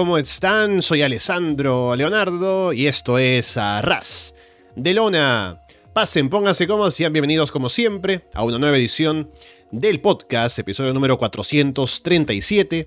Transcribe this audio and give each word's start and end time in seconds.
¿cómo 0.00 0.16
están? 0.16 0.80
Soy 0.80 1.02
Alessandro 1.02 1.94
Leonardo 1.94 2.72
y 2.72 2.86
esto 2.86 3.18
es 3.18 3.58
Arras 3.58 4.34
de 4.74 4.94
Lona. 4.94 5.60
Pasen, 5.92 6.30
pónganse 6.30 6.66
cómodos, 6.66 6.94
sean 6.94 7.12
bienvenidos 7.12 7.50
como 7.50 7.68
siempre 7.68 8.24
a 8.32 8.42
una 8.42 8.58
nueva 8.58 8.78
edición 8.78 9.30
del 9.70 10.00
podcast, 10.00 10.58
episodio 10.58 10.94
número 10.94 11.18
437. 11.18 12.86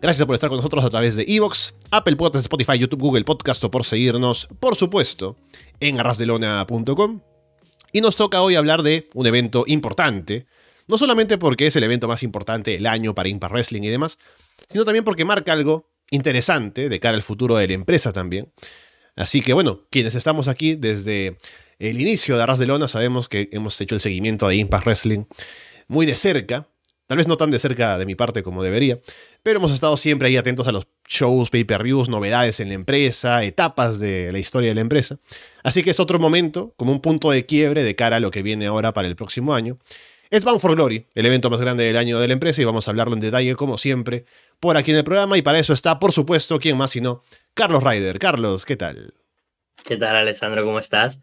Gracias 0.00 0.24
por 0.24 0.36
estar 0.36 0.50
con 0.50 0.58
nosotros 0.58 0.84
a 0.84 0.90
través 0.90 1.16
de 1.16 1.24
Evox, 1.26 1.74
Apple 1.90 2.14
Podcasts, 2.14 2.44
Spotify, 2.44 2.78
YouTube, 2.78 3.00
Google 3.00 3.24
Podcast 3.24 3.64
o 3.64 3.70
por 3.72 3.82
seguirnos, 3.82 4.46
por 4.60 4.76
supuesto, 4.76 5.36
en 5.80 5.98
arrasdelona.com. 5.98 7.22
Y 7.90 8.02
nos 8.02 8.14
toca 8.14 8.40
hoy 8.40 8.54
hablar 8.54 8.84
de 8.84 9.08
un 9.14 9.26
evento 9.26 9.64
importante, 9.66 10.46
no 10.86 10.96
solamente 10.96 11.38
porque 11.38 11.66
es 11.66 11.74
el 11.74 11.82
evento 11.82 12.06
más 12.06 12.22
importante 12.22 12.70
del 12.70 12.86
año 12.86 13.16
para 13.16 13.28
Impact 13.28 13.52
Wrestling 13.52 13.82
y 13.82 13.88
demás, 13.88 14.16
sino 14.68 14.84
también 14.84 15.04
porque 15.04 15.24
marca 15.24 15.52
algo 15.52 15.91
interesante 16.12 16.88
de 16.88 17.00
cara 17.00 17.16
al 17.16 17.22
futuro 17.22 17.56
de 17.56 17.66
la 17.66 17.74
empresa 17.74 18.12
también. 18.12 18.52
Así 19.16 19.40
que 19.42 19.52
bueno, 19.52 19.80
quienes 19.90 20.14
estamos 20.14 20.46
aquí 20.46 20.76
desde 20.76 21.36
el 21.78 22.00
inicio 22.00 22.36
de 22.36 22.42
Arras 22.42 22.58
de 22.58 22.66
Lona 22.66 22.86
sabemos 22.86 23.28
que 23.28 23.48
hemos 23.50 23.80
hecho 23.80 23.94
el 23.94 24.00
seguimiento 24.00 24.46
de 24.46 24.56
Impact 24.56 24.86
Wrestling 24.86 25.24
muy 25.88 26.06
de 26.06 26.14
cerca, 26.14 26.68
tal 27.06 27.18
vez 27.18 27.26
no 27.26 27.36
tan 27.36 27.50
de 27.50 27.58
cerca 27.58 27.98
de 27.98 28.06
mi 28.06 28.14
parte 28.14 28.42
como 28.42 28.62
debería, 28.62 29.00
pero 29.42 29.58
hemos 29.58 29.72
estado 29.72 29.96
siempre 29.96 30.28
ahí 30.28 30.36
atentos 30.36 30.68
a 30.68 30.72
los 30.72 30.86
shows, 31.08 31.50
pay-per-views, 31.50 32.08
novedades 32.08 32.60
en 32.60 32.68
la 32.68 32.74
empresa, 32.74 33.42
etapas 33.42 33.98
de 33.98 34.32
la 34.32 34.38
historia 34.38 34.70
de 34.70 34.76
la 34.76 34.80
empresa. 34.80 35.18
Así 35.62 35.82
que 35.82 35.90
es 35.90 36.00
otro 36.00 36.18
momento, 36.18 36.72
como 36.76 36.92
un 36.92 37.00
punto 37.00 37.30
de 37.30 37.44
quiebre 37.44 37.82
de 37.82 37.96
cara 37.96 38.16
a 38.16 38.20
lo 38.20 38.30
que 38.30 38.42
viene 38.42 38.66
ahora 38.66 38.92
para 38.92 39.08
el 39.08 39.16
próximo 39.16 39.52
año. 39.52 39.78
Es 40.30 40.44
Bound 40.44 40.60
for 40.60 40.74
Glory, 40.74 41.06
el 41.14 41.26
evento 41.26 41.50
más 41.50 41.60
grande 41.60 41.84
del 41.84 41.98
año 41.98 42.18
de 42.18 42.26
la 42.28 42.32
empresa, 42.32 42.62
y 42.62 42.64
vamos 42.64 42.88
a 42.88 42.90
hablarlo 42.90 43.12
en 43.12 43.20
detalle, 43.20 43.54
como 43.54 43.76
siempre, 43.76 44.24
por 44.62 44.76
aquí 44.76 44.92
en 44.92 44.98
el 44.98 45.04
programa. 45.04 45.36
Y 45.36 45.42
para 45.42 45.58
eso 45.58 45.72
está, 45.72 45.98
por 45.98 46.12
supuesto, 46.12 46.60
¿quién 46.60 46.78
más 46.78 46.92
sino 46.92 47.20
Carlos 47.52 47.82
Ryder? 47.82 48.20
Carlos, 48.20 48.64
¿qué 48.64 48.76
tal? 48.76 49.12
¿Qué 49.84 49.96
tal, 49.96 50.14
Alessandro? 50.14 50.64
¿Cómo 50.64 50.78
estás? 50.78 51.20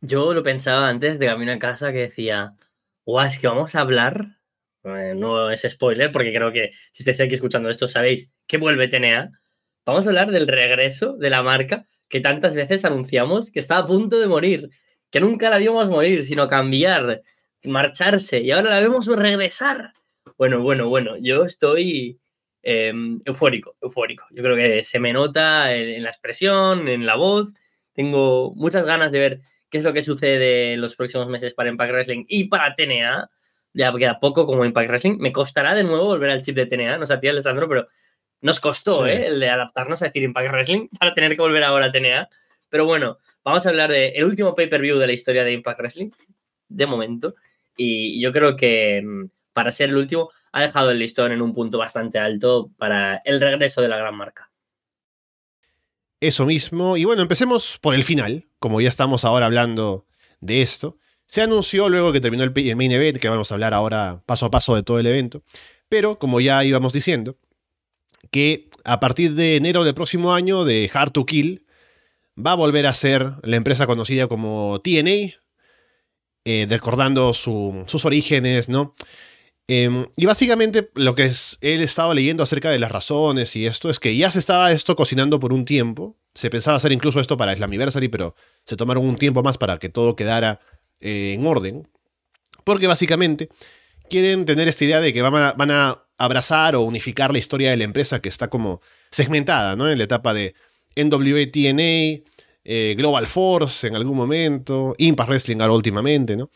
Yo 0.00 0.32
lo 0.32 0.44
pensaba 0.44 0.88
antes 0.88 1.18
de 1.18 1.26
camino 1.26 1.50
a 1.50 1.58
casa 1.58 1.90
que 1.90 1.98
decía, 1.98 2.54
guau, 3.04 3.26
es 3.26 3.40
que 3.40 3.48
vamos 3.48 3.74
a 3.74 3.80
hablar. 3.80 4.38
Eh, 4.84 5.14
no 5.16 5.50
es 5.50 5.66
spoiler, 5.68 6.12
porque 6.12 6.32
creo 6.32 6.52
que 6.52 6.70
si 6.92 7.02
estáis 7.02 7.20
aquí 7.20 7.34
escuchando 7.34 7.68
esto 7.68 7.88
sabéis 7.88 8.30
que 8.46 8.56
vuelve 8.56 8.86
TNA. 8.86 9.32
Vamos 9.84 10.06
a 10.06 10.10
hablar 10.10 10.30
del 10.30 10.46
regreso 10.46 11.16
de 11.16 11.30
la 11.30 11.42
marca 11.42 11.88
que 12.08 12.20
tantas 12.20 12.54
veces 12.54 12.84
anunciamos 12.84 13.50
que 13.50 13.58
está 13.58 13.78
a 13.78 13.86
punto 13.86 14.20
de 14.20 14.28
morir, 14.28 14.70
que 15.10 15.18
nunca 15.18 15.50
la 15.50 15.58
vimos 15.58 15.88
morir, 15.88 16.24
sino 16.24 16.46
cambiar, 16.46 17.22
marcharse 17.64 18.42
y 18.42 18.52
ahora 18.52 18.70
la 18.70 18.80
vemos 18.80 19.08
regresar. 19.08 19.92
Bueno, 20.38 20.60
bueno, 20.60 20.88
bueno, 20.88 21.16
yo 21.16 21.44
estoy 21.44 22.20
em, 22.68 23.20
eufórico, 23.24 23.76
eufórico. 23.80 24.26
Yo 24.30 24.42
creo 24.42 24.56
que 24.56 24.82
se 24.82 24.98
me 24.98 25.12
nota 25.12 25.72
en, 25.72 26.02
la 26.02 26.08
expresión, 26.08 26.88
en 26.88 27.06
la 27.06 27.14
voz. 27.14 27.52
Tengo 27.92 28.52
muchas 28.56 28.84
ganas 28.84 29.12
de 29.12 29.20
ver 29.20 29.40
qué 29.70 29.78
es 29.78 29.84
lo 29.84 29.92
que 29.92 30.02
sucede 30.02 30.72
en 30.72 30.80
los 30.80 30.96
próximos 30.96 31.28
meses 31.28 31.54
para 31.54 31.68
Impact 31.68 31.92
Wrestling 31.92 32.24
y 32.26 32.48
para 32.48 32.74
TNA. 32.74 33.30
Ya 33.72 33.94
queda 33.94 34.18
poco 34.18 34.46
como 34.46 34.64
Impact 34.64 34.88
Wrestling. 34.88 35.16
Me 35.20 35.30
costará 35.30 35.74
de 35.74 35.84
nuevo 35.84 36.06
volver 36.06 36.30
al 36.30 36.42
chip 36.42 36.56
de 36.56 36.66
TNA, 36.66 36.98
no 36.98 37.06
sé 37.06 37.14
a 37.14 37.20
ti, 37.20 37.28
Alessandro, 37.28 37.68
pero 37.68 37.86
nos 38.40 38.58
costó 38.58 39.06
¿eh? 39.06 39.28
el 39.28 39.38
de 39.38 39.48
adaptarnos 39.48 40.02
a 40.02 40.06
decir 40.06 40.24
Impact 40.24 40.50
Wrestling 40.50 40.88
para 40.98 41.14
tener 41.14 41.36
que 41.36 41.42
volver 41.42 41.62
ahora 41.62 41.86
a 41.86 41.92
TNA. 41.92 42.28
Pero 42.68 42.84
bueno, 42.84 43.18
vamos 43.44 43.64
a 43.64 43.68
hablar 43.68 43.92
del 43.92 44.24
último 44.24 44.56
pay-per-view 44.56 44.98
de 44.98 45.06
la 45.06 45.12
historia 45.12 45.44
de 45.44 45.52
Impact 45.52 45.78
Wrestling, 45.78 46.10
de 46.68 46.86
momento. 46.86 47.36
Y 47.76 48.20
yo 48.20 48.32
creo 48.32 48.56
que 48.56 49.02
mm, 49.04 49.26
para 49.52 49.70
ser 49.70 49.90
el 49.90 49.96
último 49.96 50.30
ha 50.56 50.62
dejado 50.62 50.90
el 50.90 50.98
listón 50.98 51.32
en 51.32 51.42
un 51.42 51.52
punto 51.52 51.76
bastante 51.76 52.18
alto 52.18 52.70
para 52.78 53.20
el 53.26 53.42
regreso 53.42 53.82
de 53.82 53.88
la 53.88 53.98
gran 53.98 54.16
marca. 54.16 54.50
Eso 56.18 56.46
mismo. 56.46 56.96
Y 56.96 57.04
bueno, 57.04 57.20
empecemos 57.20 57.78
por 57.82 57.94
el 57.94 58.04
final, 58.04 58.46
como 58.58 58.80
ya 58.80 58.88
estamos 58.88 59.26
ahora 59.26 59.44
hablando 59.44 60.06
de 60.40 60.62
esto. 60.62 60.96
Se 61.26 61.42
anunció 61.42 61.90
luego 61.90 62.10
que 62.10 62.22
terminó 62.22 62.42
el 62.42 62.74
main 62.74 62.90
event, 62.90 63.18
que 63.18 63.28
vamos 63.28 63.50
a 63.50 63.54
hablar 63.54 63.74
ahora 63.74 64.22
paso 64.24 64.46
a 64.46 64.50
paso 64.50 64.74
de 64.74 64.82
todo 64.82 64.98
el 64.98 65.06
evento. 65.06 65.42
Pero, 65.90 66.18
como 66.18 66.40
ya 66.40 66.64
íbamos 66.64 66.94
diciendo, 66.94 67.36
que 68.30 68.70
a 68.82 68.98
partir 68.98 69.34
de 69.34 69.56
enero 69.56 69.84
del 69.84 69.92
próximo 69.92 70.32
año, 70.32 70.64
de 70.64 70.90
Hard 70.90 71.10
to 71.10 71.26
Kill, 71.26 71.66
va 72.34 72.52
a 72.52 72.56
volver 72.56 72.86
a 72.86 72.94
ser 72.94 73.34
la 73.42 73.56
empresa 73.56 73.86
conocida 73.86 74.26
como 74.26 74.80
TNA, 74.82 75.34
eh, 76.46 76.66
recordando 76.66 77.34
sus 77.34 78.04
orígenes, 78.06 78.70
¿no? 78.70 78.94
Em, 79.68 80.06
y 80.16 80.26
básicamente 80.26 80.90
lo 80.94 81.16
que 81.16 81.24
es, 81.24 81.58
él 81.60 81.80
estaba 81.80 82.14
leyendo 82.14 82.44
acerca 82.44 82.70
de 82.70 82.78
las 82.78 82.92
razones 82.92 83.56
y 83.56 83.66
esto 83.66 83.90
es 83.90 83.98
que 83.98 84.16
ya 84.16 84.30
se 84.30 84.38
estaba 84.38 84.70
esto 84.70 84.94
cocinando 84.94 85.40
por 85.40 85.52
un 85.52 85.64
tiempo. 85.64 86.16
Se 86.34 86.50
pensaba 86.50 86.76
hacer 86.76 86.92
incluso 86.92 87.18
esto 87.18 87.36
para 87.36 87.54
Slammiversary, 87.54 88.08
pero 88.08 88.36
se 88.64 88.76
tomaron 88.76 89.04
un 89.04 89.16
tiempo 89.16 89.42
más 89.42 89.58
para 89.58 89.78
que 89.78 89.88
todo 89.88 90.14
quedara 90.14 90.60
eh, 91.00 91.32
en 91.34 91.46
orden. 91.46 91.88
Porque 92.64 92.86
básicamente 92.86 93.48
quieren 94.08 94.44
tener 94.44 94.68
esta 94.68 94.84
idea 94.84 95.00
de 95.00 95.12
que 95.12 95.22
van 95.22 95.34
a, 95.34 95.52
van 95.52 95.70
a, 95.70 96.02
abrazar 96.18 96.74
o 96.76 96.80
unificar 96.80 97.30
la 97.30 97.38
historia 97.38 97.70
de 97.70 97.76
la 97.76 97.84
empresa 97.84 98.20
que 98.20 98.30
está 98.30 98.48
como 98.48 98.80
segmentada, 99.10 99.76
¿no? 99.76 99.90
En 99.90 99.98
la 99.98 100.04
etapa 100.04 100.32
de 100.32 100.54
NWA 100.96 101.50
TNA, 101.52 102.24
eh, 102.64 102.94
Global 102.96 103.26
Force 103.26 103.86
en 103.86 103.96
algún 103.96 104.16
momento, 104.16 104.94
Impact 104.96 105.28
Wrestling 105.28 105.60
ahora 105.60 105.74
últimamente, 105.74 106.34
¿no? 106.34 106.48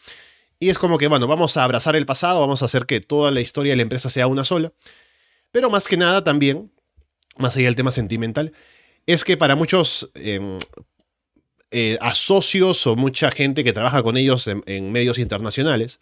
Y 0.61 0.69
es 0.69 0.79
como 0.79 0.99
que, 0.99 1.09
bueno, 1.09 1.27
vamos 1.27 1.57
a 1.57 1.65
abrazar 1.65 1.97
el 1.97 2.05
pasado, 2.07 2.41
vamos 2.41 2.63
a 2.63 2.67
hacer 2.67 2.85
que 2.85 3.01
toda 3.01 3.31
la 3.31 3.41
historia 3.41 3.73
de 3.73 3.77
la 3.77 3.83
empresa 3.83 4.11
sea 4.11 4.27
una 4.27 4.45
sola. 4.45 4.73
Pero 5.51 5.71
más 5.71 5.89
que 5.89 5.97
nada 5.97 6.23
también, 6.23 6.71
más 7.39 7.57
allá 7.57 7.67
del 7.67 7.77
tema 7.77 7.91
sentimental, 7.91 8.53
es 9.07 9.25
que 9.25 9.39
para 9.39 9.57
muchos 9.57 10.11
em, 10.15 10.59
eh, 11.71 11.97
asocios 12.03 12.87
o 12.87 12.95
mucha 12.95 13.31
gente 13.31 13.65
que 13.65 13.73
trabaja 13.73 14.03
con 14.03 14.19
ellos 14.19 14.47
en, 14.49 14.93
medios 14.93 15.19
internacionales, 15.19 15.99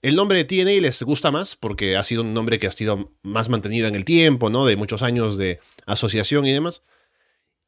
el 0.00 0.14
nombre 0.14 0.38
de 0.38 0.44
TNA 0.44 0.80
les 0.80 1.02
gusta 1.02 1.32
más 1.32 1.56
porque 1.56 1.96
ha 1.96 2.04
sido 2.04 2.22
un 2.22 2.32
nombre 2.32 2.60
que 2.60 2.68
ha 2.68 2.70
sido 2.70 3.12
más 3.22 3.48
mantenido 3.48 3.88
en 3.88 3.96
el 3.96 4.04
tiempo, 4.04 4.48
¿no? 4.48 4.64
De 4.64 4.76
muchos 4.76 5.02
años 5.02 5.36
de 5.36 5.58
asociación 5.86 6.46
y 6.46 6.52
demás 6.52 6.82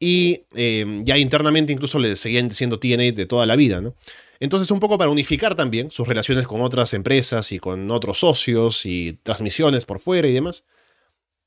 y 0.00 0.46
eh, 0.54 0.98
ya 1.02 1.18
internamente 1.18 1.72
incluso 1.72 1.98
le 1.98 2.16
seguían 2.16 2.48
diciendo 2.48 2.80
TNA 2.80 3.12
de 3.12 3.26
toda 3.26 3.46
la 3.46 3.54
vida, 3.54 3.80
¿no? 3.80 3.94
Entonces, 4.40 4.70
un 4.70 4.80
poco 4.80 4.96
para 4.96 5.10
unificar 5.10 5.54
también 5.54 5.90
sus 5.90 6.08
relaciones 6.08 6.46
con 6.46 6.62
otras 6.62 6.94
empresas 6.94 7.52
y 7.52 7.58
con 7.58 7.90
otros 7.90 8.20
socios 8.20 8.86
y 8.86 9.12
transmisiones 9.22 9.84
por 9.84 10.00
fuera 10.00 10.26
y 10.26 10.32
demás, 10.32 10.64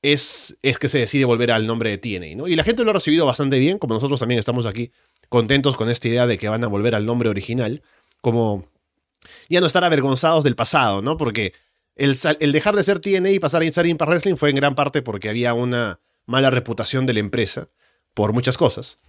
es, 0.04 0.58
es 0.62 0.78
que 0.78 0.90
se 0.90 1.00
decide 1.00 1.26
volver 1.26 1.52
al 1.52 1.66
nombre 1.66 1.90
de 1.90 1.98
TNA, 1.98 2.36
¿no? 2.36 2.48
Y 2.48 2.56
la 2.56 2.64
gente 2.64 2.84
lo 2.84 2.92
ha 2.92 2.94
recibido 2.94 3.26
bastante 3.26 3.58
bien, 3.58 3.80
como 3.80 3.96
nosotros 3.96 4.20
también 4.20 4.38
estamos 4.38 4.66
aquí 4.68 4.92
contentos 5.30 5.76
con 5.76 5.90
esta 5.90 6.08
idea 6.08 6.28
de 6.28 6.38
que 6.38 6.50
van 6.50 6.64
a 6.64 6.68
volver 6.68 6.94
al 6.94 7.06
nombre 7.06 7.30
original, 7.30 7.82
como 8.22 8.68
ya 9.50 9.62
no 9.62 9.68
estar 9.68 9.84
avergonzados 9.84 10.44
del 10.44 10.56
pasado, 10.56 11.02
¿no? 11.02 11.18
Porque 11.18 11.54
el, 11.96 12.16
el 12.40 12.52
dejar 12.52 12.76
de 12.76 12.84
ser 12.84 13.00
TNA 13.00 13.32
y 13.32 13.40
pasar 13.40 13.64
a 13.64 13.72
ser 13.72 13.88
Impact 13.88 14.10
Wrestling 14.10 14.36
fue 14.36 14.50
en 14.50 14.58
gran 14.58 14.76
parte 14.76 15.02
porque 15.02 15.30
había 15.30 15.54
una 15.54 16.00
mala 16.26 16.50
reputación 16.50 17.06
de 17.06 17.14
la 17.14 17.20
empresa 17.20 17.70
por 18.14 18.34
muchas 18.34 18.58
cosas. 18.58 19.00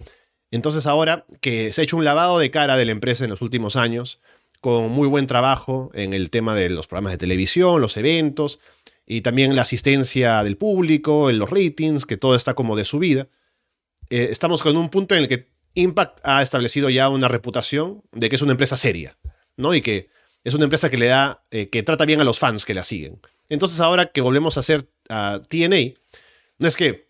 Entonces 0.55 0.85
ahora 0.85 1.25
que 1.41 1.73
se 1.73 1.81
ha 1.81 1.83
hecho 1.83 1.97
un 1.97 2.05
lavado 2.05 2.39
de 2.39 2.49
cara 2.49 2.77
de 2.77 2.85
la 2.85 2.93
empresa 2.93 3.25
en 3.25 3.29
los 3.29 3.41
últimos 3.41 3.75
años, 3.75 4.21
con 4.61 4.89
muy 4.89 5.07
buen 5.07 5.27
trabajo 5.27 5.91
en 5.93 6.13
el 6.13 6.29
tema 6.29 6.55
de 6.55 6.69
los 6.69 6.87
programas 6.87 7.11
de 7.11 7.17
televisión, 7.17 7.81
los 7.81 7.97
eventos, 7.97 8.59
y 9.05 9.19
también 9.19 9.55
la 9.55 9.63
asistencia 9.63 10.43
del 10.43 10.55
público, 10.55 11.29
en 11.29 11.39
los 11.39 11.49
ratings, 11.49 12.05
que 12.05 12.15
todo 12.15 12.35
está 12.35 12.53
como 12.53 12.77
de 12.77 12.85
subida, 12.85 13.27
eh, 14.09 14.29
estamos 14.31 14.63
con 14.63 14.77
un 14.77 14.89
punto 14.89 15.13
en 15.13 15.23
el 15.23 15.27
que 15.27 15.49
Impact 15.73 16.19
ha 16.23 16.41
establecido 16.41 16.89
ya 16.89 17.09
una 17.09 17.27
reputación 17.27 18.01
de 18.13 18.29
que 18.29 18.37
es 18.37 18.41
una 18.41 18.53
empresa 18.53 18.77
seria, 18.77 19.17
¿no? 19.57 19.75
Y 19.75 19.81
que 19.81 20.09
es 20.45 20.53
una 20.53 20.63
empresa 20.63 20.89
que 20.89 20.97
le 20.97 21.07
da, 21.07 21.43
eh, 21.51 21.69
que 21.69 21.83
trata 21.83 22.05
bien 22.05 22.21
a 22.21 22.23
los 22.23 22.39
fans 22.39 22.63
que 22.63 22.73
la 22.73 22.85
siguen. 22.85 23.19
Entonces 23.49 23.81
ahora 23.81 24.05
que 24.05 24.21
volvemos 24.21 24.55
a 24.55 24.61
hacer 24.61 24.87
a 25.09 25.41
TNA, 25.49 25.93
no 26.59 26.67
es 26.67 26.77
que 26.77 27.04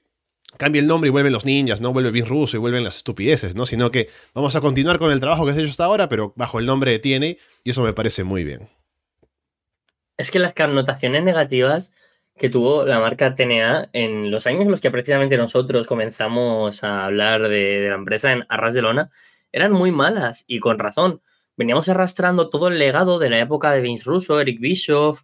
cambie 0.57 0.81
el 0.81 0.87
nombre 0.87 1.07
y 1.07 1.11
vuelven 1.11 1.33
los 1.33 1.45
ninjas, 1.45 1.81
no 1.81 1.93
vuelve 1.93 2.11
bien 2.11 2.25
ruso 2.25 2.57
y 2.57 2.59
vuelven 2.59 2.83
las 2.83 2.97
estupideces, 2.97 3.55
¿no? 3.55 3.65
Sino 3.65 3.91
que 3.91 4.09
vamos 4.33 4.55
a 4.55 4.61
continuar 4.61 4.99
con 4.99 5.11
el 5.11 5.19
trabajo 5.19 5.45
que 5.45 5.53
se 5.53 5.59
ha 5.59 5.61
hecho 5.61 5.71
hasta 5.71 5.85
ahora, 5.85 6.09
pero 6.09 6.33
bajo 6.35 6.59
el 6.59 6.65
nombre 6.65 6.91
de 6.91 6.99
TNA, 6.99 7.41
y 7.63 7.69
eso 7.69 7.83
me 7.83 7.93
parece 7.93 8.23
muy 8.23 8.43
bien. 8.43 8.69
Es 10.17 10.31
que 10.31 10.39
las 10.39 10.53
connotaciones 10.53 11.23
negativas 11.23 11.93
que 12.37 12.49
tuvo 12.49 12.85
la 12.85 12.99
marca 12.99 13.33
TNA 13.33 13.89
en 13.93 14.29
los 14.29 14.45
años 14.47 14.63
en 14.63 14.71
los 14.71 14.81
que 14.81 14.91
precisamente 14.91 15.37
nosotros 15.37 15.87
comenzamos 15.87 16.83
a 16.83 17.05
hablar 17.05 17.47
de, 17.47 17.87
la 17.89 17.95
empresa 17.95 18.31
en 18.31 18.45
Arras 18.49 18.73
de 18.73 18.81
Lona 18.81 19.09
eran 19.51 19.71
muy 19.71 19.91
malas 19.91 20.43
y 20.47 20.59
con 20.59 20.79
razón. 20.79 21.21
Veníamos 21.55 21.87
arrastrando 21.87 22.49
todo 22.49 22.67
el 22.67 22.77
legado 22.77 23.19
de 23.19 23.29
la 23.29 23.39
época 23.39 23.71
de 23.71 23.79
Vince 23.79 24.03
Russo, 24.03 24.41
Eric 24.41 24.59
Bischoff, 24.59 25.23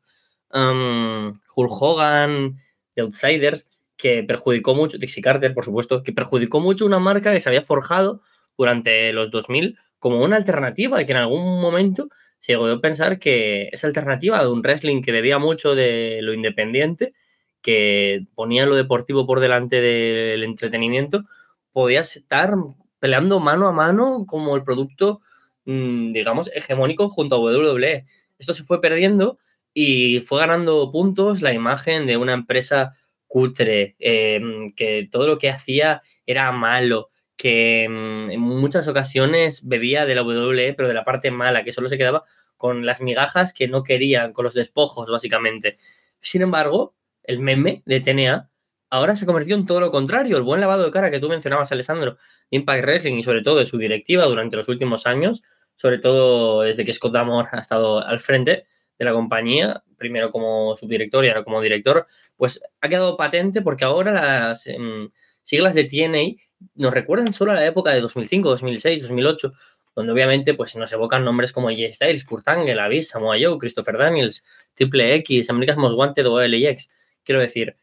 um, 0.54 1.34
Hulk 1.54 1.72
Hogan, 1.82 2.58
The 2.96 3.02
Outsiders, 3.02 3.68
que 4.02 4.24
perjudicó 4.24 4.74
mucho, 4.74 4.98
Dixie 4.98 5.22
Carter, 5.22 5.54
por 5.54 5.64
supuesto, 5.64 6.02
que 6.02 6.12
perjudicó 6.12 6.60
mucho 6.60 6.86
una 6.88 7.00
marca 7.00 7.32
que 7.32 7.40
se 7.40 7.50
había 7.50 7.62
forjado 7.62 8.22
durante 8.58 9.14
los 9.14 9.30
2000 9.30 9.78
como 10.00 10.24
una 10.24 10.38
alternativa 10.38 11.00
y 11.00 11.06
que 11.06 11.12
en 11.12 11.20
algún 11.20 11.62
momento 11.62 12.10
se 12.40 12.54
llegó 12.54 12.66
a 12.66 12.82
pensar 12.82 13.20
que 13.20 13.70
esa 13.72 13.86
alternativa 13.86 14.42
de 14.42 14.50
un 14.50 14.62
wrestling 14.62 15.04
que 15.04 15.12
bebía 15.12 15.38
mucho 15.38 15.76
de 15.76 16.20
lo 16.24 16.34
independiente, 16.34 17.14
que 17.62 18.26
ponía 18.34 18.66
lo 18.66 18.76
deportivo 18.76 19.28
por 19.28 19.40
delante 19.40 19.80
del 19.80 20.44
entretenimiento, 20.44 21.24
podías 21.72 22.16
estar 22.16 22.56
peleando 23.00 23.40
mano 23.40 23.68
a 23.68 23.72
mano 23.72 24.26
como 24.26 24.56
el 24.56 24.64
producto, 24.64 25.22
mm, 25.66 26.14
digamos, 26.14 26.50
hegemónico 26.56 27.08
junto 27.08 27.36
a 27.36 27.40
WWE. 27.40 28.06
Esto 28.40 28.54
se 28.54 28.64
fue 28.64 28.82
perdiendo 28.82 29.38
y 29.76 30.22
fue 30.22 30.40
ganando 30.40 30.92
puntos 30.92 31.44
la 31.44 31.54
imagen 31.54 32.08
de 32.08 32.18
una 32.18 32.34
empresa 32.34 32.94
cutre, 33.32 33.96
em, 34.00 34.68
que 34.76 35.08
todo 35.10 35.26
lo 35.26 35.38
que 35.38 35.50
hacía 35.50 36.02
era 36.26 36.52
malo, 36.52 37.12
que 37.38 37.88
mm, 37.90 38.30
en 38.30 38.42
muchas 38.42 38.90
ocasiones 38.90 39.66
bebía 39.66 40.06
de 40.06 40.16
la 40.16 40.24
WWE, 40.24 40.74
pero 40.74 40.90
de 40.90 40.94
la 40.94 41.06
parte 41.06 41.32
mala, 41.32 41.64
que 41.64 41.72
solo 41.72 41.88
se 41.88 41.98
quedaba 41.98 42.26
con 42.58 42.86
las 42.86 43.00
migajas 43.00 43.54
que 43.54 43.70
no 43.70 43.84
querían, 43.84 44.34
con 44.34 44.44
los 44.44 44.54
despojos, 44.54 45.10
básicamente. 45.10 45.78
Sin 46.20 46.42
embargo, 46.42 46.94
el 47.24 47.40
meme 47.40 47.84
de 47.86 48.02
TNA 48.02 48.50
ahora 48.90 49.16
se 49.16 49.26
convirtió 49.26 49.56
en 49.56 49.66
todo 49.66 49.80
lo 49.80 49.92
contrario. 49.92 50.36
El 50.36 50.44
buen 50.44 50.60
lavado 50.60 50.84
de 50.84 50.92
cara 50.92 51.10
que 51.10 51.20
tú 51.20 51.30
mencionabas, 51.30 51.72
Alessandro, 51.72 52.18
Impact 52.50 52.84
Wrestling 52.84 53.16
y 53.16 53.24
sobre 53.24 53.44
todo 53.44 53.60
de 53.60 53.66
su 53.66 53.78
directiva 53.78 54.26
durante 54.26 54.58
los 54.58 54.68
últimos 54.68 55.08
años, 55.08 55.42
sobre 55.78 56.00
todo 56.00 56.64
desde 56.64 56.84
que 56.84 56.92
Scott 56.92 57.14
Damore 57.14 57.48
ha 57.54 57.60
estado 57.60 58.06
al 58.06 58.20
frente 58.20 58.66
de 59.02 59.06
la 59.06 59.14
compañía, 59.14 59.84
primero 59.98 60.30
como 60.30 60.76
subdirector 60.76 61.26
y 61.26 61.30
ahora 61.30 61.44
como 61.44 61.60
director, 61.60 62.06
pues 62.36 62.62
ha 62.82 62.88
quedado 62.88 63.18
patente 63.18 63.62
porque 63.62 63.84
ahora 63.84 64.12
las 64.12 64.68
em, 64.68 65.10
siglas 65.42 65.74
de 65.74 65.86
TNA 65.86 66.40
nos 66.76 66.94
recuerdan 66.94 67.34
solo 67.34 67.52
a 67.52 67.56
la 67.56 67.66
época 67.66 67.92
de 67.92 68.02
2005, 68.02 68.50
2006, 68.50 69.02
2008, 69.02 69.52
donde 69.96 70.14
obviamente 70.14 70.54
pues 70.54 70.76
nos 70.76 70.92
evocan 70.94 71.26
nombres 71.26 71.52
como 71.52 71.70
J 71.70 71.92
Styles, 71.92 72.24
Kurt 72.26 72.48
Angle, 72.48 72.80
Abyss, 72.80 73.10
Samoa 73.10 73.38
Joe, 73.42 73.58
Christopher 73.58 73.98
Daniels, 73.98 74.44
Triple 74.76 75.16
X, 75.16 75.50
America's 75.50 75.78
Most 75.78 75.96
Wanted 75.98 76.28
o 76.28 76.40
LAX. 76.48 76.90
Quiero 77.24 77.42
decir, 77.42 77.76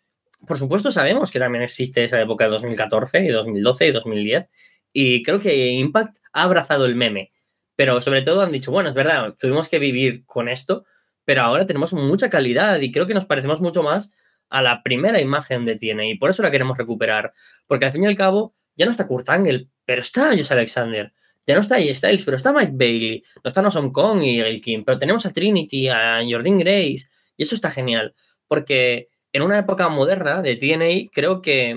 por 0.46 0.56
supuesto 0.56 0.92
sabemos 0.92 1.32
que 1.32 1.40
también 1.40 1.64
existe 1.64 2.04
esa 2.04 2.20
época 2.20 2.44
de 2.44 2.50
2014 2.50 3.24
y 3.24 3.28
2012 3.28 3.86
y 3.88 3.90
2010 3.90 4.46
y 4.92 5.22
creo 5.24 5.40
que 5.40 5.66
Impact 5.66 6.18
ha 6.32 6.42
abrazado 6.42 6.86
el 6.86 6.94
meme, 6.94 7.32
pero 7.74 8.00
sobre 8.00 8.22
todo 8.22 8.42
han 8.42 8.52
dicho, 8.52 8.70
bueno, 8.70 8.88
es 8.88 8.94
verdad, 8.94 9.34
tuvimos 9.36 9.68
que 9.68 9.80
vivir 9.80 10.24
con 10.24 10.48
esto, 10.48 10.84
pero 11.28 11.42
ahora 11.42 11.66
tenemos 11.66 11.92
mucha 11.92 12.30
calidad 12.30 12.80
y 12.80 12.90
creo 12.90 13.06
que 13.06 13.12
nos 13.12 13.26
parecemos 13.26 13.60
mucho 13.60 13.82
más 13.82 14.14
a 14.48 14.62
la 14.62 14.82
primera 14.82 15.20
imagen 15.20 15.66
de 15.66 15.76
TNA 15.76 16.06
y 16.06 16.14
por 16.14 16.30
eso 16.30 16.42
la 16.42 16.50
queremos 16.50 16.78
recuperar, 16.78 17.34
porque 17.66 17.84
al 17.84 17.92
fin 17.92 18.04
y 18.04 18.06
al 18.06 18.16
cabo 18.16 18.54
ya 18.76 18.86
no 18.86 18.92
está 18.92 19.06
Kurt 19.06 19.28
Angle, 19.28 19.68
pero 19.84 20.00
está 20.00 20.30
Jose 20.34 20.54
Alexander, 20.54 21.12
ya 21.46 21.54
no 21.54 21.60
está 21.60 21.74
AJ 21.74 21.96
Styles, 21.96 22.24
pero 22.24 22.38
está 22.38 22.50
Mike 22.50 22.72
Bailey, 22.72 23.22
no 23.44 23.48
está 23.48 23.60
Noson 23.60 23.92
Kong 23.92 24.22
y 24.22 24.40
Gail 24.40 24.62
King, 24.62 24.84
pero 24.86 24.98
tenemos 24.98 25.26
a 25.26 25.32
Trinity, 25.34 25.88
a 25.88 26.22
Jordan 26.26 26.60
Grace, 26.60 27.06
y 27.36 27.42
eso 27.42 27.54
está 27.54 27.70
genial, 27.70 28.14
porque 28.46 29.10
en 29.30 29.42
una 29.42 29.58
época 29.58 29.86
moderna 29.90 30.40
de 30.40 30.56
TNA 30.56 31.10
creo 31.12 31.42
que 31.42 31.74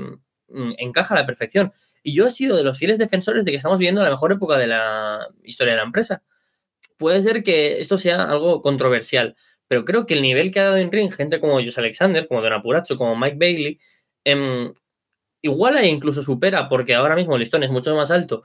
mm, 0.48 0.76
encaja 0.78 1.14
a 1.14 1.18
la 1.20 1.26
perfección. 1.26 1.74
Y 2.04 2.14
yo 2.14 2.26
he 2.26 2.32
sido 2.32 2.56
de 2.56 2.64
los 2.64 2.78
fieles 2.78 3.00
defensores 3.00 3.44
de 3.44 3.52
que 3.52 3.58
estamos 3.58 3.80
viviendo 3.80 4.02
la 4.02 4.12
mejor 4.12 4.32
época 4.32 4.58
de 4.58 4.68
la 4.68 5.28
historia 5.44 5.74
de 5.74 5.78
la 5.78 5.84
empresa. 5.84 6.24
Puede 7.02 7.24
ser 7.24 7.42
que 7.42 7.82
esto 7.82 7.98
sea 7.98 8.22
algo 8.22 8.62
controversial, 8.62 9.36
pero 9.68 9.86
creo 9.86 10.06
que 10.06 10.14
el 10.14 10.22
nivel 10.22 10.52
que 10.52 10.60
ha 10.60 10.66
dado 10.66 10.78
en 10.78 10.92
ring 10.92 11.12
gente 11.12 11.40
como 11.40 11.56
Jose 11.56 11.80
Alexander, 11.80 12.28
como 12.28 12.44
Don 12.44 12.54
Apuracho, 12.54 12.96
como 12.96 13.16
Mike 13.16 13.38
Bailey, 13.40 13.80
em, 14.24 14.72
iguala 15.42 15.82
e 15.82 15.88
incluso 15.88 16.22
supera, 16.22 16.70
porque 16.70 16.94
ahora 16.94 17.16
mismo 17.16 17.34
el 17.34 17.40
listón 17.40 17.64
es 17.64 17.72
mucho 17.72 17.96
más 17.96 18.12
alto. 18.12 18.44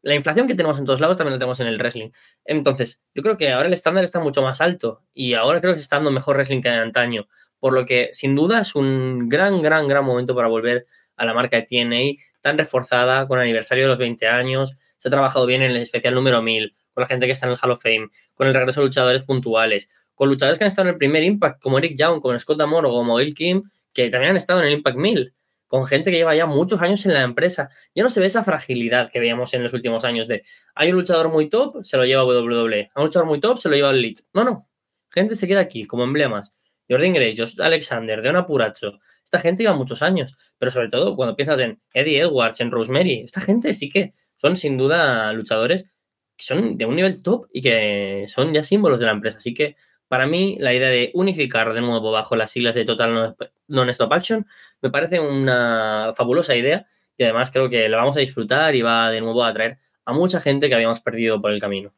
La 0.00 0.14
inflación 0.14 0.48
que 0.48 0.54
tenemos 0.54 0.78
en 0.78 0.86
todos 0.86 1.00
lados 1.00 1.18
también 1.18 1.34
la 1.34 1.38
tenemos 1.38 1.60
en 1.60 1.66
el 1.66 1.78
wrestling. 1.78 2.08
Entonces, 2.46 3.02
yo 3.14 3.22
creo 3.22 3.36
que 3.36 3.52
ahora 3.52 3.68
el 3.68 3.74
estándar 3.74 4.02
está 4.02 4.18
mucho 4.18 4.40
más 4.40 4.62
alto 4.62 5.02
y 5.12 5.34
ahora 5.34 5.60
creo 5.60 5.74
que 5.74 5.80
se 5.80 5.82
está 5.82 5.96
dando 5.96 6.10
mejor 6.10 6.36
wrestling 6.36 6.62
que 6.62 6.70
de 6.70 6.76
antaño. 6.76 7.28
Por 7.58 7.74
lo 7.74 7.84
que, 7.84 8.08
sin 8.12 8.34
duda, 8.34 8.62
es 8.62 8.74
un 8.74 9.28
gran, 9.28 9.60
gran, 9.60 9.88
gran 9.88 10.06
momento 10.06 10.34
para 10.34 10.48
volver 10.48 10.86
a 11.16 11.26
la 11.26 11.34
marca 11.34 11.58
de 11.58 11.64
TNA 11.64 12.22
tan 12.40 12.56
reforzada, 12.56 13.28
con 13.28 13.40
el 13.40 13.42
aniversario 13.42 13.84
de 13.84 13.88
los 13.88 13.98
20 13.98 14.26
años. 14.26 14.74
Se 14.96 15.08
ha 15.08 15.10
trabajado 15.10 15.44
bien 15.44 15.60
en 15.60 15.72
el 15.72 15.76
especial 15.76 16.14
número 16.14 16.40
1000, 16.40 16.74
con 16.92 17.02
la 17.02 17.06
gente 17.06 17.26
que 17.26 17.32
está 17.32 17.46
en 17.46 17.52
el 17.52 17.58
Hall 17.62 17.70
of 17.70 17.82
Fame, 17.82 18.08
con 18.34 18.46
el 18.46 18.54
regreso 18.54 18.80
de 18.80 18.86
luchadores 18.86 19.22
puntuales, 19.22 19.88
con 20.14 20.28
luchadores 20.28 20.58
que 20.58 20.64
han 20.64 20.68
estado 20.68 20.88
en 20.88 20.94
el 20.94 20.98
primer 20.98 21.22
Impact, 21.22 21.62
como 21.62 21.78
Eric 21.78 21.98
Young, 21.98 22.20
como 22.20 22.38
Scott 22.38 22.58
Damore 22.58 22.88
o 22.88 22.92
como 22.92 23.18
Gil 23.18 23.34
Kim, 23.34 23.62
que 23.92 24.10
también 24.10 24.30
han 24.30 24.36
estado 24.36 24.60
en 24.60 24.66
el 24.66 24.72
Impact 24.74 24.96
1000 24.96 25.34
con 25.70 25.86
gente 25.86 26.10
que 26.10 26.16
lleva 26.16 26.34
ya 26.34 26.46
muchos 26.46 26.82
años 26.82 27.06
en 27.06 27.14
la 27.14 27.22
empresa. 27.22 27.70
Ya 27.94 28.02
no 28.02 28.08
se 28.08 28.18
ve 28.18 28.26
esa 28.26 28.42
fragilidad 28.42 29.08
que 29.08 29.20
veíamos 29.20 29.54
en 29.54 29.62
los 29.62 29.72
últimos 29.72 30.04
años 30.04 30.26
de 30.26 30.42
hay 30.74 30.90
un 30.90 30.96
luchador 30.96 31.28
muy 31.28 31.48
top, 31.48 31.84
se 31.84 31.96
lo 31.96 32.04
lleva 32.04 32.24
WWE, 32.24 32.76
hay 32.76 32.90
un 32.96 33.04
luchador 33.04 33.28
muy 33.28 33.38
top, 33.38 33.60
se 33.60 33.68
lo 33.68 33.76
lleva 33.76 33.90
Elite. 33.90 34.24
No, 34.34 34.42
no. 34.42 34.68
Gente 35.10 35.36
se 35.36 35.46
queda 35.46 35.60
aquí 35.60 35.86
como 35.86 36.02
emblemas. 36.02 36.58
Jordan 36.88 37.12
Grace, 37.12 37.36
Josh 37.38 37.60
Alexander, 37.60 38.20
Deona 38.20 38.44
Puracho. 38.44 38.98
Esta 39.22 39.38
gente 39.38 39.62
lleva 39.62 39.76
muchos 39.76 40.02
años, 40.02 40.36
pero 40.58 40.72
sobre 40.72 40.88
todo 40.88 41.14
cuando 41.14 41.36
piensas 41.36 41.60
en 41.60 41.80
Eddie 41.94 42.22
Edwards, 42.22 42.60
en 42.60 42.72
Rosemary, 42.72 43.20
esta 43.20 43.40
gente 43.40 43.72
sí 43.72 43.88
que 43.88 44.12
son 44.34 44.56
sin 44.56 44.76
duda 44.76 45.32
luchadores 45.32 45.92
que 46.40 46.46
son 46.46 46.78
de 46.78 46.86
un 46.86 46.96
nivel 46.96 47.22
top 47.22 47.48
y 47.52 47.60
que 47.60 48.24
son 48.26 48.54
ya 48.54 48.64
símbolos 48.64 48.98
de 48.98 49.04
la 49.04 49.12
empresa. 49.12 49.36
Así 49.36 49.52
que 49.52 49.76
para 50.08 50.26
mí, 50.26 50.56
la 50.58 50.72
idea 50.72 50.88
de 50.88 51.10
unificar 51.12 51.74
de 51.74 51.82
nuevo 51.82 52.10
bajo 52.10 52.34
las 52.34 52.50
siglas 52.50 52.74
de 52.74 52.86
Total 52.86 53.36
Non-Stop 53.68 54.12
Action 54.12 54.46
me 54.80 54.90
parece 54.90 55.20
una 55.20 56.14
fabulosa 56.16 56.56
idea 56.56 56.86
y 57.18 57.24
además 57.24 57.50
creo 57.50 57.68
que 57.68 57.88
la 57.90 57.98
vamos 57.98 58.16
a 58.16 58.20
disfrutar 58.20 58.74
y 58.74 58.80
va 58.80 59.10
de 59.10 59.20
nuevo 59.20 59.44
a 59.44 59.48
atraer 59.48 59.78
a 60.06 60.14
mucha 60.14 60.40
gente 60.40 60.68
que 60.68 60.74
habíamos 60.74 61.00
perdido 61.00 61.42
por 61.42 61.52
el 61.52 61.60
camino. 61.60 61.92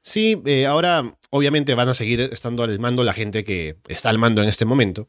Sí, 0.00 0.40
eh, 0.46 0.64
ahora 0.64 1.14
obviamente 1.28 1.74
van 1.74 1.90
a 1.90 1.94
seguir 1.94 2.20
estando 2.32 2.62
al 2.62 2.78
mando 2.78 3.04
la 3.04 3.12
gente 3.12 3.44
que 3.44 3.76
está 3.86 4.08
al 4.08 4.18
mando 4.18 4.42
en 4.42 4.48
este 4.48 4.64
momento. 4.64 5.06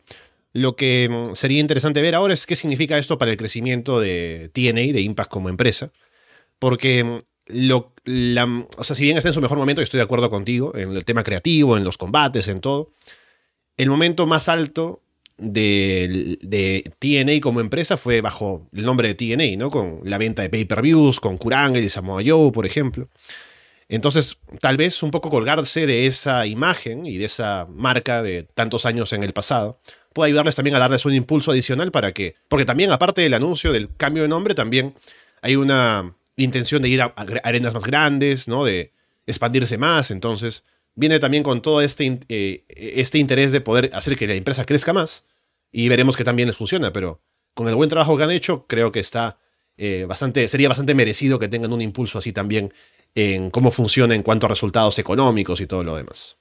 Lo 0.51 0.75
que 0.75 1.09
mm, 1.09 1.35
sería 1.35 1.61
interesante 1.61 2.01
ver 2.01 2.15
ahora 2.15 2.33
es 2.33 2.45
qué 2.45 2.57
significa 2.57 2.97
esto 2.97 3.17
para 3.17 3.31
el 3.31 3.37
crecimiento 3.37 4.01
de 4.01 4.51
TNA, 4.53 4.93
de 4.93 5.01
Impact 5.01 5.31
como 5.31 5.49
empresa. 5.49 5.91
Porque 6.59 7.19
lo, 7.47 7.93
o 8.77 8.83
sea, 8.83 8.95
si 8.95 9.03
bien 9.03 9.17
está 9.17 9.29
en 9.29 9.33
su 9.33 9.41
mejor 9.41 9.57
momento, 9.57 9.81
estoy 9.81 9.97
de 9.99 10.03
acuerdo 10.03 10.29
contigo 10.29 10.75
en 10.75 10.95
el 10.95 11.05
tema 11.05 11.23
creativo, 11.23 11.77
en 11.77 11.83
los 11.83 11.97
combates, 11.97 12.47
en 12.47 12.61
todo. 12.61 12.91
El 13.77 13.89
momento 13.89 14.25
más 14.25 14.49
alto 14.49 15.01
de, 15.37 16.37
de 16.41 16.91
TNA 16.99 17.41
como 17.41 17.59
empresa 17.59 17.97
fue 17.97 18.21
bajo 18.21 18.67
el 18.73 18.85
nombre 18.85 19.13
de 19.13 19.15
TNA, 19.15 19.57
¿no? 19.57 19.69
Con 19.69 20.01
la 20.03 20.17
venta 20.17 20.41
de 20.41 20.49
pay-per-views, 20.49 21.19
con 21.19 21.37
Kuranga 21.37 21.79
y 21.79 21.89
Samoa 21.89 22.23
Joe, 22.25 22.51
por 22.51 22.65
ejemplo. 22.65 23.09
Entonces, 23.87 24.39
tal 24.61 24.77
vez 24.77 25.03
un 25.03 25.11
poco 25.11 25.29
colgarse 25.29 25.85
de 25.85 26.07
esa 26.07 26.47
imagen 26.47 27.05
y 27.05 27.17
de 27.17 27.25
esa 27.25 27.67
marca 27.69 28.23
de 28.23 28.43
tantos 28.43 28.85
años 28.85 29.13
en 29.13 29.23
el 29.23 29.33
pasado 29.33 29.79
puede 30.13 30.29
ayudarles 30.29 30.55
también 30.55 30.75
a 30.75 30.79
darles 30.79 31.05
un 31.05 31.13
impulso 31.13 31.51
adicional 31.51 31.91
para 31.91 32.13
que, 32.13 32.35
porque 32.47 32.65
también 32.65 32.89
aparte 32.91 33.21
del 33.21 33.33
anuncio 33.33 33.73
del 33.73 33.93
cambio 33.95 34.23
de 34.23 34.29
nombre, 34.29 34.55
también 34.55 34.95
hay 35.41 35.57
una 35.57 36.15
intención 36.37 36.81
de 36.81 36.89
ir 36.89 37.01
a, 37.01 37.13
arenas 37.43 37.73
más 37.73 37.83
grandes, 37.83 38.47
¿no? 38.47 38.65
De 38.65 38.93
expandirse 39.25 39.77
más. 39.77 40.11
Entonces, 40.11 40.63
viene 40.95 41.19
también 41.19 41.43
con 41.43 41.61
todo 41.61 41.81
este, 41.81 42.19
eh, 42.29 42.65
este 42.67 43.17
interés 43.17 43.51
de 43.51 43.61
poder 43.61 43.89
hacer 43.93 44.17
que 44.17 44.27
la 44.27 44.33
empresa 44.33 44.65
crezca 44.65 44.93
más. 44.93 45.25
Y 45.71 45.89
veremos 45.89 46.15
que 46.15 46.23
también 46.23 46.47
les 46.47 46.57
funciona, 46.57 46.93
pero 46.93 47.21
con 47.53 47.67
el 47.67 47.75
buen 47.75 47.89
trabajo 47.89 48.17
que 48.17 48.23
han 48.23 48.31
hecho, 48.31 48.65
creo 48.67 48.91
que 48.91 48.99
está 48.99 49.37
eh, 49.77 50.05
bastante, 50.07 50.47
sería 50.47 50.69
bastante 50.69 50.93
merecido 50.93 51.37
que 51.37 51.49
tengan 51.49 51.73
un 51.73 51.81
impulso 51.81 52.17
así 52.17 52.31
también 52.31 52.73
en 53.13 53.49
cómo 53.49 53.71
funciona 53.71 54.15
en 54.15 54.23
cuanto 54.23 54.45
a 54.45 54.49
resultados 54.49 54.99
económicos 54.99 55.59
y 55.61 55.67
todo 55.67 55.83
lo 55.83 55.95
demás. 55.95 56.37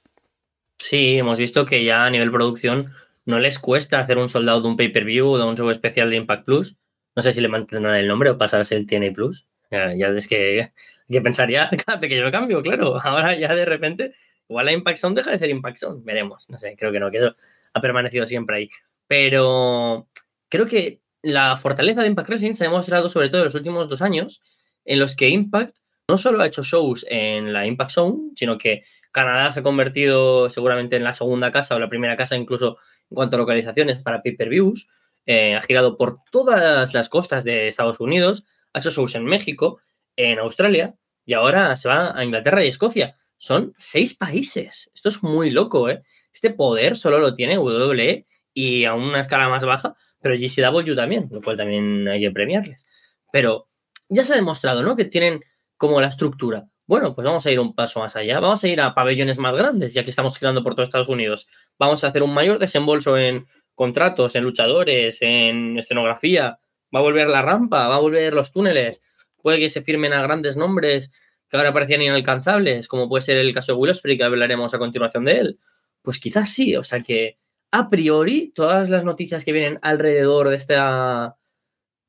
Sí, 0.77 1.17
hemos 1.17 1.37
visto 1.37 1.65
que 1.65 1.83
ya 1.83 2.05
a 2.05 2.09
nivel 2.09 2.31
producción 2.31 2.91
no 3.25 3.39
les 3.39 3.59
cuesta 3.59 3.99
hacer 3.99 4.17
un 4.17 4.29
soldado 4.29 4.61
de 4.61 4.67
un 4.67 4.77
pay-per-view 4.77 5.27
o 5.27 5.37
de 5.37 5.45
un 5.45 5.57
show 5.57 5.69
especial 5.69 6.09
de 6.09 6.17
Impact 6.17 6.45
Plus. 6.45 6.77
No 7.15 7.21
sé 7.21 7.33
si 7.33 7.41
le 7.41 7.47
mantendrán 7.47 7.95
el 7.95 8.07
nombre 8.07 8.29
o 8.29 8.37
pasará 8.37 8.61
a 8.61 8.65
ser 8.65 8.77
el 8.77 8.85
TNA 8.85 9.13
Plus. 9.13 9.47
Ya, 9.71 10.07
es 10.07 10.27
que, 10.27 10.71
que 11.09 11.21
pensaría 11.21 11.69
cada 11.85 11.99
pequeño 11.99 12.31
cambio, 12.31 12.61
claro. 12.61 12.99
Ahora 13.01 13.37
ya 13.37 13.53
de 13.53 13.65
repente, 13.65 14.13
igual 14.47 14.65
la 14.65 14.71
Impact 14.71 14.97
Zone 14.97 15.15
deja 15.15 15.31
de 15.31 15.39
ser 15.39 15.49
Impact 15.49 15.77
Zone. 15.77 16.01
Veremos, 16.03 16.49
no 16.49 16.57
sé, 16.57 16.75
creo 16.77 16.91
que 16.91 16.99
no, 16.99 17.11
que 17.11 17.17
eso 17.17 17.35
ha 17.73 17.81
permanecido 17.81 18.25
siempre 18.27 18.57
ahí. 18.57 18.69
Pero 19.07 20.07
creo 20.49 20.67
que 20.67 21.01
la 21.21 21.57
fortaleza 21.57 22.01
de 22.01 22.07
Impact 22.07 22.29
Wrestling 22.29 22.53
se 22.53 22.63
ha 22.63 22.67
demostrado 22.67 23.09
sobre 23.09 23.29
todo 23.29 23.41
en 23.41 23.45
los 23.45 23.55
últimos 23.55 23.89
dos 23.89 24.01
años, 24.01 24.41
en 24.85 24.99
los 24.99 25.15
que 25.15 25.29
Impact 25.29 25.75
no 26.07 26.17
solo 26.17 26.41
ha 26.41 26.47
hecho 26.47 26.61
shows 26.61 27.05
en 27.09 27.51
la 27.51 27.65
Impact 27.65 27.91
Zone, 27.91 28.31
sino 28.35 28.57
que 28.57 28.83
Canadá 29.11 29.51
se 29.51 29.61
ha 29.61 29.63
convertido 29.63 30.49
seguramente 30.49 30.95
en 30.95 31.03
la 31.03 31.13
segunda 31.13 31.51
casa 31.51 31.75
o 31.75 31.79
la 31.79 31.89
primera 31.89 32.15
casa 32.15 32.35
incluso 32.35 32.77
en 33.09 33.15
cuanto 33.15 33.35
a 33.35 33.39
localizaciones 33.39 33.97
para 33.97 34.21
pay-per-views. 34.21 34.87
Eh, 35.25 35.55
ha 35.55 35.61
girado 35.61 35.97
por 35.97 36.19
todas 36.31 36.93
las 36.93 37.09
costas 37.09 37.43
de 37.43 37.67
Estados 37.67 37.99
Unidos, 37.99 38.45
ha 38.75 38.79
hecho 38.79 38.91
shows 38.91 39.15
en 39.15 39.23
México, 39.23 39.79
en 40.17 40.37
Australia 40.39 40.95
y 41.25 41.33
ahora 41.33 41.75
se 41.77 41.87
va 41.87 42.17
a 42.17 42.23
Inglaterra 42.23 42.63
y 42.63 42.67
Escocia. 42.67 43.15
Son 43.37 43.73
seis 43.77 44.13
países. 44.13 44.91
Esto 44.93 45.09
es 45.09 45.23
muy 45.23 45.49
loco, 45.49 45.89
¿eh? 45.89 46.03
Este 46.33 46.49
poder 46.49 46.97
solo 46.97 47.19
lo 47.19 47.33
tiene 47.33 47.57
WWE 47.57 48.25
y 48.53 48.83
a 48.83 48.93
una 48.93 49.21
escala 49.21 49.47
más 49.47 49.63
baja, 49.63 49.95
pero 50.21 50.35
GCW 50.35 50.93
también, 50.93 51.27
lo 51.31 51.41
cual 51.41 51.55
también 51.55 52.07
hay 52.07 52.19
que 52.19 52.31
premiarles. 52.31 52.87
Pero 53.31 53.69
ya 54.09 54.25
se 54.25 54.33
ha 54.33 54.35
demostrado, 54.35 54.83
¿no? 54.83 54.95
Que 54.97 55.05
tienen 55.05 55.41
como 55.77 56.01
la 56.01 56.07
estructura. 56.07 56.65
Bueno, 56.85 57.15
pues 57.15 57.25
vamos 57.25 57.45
a 57.45 57.51
ir 57.51 57.59
un 57.59 57.73
paso 57.73 58.01
más 58.01 58.15
allá. 58.17 58.39
Vamos 58.41 58.63
a 58.63 58.67
ir 58.67 58.81
a 58.81 58.93
pabellones 58.93 59.37
más 59.37 59.55
grandes, 59.55 59.93
ya 59.93 60.03
que 60.03 60.09
estamos 60.09 60.37
girando 60.37 60.63
por 60.63 60.75
todo 60.75 60.83
Estados 60.83 61.09
Unidos. 61.09 61.47
Vamos 61.79 62.03
a 62.03 62.07
hacer 62.07 62.23
un 62.23 62.33
mayor 62.33 62.59
desembolso 62.59 63.17
en 63.17 63.45
contratos, 63.73 64.35
en 64.35 64.43
luchadores, 64.43 65.21
en 65.21 65.79
escenografía. 65.79 66.59
Va 66.95 66.99
a 66.99 67.03
volver 67.03 67.27
la 67.27 67.41
rampa, 67.41 67.87
va 67.87 67.95
a 67.95 67.99
volver 67.99 68.33
los 68.33 68.53
túneles. 68.53 69.01
Puede 69.41 69.59
que 69.59 69.69
se 69.69 69.81
firmen 69.81 70.13
a 70.13 70.21
grandes 70.21 70.55
nombres 70.55 71.11
que 71.49 71.57
ahora 71.57 71.73
parecían 71.73 72.01
inalcanzables, 72.01 72.87
como 72.87 73.09
puede 73.09 73.21
ser 73.21 73.37
el 73.37 73.53
caso 73.53 73.73
de 73.73 73.77
Will 73.77 73.91
Ospreay, 73.91 74.17
que 74.17 74.23
hablaremos 74.23 74.73
a 74.73 74.79
continuación 74.79 75.25
de 75.25 75.39
él. 75.39 75.59
Pues 76.01 76.19
quizás 76.19 76.49
sí, 76.49 76.75
o 76.75 76.83
sea 76.83 77.01
que 77.01 77.37
a 77.71 77.89
priori 77.89 78.51
todas 78.55 78.89
las 78.89 79.03
noticias 79.03 79.43
que 79.43 79.51
vienen 79.51 79.79
alrededor 79.81 80.49
de 80.49 80.55
esta, 80.55 81.35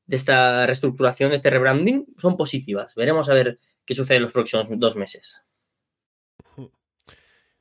de 0.05 0.15
esta 0.15 0.65
reestructuración, 0.65 1.29
de 1.29 1.35
este 1.35 1.49
rebranding, 1.49 2.05
son 2.17 2.37
positivas. 2.37 2.95
Veremos 2.95 3.29
a 3.29 3.33
ver 3.33 3.59
qué 3.85 3.93
sucede 3.93 4.17
en 4.17 4.23
los 4.23 4.31
próximos 4.31 4.67
dos 4.69 4.95
meses. 4.95 5.43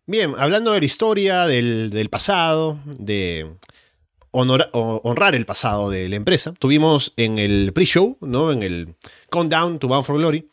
Bien, 0.07 0.35
hablando 0.39 0.71
de 0.71 0.79
la 0.79 0.87
historia, 0.87 1.47
del, 1.47 2.09
pasado, 2.11 2.79
de 2.85 3.57
honrar 4.37 5.35
el 5.35 5.47
pasado 5.47 5.91
de 5.91 6.09
la 6.09 6.17
empresa, 6.17 6.53
tuvimos 6.59 7.13
en 7.17 7.39
el 7.39 7.73
pre-show, 7.73 8.19
¿no? 8.21 8.53
en 8.53 8.63
el 8.63 8.95
Countdown 9.31 9.79
to 9.79 9.89
Bound 9.89 10.05
for 10.05 10.17
Glory, 10.17 10.49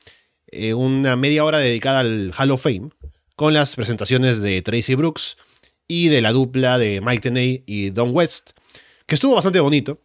eh, 0.48 0.74
una 0.74 1.16
media 1.16 1.44
hora 1.44 1.58
dedicada 1.58 2.00
al 2.00 2.34
Hall 2.38 2.52
of 2.52 2.64
Fame, 2.64 2.90
con 3.36 3.54
las 3.54 3.76
presentaciones 3.76 4.42
de 4.42 4.62
Tracy 4.62 4.96
Brooks 4.96 5.38
y 5.88 6.10
de 6.10 6.22
la 6.22 6.32
dupla 6.32 6.78
de 6.78 7.02
Mike 7.02 7.22
Tenay 7.22 7.64
y 7.66 7.90
Don 7.90 8.12
West, 8.14 8.52
que 9.06 9.16
estuvo 9.16 9.36
bastante 9.36 9.60
bonito, 9.60 10.00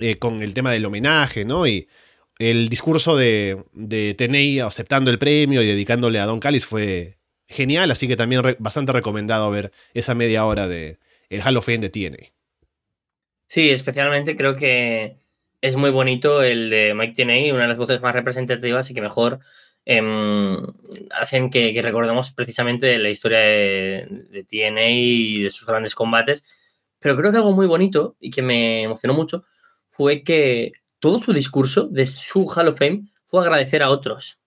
eh, 0.00 0.16
con 0.16 0.42
el 0.42 0.54
tema 0.54 0.72
del 0.72 0.84
homenaje, 0.84 1.44
¿no? 1.44 1.66
Y 1.66 1.88
el 2.38 2.68
discurso 2.68 3.16
de, 3.16 3.64
de 3.72 4.62
aceptando 4.64 5.10
el 5.10 5.18
premio 5.18 5.62
y 5.62 5.66
dedicándole 5.66 6.18
a 6.18 6.26
Don 6.26 6.40
Callis 6.40 6.66
fue 6.66 7.18
genial, 7.46 7.90
así 7.90 8.08
que 8.08 8.16
también 8.16 8.42
bastante 8.58 8.92
recomendado 8.92 9.50
ver 9.50 9.72
esa 9.92 10.14
media 10.14 10.44
hora 10.44 10.66
de 10.66 10.98
el 11.28 11.42
Hall 11.42 11.56
of 11.56 11.66
Fame 11.66 11.78
de 11.78 11.90
TNA. 11.90 12.32
Sí, 13.54 13.70
especialmente 13.70 14.36
creo 14.36 14.56
que 14.56 15.16
es 15.60 15.76
muy 15.76 15.90
bonito 15.90 16.42
el 16.42 16.70
de 16.70 16.92
Mike 16.92 17.14
Tenay, 17.14 17.52
una 17.52 17.62
de 17.62 17.68
las 17.68 17.76
voces 17.76 18.00
más 18.00 18.12
representativas 18.12 18.90
y 18.90 18.94
que 18.94 19.00
mejor 19.00 19.38
em, 19.84 20.56
hacen 21.12 21.50
que, 21.50 21.80
recordemos 21.80 22.32
precisamente 22.32 22.98
la 22.98 23.10
historia 23.10 23.38
de, 23.38 24.08
de, 24.28 24.42
TNA 24.42 24.90
y 24.90 25.42
de 25.44 25.50
sus 25.50 25.68
grandes 25.68 25.94
combates. 25.94 26.44
Pero 26.98 27.16
creo 27.16 27.30
que 27.30 27.36
algo 27.36 27.52
muy 27.52 27.68
bonito 27.68 28.16
y 28.18 28.32
que 28.32 28.42
me 28.42 28.82
emocionó 28.82 29.14
mucho 29.14 29.44
fue 29.88 30.24
que 30.24 30.72
todo 30.98 31.22
su 31.22 31.32
discurso 31.32 31.86
de 31.86 32.06
su 32.06 32.48
Hall 32.48 32.66
of 32.66 32.78
Fame 32.80 33.04
fue 33.28 33.40
agradecer 33.40 33.84
a 33.84 33.90
otros. 33.90 34.40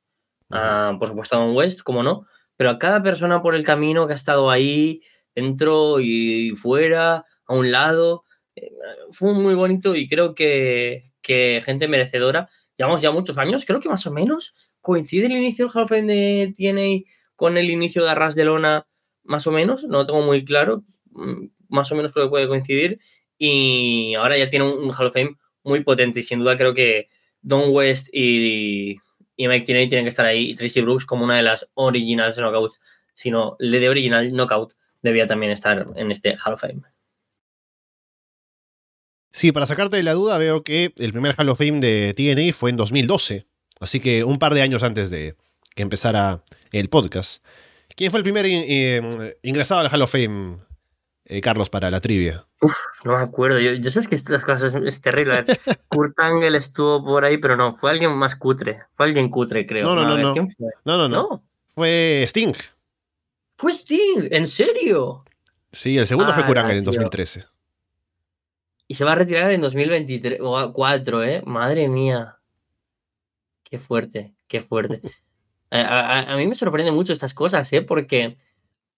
por 0.49 1.07
supuesto 1.07 1.37
a 1.37 1.39
Don 1.39 1.55
West, 1.55 1.79
como 1.81 2.03
no, 2.03 2.27
pero 2.57 2.71
a 2.71 2.77
cada 2.77 3.01
persona 3.01 3.41
por 3.41 3.55
el 3.55 3.63
camino 3.63 4.05
que 4.05 4.11
ha 4.11 4.17
estado 4.17 4.51
ahí, 4.51 5.01
dentro 5.33 6.01
y 6.01 6.51
fuera, 6.57 7.23
a 7.45 7.53
un 7.55 7.71
lado. 7.71 8.25
Fue 9.11 9.33
muy 9.33 9.55
bonito 9.55 9.95
y 9.95 10.07
creo 10.07 10.35
que, 10.35 11.11
gente 11.23 11.87
merecedora. 11.87 12.49
Llevamos 12.77 13.01
ya 13.01 13.11
muchos 13.11 13.37
años, 13.37 13.65
creo 13.65 13.79
que 13.79 13.89
más 13.89 14.05
o 14.05 14.11
menos 14.11 14.73
coincide 14.81 15.25
el 15.25 15.33
inicio 15.33 15.67
del 15.67 15.87
Fame 15.87 16.13
de 16.13 16.53
TNA 16.55 17.11
con 17.35 17.57
el 17.57 17.69
inicio 17.69 18.03
de 18.03 18.11
Arras 18.11 18.35
de 18.35 18.45
Lona, 18.45 18.87
más 19.23 19.47
o 19.47 19.51
menos, 19.51 19.83
no 19.85 19.99
lo 19.99 20.05
tengo 20.05 20.21
muy 20.21 20.45
claro, 20.45 20.83
mm, 21.11 21.47
más 21.69 21.91
o 21.91 21.95
menos 21.95 22.13
creo 22.13 22.27
que 22.27 22.29
puede 22.29 22.47
coincidir. 22.47 22.99
Y 23.37 24.13
ahora 24.15 24.37
ya 24.37 24.49
tiene 24.49 24.65
un, 24.65 24.91
Hall 24.93 25.07
of 25.07 25.13
Fame 25.13 25.35
muy 25.63 25.83
potente 25.83 26.19
y 26.21 26.23
sin 26.23 26.39
duda 26.39 26.55
creo 26.57 26.73
que 26.73 27.09
Don 27.41 27.71
West 27.71 28.09
y, 28.13 28.97
Mike 29.37 29.65
Tiney 29.65 29.89
tienen 29.89 30.05
que 30.05 30.09
estar 30.09 30.25
ahí 30.25 30.51
y 30.51 30.55
Tracy 30.55 30.81
Brooks 30.81 31.05
como 31.05 31.23
una 31.23 31.37
de 31.37 31.43
las 31.43 31.69
originales 31.75 32.35
de 32.35 32.41
Knockout, 32.41 32.73
sino 33.13 33.55
le 33.59 33.79
de 33.79 33.89
original 33.89 34.31
Knockout 34.31 34.73
debía 35.01 35.27
también 35.27 35.51
estar 35.51 35.87
en 35.95 36.11
este 36.11 36.35
Hall 36.37 36.53
of 36.53 36.61
Fame. 36.61 36.81
Sí, 39.31 39.51
para 39.51 39.65
sacarte 39.65 39.97
de 39.97 40.03
la 40.03 40.13
duda, 40.13 40.37
veo 40.37 40.63
que 40.63 40.93
el 40.97 41.11
primer 41.11 41.35
Hall 41.37 41.49
of 41.49 41.57
Fame 41.57 41.79
de 41.79 42.13
TNA 42.13 42.53
fue 42.53 42.69
en 42.69 42.77
2012, 42.77 43.45
así 43.79 43.99
que 43.99 44.23
un 44.23 44.39
par 44.39 44.53
de 44.53 44.61
años 44.61 44.83
antes 44.83 45.09
de 45.09 45.35
que 45.75 45.83
empezara 45.83 46.43
el 46.71 46.89
podcast. 46.89 47.43
¿Quién 47.95 48.11
fue 48.11 48.19
el 48.19 48.23
primer 48.23 48.45
eh, 48.47 49.37
ingresado 49.43 49.81
al 49.81 49.89
Hall 49.91 50.01
of 50.01 50.11
Fame, 50.11 50.57
eh, 51.25 51.41
Carlos, 51.41 51.69
para 51.69 51.89
la 51.89 51.99
trivia? 51.99 52.45
Uf, 52.61 52.75
no 53.03 53.17
me 53.17 53.23
acuerdo. 53.23 53.59
Yo, 53.59 53.73
yo 53.73 53.91
sabes 53.91 54.07
que 54.07 54.15
estas 54.15 54.43
cosas 54.43 54.73
es, 54.73 55.01
terrible. 55.01 55.45
Kurt 55.89 56.19
Angle 56.19 56.57
estuvo 56.57 57.03
por 57.03 57.23
ahí, 57.25 57.37
pero 57.37 57.55
no, 57.55 57.71
fue 57.73 57.91
alguien 57.91 58.11
más 58.11 58.35
cutre. 58.35 58.83
Fue 58.93 59.05
alguien 59.05 59.29
cutre, 59.29 59.65
creo. 59.65 59.83
No, 59.85 59.95
no, 59.95 60.17
no. 60.17 60.33
¿Quién 60.33 60.49
fue? 60.49 60.67
No, 60.85 60.97
no, 60.97 61.07
no. 61.07 61.43
Fue 61.69 62.23
Sting. 62.27 62.53
Fue 63.57 63.71
Sting, 63.71 64.27
¿en 64.31 64.47
serio? 64.47 65.23
Sí, 65.71 65.97
el 65.97 66.07
segundo 66.07 66.33
fue 66.33 66.45
Kurt 66.45 66.57
Angle 66.57 66.77
en 66.77 66.83
2013. 66.83 67.45
Y 68.87 68.95
se 68.95 69.05
va 69.05 69.13
a 69.13 69.15
retirar 69.15 69.51
en 69.51 69.61
2024, 69.61 71.23
¿eh? 71.23 71.41
Madre 71.45 71.87
mía. 71.89 72.37
Qué 73.63 73.77
fuerte, 73.77 74.33
qué 74.47 74.61
fuerte. 74.61 75.01
A, 75.69 76.33
a, 76.33 76.37
mí 76.37 76.47
me 76.47 76.55
sorprende 76.55 76.93
mucho 76.93 77.11
estas 77.11 77.33
cosas, 77.33 77.73
¿eh? 77.73 77.81
Porque 77.81 78.37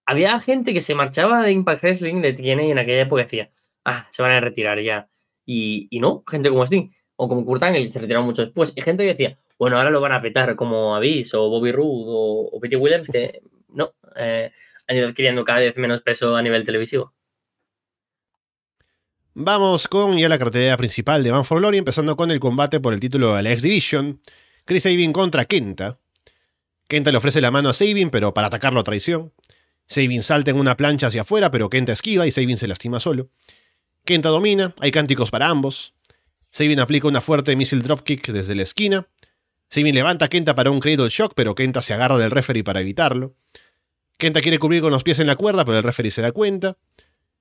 había 0.06 0.38
gente 0.38 0.72
que 0.72 0.80
se 0.80 0.94
marchaba 0.94 1.42
de 1.42 1.50
Impact 1.50 1.82
Wrestling 1.82 2.22
de 2.22 2.32
TNA 2.32 2.62
en 2.62 2.78
aquella 2.78 3.02
época 3.02 3.22
y 3.22 3.24
decía, 3.24 3.50
ah, 3.84 4.06
se 4.12 4.22
van 4.22 4.30
a 4.30 4.40
retirar 4.40 4.80
ya. 4.80 5.08
Y, 5.44 5.88
no, 6.00 6.22
gente 6.28 6.48
como 6.48 6.64
Sting 6.64 6.90
o 7.16 7.28
como 7.28 7.44
Kurt 7.44 7.64
Angle 7.64 7.88
se 7.90 7.98
retiraron 7.98 8.24
mucho 8.24 8.42
después. 8.42 8.72
Y 8.76 8.82
gente 8.82 9.02
que 9.02 9.10
decía, 9.10 9.38
bueno, 9.58 9.78
ahora 9.78 9.90
lo 9.90 10.00
van 10.00 10.12
a 10.12 10.22
petar 10.22 10.54
como 10.54 10.94
Abyss 10.94 11.34
o 11.34 11.48
Bobby 11.48 11.72
Roode 11.72 12.04
o, 12.06 12.50
o 12.52 12.60
Petty 12.60 12.76
Williams, 12.76 13.08
que 13.08 13.42
no, 13.68 13.92
eh, 14.16 14.52
han 14.86 14.96
ido 14.96 15.08
adquiriendo 15.08 15.44
cada 15.44 15.60
vez 15.60 15.76
menos 15.76 16.00
peso 16.00 16.36
a 16.36 16.42
nivel 16.42 16.64
televisivo. 16.64 17.14
Vamos 19.34 19.86
con 19.86 20.18
ya 20.18 20.28
la 20.28 20.40
cartelera 20.40 20.76
principal 20.76 21.22
de 21.22 21.30
Man 21.30 21.44
for 21.44 21.60
Glory, 21.60 21.78
empezando 21.78 22.16
con 22.16 22.32
el 22.32 22.40
combate 22.40 22.80
por 22.80 22.92
el 22.92 22.98
título 22.98 23.36
de 23.36 23.44
la 23.44 23.52
X 23.52 23.62
Division. 23.62 24.20
Chris 24.64 24.82
Sabin 24.82 25.12
contra 25.12 25.44
Kenta. 25.44 26.00
Kenta 26.88 27.12
le 27.12 27.18
ofrece 27.18 27.40
la 27.40 27.52
mano 27.52 27.68
a 27.68 27.72
Sabin, 27.72 28.10
pero 28.10 28.34
para 28.34 28.48
atacarlo 28.48 28.80
a 28.80 28.82
traición. 28.82 29.32
Sabin 29.86 30.24
salta 30.24 30.50
en 30.50 30.56
una 30.56 30.76
plancha 30.76 31.06
hacia 31.06 31.22
afuera, 31.22 31.52
pero 31.52 31.70
Kenta 31.70 31.92
esquiva 31.92 32.26
y 32.26 32.32
Sabin 32.32 32.56
se 32.56 32.66
lastima 32.66 32.98
solo. 32.98 33.30
Kenta 34.04 34.30
domina, 34.30 34.74
hay 34.80 34.90
cánticos 34.90 35.30
para 35.30 35.48
ambos. 35.48 35.94
Sabin 36.50 36.80
aplica 36.80 37.06
una 37.06 37.20
fuerte 37.20 37.54
missile 37.54 37.82
dropkick 37.82 38.32
desde 38.32 38.56
la 38.56 38.62
esquina. 38.62 39.06
Sabin 39.68 39.94
levanta 39.94 40.24
a 40.24 40.28
Kenta 40.28 40.56
para 40.56 40.72
un 40.72 40.80
cradle 40.80 41.08
shock, 41.08 41.34
pero 41.36 41.54
Kenta 41.54 41.82
se 41.82 41.94
agarra 41.94 42.18
del 42.18 42.32
referee 42.32 42.64
para 42.64 42.80
evitarlo. 42.80 43.36
Kenta 44.18 44.40
quiere 44.40 44.58
cubrir 44.58 44.82
con 44.82 44.90
los 44.90 45.04
pies 45.04 45.20
en 45.20 45.28
la 45.28 45.36
cuerda, 45.36 45.64
pero 45.64 45.78
el 45.78 45.84
referee 45.84 46.10
se 46.10 46.20
da 46.20 46.32
cuenta. 46.32 46.76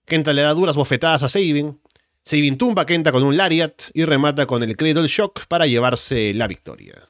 Kenta 0.10 0.34
le 0.34 0.42
da 0.42 0.54
duras 0.54 0.76
bofetadas 0.76 1.24
a 1.24 1.30
Sabin. 1.30 1.80
Sabin 2.26 2.58
tumba 2.58 2.82
a 2.82 2.86
Kenta 2.86 3.14
con 3.14 3.24
un 3.24 3.38
lariat 3.38 3.82
y 3.94 4.04
remata 4.04 4.46
con 4.46 4.64
el 4.64 4.76
cradle 4.76 5.08
shock 5.08 5.46
para 5.48 5.68
llevarse 5.68 6.34
la 6.34 6.48
victoria. 6.48 7.08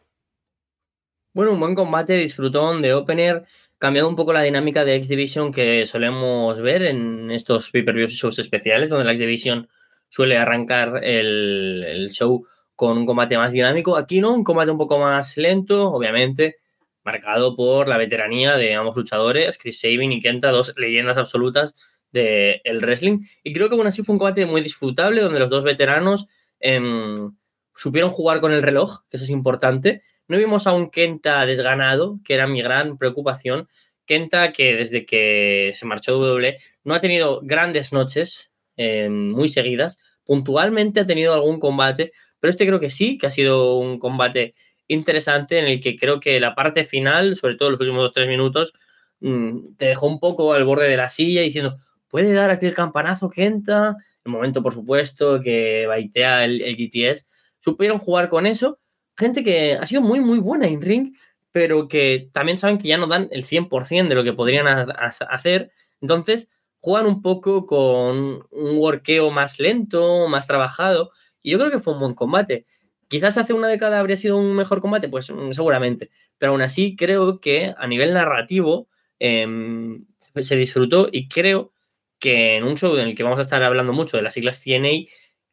Bueno, 1.34 1.53
un 1.53 1.60
buen 1.60 1.74
combate, 1.74 2.13
disfrutón 2.18 2.82
de 2.82 2.94
opener 2.94 3.46
cambiando 3.79 4.10
un 4.10 4.15
poco 4.15 4.34
la 4.34 4.44
dinámica 4.44 4.84
de 4.84 4.96
X 4.96 5.08
Division 5.08 5.51
que 5.51 5.86
solemos 5.86 6.60
ver 6.60 6.84
en 6.84 7.32
estos 7.32 7.72
pay-per-views 7.72 8.12
shows 8.12 8.38
especiales, 8.38 8.89
donde 8.89 9.06
la 9.06 9.12
X 9.12 9.20
Division 9.22 9.70
suele 10.10 10.38
arrancar 10.38 11.01
el, 11.03 12.10
show 12.12 12.46
con 12.75 12.98
un 12.98 13.06
combate 13.06 13.38
más 13.38 13.53
dinámico. 13.53 13.96
Aquí 13.96 14.20
no, 14.20 14.34
un 14.34 14.44
combate 14.44 14.72
un 14.72 14.77
poco 14.77 15.00
más 15.00 15.38
lento, 15.38 15.91
obviamente, 15.91 16.58
marcado 17.03 17.56
por 17.56 17.88
la 17.88 17.98
veteranía 17.98 18.58
de 18.58 18.75
ambos 18.75 18.98
luchadores, 18.98 19.58
Chris 19.58 19.79
Sabin 19.79 20.12
y 20.12 20.20
Kenta, 20.20 20.51
dos 20.51 20.74
leyendas 20.75 21.18
absolutas 21.18 21.75
del 22.12 22.62
el 22.63 22.82
wrestling. 22.82 23.20
Y 23.44 23.54
creo 23.54 23.70
que 23.70 23.75
aún 23.75 23.88
así 23.88 24.04
fue 24.04 24.13
un 24.13 24.20
combate 24.20 24.46
muy 24.46 24.62
disfrutable, 24.62 25.22
donde 25.22 25.39
los 25.39 25.50
dos 25.50 25.63
veteranos 25.63 26.28
em, 26.60 27.36
supieron 27.75 28.12
jugar 28.12 28.42
con 28.42 28.51
el 28.51 28.62
reloj, 28.62 29.01
que 29.10 29.18
eso 29.18 29.24
es 29.24 29.30
importante, 29.30 30.04
no 30.30 30.38
vimos 30.38 30.68
a 30.68 30.74
un 30.74 30.92
Kenta 30.92 31.44
desganado, 31.48 32.20
que 32.24 32.36
era 32.36 32.46
mi 32.46 32.62
gran 32.62 33.00
preocupación. 33.00 33.68
Kenta, 34.06 34.51
que 34.51 34.75
desde 34.75 35.06
que 35.06 35.72
se 35.74 35.88
marchó 35.88 36.13
W, 36.20 36.56
no 36.84 36.94
ha 36.94 37.01
tenido 37.01 37.42
grandes 37.44 37.92
noches 37.92 38.51
eh, 38.78 39.10
muy 39.10 39.50
seguidas. 39.50 40.00
Puntualmente 40.24 41.00
ha 41.00 41.06
tenido 41.08 41.34
algún 41.34 41.60
combate, 41.60 42.12
pero 42.39 42.51
este 42.51 42.68
creo 42.68 42.80
que 42.80 42.92
sí, 42.92 43.18
que 43.18 43.25
ha 43.25 43.32
sido 43.32 43.78
un 43.78 43.98
combate 43.98 44.54
interesante 44.88 45.58
en 45.58 45.66
el 45.66 45.80
que 45.80 45.96
creo 45.96 46.20
que 46.20 46.39
la 46.39 46.54
parte 46.54 46.86
final, 46.86 47.36
sobre 47.36 47.56
todo 47.56 47.72
los 47.72 47.80
últimos 47.80 48.04
dos 48.04 48.13
tres 48.13 48.28
minutos, 48.28 48.74
mm, 49.22 49.75
te 49.78 49.86
dejó 49.86 50.06
un 50.06 50.20
poco 50.20 50.54
al 50.54 50.63
borde 50.63 50.88
de 50.88 50.98
la 50.98 51.10
silla 51.10 51.42
diciendo, 51.42 51.78
¿puede 52.10 52.34
dar 52.34 52.50
aquel 52.50 52.74
campanazo 52.74 53.30
Kenta? 53.30 53.96
El 54.25 54.32
momento, 54.32 54.62
por 54.62 54.74
supuesto, 54.74 55.39
que 55.42 55.86
baitea 55.88 56.44
el, 56.46 56.62
el 56.62 56.75
GTS. 56.75 57.28
Supieron 57.62 58.00
jugar 58.00 58.30
con 58.30 58.46
eso 58.46 58.80
gente 59.20 59.44
que 59.44 59.74
ha 59.74 59.86
sido 59.86 60.01
muy, 60.01 60.22
muy 60.22 60.39
buena 60.39 60.66
en 60.66 60.82
ring, 60.82 61.13
pero 61.51 61.88
que 61.88 62.30
también 62.32 62.58
saben 62.58 62.78
que 62.78 62.88
ya 62.88 62.98
no 62.98 63.06
dan 63.06 63.28
el 63.32 63.44
100% 63.44 64.08
de 64.08 64.16
lo 64.16 64.24
que 64.24 64.34
podrían 64.34 64.66
hacer. 64.68 65.72
Entonces, 66.01 66.50
juegan 66.80 67.06
un 67.06 67.22
poco 67.22 67.66
con 67.66 68.39
un 68.51 68.78
workeo 68.78 69.30
más 69.30 69.60
lento, 69.60 70.28
más 70.30 70.48
trabajado. 70.48 71.12
Y 71.44 71.51
yo 71.51 71.60
creo 71.60 71.70
que 71.70 71.80
fue 71.80 71.94
un 71.94 72.00
buen 72.00 72.13
combate. 72.13 72.66
Quizás 73.10 73.38
hace 73.38 73.54
una 73.54 73.68
década 73.68 74.00
habría 74.00 74.18
sido 74.18 74.38
un 74.38 74.56
mejor 74.56 74.82
combate, 74.82 75.10
pues 75.10 75.30
mm, 75.30 75.51
seguramente. 75.51 76.12
Pero 76.38 76.54
aún 76.54 76.62
así 76.62 76.96
creo 76.96 77.42
que 77.42 77.74
a 77.78 77.88
nivel 77.88 78.13
narrativo 78.13 78.88
em, 79.20 80.06
se 80.18 80.56
disfrutó 80.56 81.10
y 81.12 81.28
creo 81.28 81.74
que 82.20 82.58
en 82.58 82.64
un 82.64 82.76
show 82.78 82.96
en 82.98 83.08
el 83.08 83.16
que 83.16 83.24
vamos 83.24 83.40
a 83.40 83.44
estar 83.44 83.64
hablando 83.64 83.94
mucho 83.94 84.18
de 84.18 84.24
las 84.24 84.34
siglas 84.34 84.62
TNA, 84.62 85.08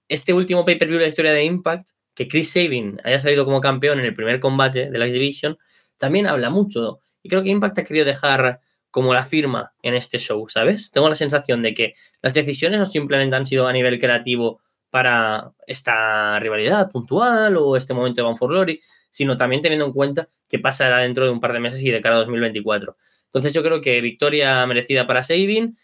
este 0.08 0.32
último 0.32 0.64
pay-per-view 0.64 0.99
de 0.99 1.04
la 1.04 1.08
historia 1.08 1.32
de 1.32 1.44
Impact, 1.44 1.88
que 2.14 2.28
Chris 2.28 2.52
Sabin 2.52 3.00
haya 3.04 3.18
salido 3.18 3.44
como 3.44 3.61
campeón 3.61 4.00
en 4.00 4.06
el 4.06 4.14
primer 4.14 4.40
combate 4.40 4.90
de 4.90 4.99
la 4.99 5.04
X-Division, 5.06 5.58
también 5.99 6.26
habla 6.26 6.50
mucho. 6.50 7.00
Y 7.23 7.28
creo 7.28 7.42
que 7.42 7.50
Impact 7.50 7.78
ha 7.78 7.85
querido 7.85 8.04
dejar 8.04 8.61
como 8.90 9.12
la 9.12 9.25
firma 9.25 9.75
en 9.82 9.94
este 9.94 10.18
show, 10.18 10.49
¿sabes? 10.49 10.90
Tengo 10.90 11.08
la 11.08 11.14
sensación 11.14 11.62
de 11.62 11.75
que 11.75 11.94
las 12.23 12.32
decisiones 12.32 12.80
no 12.80 12.87
simplemente 12.87 13.37
han 13.37 13.44
sido 13.44 13.66
a 13.66 13.73
nivel 13.73 13.99
creativo 14.00 14.61
para 14.90 15.52
esta 15.66 16.38
rivalidad 16.38 16.90
puntual 16.90 17.56
o 17.58 17.76
este 17.76 17.92
momento 17.92 18.16
de 18.16 18.23
Bound 18.23 18.38
for 18.38 18.49
Glory, 18.49 18.80
sino 19.11 19.37
también 19.37 19.61
teniendo 19.61 19.85
en 19.85 19.92
cuenta 19.92 20.30
que 20.49 20.58
pasará 20.58 20.99
dentro 20.99 21.26
de 21.26 21.30
un 21.30 21.40
par 21.40 21.52
de 21.52 21.61
meses 21.61 21.82
y 21.82 21.90
de 21.90 22.00
cara 22.00 22.16
a 22.16 22.18
2024. 22.20 22.96
Entonces 23.26 23.52
yo 23.52 23.62
creo 23.62 23.82
que 23.82 24.00
victoria 24.00 24.64
merecida 24.66 25.06
para 25.06 25.23
Sabin. 25.23 25.76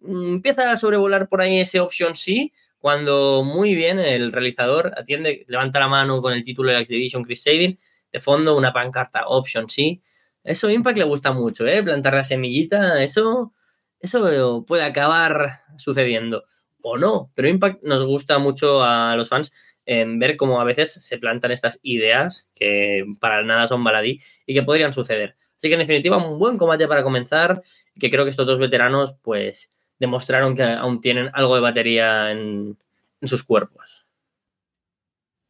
Mm, 0.00 0.34
empieza 0.36 0.70
a 0.70 0.76
sobrevolar 0.76 1.28
por 1.28 1.40
ahí 1.40 1.58
ese 1.60 1.80
option 1.80 2.14
sí, 2.14 2.52
cuando 2.78 3.42
muy 3.44 3.74
bien 3.74 3.98
el 3.98 4.32
realizador 4.32 4.92
atiende, 4.96 5.44
levanta 5.48 5.80
la 5.80 5.88
mano 5.88 6.22
con 6.22 6.32
el 6.32 6.42
título 6.42 6.70
de 6.70 6.76
la 6.76 6.80
X-Division 6.80 7.22
Chris 7.24 7.42
Sabin, 7.42 7.78
de 8.12 8.20
fondo 8.20 8.56
una 8.56 8.72
pancarta 8.72 9.26
option 9.28 9.68
sí. 9.68 10.02
Eso 10.42 10.70
Impact 10.70 10.98
le 10.98 11.04
gusta 11.04 11.32
mucho, 11.32 11.66
¿eh? 11.66 11.82
Plantar 11.82 12.14
la 12.14 12.24
semillita, 12.24 13.02
eso, 13.02 13.52
eso 14.00 14.64
puede 14.66 14.84
acabar 14.84 15.60
sucediendo 15.76 16.44
o 16.82 16.96
no, 16.96 17.30
pero 17.34 17.48
Impact 17.48 17.82
nos 17.82 18.02
gusta 18.04 18.38
mucho 18.38 18.82
a 18.82 19.14
los 19.16 19.28
fans 19.28 19.52
en 19.84 20.18
ver 20.18 20.36
cómo 20.36 20.60
a 20.60 20.64
veces 20.64 20.92
se 20.92 21.18
plantan 21.18 21.50
estas 21.50 21.78
ideas 21.82 22.50
que 22.54 23.04
para 23.20 23.42
nada 23.42 23.66
son 23.66 23.84
baladí 23.84 24.20
y 24.46 24.54
que 24.54 24.62
podrían 24.62 24.92
suceder. 24.94 25.36
Así 25.56 25.68
que 25.68 25.74
en 25.74 25.80
definitiva, 25.80 26.16
un 26.16 26.38
buen 26.38 26.56
combate 26.56 26.88
para 26.88 27.02
comenzar, 27.02 27.62
que 27.98 28.10
creo 28.10 28.24
que 28.24 28.30
estos 28.30 28.46
dos 28.46 28.58
veteranos 28.58 29.14
pues 29.22 29.70
demostraron 30.00 30.56
que 30.56 30.64
aún 30.64 31.00
tienen 31.00 31.30
algo 31.32 31.54
de 31.54 31.60
batería 31.60 32.32
en, 32.32 32.76
sus 33.22 33.44
cuerpos. 33.44 34.06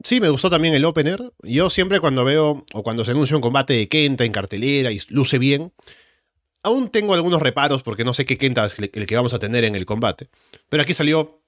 Sí, 0.02 0.20
me 0.20 0.28
gustó 0.28 0.50
también 0.50 0.74
el 0.74 0.84
opener. 0.84 1.32
Yo 1.42 1.70
siempre 1.70 2.00
cuando 2.00 2.24
veo 2.24 2.64
o 2.74 2.82
cuando 2.82 3.04
se 3.04 3.12
anuncia 3.12 3.36
un 3.36 3.42
combate 3.42 3.74
de 3.74 3.88
Kenta 3.88 4.24
en 4.24 4.32
cartelera 4.32 4.90
y 4.90 5.00
luce 5.08 5.38
bien, 5.38 5.72
Aún 6.62 6.90
tengo 6.90 7.14
algunos 7.14 7.40
reparos 7.40 7.82
porque 7.82 8.04
no 8.04 8.12
sé 8.12 8.26
qué 8.26 8.36
Kenta 8.36 8.66
es 8.66 8.78
el 8.78 9.06
que 9.06 9.16
vamos 9.16 9.32
a 9.32 9.38
tener 9.38 9.64
en 9.64 9.74
el 9.74 9.86
combate. 9.86 10.28
Pero 10.68 10.82
aquí 10.82 10.92
salió 10.92 11.40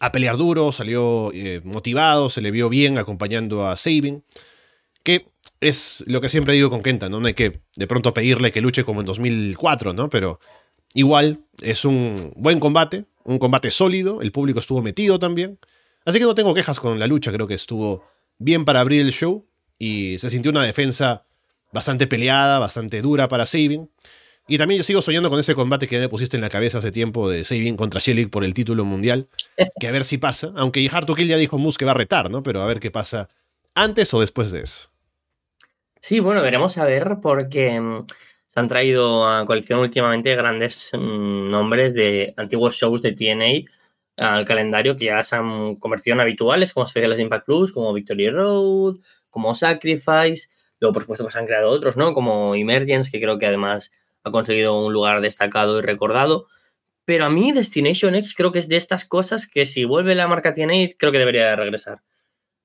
a 0.00 0.10
pelear 0.10 0.36
duro, 0.36 0.72
salió 0.72 1.30
eh, 1.32 1.60
motivado, 1.62 2.28
se 2.28 2.40
le 2.40 2.50
vio 2.50 2.68
bien 2.68 2.98
acompañando 2.98 3.68
a 3.68 3.76
Sabin. 3.76 4.24
Que 5.04 5.28
es 5.60 6.02
lo 6.08 6.20
que 6.20 6.28
siempre 6.28 6.54
digo 6.54 6.70
con 6.70 6.82
Kenta, 6.82 7.08
¿no? 7.08 7.20
No 7.20 7.26
hay 7.28 7.34
que 7.34 7.60
de 7.76 7.86
pronto 7.86 8.12
pedirle 8.12 8.50
que 8.50 8.60
luche 8.60 8.84
como 8.84 9.00
en 9.00 9.06
2004, 9.06 9.92
¿no? 9.92 10.08
Pero 10.10 10.40
igual 10.94 11.40
es 11.60 11.84
un 11.84 12.32
buen 12.36 12.60
combate, 12.60 13.06
un 13.24 13.38
combate 13.38 13.70
sólido, 13.70 14.22
el 14.22 14.32
público 14.32 14.60
estuvo 14.60 14.82
metido 14.82 15.18
también. 15.18 15.58
Así 16.04 16.18
que 16.18 16.24
no 16.24 16.34
tengo 16.34 16.54
quejas 16.54 16.80
con 16.80 16.98
la 16.98 17.06
lucha, 17.06 17.32
creo 17.32 17.46
que 17.46 17.54
estuvo 17.54 18.04
bien 18.38 18.64
para 18.64 18.80
abrir 18.80 19.02
el 19.02 19.12
show 19.12 19.46
y 19.78 20.18
se 20.18 20.30
sintió 20.30 20.50
una 20.50 20.64
defensa 20.64 21.24
bastante 21.72 22.06
peleada, 22.06 22.58
bastante 22.58 23.00
dura 23.02 23.28
para 23.28 23.46
Sabin. 23.46 23.90
Y 24.48 24.58
también 24.58 24.78
yo 24.78 24.84
sigo 24.84 25.02
soñando 25.02 25.30
con 25.30 25.38
ese 25.38 25.54
combate 25.54 25.86
que 25.86 25.98
me 25.98 26.08
pusiste 26.08 26.36
en 26.36 26.40
la 26.40 26.50
cabeza 26.50 26.78
hace 26.78 26.90
tiempo 26.90 27.30
de 27.30 27.44
Sabin 27.44 27.76
contra 27.76 28.00
Shelly 28.00 28.26
por 28.26 28.44
el 28.44 28.54
título 28.54 28.84
mundial. 28.84 29.28
Que 29.80 29.88
a 29.88 29.92
ver 29.92 30.04
si 30.04 30.18
pasa. 30.18 30.52
Aunque 30.56 30.88
Hard 30.92 31.06
to 31.06 31.14
Kill 31.14 31.28
ya 31.28 31.36
dijo 31.36 31.58
Moose 31.58 31.78
que 31.78 31.84
va 31.84 31.92
a 31.92 31.94
retar, 31.94 32.30
¿no? 32.30 32.42
Pero 32.42 32.62
a 32.62 32.66
ver 32.66 32.80
qué 32.80 32.90
pasa 32.90 33.28
antes 33.74 34.12
o 34.12 34.20
después 34.20 34.50
de 34.50 34.62
eso. 34.62 34.90
Sí, 36.00 36.18
bueno, 36.18 36.42
veremos 36.42 36.78
a 36.78 36.84
ver 36.84 37.18
porque 37.22 37.80
mm, 37.80 38.06
se 38.52 38.60
han 38.60 38.68
traído 38.68 39.26
a 39.26 39.46
colección 39.46 39.80
últimamente 39.80 40.36
grandes 40.36 40.90
mm, 40.92 41.50
nombres 41.50 41.94
de 41.94 42.34
antiguos 42.36 42.76
shows 42.76 43.00
de 43.00 43.12
TNA 43.12 43.70
al 44.18 44.44
calendario 44.44 44.94
que 44.94 45.06
ya 45.06 45.22
se 45.22 45.36
han 45.36 45.76
convertido 45.76 46.14
en 46.14 46.20
habituales, 46.20 46.74
como 46.74 46.84
especiales 46.84 47.16
de 47.16 47.22
Impact 47.22 47.46
Plus, 47.46 47.72
como 47.72 47.94
Victory 47.94 48.28
Road, 48.28 48.96
como 49.30 49.54
Sacrifice. 49.54 50.50
Luego, 50.80 50.92
por 50.92 51.02
supuesto, 51.02 51.24
pues 51.24 51.36
han 51.36 51.46
creado 51.46 51.70
otros, 51.70 51.96
¿no? 51.96 52.12
Como 52.12 52.54
Emergence, 52.54 53.10
que 53.10 53.22
creo 53.22 53.38
que 53.38 53.46
además 53.46 53.90
ha 54.22 54.30
conseguido 54.30 54.84
un 54.84 54.92
lugar 54.92 55.22
destacado 55.22 55.78
y 55.78 55.82
recordado. 55.82 56.46
Pero 57.06 57.24
a 57.24 57.30
mí 57.30 57.52
Destination 57.52 58.14
X 58.16 58.34
creo 58.34 58.52
que 58.52 58.58
es 58.58 58.68
de 58.68 58.76
estas 58.76 59.06
cosas 59.06 59.46
que 59.46 59.64
si 59.64 59.86
vuelve 59.86 60.14
la 60.14 60.28
marca 60.28 60.52
TNA 60.52 60.90
creo 60.98 61.10
que 61.10 61.18
debería 61.18 61.56
regresar. 61.56 62.02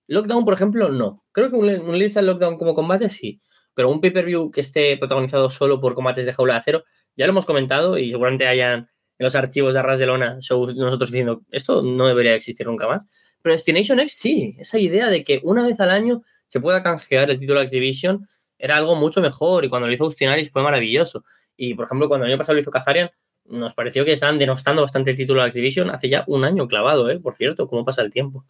Lockdown, 0.07 0.43
por 0.43 0.53
ejemplo, 0.53 0.89
no. 0.89 1.23
Creo 1.31 1.49
que 1.49 1.55
un, 1.55 1.69
un 1.69 1.97
Lockdown 1.97 2.57
como 2.57 2.75
combate 2.75 3.07
sí. 3.07 3.41
Pero 3.77 3.91
un 3.91 4.01
pay-per-view 4.01 4.49
que 4.49 4.61
esté 4.61 4.97
protagonizado 4.97 5.51
solo 5.51 5.79
por 5.79 5.93
combates 5.93 6.25
de 6.25 6.33
jaula 6.33 6.53
de 6.53 6.57
acero, 6.57 6.83
ya 7.15 7.27
lo 7.27 7.31
hemos 7.31 7.45
comentado 7.45 7.99
y 7.99 8.09
seguramente 8.09 8.47
hayan 8.47 8.89
en 9.19 9.23
los 9.23 9.35
archivos 9.35 9.75
de 9.75 9.79
Arras 9.79 9.99
de 9.99 10.07
Lona 10.07 10.33
nosotros 10.35 11.11
diciendo 11.11 11.43
esto 11.51 11.83
no 11.83 12.07
debería 12.07 12.33
existir 12.33 12.65
nunca 12.65 12.87
más. 12.87 13.05
Pero 13.43 13.53
Destination 13.53 13.99
X 13.99 14.13
sí, 14.13 14.55
esa 14.57 14.79
idea 14.79 15.11
de 15.11 15.23
que 15.23 15.41
una 15.43 15.63
vez 15.63 15.79
al 15.79 15.91
año 15.91 16.23
se 16.47 16.59
pueda 16.59 16.81
canjear 16.81 17.29
el 17.29 17.37
título 17.37 17.59
de 17.59 17.65
Activision 17.65 18.27
era 18.57 18.77
algo 18.77 18.95
mucho 18.95 19.21
mejor 19.21 19.63
y 19.63 19.69
cuando 19.69 19.87
lo 19.87 19.93
hizo 19.93 20.05
Austinaris 20.05 20.49
fue 20.49 20.63
maravilloso. 20.63 21.23
Y, 21.55 21.75
por 21.75 21.85
ejemplo, 21.85 22.07
cuando 22.07 22.25
el 22.25 22.31
año 22.31 22.39
pasado 22.39 22.55
lo 22.55 22.61
hizo 22.61 22.71
Kazarian, 22.71 23.11
nos 23.45 23.75
pareció 23.75 24.05
que 24.05 24.13
estaban 24.13 24.39
denostando 24.39 24.81
bastante 24.81 25.11
el 25.11 25.17
título 25.17 25.41
de 25.41 25.49
Activision 25.49 25.91
hace 25.91 26.09
ya 26.09 26.23
un 26.25 26.45
año 26.45 26.67
clavado, 26.67 27.11
¿eh? 27.11 27.19
por 27.19 27.35
cierto, 27.35 27.67
cómo 27.67 27.85
pasa 27.85 28.01
el 28.01 28.09
tiempo. 28.09 28.43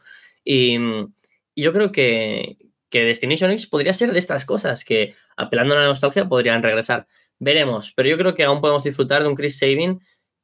Y, 0.45 0.77
yo 1.57 1.73
creo 1.73 1.91
que, 1.91 2.57
que, 2.97 3.05
Destination 3.05 3.51
X 3.51 3.67
podría 3.67 3.93
ser 3.93 4.11
de 4.11 4.19
estas 4.19 4.45
cosas 4.45 4.83
que, 4.83 5.13
apelando 5.35 5.75
a 5.75 5.79
la 5.79 5.85
nostalgia, 5.85 6.27
podrían 6.27 6.63
regresar. 6.63 7.07
Veremos, 7.39 7.93
pero 7.95 8.09
yo 8.09 8.17
creo 8.17 8.33
que 8.33 8.43
aún 8.43 8.61
podemos 8.61 8.83
disfrutar 8.83 9.23
de 9.23 9.29
un 9.29 9.35
Chris 9.35 9.59
Sabin 9.59 10.01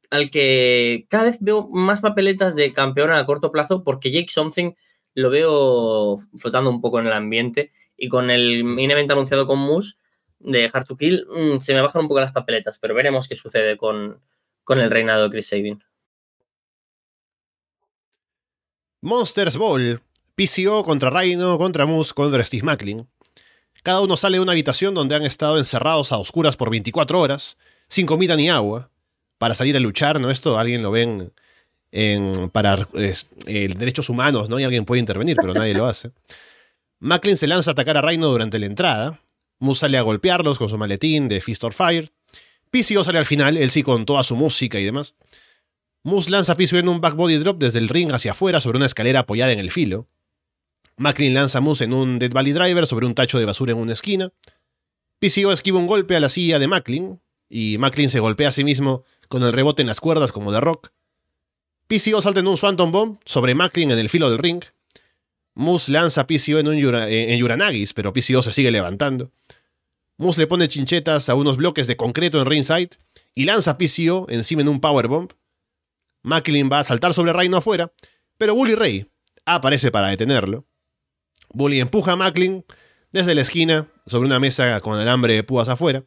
al 0.09 0.29
que 0.29 1.07
cada 1.09 1.23
vez 1.23 1.37
veo 1.41 1.67
más 1.69 2.01
papeletas 2.01 2.55
de 2.55 2.71
campeón 2.71 3.11
a 3.11 3.25
corto 3.25 3.51
plazo 3.51 3.83
porque 3.83 4.11
Jake 4.11 4.29
Something 4.29 4.73
lo 5.15 5.29
veo 5.29 6.17
flotando 6.37 6.69
un 6.69 6.81
poco 6.81 6.99
en 6.99 7.07
el 7.07 7.13
ambiente 7.13 7.71
y 7.97 8.09
con 8.09 8.29
el 8.29 8.63
main 8.63 8.91
event 8.91 9.09
anunciado 9.09 9.47
con 9.47 9.59
Moose 9.59 9.95
de 10.39 10.69
Hard 10.71 10.85
to 10.85 10.95
Kill, 10.95 11.25
mm, 11.29 11.59
se 11.59 11.73
me 11.73 11.81
bajan 11.81 12.03
un 12.03 12.07
poco 12.07 12.19
las 12.19 12.31
papeletas, 12.31 12.77
pero 12.79 12.93
veremos 12.93 13.27
qué 13.27 13.35
sucede 13.35 13.77
con, 13.77 14.21
con 14.63 14.79
el 14.79 14.91
reinado 14.91 15.23
de 15.23 15.29
Chris 15.31 15.47
Sabin. 15.47 15.83
Monsters 19.01 19.57
Ball. 19.57 20.01
PCO 20.35 20.83
contra 20.83 21.09
Rhino, 21.09 21.57
contra 21.57 21.85
Moose, 21.85 22.13
contra 22.13 22.43
Steve 22.43 22.63
Macklin. 22.63 23.07
Cada 23.83 24.01
uno 24.01 24.17
sale 24.17 24.37
de 24.37 24.43
una 24.43 24.53
habitación 24.53 24.93
donde 24.93 25.15
han 25.15 25.23
estado 25.23 25.57
encerrados 25.57 26.11
a 26.11 26.17
oscuras 26.17 26.55
por 26.55 26.69
24 26.69 27.19
horas, 27.19 27.57
sin 27.87 28.05
comida 28.05 28.35
ni 28.35 28.49
agua, 28.49 28.89
para 29.37 29.55
salir 29.55 29.75
a 29.75 29.79
luchar, 29.79 30.19
¿no? 30.19 30.31
Esto 30.31 30.57
alguien 30.57 30.81
lo 30.81 30.91
ven 30.91 31.33
en, 31.91 32.49
para 32.49 32.87
eh, 32.95 33.73
derechos 33.77 34.09
humanos, 34.09 34.49
¿no? 34.49 34.59
Y 34.59 34.63
alguien 34.63 34.85
puede 34.85 34.99
intervenir, 34.99 35.35
pero 35.35 35.53
nadie 35.53 35.73
lo 35.73 35.85
hace. 35.85 36.11
Macklin 36.99 37.37
se 37.37 37.47
lanza 37.47 37.71
a 37.71 37.73
atacar 37.73 37.97
a 37.97 38.01
Rhino 38.01 38.29
durante 38.29 38.57
la 38.57 38.65
entrada, 38.65 39.19
Moose 39.59 39.81
sale 39.81 39.97
a 39.97 40.01
golpearlos 40.01 40.57
con 40.57 40.69
su 40.69 40.77
maletín 40.77 41.27
de 41.27 41.39
Fist 41.41 41.63
or 41.63 41.73
Fire. 41.73 42.09
PCO 42.71 43.03
sale 43.03 43.19
al 43.19 43.25
final, 43.25 43.57
él 43.57 43.69
sí 43.71 43.83
con 43.83 44.05
toda 44.05 44.23
su 44.23 44.35
música 44.35 44.79
y 44.79 44.83
demás. 44.83 45.15
Moose 46.03 46.29
lanza 46.29 46.53
a 46.53 46.57
PCO 46.57 46.77
en 46.77 46.89
un 46.89 46.99
back 46.99 47.15
body 47.15 47.37
drop 47.37 47.59
desde 47.59 47.79
el 47.79 47.87
ring 47.87 48.11
hacia 48.11 48.31
afuera 48.31 48.59
sobre 48.59 48.77
una 48.77 48.87
escalera 48.87 49.21
apoyada 49.21 49.51
en 49.51 49.59
el 49.59 49.71
filo. 49.71 50.07
Macklin 50.97 51.33
lanza 51.33 51.57
a 51.57 51.61
Moose 51.61 51.85
en 51.85 51.93
un 51.93 52.19
Dead 52.19 52.31
Valley 52.31 52.53
Driver 52.53 52.85
sobre 52.85 53.05
un 53.05 53.15
tacho 53.15 53.39
de 53.39 53.45
basura 53.45 53.71
en 53.71 53.79
una 53.79 53.93
esquina. 53.93 54.31
PCO 55.19 55.51
esquiva 55.51 55.79
un 55.79 55.87
golpe 55.87 56.15
a 56.15 56.19
la 56.19 56.29
silla 56.29 56.59
de 56.59 56.67
Macklin, 56.67 57.19
y 57.49 57.77
Macklin 57.77 58.09
se 58.09 58.19
golpea 58.19 58.49
a 58.49 58.51
sí 58.51 58.63
mismo 58.63 59.03
con 59.27 59.43
el 59.43 59.53
rebote 59.53 59.81
en 59.81 59.87
las 59.87 59.99
cuerdas 59.99 60.31
como 60.31 60.51
de 60.51 60.59
rock. 60.59 60.91
PCO 61.87 62.21
salta 62.21 62.39
en 62.39 62.47
un 62.47 62.57
Swanton 62.57 62.91
Bomb 62.91 63.19
sobre 63.25 63.55
Macklin 63.55 63.91
en 63.91 63.99
el 63.99 64.09
filo 64.09 64.29
del 64.29 64.39
ring. 64.39 64.63
Moose 65.53 65.91
lanza 65.91 66.21
a 66.21 66.27
PCO 66.27 66.59
en, 66.59 66.67
un 66.67 66.75
en 66.77 67.39
Yuranagis, 67.39 67.93
pero 67.93 68.13
PCO 68.13 68.41
se 68.41 68.53
sigue 68.53 68.71
levantando. 68.71 69.31
Moose 70.17 70.41
le 70.41 70.47
pone 70.47 70.67
chinchetas 70.67 71.29
a 71.29 71.35
unos 71.35 71.57
bloques 71.57 71.87
de 71.87 71.95
concreto 71.95 72.39
en 72.39 72.45
ringside 72.45 72.97
y 73.33 73.45
lanza 73.45 73.71
a 73.71 73.77
PCO 73.77 74.27
encima 74.29 74.61
en 74.61 74.69
un 74.69 74.79
powerbomb. 74.79 75.31
Macklin 76.23 76.69
va 76.71 76.79
a 76.79 76.83
saltar 76.83 77.13
sobre 77.13 77.33
Rhino 77.33 77.57
afuera, 77.57 77.91
pero 78.37 78.55
Bully 78.55 78.75
Ray 78.75 79.07
aparece 79.45 79.91
para 79.91 80.07
detenerlo. 80.07 80.65
Bully 81.53 81.79
empuja 81.79 82.13
a 82.13 82.15
Macklin 82.15 82.65
desde 83.11 83.35
la 83.35 83.41
esquina 83.41 83.87
sobre 84.07 84.25
una 84.25 84.39
mesa 84.39 84.81
con 84.81 84.99
alambre 84.99 85.35
de 85.35 85.43
púas 85.43 85.69
afuera. 85.69 86.03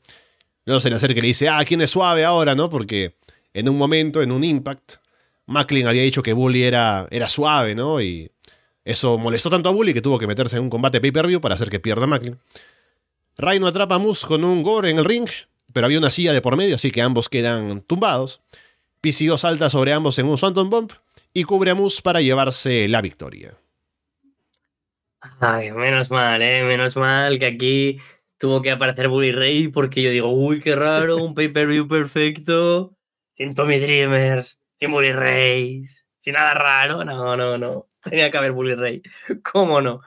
Luego 0.64 0.80
se 0.80 0.90
le 0.90 0.96
acerca 0.96 1.18
y 1.18 1.22
le 1.22 1.28
dice, 1.28 1.48
ah, 1.48 1.64
¿quién 1.64 1.80
es 1.80 1.90
suave 1.90 2.24
ahora, 2.24 2.54
no? 2.54 2.68
Porque 2.68 3.14
en 3.54 3.68
un 3.68 3.76
momento, 3.76 4.20
en 4.22 4.32
un 4.32 4.42
impact, 4.42 4.96
Macklin 5.46 5.86
había 5.86 6.02
dicho 6.02 6.22
que 6.22 6.32
Bully 6.32 6.64
era, 6.64 7.06
era 7.10 7.28
suave, 7.28 7.74
¿no? 7.76 8.02
Y 8.02 8.30
eso 8.84 9.16
molestó 9.16 9.48
tanto 9.48 9.68
a 9.68 9.72
Bully 9.72 9.94
que 9.94 10.02
tuvo 10.02 10.18
que 10.18 10.26
meterse 10.26 10.56
en 10.56 10.64
un 10.64 10.70
combate 10.70 11.00
pay-per-view 11.00 11.40
para 11.40 11.54
hacer 11.54 11.70
que 11.70 11.78
pierda 11.78 12.06
Macklin. 12.06 12.38
Rhino 13.38 13.68
atrapa 13.68 13.94
a 13.94 13.98
Moose 13.98 14.26
con 14.26 14.42
un 14.44 14.62
gore 14.62 14.90
en 14.90 14.98
el 14.98 15.04
ring, 15.04 15.28
pero 15.72 15.86
había 15.86 15.98
una 15.98 16.10
silla 16.10 16.32
de 16.32 16.40
por 16.40 16.56
medio, 16.56 16.74
así 16.74 16.90
que 16.90 17.02
ambos 17.02 17.28
quedan 17.28 17.82
tumbados. 17.82 18.40
PCO 19.00 19.38
salta 19.38 19.70
sobre 19.70 19.92
ambos 19.92 20.18
en 20.18 20.26
un 20.26 20.38
Swanton 20.38 20.70
Bump 20.70 20.92
y 21.32 21.44
cubre 21.44 21.70
a 21.70 21.74
Moose 21.74 22.02
para 22.02 22.20
llevarse 22.20 22.88
la 22.88 23.00
victoria. 23.02 23.56
Ay, 25.40 25.72
menos 25.72 26.10
mal, 26.10 26.42
¿eh? 26.42 26.62
Menos 26.64 26.96
mal 26.96 27.38
que 27.38 27.46
aquí 27.46 27.98
tuvo 28.38 28.62
que 28.62 28.70
aparecer 28.70 29.08
Bully 29.08 29.32
Ray 29.32 29.68
porque 29.68 30.02
yo 30.02 30.10
digo, 30.10 30.30
uy, 30.30 30.60
qué 30.60 30.76
raro, 30.76 31.16
un 31.16 31.34
pay-per-view 31.34 31.88
perfecto. 31.88 32.96
Siento 33.32 33.64
mi 33.64 33.78
Dreamers. 33.78 34.60
sin 34.78 34.90
Bully 34.90 35.12
Rays, 35.12 36.06
sin 36.18 36.34
nada 36.34 36.54
raro. 36.54 37.04
No, 37.04 37.36
no, 37.36 37.58
no. 37.58 37.86
Tenía 38.02 38.30
que 38.30 38.38
haber 38.38 38.52
Bully 38.52 38.74
Ray. 38.74 39.02
¿Cómo 39.52 39.80
no? 39.80 40.00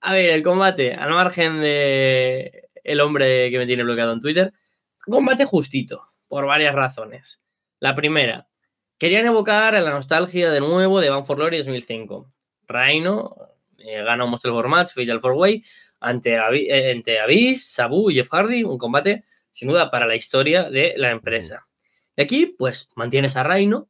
A 0.00 0.12
ver, 0.12 0.30
el 0.30 0.42
combate, 0.42 0.94
al 0.94 1.10
margen 1.10 1.60
de 1.60 2.68
el 2.82 3.00
hombre 3.00 3.50
que 3.50 3.58
me 3.58 3.66
tiene 3.66 3.84
bloqueado 3.84 4.12
en 4.12 4.20
Twitter, 4.20 4.52
combate 5.04 5.44
justito, 5.44 6.12
por 6.28 6.46
varias 6.46 6.74
razones. 6.74 7.40
La 7.78 7.94
primera, 7.94 8.48
querían 8.98 9.26
evocar 9.26 9.74
la 9.74 9.90
nostalgia 9.90 10.50
de 10.50 10.60
nuevo 10.60 11.00
de 11.00 11.10
Van 11.10 11.24
for 11.24 11.36
Glory 11.36 11.58
2005. 11.58 12.32
Reino 12.66 13.36
eh, 13.84 14.02
gana 14.02 14.24
un 14.24 14.30
Monster 14.30 14.52
War 14.52 14.68
Match, 14.68 14.92
Fatal 14.94 15.20
4 15.20 15.34
Way, 15.36 15.64
ante, 16.00 16.34
eh, 16.34 16.92
ante 16.92 17.20
Abyss, 17.20 17.72
Sabu 17.72 18.10
y 18.10 18.16
Jeff 18.16 18.28
Hardy, 18.28 18.64
un 18.64 18.78
combate 18.78 19.24
sin 19.50 19.68
duda 19.68 19.90
para 19.90 20.06
la 20.06 20.16
historia 20.16 20.70
de 20.70 20.94
la 20.96 21.10
empresa. 21.10 21.66
Y 22.16 22.22
aquí, 22.22 22.46
pues, 22.46 22.88
mantienes 22.94 23.36
a 23.36 23.42
Reino 23.42 23.88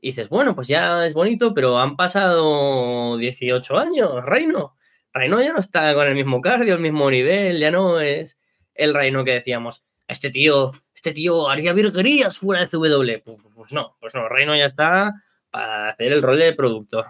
y 0.00 0.08
dices, 0.08 0.28
bueno, 0.28 0.54
pues 0.54 0.68
ya 0.68 1.06
es 1.06 1.14
bonito, 1.14 1.54
pero 1.54 1.78
han 1.78 1.96
pasado 1.96 3.16
18 3.16 3.78
años, 3.78 4.24
Reino. 4.24 4.76
Reino 5.12 5.40
ya 5.40 5.52
no 5.52 5.60
está 5.60 5.94
con 5.94 6.06
el 6.06 6.14
mismo 6.14 6.40
cardio, 6.40 6.74
el 6.74 6.80
mismo 6.80 7.10
nivel, 7.10 7.58
ya 7.58 7.70
no 7.70 8.00
es 8.00 8.38
el 8.74 8.92
Reino 8.94 9.24
que 9.24 9.32
decíamos, 9.32 9.84
este 10.06 10.30
tío, 10.30 10.72
este 10.94 11.12
tío 11.12 11.48
haría 11.48 11.72
virguerías 11.72 12.38
fuera 12.38 12.60
de 12.60 12.68
CW. 12.68 13.22
Pues, 13.24 13.38
pues, 13.54 13.72
no, 13.72 13.96
pues 14.00 14.14
no, 14.14 14.28
Reino 14.28 14.54
ya 14.54 14.66
está 14.66 15.14
para 15.50 15.90
hacer 15.90 16.12
el 16.12 16.22
rol 16.22 16.38
de 16.38 16.52
productor. 16.52 17.06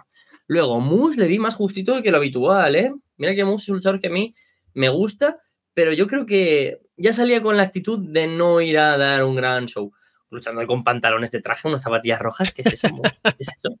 Luego, 0.47 0.79
Moose 0.79 1.19
le 1.19 1.27
vi 1.27 1.39
más 1.39 1.55
justito 1.55 2.01
que 2.01 2.11
lo 2.11 2.17
habitual, 2.17 2.75
¿eh? 2.75 2.93
Mira 3.17 3.35
que 3.35 3.43
Moose 3.43 3.63
es 3.63 3.69
un 3.69 3.75
luchador 3.77 3.99
que 3.99 4.07
a 4.07 4.11
mí 4.11 4.33
me 4.73 4.89
gusta, 4.89 5.37
pero 5.73 5.93
yo 5.93 6.07
creo 6.07 6.25
que 6.25 6.81
ya 6.95 7.13
salía 7.13 7.41
con 7.41 7.57
la 7.57 7.63
actitud 7.63 7.99
de 7.99 8.27
no 8.27 8.61
ir 8.61 8.77
a 8.77 8.97
dar 8.97 9.23
un 9.23 9.35
gran 9.35 9.65
show. 9.65 9.91
Luchando 10.29 10.65
con 10.67 10.83
pantalones 10.83 11.31
de 11.31 11.41
traje, 11.41 11.67
unas 11.67 11.83
zapatillas 11.83 12.19
rojas, 12.19 12.53
¿qué 12.53 12.61
es 12.63 12.73
eso? 12.73 12.87
¿Qué 13.23 13.35
es 13.39 13.49
eso? 13.49 13.77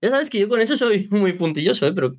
Ya 0.00 0.10
sabes 0.10 0.30
que 0.30 0.40
yo 0.40 0.48
con 0.48 0.60
eso 0.60 0.76
soy 0.76 1.08
muy 1.10 1.32
puntilloso, 1.34 1.86
¿eh? 1.86 1.92
Pero 1.92 2.12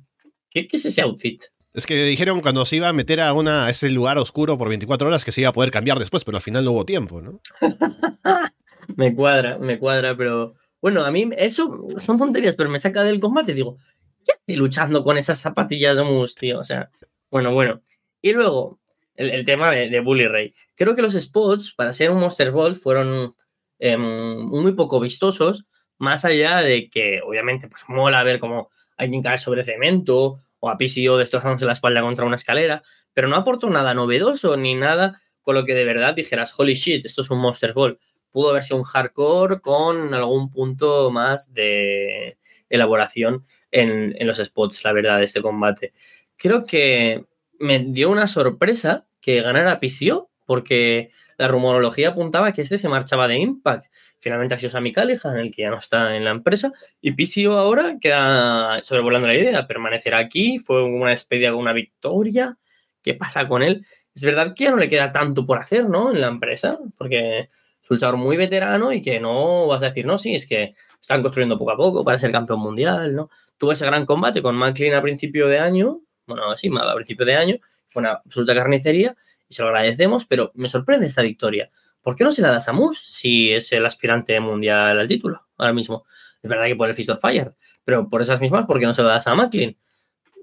¿qué, 0.50 0.66
es 0.70 0.86
ese 0.86 1.02
outfit? 1.02 1.42
Es 1.74 1.86
que 1.86 2.02
dijeron 2.04 2.40
cuando 2.40 2.64
se 2.64 2.76
iba 2.76 2.88
a 2.88 2.92
meter 2.92 3.20
a, 3.20 3.32
una, 3.32 3.66
a 3.66 3.70
ese 3.70 3.90
lugar 3.90 4.16
oscuro 4.16 4.56
por 4.56 4.68
24 4.68 5.08
horas 5.08 5.24
que 5.24 5.32
se 5.32 5.42
iba 5.42 5.50
a 5.50 5.52
poder 5.52 5.70
cambiar 5.70 5.98
después, 5.98 6.24
pero 6.24 6.36
al 6.36 6.42
final 6.42 6.64
no 6.64 6.72
hubo 6.72 6.86
tiempo, 6.86 7.20
¿no? 7.20 7.40
me 8.96 9.14
cuadra, 9.14 9.58
me 9.58 9.78
cuadra, 9.78 10.16
pero 10.16 10.54
bueno, 10.84 11.02
a 11.02 11.10
mí 11.10 11.30
eso 11.38 11.88
son 11.96 12.18
tonterías, 12.18 12.56
pero 12.56 12.68
me 12.68 12.78
saca 12.78 13.02
del 13.04 13.18
combate. 13.18 13.54
Digo, 13.54 13.78
¿qué 14.22 14.32
hace 14.32 14.58
luchando 14.58 15.02
con 15.02 15.16
esas 15.16 15.40
zapatillas 15.40 15.96
de 15.96 16.02
mus, 16.02 16.34
tío? 16.34 16.58
O 16.58 16.62
sea, 16.62 16.90
bueno, 17.30 17.54
bueno. 17.54 17.80
Y 18.20 18.32
luego, 18.32 18.80
el, 19.14 19.46
tema 19.46 19.70
de, 19.70 20.00
Bully 20.00 20.28
Ray. 20.28 20.54
Creo 20.74 20.94
que 20.94 21.00
los 21.00 21.14
spots 21.14 21.72
para 21.72 21.94
ser 21.94 22.10
un 22.10 22.20
Monster 22.20 22.50
Ball 22.50 22.76
fueron 22.76 23.34
em, 23.78 23.98
muy 23.98 24.72
poco 24.72 25.00
vistosos, 25.00 25.64
más 25.96 26.26
allá 26.26 26.60
de 26.60 26.90
que 26.90 27.22
obviamente 27.22 27.66
pues 27.66 27.84
mola 27.88 28.22
ver 28.22 28.38
cómo 28.38 28.68
alguien 28.98 29.22
cae 29.22 29.38
sobre 29.38 29.64
cemento 29.64 30.42
o 30.60 30.68
a 30.68 30.76
PCO 30.76 31.16
destrozándose 31.16 31.64
la 31.64 31.72
espalda 31.72 32.02
contra 32.02 32.26
una 32.26 32.36
escalera, 32.36 32.82
pero 33.14 33.28
no 33.28 33.36
aportó 33.36 33.70
nada 33.70 33.94
novedoso 33.94 34.54
ni 34.58 34.74
nada 34.74 35.18
con 35.40 35.54
lo 35.54 35.64
que 35.64 35.72
de 35.72 35.86
verdad 35.86 36.12
dijeras, 36.12 36.52
holy 36.58 36.74
shit, 36.74 37.06
esto 37.06 37.22
es 37.22 37.30
un 37.30 37.38
Monster 37.38 37.72
Ball. 37.72 37.98
Pudo 38.34 38.50
haber 38.50 38.64
sido 38.64 38.78
un 38.78 38.82
hardcore 38.82 39.60
con 39.60 40.12
algún 40.12 40.50
punto 40.50 41.12
más 41.12 41.54
de 41.54 42.36
elaboración 42.68 43.46
en, 43.70 44.12
en 44.18 44.26
los 44.26 44.38
spots, 44.38 44.82
la 44.82 44.92
verdad, 44.92 45.18
de 45.18 45.24
este 45.24 45.40
combate. 45.40 45.92
Creo 46.36 46.66
que 46.66 47.26
me 47.60 47.78
dio 47.78 48.10
una 48.10 48.26
sorpresa 48.26 49.06
que 49.20 49.40
ganara 49.40 49.78
PCO, 49.78 50.32
porque 50.46 51.10
la 51.36 51.46
rumorología 51.46 52.08
apuntaba 52.08 52.50
que 52.50 52.62
este 52.62 52.76
se 52.76 52.88
marchaba 52.88 53.28
de 53.28 53.38
Impact. 53.38 53.86
Finalmente 54.18 54.56
ha 54.56 54.58
sido 54.58 54.70
Sammy 54.70 54.92
Callihan, 54.92 55.38
el 55.38 55.54
que 55.54 55.62
ya 55.62 55.70
no 55.70 55.78
está 55.78 56.16
en 56.16 56.24
la 56.24 56.32
empresa, 56.32 56.72
y 57.00 57.12
PCO 57.12 57.52
ahora 57.52 57.98
queda 58.00 58.82
sobrevolando 58.82 59.28
la 59.28 59.36
idea, 59.36 59.68
permanecerá 59.68 60.18
aquí, 60.18 60.58
fue 60.58 60.82
una 60.82 61.10
despedida 61.10 61.52
con 61.52 61.60
una 61.60 61.72
victoria. 61.72 62.58
¿Qué 63.00 63.14
pasa 63.14 63.46
con 63.46 63.62
él? 63.62 63.86
Es 64.12 64.22
verdad 64.22 64.54
que 64.56 64.64
ya 64.64 64.72
no 64.72 64.78
le 64.78 64.88
queda 64.88 65.12
tanto 65.12 65.46
por 65.46 65.58
hacer, 65.58 65.88
¿no? 65.88 66.10
En 66.10 66.20
la 66.20 66.26
empresa, 66.26 66.80
porque 66.98 67.48
es 67.90 68.02
un 68.02 68.20
muy 68.20 68.36
veterano 68.36 68.92
y 68.92 69.02
que 69.02 69.20
no 69.20 69.66
vas 69.66 69.82
a 69.82 69.86
decir, 69.86 70.06
no, 70.06 70.16
sí, 70.18 70.34
es 70.34 70.46
que 70.46 70.74
están 71.00 71.22
construyendo 71.22 71.58
poco 71.58 71.72
a 71.72 71.76
poco 71.76 72.04
para 72.04 72.18
ser 72.18 72.32
campeón 72.32 72.60
mundial, 72.60 73.14
¿no? 73.14 73.28
Tuvo 73.58 73.72
ese 73.72 73.84
gran 73.84 74.06
combate 74.06 74.40
con 74.42 74.56
McLean 74.56 74.94
a 74.94 75.02
principio 75.02 75.48
de 75.48 75.58
año, 75.58 76.00
bueno, 76.26 76.50
así, 76.50 76.70
a 76.74 76.94
principio 76.94 77.26
de 77.26 77.36
año, 77.36 77.56
fue 77.86 78.00
una 78.00 78.12
absoluta 78.24 78.54
carnicería 78.54 79.14
y 79.48 79.54
se 79.54 79.62
lo 79.62 79.68
agradecemos, 79.68 80.24
pero 80.26 80.50
me 80.54 80.68
sorprende 80.68 81.06
esta 81.06 81.22
victoria. 81.22 81.70
¿Por 82.00 82.16
qué 82.16 82.24
no 82.24 82.32
se 82.32 82.42
la 82.42 82.50
da 82.50 82.72
Moose 82.72 83.00
si 83.02 83.52
es 83.52 83.72
el 83.72 83.84
aspirante 83.86 84.38
mundial 84.40 84.98
al 84.98 85.08
título 85.08 85.46
ahora 85.56 85.72
mismo? 85.72 86.04
Es 86.42 86.48
verdad 86.48 86.66
que 86.66 86.76
por 86.76 86.88
el 86.88 86.94
Fist 86.94 87.10
of 87.10 87.20
Fire, 87.20 87.54
pero 87.84 88.08
por 88.08 88.22
esas 88.22 88.40
mismas, 88.40 88.66
¿por 88.66 88.78
qué 88.78 88.86
no 88.86 88.94
se 88.94 89.02
lo 89.02 89.08
das 89.08 89.26
a 89.26 89.34
Macklin? 89.34 89.76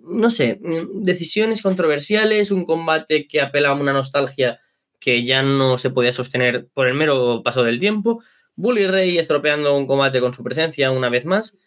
No 0.01 0.29
sé, 0.31 0.59
mm, 0.61 1.03
decisiones 1.03 1.61
controversiales, 1.61 2.51
un 2.51 2.65
combate 2.65 3.27
que 3.27 3.41
apela 3.41 3.69
a 3.69 3.73
una 3.73 3.93
nostalgia 3.93 4.59
que 5.01 5.25
ya 5.25 5.41
no 5.41 5.77
se 5.77 5.89
podía 5.89 6.13
sostener 6.13 6.67
por 6.73 6.87
el 6.87 6.93
mero 6.93 7.41
paso 7.43 7.63
del 7.63 7.79
tiempo. 7.79 8.23
Bully 8.55 8.87
Ray 8.87 9.17
estropeando 9.17 9.75
un 9.75 9.87
combate 9.87 10.21
con 10.21 10.33
su 10.33 10.43
presencia 10.43 10.91
una 10.91 11.09
vez 11.09 11.25
más. 11.25 11.57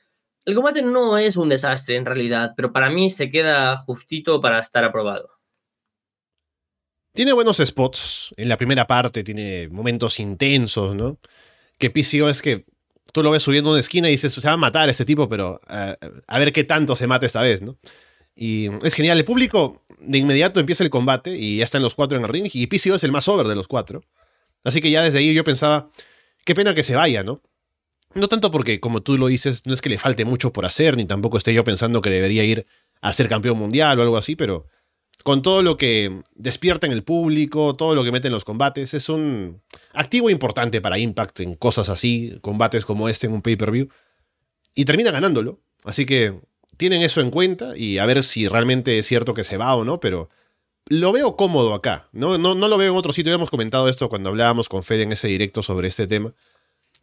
El 0.46 0.54
combate 0.54 0.82
no 0.82 1.18
es 1.18 1.36
un 1.36 1.48
desastre 1.48 1.96
en 1.96 2.06
realidad, 2.06 2.52
pero 2.56 2.72
para 2.72 2.90
mí 2.90 3.10
se 3.10 3.30
queda 3.30 3.76
justito 3.76 4.40
para 4.40 4.60
estar 4.60 4.84
aprobado. 4.84 5.30
Tiene 7.12 7.32
buenos 7.32 7.58
spots. 7.58 8.32
En 8.36 8.48
la 8.48 8.56
primera 8.56 8.86
parte 8.86 9.24
tiene 9.24 9.68
momentos 9.68 10.20
intensos, 10.20 10.94
¿no? 10.94 11.18
Que 11.78 11.90
PCO 11.90 12.28
es 12.28 12.40
que 12.40 12.66
tú 13.12 13.22
lo 13.22 13.30
ves 13.30 13.42
subiendo 13.42 13.70
una 13.70 13.80
esquina 13.80 14.08
y 14.08 14.12
dices, 14.12 14.32
se 14.32 14.46
va 14.46 14.54
a 14.54 14.56
matar 14.56 14.88
este 14.88 15.04
tipo, 15.04 15.28
pero 15.28 15.60
eh, 15.68 15.96
a 16.26 16.38
ver 16.38 16.52
qué 16.52 16.64
tanto 16.64 16.94
se 16.94 17.06
mata 17.06 17.26
esta 17.26 17.42
vez, 17.42 17.62
¿no? 17.62 17.78
Y 18.36 18.68
es 18.84 18.94
genial. 18.94 19.18
El 19.18 19.24
público 19.24 19.82
de 19.98 20.18
inmediato 20.18 20.60
empieza 20.60 20.84
el 20.84 20.90
combate 20.90 21.36
y 21.38 21.58
ya 21.58 21.64
están 21.64 21.82
los 21.82 21.94
cuatro 21.94 22.18
en 22.18 22.24
el 22.24 22.30
ring. 22.30 22.48
Y 22.52 22.66
PCO 22.66 22.96
es 22.96 23.04
el 23.04 23.12
más 23.12 23.28
over 23.28 23.46
de 23.46 23.54
los 23.54 23.68
cuatro. 23.68 24.02
Así 24.64 24.80
que 24.80 24.90
ya 24.90 25.02
desde 25.02 25.18
ahí 25.18 25.34
yo 25.34 25.44
pensaba, 25.44 25.90
qué 26.44 26.54
pena 26.54 26.74
que 26.74 26.82
se 26.82 26.96
vaya, 26.96 27.22
¿no? 27.22 27.42
No 28.14 28.28
tanto 28.28 28.50
porque, 28.50 28.80
como 28.80 29.02
tú 29.02 29.18
lo 29.18 29.26
dices, 29.26 29.66
no 29.66 29.74
es 29.74 29.80
que 29.80 29.88
le 29.88 29.98
falte 29.98 30.24
mucho 30.24 30.52
por 30.52 30.64
hacer, 30.66 30.96
ni 30.96 31.04
tampoco 31.04 31.36
esté 31.36 31.52
yo 31.52 31.64
pensando 31.64 32.00
que 32.00 32.10
debería 32.10 32.44
ir 32.44 32.64
a 33.00 33.12
ser 33.12 33.28
campeón 33.28 33.58
mundial 33.58 33.98
o 33.98 34.02
algo 34.02 34.16
así, 34.16 34.36
pero 34.36 34.66
con 35.24 35.42
todo 35.42 35.62
lo 35.62 35.76
que 35.76 36.22
despierta 36.34 36.86
en 36.86 36.92
el 36.92 37.02
público, 37.02 37.74
todo 37.74 37.94
lo 37.94 38.04
que 38.04 38.12
mete 38.12 38.28
en 38.28 38.32
los 38.32 38.44
combates, 38.44 38.94
es 38.94 39.08
un 39.08 39.62
activo 39.92 40.30
importante 40.30 40.80
para 40.80 40.98
Impact 40.98 41.40
en 41.40 41.56
cosas 41.56 41.88
así, 41.88 42.38
combates 42.40 42.84
como 42.84 43.08
este 43.08 43.26
en 43.26 43.32
un 43.32 43.42
pay-per-view, 43.42 43.88
y 44.74 44.84
termina 44.84 45.10
ganándolo. 45.10 45.60
Así 45.82 46.06
que 46.06 46.40
tienen 46.76 47.02
eso 47.02 47.20
en 47.20 47.30
cuenta 47.30 47.76
y 47.76 47.98
a 47.98 48.06
ver 48.06 48.22
si 48.22 48.48
realmente 48.48 48.98
es 48.98 49.06
cierto 49.06 49.34
que 49.34 49.44
se 49.44 49.56
va 49.56 49.74
o 49.74 49.84
no, 49.84 50.00
pero 50.00 50.30
lo 50.86 51.12
veo 51.12 51.36
cómodo 51.36 51.74
acá, 51.74 52.08
¿no? 52.12 52.38
No, 52.38 52.54
no 52.54 52.68
lo 52.68 52.76
veo 52.78 52.92
en 52.92 52.98
otro 52.98 53.12
sitio, 53.12 53.32
hemos 53.32 53.50
comentado 53.50 53.88
esto 53.88 54.08
cuando 54.08 54.28
hablábamos 54.30 54.68
con 54.68 54.82
Fede 54.82 55.04
en 55.04 55.12
ese 55.12 55.28
directo 55.28 55.62
sobre 55.62 55.88
este 55.88 56.06
tema 56.06 56.34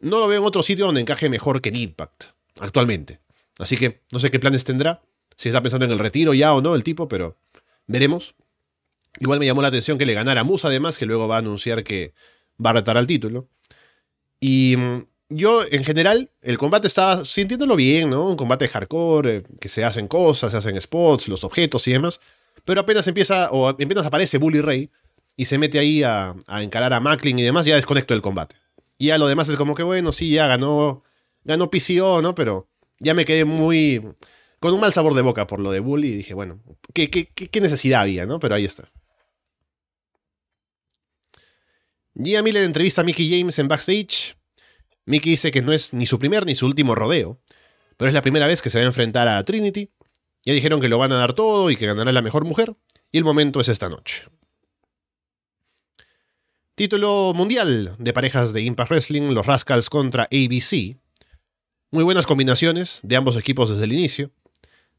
no 0.02 0.18
lo 0.18 0.28
veo 0.28 0.40
en 0.40 0.46
otro 0.46 0.62
sitio 0.62 0.84
donde 0.84 1.00
encaje 1.00 1.30
mejor 1.30 1.62
que 1.62 1.70
en 1.70 1.76
Impact, 1.76 2.24
actualmente. 2.58 3.20
Así 3.58 3.76
que 3.76 4.02
no 4.10 4.18
sé 4.18 4.30
qué 4.30 4.38
planes 4.38 4.64
tendrá, 4.64 5.00
si 5.36 5.48
está 5.48 5.62
pensando 5.62 5.86
en 5.86 5.92
el 5.92 5.98
retiro 5.98 6.34
ya 6.34 6.52
o 6.52 6.60
no 6.60 6.74
el 6.74 6.84
tipo, 6.84 7.08
pero 7.08 7.38
veremos. 7.86 8.34
Igual 9.20 9.38
me 9.38 9.46
llamó 9.46 9.62
la 9.62 9.68
atención 9.68 9.98
que 9.98 10.06
le 10.06 10.14
ganara 10.14 10.42
Musa, 10.42 10.68
además, 10.68 10.98
que 10.98 11.06
luego 11.06 11.28
va 11.28 11.36
a 11.36 11.38
anunciar 11.38 11.84
que 11.84 12.14
va 12.64 12.70
a 12.70 12.72
retar 12.74 12.98
al 12.98 13.06
título. 13.06 13.48
Y 14.40 14.74
mm, 14.76 15.06
yo, 15.36 15.64
en 15.64 15.84
general, 15.84 16.30
el 16.42 16.58
combate 16.58 16.86
estaba 16.86 17.24
sintiéndolo 17.24 17.76
bien, 17.76 18.10
¿no? 18.10 18.28
Un 18.28 18.36
combate 18.36 18.68
hardcore, 18.68 19.36
eh, 19.36 19.42
que 19.60 19.68
se 19.68 19.84
hacen 19.84 20.08
cosas, 20.08 20.52
se 20.52 20.58
hacen 20.58 20.80
spots, 20.80 21.28
los 21.28 21.44
objetos 21.44 21.86
y 21.88 21.92
demás. 21.92 22.20
Pero 22.64 22.80
apenas 22.80 23.06
empieza, 23.08 23.50
o 23.50 23.68
apenas 23.68 24.06
aparece 24.06 24.38
Bully 24.38 24.60
Ray 24.60 24.90
y 25.36 25.46
se 25.46 25.58
mete 25.58 25.78
ahí 25.78 26.02
a, 26.02 26.34
a 26.46 26.62
encarar 26.62 26.92
a 26.92 27.00
Macklin 27.00 27.38
y 27.38 27.42
demás, 27.42 27.66
ya 27.66 27.76
desconecto 27.76 28.14
el 28.14 28.22
combate. 28.22 28.56
Y 28.98 29.06
ya 29.06 29.18
lo 29.18 29.26
demás 29.26 29.48
es 29.48 29.56
como 29.56 29.74
que, 29.74 29.82
bueno, 29.82 30.12
sí, 30.12 30.30
ya 30.30 30.46
ganó, 30.46 31.02
ganó 31.44 31.70
PCO, 31.70 32.22
¿no? 32.22 32.34
Pero 32.34 32.68
ya 33.00 33.14
me 33.14 33.24
quedé 33.24 33.44
muy 33.44 34.00
con 34.62 34.72
un 34.72 34.80
mal 34.80 34.92
sabor 34.92 35.14
de 35.14 35.22
boca 35.22 35.48
por 35.48 35.58
lo 35.58 35.72
de 35.72 35.80
Bully 35.80 36.06
y 36.08 36.16
dije, 36.18 36.34
bueno, 36.34 36.60
¿qué, 36.94 37.10
qué, 37.10 37.60
necesidad 37.60 38.02
había, 38.02 38.26
no? 38.26 38.38
Pero 38.38 38.54
ahí 38.54 38.64
está. 38.64 38.88
Gia 42.14 42.42
Miller 42.44 42.62
entrevista 42.62 43.00
a 43.00 43.04
Mickey 43.04 43.28
James 43.28 43.58
en 43.58 43.66
backstage. 43.66 44.36
Mickey 45.04 45.32
dice 45.32 45.50
que 45.50 45.62
no 45.62 45.72
es 45.72 45.92
ni 45.92 46.06
su 46.06 46.18
primer 46.18 46.46
ni 46.46 46.54
su 46.54 46.66
último 46.66 46.94
rodeo, 46.94 47.40
pero 47.96 48.08
es 48.08 48.14
la 48.14 48.22
primera 48.22 48.46
vez 48.46 48.62
que 48.62 48.70
se 48.70 48.78
va 48.78 48.84
a 48.84 48.86
enfrentar 48.86 49.28
a 49.28 49.44
Trinity. 49.44 49.90
Ya 50.44 50.52
dijeron 50.52 50.80
que 50.80 50.88
lo 50.88 50.98
van 50.98 51.12
a 51.12 51.16
dar 51.16 51.34
todo 51.34 51.70
y 51.70 51.76
que 51.76 51.86
ganará 51.86 52.12
la 52.12 52.22
mejor 52.22 52.44
mujer, 52.44 52.74
y 53.10 53.18
el 53.18 53.24
momento 53.24 53.60
es 53.60 53.68
esta 53.68 53.88
noche. 53.88 54.24
Título 56.74 57.32
mundial 57.34 57.94
de 57.98 58.12
parejas 58.12 58.52
de 58.52 58.62
Impact 58.62 58.90
Wrestling, 58.90 59.34
los 59.34 59.46
Rascals 59.46 59.90
contra 59.90 60.24
ABC. 60.24 60.96
Muy 61.90 62.02
buenas 62.02 62.26
combinaciones 62.26 63.00
de 63.02 63.16
ambos 63.16 63.36
equipos 63.36 63.68
desde 63.68 63.84
el 63.84 63.92
inicio. 63.92 64.30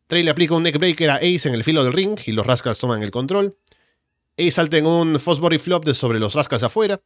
Trey 0.08 0.22
le 0.22 0.30
aplica 0.30 0.54
un 0.54 0.64
neckbreaker 0.64 1.10
a 1.10 1.16
Ace 1.16 1.48
en 1.48 1.56
el 1.56 1.64
filo 1.64 1.84
del 1.84 1.94
ring 1.94 2.20
y 2.26 2.32
los 2.34 2.46
Rascals 2.46 2.78
toman 2.78 3.02
el 3.02 3.10
control. 3.10 3.58
Ace 4.38 4.52
salta 4.52 4.78
en 4.78 4.86
un 4.86 5.20
Fosbury 5.20 5.58
Flop 5.58 5.86
de 5.86 5.96
sobre 5.96 6.20
los 6.20 6.36
Rascals 6.36 6.64
afuera. 6.64 7.02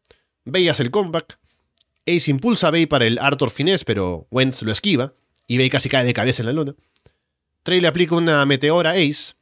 Hace 0.45 0.83
el 0.83 0.91
comeback. 0.91 1.39
Ace 2.07 2.31
impulsa 2.31 2.69
a 2.69 2.71
Bay 2.71 2.85
para 2.85 3.05
el 3.05 3.19
Arthur 3.19 3.51
Finesse, 3.51 3.85
pero 3.85 4.27
Wentz 4.31 4.61
lo 4.63 4.71
esquiva 4.71 5.13
y 5.47 5.57
Bay 5.57 5.69
casi 5.69 5.89
cae 5.89 6.05
de 6.05 6.13
cabeza 6.13 6.41
en 6.41 6.47
la 6.47 6.53
luna. 6.53 6.75
Trey 7.63 7.81
le 7.81 7.87
aplica 7.87 8.15
una 8.15 8.45
meteora 8.45 8.91
a 8.91 8.93
Ace. 8.93 9.35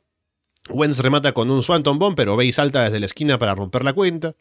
Wentz 0.69 0.99
remata 0.99 1.32
con 1.34 1.51
un 1.51 1.62
Swanton 1.62 1.99
Bomb, 1.99 2.15
pero 2.15 2.36
Bay 2.36 2.51
salta 2.51 2.84
desde 2.84 2.99
la 2.99 3.06
esquina 3.06 3.38
para 3.38 3.54
romper 3.54 3.84
la 3.84 3.93
cuenta. 3.93 4.36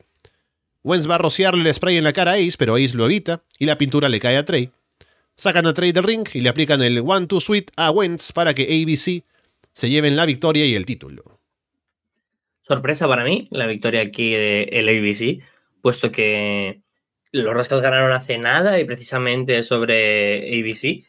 Wentz 0.82 1.08
va 1.08 1.16
a 1.16 1.18
rociarle 1.18 1.68
el 1.68 1.74
spray 1.74 1.98
en 1.98 2.04
la 2.04 2.12
cara 2.12 2.32
a 2.32 2.34
Ace, 2.34 2.54
pero 2.58 2.76
Ace 2.76 2.96
lo 2.96 3.04
evita 3.04 3.42
y 3.58 3.66
la 3.66 3.78
pintura 3.78 4.08
le 4.08 4.20
cae 4.20 4.37
a 4.37 4.44
Trey. 4.44 4.70
Sacan 5.37 5.66
a 5.66 5.74
Trey 5.74 5.92
del 5.92 6.04
ring 6.04 6.26
y 6.32 6.40
le 6.40 6.48
aplican 6.48 6.80
el 6.82 6.98
One-Two 6.98 7.40
Sweet 7.40 7.72
a 7.76 7.90
Wentz 7.90 8.32
para 8.32 8.54
que 8.54 8.62
ABC 8.62 9.24
se 9.72 9.90
lleven 9.90 10.16
la 10.16 10.26
victoria 10.26 10.64
y 10.64 10.74
el 10.74 10.87
título. 10.87 11.40
Sorpresa 12.62 13.06
para 13.06 13.24
mí 13.24 13.48
la 13.50 13.66
victoria 13.66 14.00
aquí 14.00 14.30
del 14.30 14.88
ABC, 14.88 15.42
puesto 15.82 16.10
que 16.10 16.84
los 17.42 17.53
Rascals 17.53 17.83
ganaron 17.83 18.12
hace 18.12 18.38
nada 18.38 18.79
y 18.79 18.85
precisamente 18.85 19.64
sobre 19.64 20.61
ABC. 20.61 21.05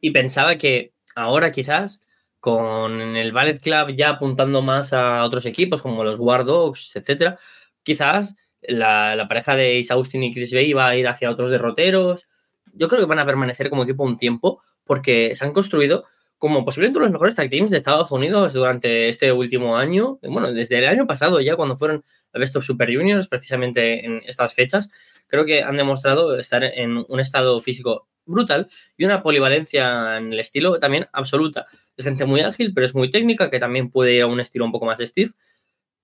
Y 0.00 0.10
pensaba 0.10 0.56
que 0.56 0.92
ahora 1.14 1.52
quizás 1.52 2.00
con 2.40 3.16
el 3.16 3.32
Ballet 3.32 3.60
Club 3.60 3.90
ya 3.90 4.10
apuntando 4.10 4.62
más 4.62 4.94
a 4.94 5.22
otros 5.22 5.44
equipos 5.44 5.82
como 5.82 6.02
los 6.02 6.18
War 6.18 6.46
Dogs, 6.46 6.96
etcétera, 6.96 7.36
quizás 7.82 8.36
la, 8.62 9.26
pareja 9.28 9.54
de 9.54 9.78
Ace 9.78 9.92
Austin 9.92 10.22
y 10.22 10.32
Chris 10.32 10.54
Bay 10.54 10.72
va 10.72 10.88
a 10.88 10.96
ir 10.96 11.08
hacia 11.08 11.30
otros 11.30 11.50
derroteros. 11.50 12.26
Yo 12.72 12.88
creo 12.88 13.02
que 13.02 13.06
van 13.06 13.18
a 13.18 13.26
permanecer 13.26 13.68
como 13.68 13.82
equipo 13.82 14.02
un 14.02 14.16
tiempo 14.16 14.62
porque 14.84 15.34
se 15.34 15.44
han 15.44 15.52
construido 15.52 16.04
como 16.38 16.64
posiblemente 16.64 17.00
los 17.00 17.10
mejores 17.10 17.34
tag 17.34 17.50
teams 17.50 17.70
de 17.70 17.78
Estados 17.78 18.10
Unidos 18.12 18.52
durante 18.52 19.08
este 19.08 19.32
último 19.32 19.76
año. 19.76 20.18
Bueno, 20.22 20.52
desde 20.52 20.78
el 20.78 20.86
año 20.86 21.06
pasado 21.06 21.40
ya, 21.40 21.56
cuando 21.56 21.76
fueron 21.76 22.02
a 22.32 22.38
Best 22.38 22.56
of 22.56 22.64
Super 22.64 22.94
Juniors, 22.94 23.28
precisamente 23.28 24.04
en 24.04 24.22
estas 24.26 24.54
fechas, 24.54 24.90
creo 25.26 25.44
que 25.44 25.62
han 25.62 25.76
demostrado 25.76 26.38
estar 26.38 26.64
en 26.64 27.04
un 27.08 27.20
estado 27.20 27.58
físico 27.60 28.08
brutal 28.26 28.68
y 28.96 29.04
una 29.04 29.22
polivalencia 29.22 30.18
en 30.18 30.32
el 30.32 30.40
estilo 30.40 30.78
también 30.78 31.06
absoluta. 31.12 31.66
Es 31.96 32.04
gente 32.04 32.26
muy 32.26 32.40
ágil, 32.40 32.74
pero 32.74 32.86
es 32.86 32.94
muy 32.94 33.10
técnica, 33.10 33.50
que 33.50 33.58
también 33.58 33.90
puede 33.90 34.14
ir 34.14 34.22
a 34.22 34.26
un 34.26 34.40
estilo 34.40 34.64
un 34.64 34.72
poco 34.72 34.86
más 34.86 34.98
Steve. 34.98 35.32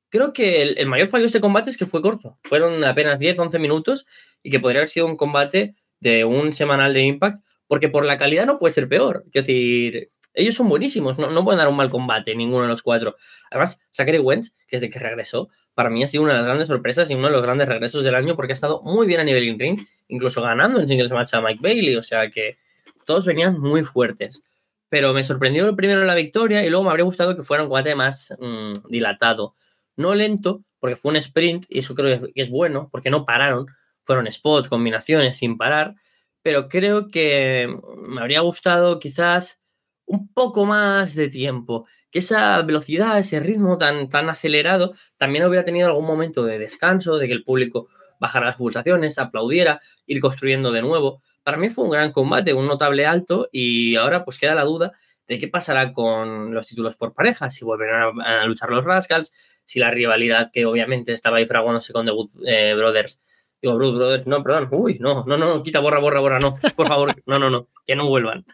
Creo 0.09 0.33
que 0.33 0.63
el, 0.63 0.87
mayor 0.87 1.09
fallo 1.09 1.23
de 1.23 1.27
este 1.27 1.41
combate 1.41 1.71
es 1.71 1.77
que 1.77 1.87
fue 1.87 2.03
corto. 2.03 2.39
Fueron 2.43 2.85
apenas 2.85 3.19
10-11 3.19 3.59
minutos 3.59 4.07
y 4.43 4.51
que 4.51 4.61
podría 4.61 4.81
haber 4.81 4.89
sido 4.89 5.07
un 5.07 5.17
combate 5.17 5.75
de 6.01 6.25
un 6.25 6.53
semanal 6.53 6.93
de 6.93 7.03
Impact, 7.03 7.43
porque 7.67 7.89
por 7.89 8.05
la 8.05 8.19
calidad 8.19 8.47
no 8.47 8.59
puede 8.59 8.75
ser 8.75 8.89
peor. 8.89 9.25
Es 9.33 9.47
decir, 9.47 10.11
ellos 10.35 10.55
son 10.55 10.69
buenísimos, 10.69 11.19
no, 11.19 11.31
no, 11.31 11.45
pueden 11.45 11.59
dar 11.59 11.69
un 11.69 11.77
mal 11.77 11.91
combate, 11.91 12.35
ninguno 12.35 12.63
de 12.63 12.69
los 12.69 12.83
cuatro. 12.83 13.17
Además, 13.51 13.81
Zachary 13.91 14.19
Wentz, 14.19 14.51
que 14.67 14.77
desde 14.77 14.91
que 14.91 14.99
regresó, 14.99 15.49
para 15.75 15.91
mí 15.91 16.03
ha 16.03 16.07
sido 16.07 16.25
una 16.25 16.33
de 16.33 16.39
las 16.39 16.47
grandes 16.47 16.69
sorpresas 16.69 17.11
y 17.11 17.15
uno 17.15 17.29
de 17.29 17.33
los 17.33 17.43
grandes 17.43 17.69
regresos 17.69 18.05
del 18.05 18.15
año 18.15 18.37
porque 18.37 18.53
ha 18.53 18.55
estado 18.55 18.83
muy 18.83 19.07
bien 19.07 19.21
a 19.21 19.25
nivel 19.25 19.45
in-ring, 19.45 19.81
incluso 20.09 20.43
ganando 20.43 20.81
en 20.81 20.89
singles 20.89 21.13
match 21.13 21.35
a 21.35 21.41
Mike 21.41 21.61
Bailey, 21.63 21.97
o 21.97 22.03
sea 22.03 22.29
que 22.29 22.57
todos 23.07 23.25
venían 23.25 23.59
muy 23.59 23.83
fuertes. 23.83 24.43
Pero 24.89 25.15
me 25.15 25.25
sorprendió 25.25 25.75
primero 25.75 26.05
la 26.05 26.15
victoria 26.15 26.65
y 26.65 26.69
luego 26.69 26.85
me 26.85 26.91
habría 26.91 27.05
gustado 27.05 27.35
que 27.35 27.43
fuera 27.43 27.63
un 27.63 27.71
combate 27.71 27.95
más 27.95 28.35
mm, 28.39 28.91
dilatado. 28.91 29.55
No 29.97 30.15
lento, 30.15 30.63
porque 30.81 30.97
fue 30.97 31.13
un 31.13 31.17
sprint 31.17 31.65
y 31.69 31.79
eso 31.79 31.95
creo 31.95 32.31
que 32.33 32.43
es 32.43 32.51
bueno, 32.51 32.89
porque 32.93 33.09
no 33.09 33.25
pararon. 33.25 33.67
Fueron 34.05 34.31
spots, 34.31 34.69
combinaciones 34.69 35.39
sin 35.39 35.57
parar. 35.57 35.95
Pero 36.43 36.69
creo 36.69 37.09
que 37.09 37.75
me 37.97 38.21
habría 38.21 38.41
gustado 38.41 38.99
quizás 38.99 39.62
un 40.07 40.33
poco 40.33 40.67
más 40.67 41.15
de 41.15 41.29
tiempo, 41.29 41.87
que 42.11 42.21
esa 42.21 42.61
velocidad, 42.63 43.19
ese 43.19 43.41
ritmo 43.41 43.79
tan, 43.79 44.09
tan 44.09 44.29
acelerado, 44.29 44.95
también 45.17 45.45
hubiera 45.45 45.65
tenido 45.65 45.89
algún 45.89 46.07
momento 46.07 46.45
de 46.45 46.59
descanso, 46.59 47.19
de 47.19 47.27
que 47.27 47.33
el 47.33 47.45
público 47.45 47.89
bajara 48.21 48.47
las 48.47 48.57
pulsaciones, 48.57 49.19
aplaudiera, 49.19 49.81
ir 50.07 50.21
construyendo 50.21 50.71
de 50.71 50.83
nuevo. 50.83 51.23
Para 51.43 51.57
mí 51.57 51.71
fue 51.71 51.85
un 51.85 51.91
gran 51.91 52.13
combate, 52.13 52.55
un 52.55 52.67
notable 52.67 53.05
alto 53.05 53.49
y 53.51 53.97
ahora 53.97 54.25
pues 54.25 54.39
queda 54.39 54.55
la 54.55 54.65
duda 54.65 54.93
de 55.27 55.39
qué 55.39 55.49
pasará 55.49 55.93
con 55.93 56.55
los 56.55 56.67
títulos 56.67 56.95
por 56.95 57.15
pareja, 57.15 57.51
si 57.51 57.65
volverán 57.65 58.21
a, 58.21 58.45
luchar 58.45 58.71
los 58.71 58.85
Rascals, 58.85 59.33
si 59.65 59.81
la 59.81 59.91
rivalidad 59.91 60.51
que 60.53 60.67
obviamente 60.67 61.13
estaba 61.13 61.39
ahí 61.39 61.47
fraguándose 61.47 61.93
con 61.93 62.07
The 62.07 62.13
Good 62.13 62.31
eh, 62.47 62.75
Brothers 62.77 63.23
Digo, 63.63 63.77
Brothers, 63.77 64.27
no, 64.27 64.43
perdón, 64.43 64.69
uy, 64.73 64.99
no, 64.99 65.25
no, 65.25 65.37
no, 65.37 65.63
quita, 65.63 65.79
borra, 65.79 66.01
borra, 66.01 66.19
borra, 66.19 66.41
no, 66.41 66.59
por 66.75 66.89
favor, 66.89 67.15
no, 67.27 67.39
no, 67.39 67.49
no, 67.49 67.69
que 67.87 67.95
no 67.95 68.09
vuelvan. 68.09 68.45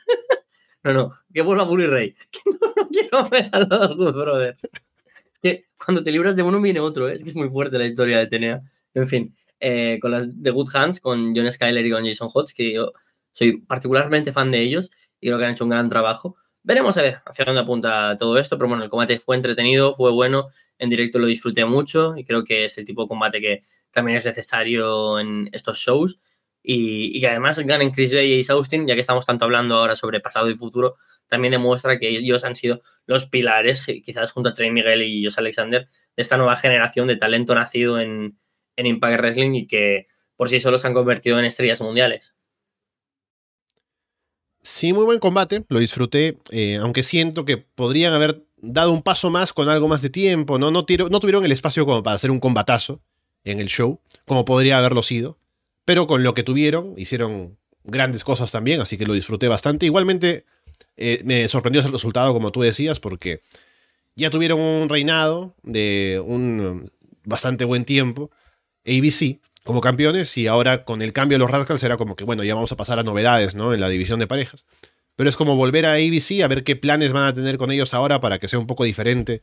No, 0.88 0.94
no, 0.94 1.14
que 1.34 1.42
vuelva 1.42 1.64
Bully 1.64 1.86
Ray. 1.86 2.14
Que 2.32 2.40
no, 2.50 2.88
quiero 2.88 3.28
ver 3.28 3.50
a 3.52 3.60
los 3.60 3.96
Good 3.96 4.14
Brothers. 4.14 4.64
Es 4.64 5.38
que 5.42 5.66
cuando 5.76 6.02
te 6.02 6.10
libras 6.10 6.34
de 6.34 6.42
uno 6.42 6.60
viene 6.62 6.80
otro, 6.80 7.08
¿eh? 7.08 7.14
es 7.14 7.22
que 7.22 7.30
es 7.30 7.36
muy 7.36 7.50
fuerte 7.50 7.78
la 7.78 7.84
historia 7.84 8.18
de 8.18 8.26
Tenea. 8.26 8.62
En 8.94 9.06
fin, 9.06 9.36
eh, 9.60 9.98
con 10.00 10.12
las 10.12 10.42
de 10.42 10.50
Good 10.50 10.74
Hands, 10.74 10.98
con 11.00 11.36
John 11.36 11.52
Skyler 11.52 11.84
y 11.84 11.90
con 11.90 12.06
Jason 12.06 12.30
Hodge, 12.32 12.54
que 12.54 12.72
yo 12.72 12.92
soy 13.34 13.58
particularmente 13.60 14.32
fan 14.32 14.50
de 14.50 14.62
ellos 14.62 14.90
y 15.20 15.26
creo 15.26 15.38
que 15.38 15.44
han 15.44 15.52
hecho 15.52 15.64
un 15.64 15.70
gran 15.70 15.90
trabajo. 15.90 16.36
Veremos 16.62 16.96
a 16.96 17.02
ver 17.02 17.20
hacia 17.26 17.44
dónde 17.44 17.60
apunta 17.60 18.16
todo 18.18 18.38
esto, 18.38 18.56
pero 18.56 18.68
bueno, 18.68 18.82
el 18.82 18.90
combate 18.90 19.18
fue 19.18 19.36
entretenido, 19.36 19.94
fue 19.94 20.10
bueno, 20.10 20.48
en 20.78 20.88
directo 20.88 21.18
lo 21.18 21.26
disfruté 21.26 21.66
mucho 21.66 22.16
y 22.16 22.24
creo 22.24 22.44
que 22.44 22.64
es 22.64 22.78
el 22.78 22.86
tipo 22.86 23.02
de 23.02 23.08
combate 23.08 23.40
que 23.40 23.62
también 23.90 24.16
es 24.16 24.24
necesario 24.24 25.20
en 25.20 25.50
estos 25.52 25.78
shows 25.78 26.18
y, 26.62 27.20
que 27.20 27.28
además 27.28 27.58
ganen 27.60 27.90
Chris 27.90 28.12
Bay 28.12 28.34
y 28.34 28.40
Ace 28.40 28.52
Austin, 28.52 28.86
ya 28.86 28.94
que 28.94 29.00
estamos 29.00 29.24
tanto 29.26 29.44
hablando 29.44 29.76
ahora 29.76 29.96
sobre 29.96 30.20
pasado 30.20 30.50
y 30.50 30.54
futuro, 30.54 30.96
también 31.26 31.52
demuestra 31.52 31.98
que 31.98 32.08
ellos 32.08 32.44
han 32.44 32.56
sido 32.56 32.82
los 33.06 33.26
pilares, 33.26 33.84
quizás 34.04 34.32
junto 34.32 34.50
a 34.50 34.52
Trey 34.52 34.70
Miguel 34.70 35.02
y 35.02 35.24
Josh 35.24 35.38
Alexander, 35.38 35.88
de 36.16 36.22
esta 36.22 36.36
nueva 36.36 36.56
generación 36.56 37.08
de 37.08 37.16
talento 37.16 37.54
nacido 37.54 38.00
en, 38.00 38.38
en 38.76 38.86
Impact 38.86 39.20
Wrestling 39.20 39.54
y 39.54 39.66
que 39.66 40.06
por 40.36 40.48
sí 40.48 40.60
solos 40.60 40.82
se 40.82 40.86
han 40.86 40.94
convertido 40.94 41.38
en 41.38 41.44
estrellas 41.44 41.80
mundiales. 41.80 42.34
Sí, 44.62 44.92
muy 44.92 45.04
buen 45.04 45.18
combate, 45.18 45.64
lo 45.68 45.78
disfruté, 45.78 46.38
eh, 46.50 46.76
aunque 46.76 47.02
siento 47.02 47.44
que 47.44 47.56
podrían 47.56 48.12
haber 48.12 48.44
dado 48.56 48.92
un 48.92 49.02
paso 49.02 49.30
más 49.30 49.52
con 49.52 49.68
algo 49.68 49.88
más 49.88 50.02
de 50.02 50.10
tiempo, 50.10 50.58
¿no? 50.58 50.70
No, 50.70 50.84
no 51.10 51.20
tuvieron 51.20 51.44
el 51.44 51.52
espacio 51.52 51.86
como 51.86 52.02
para 52.02 52.16
hacer 52.16 52.30
un 52.30 52.40
combatazo 52.40 53.00
en 53.44 53.60
el 53.60 53.68
show, 53.68 54.00
como 54.26 54.44
podría 54.44 54.78
haberlo 54.78 55.02
sido. 55.02 55.37
Pero 55.88 56.06
con 56.06 56.22
lo 56.22 56.34
que 56.34 56.42
tuvieron, 56.42 56.92
hicieron 56.98 57.56
grandes 57.82 58.22
cosas 58.22 58.52
también, 58.52 58.78
así 58.82 58.98
que 58.98 59.06
lo 59.06 59.14
disfruté 59.14 59.48
bastante. 59.48 59.86
Igualmente, 59.86 60.44
eh, 60.98 61.22
me 61.24 61.48
sorprendió 61.48 61.80
ese 61.80 61.90
resultado, 61.90 62.34
como 62.34 62.52
tú 62.52 62.60
decías, 62.60 63.00
porque 63.00 63.40
ya 64.14 64.28
tuvieron 64.28 64.60
un 64.60 64.90
reinado 64.90 65.54
de 65.62 66.22
un 66.22 66.92
bastante 67.24 67.64
buen 67.64 67.86
tiempo, 67.86 68.30
ABC, 68.84 69.40
como 69.64 69.80
campeones, 69.80 70.36
y 70.36 70.46
ahora 70.46 70.84
con 70.84 71.00
el 71.00 71.14
cambio 71.14 71.36
de 71.36 71.38
los 71.38 71.50
Rascals 71.50 71.82
era 71.82 71.96
como 71.96 72.16
que, 72.16 72.24
bueno, 72.24 72.44
ya 72.44 72.54
vamos 72.54 72.70
a 72.70 72.76
pasar 72.76 72.98
a 72.98 73.02
novedades, 73.02 73.54
¿no? 73.54 73.72
En 73.72 73.80
la 73.80 73.88
división 73.88 74.18
de 74.18 74.26
parejas. 74.26 74.66
Pero 75.16 75.30
es 75.30 75.36
como 75.36 75.56
volver 75.56 75.86
a 75.86 75.94
ABC, 75.94 76.42
a 76.44 76.48
ver 76.48 76.64
qué 76.64 76.76
planes 76.76 77.14
van 77.14 77.24
a 77.24 77.32
tener 77.32 77.56
con 77.56 77.70
ellos 77.70 77.94
ahora 77.94 78.20
para 78.20 78.38
que 78.38 78.48
sea 78.48 78.58
un 78.58 78.66
poco 78.66 78.84
diferente 78.84 79.40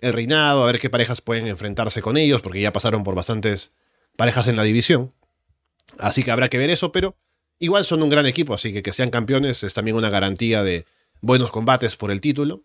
el 0.00 0.12
reinado, 0.12 0.64
a 0.64 0.66
ver 0.66 0.80
qué 0.80 0.90
parejas 0.90 1.20
pueden 1.20 1.46
enfrentarse 1.46 2.02
con 2.02 2.16
ellos, 2.16 2.42
porque 2.42 2.60
ya 2.60 2.72
pasaron 2.72 3.04
por 3.04 3.14
bastantes 3.14 3.70
parejas 4.16 4.48
en 4.48 4.56
la 4.56 4.64
división. 4.64 5.12
Así 5.98 6.22
que 6.22 6.30
habrá 6.30 6.48
que 6.48 6.58
ver 6.58 6.70
eso, 6.70 6.92
pero 6.92 7.16
igual 7.58 7.84
son 7.84 8.02
un 8.02 8.10
gran 8.10 8.26
equipo, 8.26 8.54
así 8.54 8.72
que 8.72 8.82
que 8.82 8.92
sean 8.92 9.10
campeones 9.10 9.62
es 9.62 9.74
también 9.74 9.96
una 9.96 10.10
garantía 10.10 10.62
de 10.62 10.86
buenos 11.20 11.50
combates 11.50 11.96
por 11.96 12.10
el 12.10 12.20
título. 12.20 12.62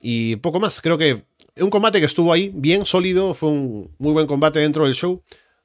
Y 0.00 0.36
poco 0.36 0.60
más, 0.60 0.80
creo 0.80 0.98
que 0.98 1.24
un 1.56 1.70
combate 1.70 2.00
que 2.00 2.06
estuvo 2.06 2.32
ahí 2.32 2.50
bien 2.54 2.84
sólido, 2.86 3.34
fue 3.34 3.50
un 3.50 3.94
muy 3.98 4.12
buen 4.12 4.26
combate 4.26 4.60
dentro 4.60 4.84
del 4.84 4.94
show 4.94 5.22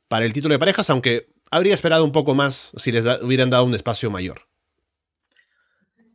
para 0.08 0.26
el 0.26 0.34
título 0.34 0.54
de 0.54 0.60
parejas, 0.60 0.90
aunque 0.90 1.28
habría 1.50 1.74
esperado 1.74 2.04
un 2.04 2.12
poco 2.12 2.34
más 2.34 2.72
si 2.78 2.92
les 2.92 3.06
hubieran 3.22 3.50
dado 3.50 3.66
un 3.66 3.74
espacio 3.74 4.10
mayor. 4.10 4.42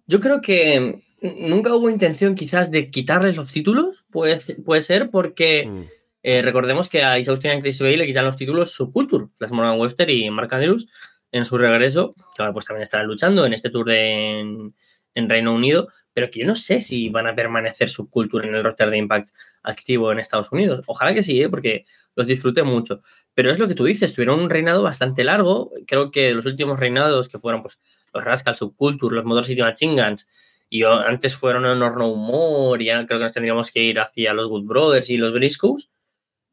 Yo 0.07 0.21
creo 0.21 0.41
que 0.41 1.03
nunca 1.21 1.75
hubo 1.75 1.91
intención 1.91 2.35
quizás 2.35 2.71
de 2.71 2.89
quitarles 2.89 3.37
los 3.37 3.53
títulos, 3.53 4.05
puede, 4.11 4.39
puede 4.65 4.83
ser 4.83 5.11
porque... 5.11 5.67
Mm. 5.67 5.83
Eh, 6.29 6.43
recordemos 6.43 6.89
que 6.89 7.05
a 7.05 7.21
Isa 7.21 7.35
y 7.35 7.61
Chris 7.61 7.81
Bay 7.81 7.97
le 7.97 8.05
quitan 8.05 8.25
los 8.25 8.37
títulos 8.37 8.73
Subculture, 8.73 9.27
Flash 9.39 9.53
Morgan 9.53 9.79
Webster 9.79 10.11
y 10.11 10.29
Mark 10.29 10.53
Andrews 10.53 10.89
en 11.31 11.45
su 11.45 11.57
regreso, 11.57 12.17
que 12.35 12.43
ahora 12.43 12.53
pues 12.53 12.65
también 12.65 12.83
estarán 12.83 13.07
luchando 13.07 13.47
en 13.47 13.53
este 13.53 13.71
tour 13.71 13.87
de, 13.87 14.41
en, 14.41 15.29
Reino 15.29 15.55
Unido, 15.55 15.87
pero 16.13 16.29
que 16.29 16.41
yo 16.41 16.47
no 16.49 16.57
sé 16.57 16.81
si 16.81 17.11
van 17.11 17.29
a 17.29 17.37
permanecer 17.37 17.89
Subculture 17.89 18.49
en 18.49 18.57
el 18.57 18.65
roster 18.65 18.91
de 18.91 18.99
Impact 18.99 19.29
activo 19.63 20.11
en 20.11 20.19
Estados 20.19 20.51
Unidos. 20.51 20.83
Ojalá 20.87 21.15
que 21.15 21.23
sí, 21.23 21.41
¿eh? 21.41 21.49
porque 21.49 21.85
los 22.17 22.27
disfruté 22.27 22.65
mucho. 22.65 23.03
Pero 23.33 23.53
es 23.53 23.61
lo 23.61 23.69
que 23.69 23.77
tú 23.77 23.85
dices, 23.85 24.13
tuvieron 24.13 24.41
un 24.41 24.51
reinado 24.51 24.83
bastante 24.83 25.23
largo. 25.23 25.71
Creo 25.87 26.11
que 26.11 26.33
los 26.33 26.45
últimos 26.45 26.81
reinados 26.81 27.29
que 27.29 27.39
fueron 27.39 27.63
pues 27.63 27.79
los 28.13 28.25
Rascal 28.25 28.57
Subculture, 28.57 29.15
los 29.15 29.25
Motor 29.25 29.45
City 29.45 29.63
Machine 29.63 30.03
Guns, 30.03 30.29
y 30.69 30.83
antes 30.83 31.37
fueron 31.37 31.65
Honor 31.67 31.97
No 31.97 32.17
More, 32.17 32.83
y 32.83 32.87
ya 32.89 33.07
creo 33.07 33.21
que 33.21 33.27
nos 33.27 33.33
tendríamos 33.33 33.71
que 33.71 33.85
ir 33.85 34.01
hacia 34.01 34.35
los 34.35 34.49
Good 34.49 34.65
Brothers 34.65 35.09
y 35.11 35.19
los 35.19 35.33
Briscoes 35.33 35.89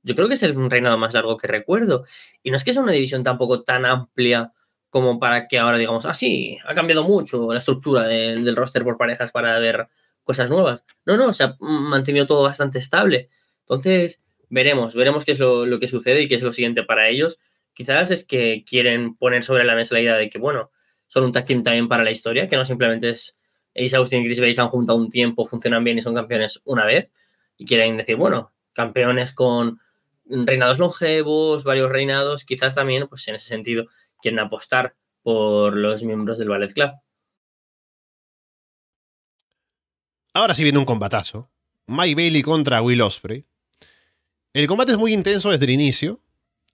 yo 0.04 0.16
creo 0.16 0.28
que 0.28 0.36
es 0.36 0.44
el 0.44 0.70
reinado 0.70 0.98
más 0.98 1.14
largo 1.14 1.38
que 1.38 1.48
recuerdo. 1.48 2.06
Y 2.44 2.52
no 2.52 2.58
es 2.58 2.64
que 2.64 2.74
sea 2.74 2.82
una 2.82 2.92
división 2.92 3.24
tampoco 3.24 3.64
tan 3.64 3.86
amplia 3.86 4.52
como 4.90 5.20
para 5.20 5.48
que 5.48 5.58
ahora 5.58 5.78
digamos, 5.78 6.06
ah, 6.06 6.14
sí, 6.14 6.58
ha 6.68 6.74
cambiado 6.76 7.04
mucho 7.04 7.52
la 7.52 7.60
estructura 7.60 8.04
del, 8.04 8.56
roster 8.56 8.84
por 8.84 8.98
parejas 8.98 9.32
para 9.32 9.58
ver 9.60 9.88
cosas 10.24 10.52
nuevas. 10.52 10.84
No, 11.06 11.18
no, 11.18 11.34
se 11.34 11.46
ha 11.46 11.56
mantenido 11.60 12.28
todo 12.28 12.44
bastante 12.44 12.78
estable. 12.78 13.30
Entonces, 13.62 14.22
veremos, 14.50 14.94
veremos 14.94 15.26
qué 15.26 15.32
es 15.32 15.40
lo, 15.40 15.80
que 15.80 15.88
sucede 15.88 16.22
y 16.22 16.28
qué 16.28 16.36
es 16.36 16.44
lo 16.44 16.54
siguiente 16.54 16.84
para 16.84 17.08
ellos. 17.08 17.40
quizás 17.74 18.12
es 18.12 18.24
que 18.24 18.64
quieren 18.70 19.16
poner 19.16 19.44
sobre 19.44 19.64
la 19.64 19.74
mesa 19.74 19.96
la 19.96 20.02
idea 20.02 20.16
de 20.16 20.30
que, 20.30 20.38
bueno, 20.38 20.70
son 21.08 21.24
un 21.24 21.32
tag 21.32 21.46
team 21.46 21.64
también 21.64 21.88
para 21.88 22.04
la 22.04 22.12
historia, 22.12 22.48
que 22.48 22.56
no 22.56 22.66
simplemente 22.66 23.10
es 23.10 23.38
Ace 23.76 23.96
Austin 23.96 24.22
y 24.22 24.26
Chris 24.26 24.40
Bay 24.40 24.54
se 24.54 24.62
han 24.62 24.68
juntado 24.70 24.98
un 25.00 25.10
tiempo, 25.10 25.46
funcionan 25.46 25.84
bien 25.84 25.98
y 25.98 26.02
son 26.02 26.14
campeones 26.14 26.62
una 26.66 26.86
vez, 26.86 27.12
y 27.58 27.66
quieren 27.66 27.98
decir, 27.98 28.16
bueno, 28.16 28.52
campeones 28.74 29.34
con 29.34 29.80
reinados 30.26 30.80
longevos, 30.80 31.64
varios 31.64 31.92
reinados, 31.92 32.46
quizás 32.46 32.76
también, 32.76 33.08
pues 33.08 33.28
en 33.28 33.36
ese 33.36 33.48
sentido, 33.48 33.86
quieren 34.22 34.40
apostar 34.40 34.96
por 35.22 35.78
los 35.78 36.04
miembros 36.04 36.38
del 36.38 36.50
Ballet 36.50 36.74
Club. 36.74 36.92
Ahora 40.34 40.54
sí 40.54 40.64
viene 40.64 40.80
un 40.80 40.86
combatazo. 40.86 41.50
Mike 41.86 42.16
Bailey 42.16 42.42
contra 42.42 42.82
Will 42.82 43.02
Osprey. 43.02 43.46
El 44.54 44.68
combate 44.68 44.92
es 44.92 44.98
muy 44.98 45.14
intenso 45.14 45.52
desde 45.52 45.66
el 45.66 45.72
inicio. 45.72 46.20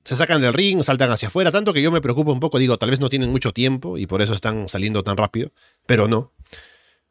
Se 0.04 0.16
sacan 0.16 0.42
del 0.42 0.54
ring, 0.54 0.82
saltan 0.82 1.12
hacia 1.12 1.28
afuera, 1.28 1.52
tanto 1.52 1.74
que 1.74 1.82
yo 1.82 1.92
me 1.92 2.02
preocupo 2.02 2.32
un 2.32 2.40
poco, 2.40 2.58
digo, 2.58 2.78
tal 2.78 2.90
vez 2.90 3.00
no 3.00 3.10
tienen 3.10 3.32
mucho 3.32 3.52
tiempo 3.52 3.98
y 3.98 4.08
por 4.08 4.22
eso 4.22 4.34
están 4.34 4.70
saliendo 4.70 5.04
tan 5.04 5.18
rápido, 5.18 5.52
pero 5.86 6.08
no. 6.08 6.32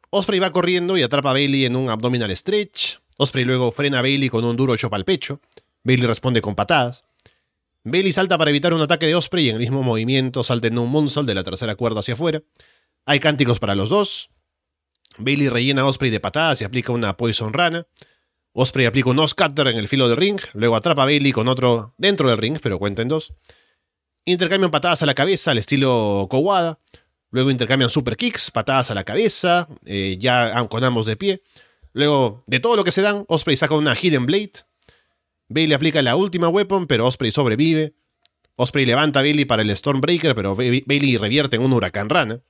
Osprey 0.09 0.39
va 0.39 0.51
corriendo 0.51 0.97
y 0.97 1.03
atrapa 1.03 1.29
a 1.29 1.33
Bailey 1.33 1.65
en 1.65 1.75
un 1.75 1.89
abdominal 1.89 2.35
stretch. 2.35 2.97
Osprey 3.17 3.45
luego 3.45 3.71
frena 3.71 3.99
a 3.99 4.01
Bailey 4.01 4.29
con 4.29 4.43
un 4.43 4.55
duro 4.55 4.75
chop 4.75 4.93
al 4.93 5.05
pecho. 5.05 5.39
Bailey 5.83 6.07
responde 6.07 6.41
con 6.41 6.55
patadas. 6.55 7.03
Bailey 7.83 8.13
salta 8.13 8.37
para 8.37 8.49
evitar 8.49 8.73
un 8.73 8.81
ataque 8.81 9.07
de 9.07 9.15
Osprey 9.15 9.45
y 9.45 9.49
en 9.49 9.55
el 9.55 9.61
mismo 9.61 9.83
movimiento 9.83 10.43
salta 10.43 10.67
en 10.67 10.77
un 10.77 10.89
moonsault 10.89 11.27
de 11.27 11.35
la 11.35 11.43
tercera 11.43 11.75
cuerda 11.75 12.01
hacia 12.01 12.13
afuera. 12.13 12.41
Hay 13.05 13.19
cánticos 13.19 13.59
para 13.59 13.75
los 13.75 13.89
dos. 13.89 14.29
Bailey 15.17 15.49
rellena 15.49 15.81
a 15.81 15.85
Osprey 15.85 16.11
de 16.11 16.19
patadas 16.19 16.61
y 16.61 16.63
aplica 16.63 16.91
una 16.91 17.17
Poison 17.17 17.53
Rana. 17.53 17.87
Osprey 18.53 18.85
aplica 18.85 19.09
un 19.09 19.19
Oscutter 19.19 19.67
en 19.67 19.77
el 19.77 19.87
filo 19.87 20.07
del 20.07 20.17
ring, 20.17 20.39
luego 20.53 20.75
atrapa 20.75 21.03
a 21.03 21.05
Bailey 21.05 21.31
con 21.31 21.47
otro 21.47 21.93
dentro 21.97 22.29
del 22.29 22.37
ring, 22.37 22.57
pero 22.61 22.79
cuenta 22.79 23.01
en 23.01 23.07
dos. 23.07 23.33
Intercambian 24.25 24.71
patadas 24.71 25.01
a 25.03 25.05
la 25.05 25.13
cabeza 25.13 25.51
al 25.51 25.57
estilo 25.57 26.27
Kowada. 26.29 26.79
Luego 27.31 27.51
intercambian 27.51 27.91
super 27.91 28.17
kicks, 28.17 28.49
patadas 28.49 28.89
a 28.89 28.95
la 28.95 29.03
cabeza, 29.03 29.67
eh, 29.85 30.17
ya 30.19 30.67
con 30.67 30.83
ambos 30.83 31.05
de 31.05 31.15
pie. 31.15 31.43
Luego, 31.93 32.43
de 32.47 32.59
todo 32.59 32.75
lo 32.75 32.83
que 32.83 32.91
se 32.91 33.01
dan, 33.01 33.23
Osprey 33.27 33.55
saca 33.55 33.75
una 33.75 33.95
Hidden 33.95 34.25
Blade. 34.25 34.51
Bailey 35.49 35.73
aplica 35.73 36.01
la 36.03 36.15
última 36.15 36.47
weapon, 36.47 36.85
pero 36.85 37.07
Osprey 37.07 37.31
sobrevive. 37.31 37.95
Osprey 38.55 38.85
levanta 38.85 39.19
a 39.19 39.23
Bailey 39.23 39.45
para 39.45 39.63
el 39.63 39.75
Stormbreaker, 39.75 40.35
pero 40.35 40.55
Bailey 40.55 41.17
revierte 41.17 41.55
en 41.55 41.63
un 41.63 41.73
huracán 41.73 42.07
rana. 42.07 42.41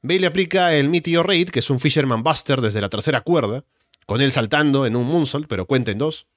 Bailey 0.00 0.26
aplica 0.26 0.74
el 0.74 0.88
Meteor 0.88 1.26
Raid, 1.26 1.50
que 1.50 1.58
es 1.58 1.70
un 1.70 1.80
Fisherman 1.80 2.22
Buster 2.22 2.60
desde 2.60 2.80
la 2.80 2.88
tercera 2.88 3.22
cuerda, 3.22 3.64
con 4.06 4.20
él 4.20 4.30
saltando 4.30 4.86
en 4.86 4.96
un 4.96 5.06
moonsault, 5.06 5.48
pero 5.48 5.66
cuenta 5.66 5.90
en 5.90 5.98
dos. 5.98 6.28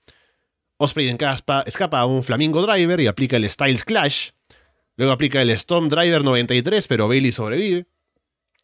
Osprey 0.78 1.16
escapa 1.66 2.00
a 2.00 2.06
un 2.06 2.24
Flamingo 2.24 2.62
Driver 2.66 3.00
y 3.00 3.08
aplica 3.08 3.38
el 3.38 3.50
Styles 3.50 3.84
Clash. 3.84 4.32
Luego 4.96 5.14
aplica 5.14 5.42
el 5.42 5.50
Storm 5.52 5.90
Driver 5.90 6.24
93, 6.24 6.88
pero 6.88 7.08
Bailey 7.08 7.32
sobrevive. 7.32 7.86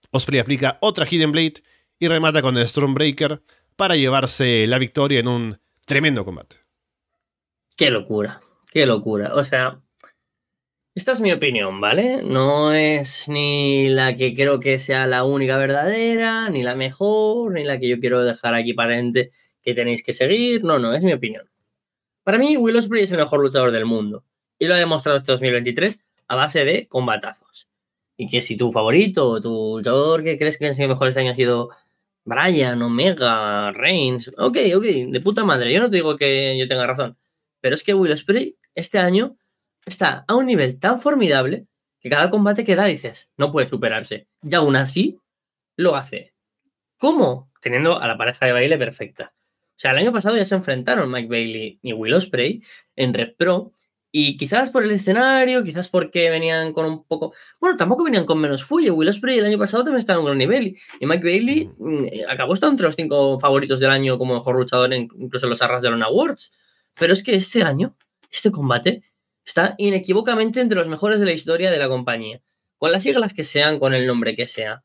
Osprey 0.10 0.40
aplica 0.40 0.78
otra 0.82 1.06
Hidden 1.06 1.32
Blade 1.32 1.64
y 2.00 2.08
remata 2.08 2.42
con 2.42 2.58
el 2.58 2.68
Stormbreaker 2.68 3.44
para 3.76 3.96
llevarse 3.96 4.66
la 4.68 4.80
victoria 4.80 5.20
en 5.20 5.28
un 5.28 5.60
tremendo 5.86 6.26
combate. 6.26 6.63
Qué 7.76 7.90
locura, 7.90 8.42
qué 8.72 8.86
locura. 8.86 9.34
O 9.36 9.44
sea, 9.44 9.82
esta 10.96 11.14
es 11.14 11.22
mi 11.22 11.32
opinión, 11.32 11.82
¿vale? 11.82 12.22
No 12.22 12.72
es 12.72 13.28
ni 13.28 13.90
la 13.90 14.16
que 14.16 14.36
creo 14.36 14.60
que 14.60 14.78
sea 14.78 15.08
la 15.08 15.24
única 15.24 15.58
verdadera, 15.58 16.50
ni 16.50 16.62
la 16.62 16.76
mejor, 16.76 17.52
ni 17.54 17.64
la 17.64 17.80
que 17.80 17.90
yo 17.90 18.00
quiero 18.00 18.24
dejar 18.24 18.54
aquí 18.54 18.74
parente 18.74 19.32
que 19.64 19.74
tenéis 19.74 20.04
que 20.04 20.14
seguir. 20.14 20.64
No, 20.64 20.78
no, 20.78 20.94
es 20.94 21.02
mi 21.04 21.14
opinión. 21.14 21.50
Para 22.24 22.38
mí, 22.38 22.58
Will 22.58 22.76
Ospreay 22.76 23.06
es 23.06 23.12
el 23.12 23.18
mejor 23.18 23.40
luchador 23.42 23.72
del 23.72 23.86
mundo. 23.86 24.24
Y 24.60 24.68
lo 24.68 24.76
ha 24.76 24.78
demostrado 24.78 25.18
este 25.18 25.32
2023 25.32 26.00
a 26.28 26.36
base 26.36 26.64
de 26.64 26.88
combatazos. 26.88 27.68
Y 28.16 28.30
que 28.30 28.44
si 28.44 28.56
tu 28.56 28.72
favorito 28.72 29.42
tu 29.42 29.78
luchador 29.78 30.24
que 30.24 30.38
crees 30.38 30.60
que 30.60 30.68
ha 30.68 30.74
sido 30.76 30.90
mejor 30.90 31.08
este 31.08 31.22
año 31.22 31.32
ha 31.32 31.36
sido 31.36 31.70
Brian, 32.24 32.82
Omega, 32.84 33.72
Reigns. 33.72 34.32
Ok, 34.38 34.58
ok, 34.76 34.84
de 34.84 35.22
puta 35.22 35.44
madre. 35.44 35.74
Yo 35.74 35.82
no 35.82 35.90
te 35.90 35.98
digo 35.98 36.16
que 36.18 36.56
yo 36.58 36.68
tenga 36.68 36.86
razón. 36.86 37.18
Pero 37.64 37.76
es 37.76 37.84
que 37.84 37.94
Will 37.94 38.12
Ospreay 38.12 38.58
este 38.76 39.00
año 39.00 39.38
está 39.86 40.26
a 40.28 40.36
un 40.36 40.48
nivel 40.48 40.80
tan 40.80 41.00
formidable 41.00 41.66
que 42.02 42.10
cada 42.10 42.30
combate 42.30 42.66
que 42.66 42.76
da 42.76 42.84
dices, 42.84 43.32
no 43.38 43.54
puede 43.54 43.70
superarse. 43.70 44.28
Y 44.42 44.54
aún 44.54 44.76
así, 44.76 45.18
lo 45.78 45.96
hace. 45.96 46.34
¿Cómo? 46.98 47.50
Teniendo 47.62 48.02
a 48.02 48.06
la 48.06 48.18
pareja 48.18 48.46
de 48.46 48.52
baile 48.52 48.78
perfecta. 48.78 49.34
O 49.70 49.78
sea, 49.78 49.92
el 49.92 50.00
año 50.00 50.12
pasado 50.12 50.36
ya 50.36 50.44
se 50.44 50.56
enfrentaron 50.56 51.10
Mike 51.10 51.30
Bailey 51.30 51.80
y 51.82 51.94
Will 51.94 52.16
Ospreay 52.16 52.62
en 52.98 53.14
Red 53.14 53.36
Pro. 53.38 53.72
Y 54.12 54.36
quizás 54.36 54.70
por 54.70 54.84
el 54.84 54.92
escenario, 54.92 55.64
quizás 55.64 55.88
porque 55.88 56.30
venían 56.30 56.74
con 56.74 56.86
un 56.86 57.06
poco. 57.06 57.34
Bueno, 57.62 57.78
tampoco 57.78 58.04
venían 58.04 58.26
con 58.26 58.42
menos 58.42 58.66
fuelle. 58.66 58.92
Will 58.92 59.08
Ospreay 59.08 59.40
el 59.40 59.46
año 59.46 59.58
pasado 59.58 59.86
también 59.86 60.00
estaba 60.00 60.18
en 60.18 60.24
un 60.24 60.26
gran 60.26 60.38
nivel. 60.38 60.78
Y 61.00 61.06
Mike 61.06 61.24
Bailey 61.24 61.72
mm, 61.78 62.30
acabó 62.30 62.56
estando 62.56 62.74
entre 62.74 62.88
los 62.88 62.96
cinco 62.98 63.40
favoritos 63.40 63.80
del 63.80 63.90
año 63.90 64.18
como 64.18 64.34
mejor 64.34 64.58
luchador, 64.58 64.94
incluso 64.94 65.46
en 65.46 65.52
los 65.52 65.62
Arras 65.62 65.82
de 65.82 65.92
los 65.92 66.02
Awards. 66.02 66.52
Pero 66.96 67.14
es 67.14 67.24
que 67.24 67.36
este 67.36 67.64
año, 67.64 67.96
este 68.32 68.52
combate, 68.52 69.04
está 69.46 69.76
inequívocamente 69.78 70.62
entre 70.62 70.78
los 70.78 70.88
mejores 70.88 71.20
de 71.20 71.26
la 71.26 71.34
historia 71.34 71.72
de 71.72 71.78
la 71.78 71.88
compañía. 71.88 72.42
Con 72.78 72.92
las 72.92 73.04
siglas 73.04 73.34
que 73.34 73.44
sean, 73.44 73.80
con 73.80 73.94
el 73.94 74.08
nombre 74.08 74.36
que 74.36 74.48
sea. 74.48 74.84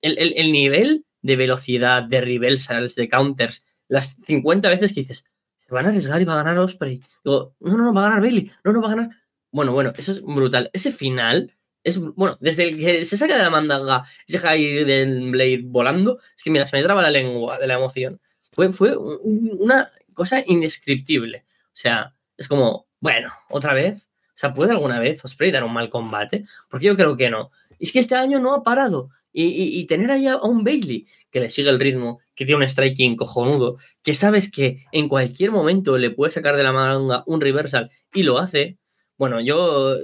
El, 0.00 0.52
nivel 0.52 1.04
de 1.22 1.36
velocidad, 1.36 2.02
de 2.02 2.20
reversals, 2.20 2.94
de 2.94 3.08
counters, 3.08 3.64
las 3.88 4.16
50 4.26 4.68
veces 4.68 4.92
que 4.92 5.00
dices, 5.00 5.24
se 5.56 5.74
van 5.74 5.86
a 5.86 5.88
arriesgar 5.88 6.20
y 6.20 6.24
va 6.24 6.34
a 6.34 6.44
ganar 6.44 6.58
Osprey. 6.58 7.00
Digo, 7.24 7.56
no, 7.60 7.76
no, 7.76 7.84
no, 7.84 7.94
va 7.94 8.02
a 8.02 8.08
ganar 8.08 8.20
Bailey, 8.20 8.50
no, 8.62 8.72
no, 8.72 8.80
va 8.80 8.88
a 8.88 8.94
ganar. 8.94 9.10
Bueno, 9.50 9.72
bueno, 9.72 9.92
eso 9.96 10.12
es 10.12 10.22
brutal. 10.22 10.70
Ese 10.72 10.92
final 10.92 11.56
es, 11.82 11.98
bueno, 11.98 12.36
desde 12.40 12.64
el 12.64 12.76
que 12.76 13.04
se 13.04 13.16
saca 13.16 13.36
de 13.36 13.42
la 13.42 13.50
mandanga 13.50 14.04
y 14.26 14.32
se 14.32 14.46
ahí 14.46 14.84
del 14.84 15.30
Blade 15.30 15.62
volando, 15.64 16.18
es 16.36 16.42
que 16.42 16.50
mira, 16.50 16.66
se 16.66 16.76
me 16.76 16.82
traba 16.82 17.02
la 17.02 17.10
lengua 17.10 17.58
de 17.58 17.66
la 17.66 17.74
emoción. 17.74 18.20
Fue, 18.52 18.72
fue 18.72 18.96
una 18.96 19.90
cosa 20.12 20.42
indescriptible. 20.46 21.45
O 21.76 21.78
sea, 21.78 22.14
es 22.38 22.48
como, 22.48 22.86
bueno, 23.00 23.30
otra 23.50 23.74
vez. 23.74 24.08
O 24.28 24.38
sea, 24.38 24.54
¿puede 24.54 24.72
alguna 24.72 24.98
vez 24.98 25.22
Osprey 25.24 25.50
dar 25.50 25.62
un 25.62 25.74
mal 25.74 25.90
combate? 25.90 26.44
Porque 26.70 26.86
yo 26.86 26.96
creo 26.96 27.18
que 27.18 27.28
no. 27.28 27.50
es 27.78 27.92
que 27.92 27.98
este 27.98 28.14
año 28.14 28.40
no 28.40 28.54
ha 28.54 28.62
parado. 28.62 29.10
Y, 29.38 29.86
tener 29.86 30.10
ahí 30.10 30.26
a 30.26 30.38
un 30.38 30.64
Bailey 30.64 31.06
que 31.30 31.40
le 31.40 31.50
sigue 31.50 31.68
el 31.68 31.78
ritmo, 31.78 32.20
que 32.34 32.46
tiene 32.46 32.64
un 32.64 32.68
striking 32.68 33.16
cojonudo, 33.16 33.76
que 34.02 34.14
sabes 34.14 34.50
que 34.50 34.86
en 34.92 35.10
cualquier 35.10 35.50
momento 35.50 35.98
le 35.98 36.10
puede 36.10 36.30
sacar 36.30 36.56
de 36.56 36.62
la 36.62 36.72
manga 36.72 37.22
un 37.26 37.42
reversal 37.42 37.90
y 38.14 38.22
lo 38.22 38.38
hace. 38.38 38.78
Bueno, 39.18 39.40
yo. 39.42 39.96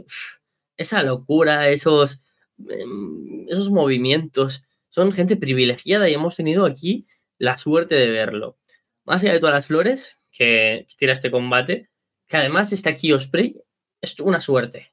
Esa 0.76 1.02
locura, 1.02 1.68
esos, 1.70 2.20
em, 2.68 3.46
esos 3.48 3.70
movimientos, 3.70 4.64
son 4.88 5.12
gente 5.12 5.36
privilegiada 5.36 6.08
y 6.08 6.14
hemos 6.14 6.36
tenido 6.36 6.66
aquí 6.66 7.06
la 7.38 7.56
suerte 7.56 7.94
de 7.94 8.10
verlo. 8.10 8.58
Más 9.04 9.22
allá 9.22 9.32
de 9.34 9.40
todas 9.40 9.54
las 9.54 9.66
flores 9.66 10.21
que 10.32 10.86
tira 10.96 11.12
este 11.12 11.30
combate, 11.30 11.90
que 12.26 12.36
además 12.36 12.72
está 12.72 12.90
aquí 12.90 13.12
Osprey, 13.12 13.60
es 14.00 14.18
una 14.20 14.40
suerte. 14.40 14.92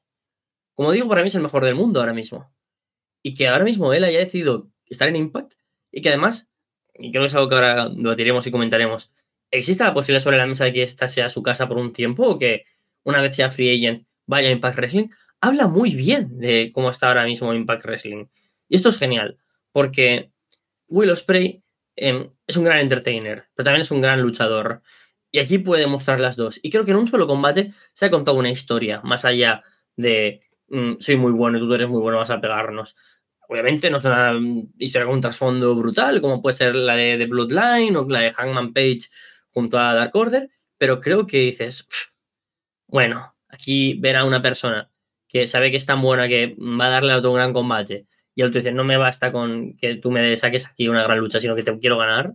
Como 0.74 0.92
digo, 0.92 1.08
para 1.08 1.22
mí 1.22 1.28
es 1.28 1.34
el 1.34 1.42
mejor 1.42 1.64
del 1.64 1.74
mundo 1.74 2.00
ahora 2.00 2.12
mismo. 2.12 2.52
Y 3.22 3.34
que 3.34 3.48
ahora 3.48 3.64
mismo 3.64 3.92
él 3.92 4.04
haya 4.04 4.18
decidido 4.18 4.70
estar 4.86 5.08
en 5.08 5.16
Impact 5.16 5.54
y 5.90 6.00
que 6.00 6.08
además, 6.08 6.48
y 6.94 7.10
creo 7.10 7.22
que 7.22 7.26
es 7.26 7.34
algo 7.34 7.48
que 7.48 7.54
ahora 7.54 7.88
debatiremos 7.88 8.46
y 8.46 8.50
comentaremos, 8.50 9.12
¿existe 9.50 9.84
la 9.84 9.94
posibilidad 9.94 10.22
sobre 10.22 10.38
la 10.38 10.46
mesa 10.46 10.64
de 10.64 10.72
que 10.72 10.82
esta 10.82 11.08
sea 11.08 11.28
su 11.28 11.42
casa 11.42 11.68
por 11.68 11.76
un 11.76 11.92
tiempo 11.92 12.24
o 12.26 12.38
que 12.38 12.64
una 13.02 13.20
vez 13.20 13.36
sea 13.36 13.50
free 13.50 13.76
agent 13.76 14.06
vaya 14.26 14.48
a 14.48 14.52
Impact 14.52 14.76
Wrestling? 14.76 15.08
Habla 15.40 15.66
muy 15.66 15.94
bien 15.94 16.38
de 16.38 16.70
cómo 16.72 16.90
está 16.90 17.08
ahora 17.08 17.24
mismo 17.24 17.52
Impact 17.52 17.84
Wrestling. 17.84 18.26
Y 18.68 18.76
esto 18.76 18.90
es 18.90 18.98
genial, 18.98 19.38
porque 19.72 20.30
Will 20.88 21.10
Ospreay 21.10 21.62
em, 21.96 22.30
es 22.46 22.56
un 22.56 22.64
gran 22.64 22.78
entertainer, 22.80 23.46
pero 23.54 23.64
también 23.64 23.82
es 23.82 23.90
un 23.90 24.00
gran 24.00 24.20
luchador. 24.20 24.82
Y 25.30 25.38
aquí 25.38 25.58
puede 25.58 25.86
mostrar 25.86 26.20
las 26.20 26.36
dos. 26.36 26.58
Y 26.62 26.70
creo 26.70 26.84
que 26.84 26.90
en 26.90 26.96
un 26.96 27.08
solo 27.08 27.26
combate 27.26 27.72
se 27.94 28.06
ha 28.06 28.10
contado 28.10 28.36
una 28.36 28.50
historia, 28.50 29.00
más 29.04 29.24
allá 29.24 29.62
de 29.96 30.42
mm, 30.68 30.94
soy 30.98 31.16
muy 31.16 31.32
bueno 31.32 31.58
tú 31.58 31.72
eres 31.74 31.88
muy 31.88 32.00
bueno, 32.00 32.18
vas 32.18 32.30
a 32.30 32.40
pegarnos. 32.40 32.96
Obviamente 33.48 33.90
no 33.90 33.98
es 33.98 34.04
una 34.04 34.32
mm, 34.32 34.72
historia 34.78 35.06
con 35.06 35.14
un 35.16 35.20
trasfondo 35.20 35.74
brutal, 35.76 36.20
como 36.20 36.42
puede 36.42 36.56
ser 36.56 36.74
la 36.74 36.96
de, 36.96 37.26
Bloodline 37.26 37.96
o 37.96 38.08
la 38.08 38.20
de 38.20 38.32
Hangman 38.32 38.72
Page 38.72 39.00
junto 39.50 39.78
a 39.78 39.94
Dark 39.94 40.14
Order, 40.14 40.50
pero 40.78 41.00
creo 41.00 41.26
que 41.26 41.38
dices, 41.38 41.88
bueno, 42.86 43.34
aquí 43.48 43.94
ver 43.94 44.16
a 44.16 44.24
una 44.24 44.42
persona 44.42 44.90
que 45.28 45.46
sabe 45.46 45.70
que 45.70 45.76
es 45.76 45.86
tan 45.86 46.02
buena 46.02 46.28
que 46.28 46.56
va 46.58 46.86
a 46.86 46.90
darle 46.90 47.12
a 47.12 47.18
otro 47.18 47.30
un 47.30 47.36
gran 47.36 47.52
combate 47.52 48.06
y 48.34 48.42
el 48.42 48.48
otro 48.48 48.60
dice, 48.60 48.72
no 48.72 48.84
me 48.84 48.96
basta 48.96 49.32
con 49.32 49.76
que 49.76 49.96
tú 49.96 50.10
me 50.10 50.36
saques 50.36 50.66
aquí 50.66 50.88
una 50.88 51.02
gran 51.02 51.18
lucha, 51.18 51.40
sino 51.40 51.54
que 51.56 51.62
te 51.62 51.78
quiero 51.78 51.98
ganar, 51.98 52.34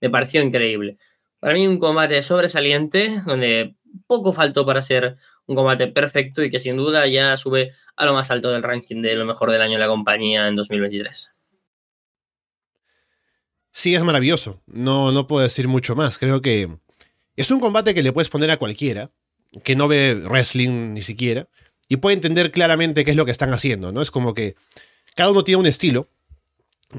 me 0.00 0.10
pareció 0.10 0.42
increíble. 0.42 0.98
Para 1.44 1.56
mí 1.56 1.66
un 1.66 1.78
combate 1.78 2.22
sobresaliente, 2.22 3.20
donde 3.26 3.74
poco 4.06 4.32
faltó 4.32 4.64
para 4.64 4.80
ser 4.80 5.18
un 5.44 5.54
combate 5.54 5.88
perfecto 5.88 6.42
y 6.42 6.48
que 6.48 6.58
sin 6.58 6.78
duda 6.78 7.06
ya 7.06 7.36
sube 7.36 7.70
a 7.96 8.06
lo 8.06 8.14
más 8.14 8.30
alto 8.30 8.50
del 8.50 8.62
ranking 8.62 9.02
de 9.02 9.14
lo 9.14 9.26
mejor 9.26 9.50
del 9.50 9.60
año 9.60 9.74
de 9.74 9.80
la 9.80 9.88
compañía 9.88 10.48
en 10.48 10.56
2023. 10.56 11.32
Sí, 13.72 13.94
es 13.94 14.02
maravilloso. 14.02 14.62
No, 14.64 15.12
no 15.12 15.26
puedo 15.26 15.42
decir 15.42 15.68
mucho 15.68 15.94
más. 15.94 16.16
Creo 16.16 16.40
que 16.40 16.78
es 17.36 17.50
un 17.50 17.60
combate 17.60 17.92
que 17.92 18.02
le 18.02 18.14
puedes 18.14 18.30
poner 18.30 18.50
a 18.50 18.56
cualquiera, 18.56 19.10
que 19.64 19.76
no 19.76 19.86
ve 19.86 20.14
wrestling 20.14 20.94
ni 20.94 21.02
siquiera, 21.02 21.50
y 21.90 21.98
puede 21.98 22.14
entender 22.14 22.52
claramente 22.52 23.04
qué 23.04 23.10
es 23.10 23.18
lo 23.18 23.26
que 23.26 23.32
están 23.32 23.52
haciendo, 23.52 23.92
¿no? 23.92 24.00
Es 24.00 24.10
como 24.10 24.32
que 24.32 24.54
cada 25.14 25.30
uno 25.30 25.44
tiene 25.44 25.60
un 25.60 25.66
estilo. 25.66 26.08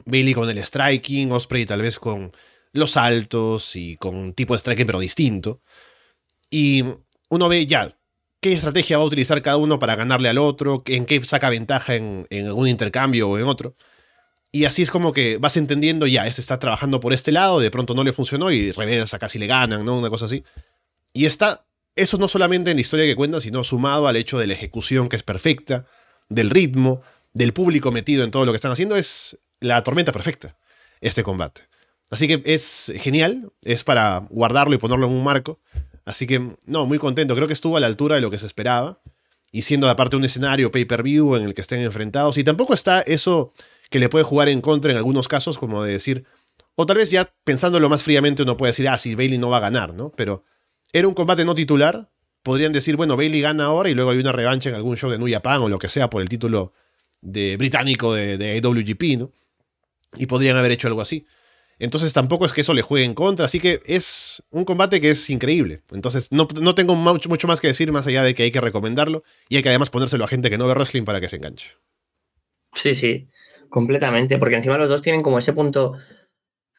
Bailey 0.06 0.36
con 0.36 0.48
el 0.52 0.60
striking, 0.60 1.32
Osprey 1.32 1.66
tal 1.66 1.82
vez 1.82 1.98
con 1.98 2.32
los 2.76 2.92
saltos 2.92 3.76
y 3.76 3.98
con 3.98 4.16
un 4.16 4.34
tipo 4.34 4.54
de 4.54 4.60
striking 4.60 4.86
pero 4.86 5.00
distinto. 5.00 5.62
Y 6.50 6.84
uno 7.30 7.50
ve 7.50 7.66
ya 7.66 7.90
qué 8.42 8.54
estrategia 8.54 8.98
va 8.98 9.04
a 9.04 9.08
utilizar 9.08 9.42
cada 9.42 9.58
uno 9.58 9.80
para 9.80 9.96
ganarle 9.96 10.30
al 10.30 10.38
otro, 10.38 10.84
en 10.86 11.06
qué 11.06 11.22
saca 11.24 11.50
ventaja 11.50 11.96
en, 11.96 12.28
en 12.30 12.52
un 12.52 12.68
intercambio 12.68 13.30
o 13.30 13.40
en 13.40 13.46
otro. 13.46 13.76
Y 14.52 14.66
así 14.66 14.84
es 14.84 14.92
como 14.92 15.14
que 15.14 15.38
vas 15.38 15.58
entendiendo, 15.58 16.06
ya, 16.06 16.28
este 16.28 16.42
está 16.42 16.60
trabajando 16.60 17.00
por 17.00 17.12
este 17.12 17.32
lado, 17.32 17.60
de 17.60 17.72
pronto 17.72 17.96
no 17.96 18.04
le 18.04 18.14
funcionó 18.14 18.52
y 18.52 18.72
regresa, 18.72 19.20
casi 19.20 19.40
le 19.40 19.48
ganan, 19.48 19.84
¿no? 19.84 19.98
Una 19.98 20.10
cosa 20.10 20.26
así. 20.26 20.44
Y 21.12 21.26
está, 21.26 21.66
eso 21.96 22.18
no 22.18 22.28
solamente 22.28 22.72
en 22.72 22.78
la 22.78 22.82
historia 22.82 23.06
que 23.06 23.16
cuenta, 23.16 23.42
sino 23.42 23.64
sumado 23.64 24.08
al 24.08 24.16
hecho 24.16 24.38
de 24.38 24.48
la 24.48 24.54
ejecución 24.54 25.10
que 25.10 25.16
es 25.16 25.24
perfecta, 25.24 25.86
del 26.30 26.50
ritmo, 26.50 27.02
del 27.34 27.52
público 27.52 27.92
metido 27.92 28.24
en 28.24 28.32
todo 28.32 28.46
lo 28.46 28.52
que 28.52 28.58
están 28.58 28.72
haciendo, 28.72 28.96
es 28.96 29.38
la 29.60 29.84
tormenta 29.84 30.12
perfecta, 30.12 30.58
este 31.02 31.24
combate. 31.24 31.64
Así 32.16 32.30
que 32.30 32.42
es 32.46 32.94
genial, 32.96 33.52
es 33.62 33.84
para 33.84 34.26
guardarlo 34.30 34.74
y 34.74 34.78
ponerlo 34.78 35.06
en 35.06 35.12
un 35.12 35.22
marco. 35.22 35.60
Así 36.06 36.26
que, 36.26 36.56
no, 36.66 36.86
muy 36.86 36.98
contento. 36.98 37.36
Creo 37.36 37.46
que 37.46 37.52
estuvo 37.52 37.76
a 37.76 37.82
la 37.82 37.88
altura 37.88 38.16
de 38.16 38.22
lo 38.22 38.32
que 38.32 38.38
se 38.38 38.46
esperaba. 38.46 39.02
Y 39.52 39.64
siendo 39.64 39.90
aparte 39.90 40.16
un 40.16 40.24
escenario 40.24 40.72
pay-per-view 40.72 41.36
en 41.36 41.44
el 41.44 41.54
que 41.54 41.60
estén 41.60 41.82
enfrentados. 41.82 42.38
Y 42.38 42.46
tampoco 42.46 42.74
está 42.74 43.02
eso 43.02 43.52
que 43.90 44.00
le 44.00 44.08
puede 44.08 44.24
jugar 44.24 44.48
en 44.48 44.62
contra 44.62 44.92
en 44.94 44.98
algunos 44.98 45.28
casos, 45.28 45.58
como 45.58 45.84
de 45.84 45.92
decir. 45.92 46.24
O 46.76 46.86
tal 46.86 46.96
vez 46.96 47.12
ya 47.12 47.30
pensándolo 47.44 47.90
más 47.90 48.02
fríamente 48.02 48.44
uno 48.44 48.56
puede 48.56 48.70
decir, 48.70 48.88
ah, 48.88 48.98
si 48.98 49.14
Bailey 49.14 49.38
no 49.38 49.50
va 49.50 49.58
a 49.58 49.60
ganar, 49.60 49.94
¿no? 49.94 50.14
Pero 50.16 50.46
era 50.94 51.10
un 51.10 51.16
combate 51.16 51.44
no 51.44 51.54
titular. 51.54 52.10
Podrían 52.44 52.72
decir, 52.72 52.96
bueno, 52.96 53.18
Bailey 53.18 53.42
gana 53.42 53.66
ahora 53.66 53.90
y 53.90 53.94
luego 53.94 54.12
hay 54.12 54.20
una 54.20 54.32
revancha 54.32 54.70
en 54.70 54.76
algún 54.76 54.96
show 54.96 55.12
de 55.12 55.18
New 55.18 55.30
Japan 55.30 55.64
o 55.64 55.68
lo 55.68 55.80
que 55.80 55.90
sea 55.90 56.10
por 56.10 56.22
el 56.22 56.30
título 56.30 56.72
de 57.20 57.58
británico 57.58 58.14
de, 58.14 58.38
de 58.38 58.62
AWGP, 58.64 59.20
¿no? 59.20 59.34
Y 60.16 60.28
podrían 60.28 60.56
haber 60.56 60.72
hecho 60.72 60.88
algo 60.88 61.02
así. 61.02 61.26
Entonces 61.78 62.14
tampoco 62.14 62.46
es 62.46 62.54
que 62.54 62.62
eso 62.62 62.74
le 62.74 62.82
juegue 62.82 63.06
en 63.06 63.14
contra, 63.14 63.46
así 63.46 63.60
que 63.60 63.82
es 63.86 64.44
un 64.50 64.64
combate 64.64 65.02
que 65.02 65.12
es 65.12 65.30
increíble. 65.30 65.82
Entonces 65.92 66.32
no, 66.32 66.48
tengo 66.48 66.96
mucho, 66.96 67.28
mucho, 67.28 67.48
más 67.48 67.60
que 67.60 67.68
decir 67.68 67.92
más 67.92 68.08
allá 68.08 68.24
de 68.24 68.34
que 68.34 68.44
hay 68.44 68.52
que 68.52 68.62
recomendarlo 68.62 69.24
y 69.50 69.58
hay 69.58 69.64
que 69.64 69.70
además 69.70 69.90
ponérselo 69.90 70.24
a 70.24 70.28
gente 70.28 70.50
que 70.50 70.58
no 70.58 70.68
ve 70.68 70.74
wrestling 70.74 71.04
para 71.04 71.20
que 71.20 71.28
se 71.28 71.36
enganche. 71.36 71.72
Sí, 72.74 72.94
sí, 72.94 73.28
completamente, 73.70 74.38
porque 74.38 74.56
encima 74.56 74.78
los 74.78 74.90
dos 74.90 75.02
tienen 75.02 75.22
como 75.22 75.40
ese 75.40 75.54
punto 75.54 75.94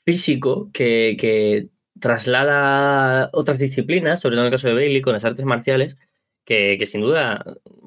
físico 0.05 0.71
que, 0.73 1.17
que 1.19 1.69
traslada 2.01 3.31
otras 3.33 3.59
disciplinas, 3.59 4.21
sobre 4.21 4.37
todo 4.37 4.43
en 4.43 4.47
el 4.47 4.53
caso 4.53 4.69
de 4.69 4.75
Bailey, 4.75 5.03
con 5.03 5.13
las 5.13 5.25
artes 5.25 5.45
marciales, 5.45 5.99
que, 6.45 6.77
que 6.79 6.87
sin 6.87 7.01
duda, 7.01 7.45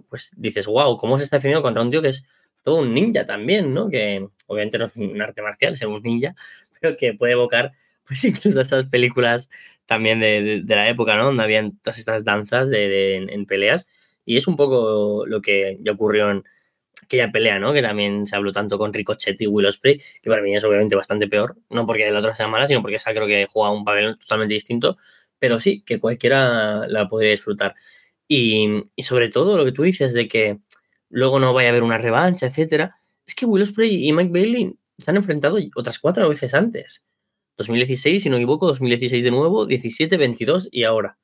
pues 0.10 0.32
dices, 0.36 0.68
wow, 0.68 0.98
¿cómo 0.98 1.18
se 1.18 1.24
está 1.24 1.38
defendiendo 1.38 1.64
contra 1.64 1.82
un 1.82 1.92
tío 1.92 2.02
que 2.02 2.10
es 2.10 2.26
todo 2.64 2.82
un 2.82 2.94
ninja 2.94 3.26
también, 3.26 3.74
¿no? 3.74 3.90
Que 3.90 4.28
obviamente 4.48 4.78
no 4.78 4.86
es 4.86 4.96
un 4.96 5.22
arte 5.22 5.42
marcial, 5.42 5.74
es 5.74 5.82
un 5.82 6.02
ninja, 6.02 6.36
pero 6.80 6.98
que 6.98 7.14
puede 7.14 7.34
evocar 7.34 7.72
pues 8.10 8.24
incluso 8.26 8.60
esas 8.60 8.86
películas 8.86 9.50
también 9.86 10.20
de, 10.20 10.62
de, 10.64 10.76
la 10.76 10.90
época, 10.90 11.16
¿no? 11.16 11.26
Donde 11.26 11.44
habían 11.44 11.78
todas 11.80 11.98
estas 12.00 12.24
danzas 12.26 12.70
de, 12.70 13.16
en, 13.16 13.46
peleas. 13.46 13.88
Y 14.26 14.38
es 14.38 14.48
un 14.48 14.56
poco 14.56 15.26
lo 15.26 15.42
que 15.42 15.78
ya 15.82 15.94
ocurrió 15.94 16.30
en 16.32 16.44
aquella 17.04 17.32
pelea, 17.32 17.60
¿no? 17.60 17.74
Que 17.74 17.82
también 17.82 18.28
se 18.28 18.36
habló 18.36 18.52
tanto 18.52 18.78
con 18.78 18.94
Ricochet 18.94 19.42
y 19.42 19.48
Will 19.48 19.68
Ospreay, 19.68 20.02
que 20.22 20.30
para 20.30 20.42
mí 20.42 20.56
es 20.56 20.64
obviamente 20.64 20.96
bastante 20.96 21.28
peor. 21.28 21.58
No 21.70 21.86
porque 21.86 22.08
el 22.08 22.16
otro 22.16 22.34
sea 22.36 22.48
mala, 22.48 22.68
sino 22.68 22.82
porque 22.82 22.98
esa 22.98 23.14
creo 23.14 23.28
que 23.28 23.48
juega 23.50 23.72
un 23.72 23.86
papel 23.86 24.18
totalmente 24.20 24.54
distinto. 24.56 24.98
Pero 25.40 25.60
sí, 25.60 25.84
que 25.86 26.00
cualquiera 26.00 26.88
la 26.88 27.08
podría 27.10 27.32
disfrutar. 27.32 27.76
Y, 28.28 28.68
y 28.96 29.04
sobre 29.04 29.30
todo 29.30 29.58
lo 29.58 29.66
que 29.66 29.72
tú 29.72 29.84
dices 29.84 30.14
de 30.14 30.28
que 30.28 30.60
luego 31.10 31.40
no 31.40 31.54
vaya 31.54 31.70
a 31.70 31.72
haber 31.72 31.84
una 31.84 31.98
revancha, 31.98 32.48
etcétera. 32.48 32.98
Es 33.26 33.36
que 33.36 33.46
Will 33.46 33.64
Ospreay 33.64 34.08
y 34.08 34.14
Mike 34.14 34.32
Bailey 34.32 34.79
se 35.00 35.12
han 35.12 35.18
enfrentado 35.18 35.58
otras 35.76 36.00
cuatro 36.00 36.28
veces 36.30 36.54
antes. 36.54 37.04
2016, 37.58 38.24
si 38.24 38.30
no 38.30 38.38
me 38.38 38.44
equivoco, 38.44 38.68
2016 38.68 39.24
de 39.24 39.32
nuevo, 39.32 39.66
17, 39.66 40.18
22 40.18 40.70
y 40.72 40.84
ahora. 40.84 41.18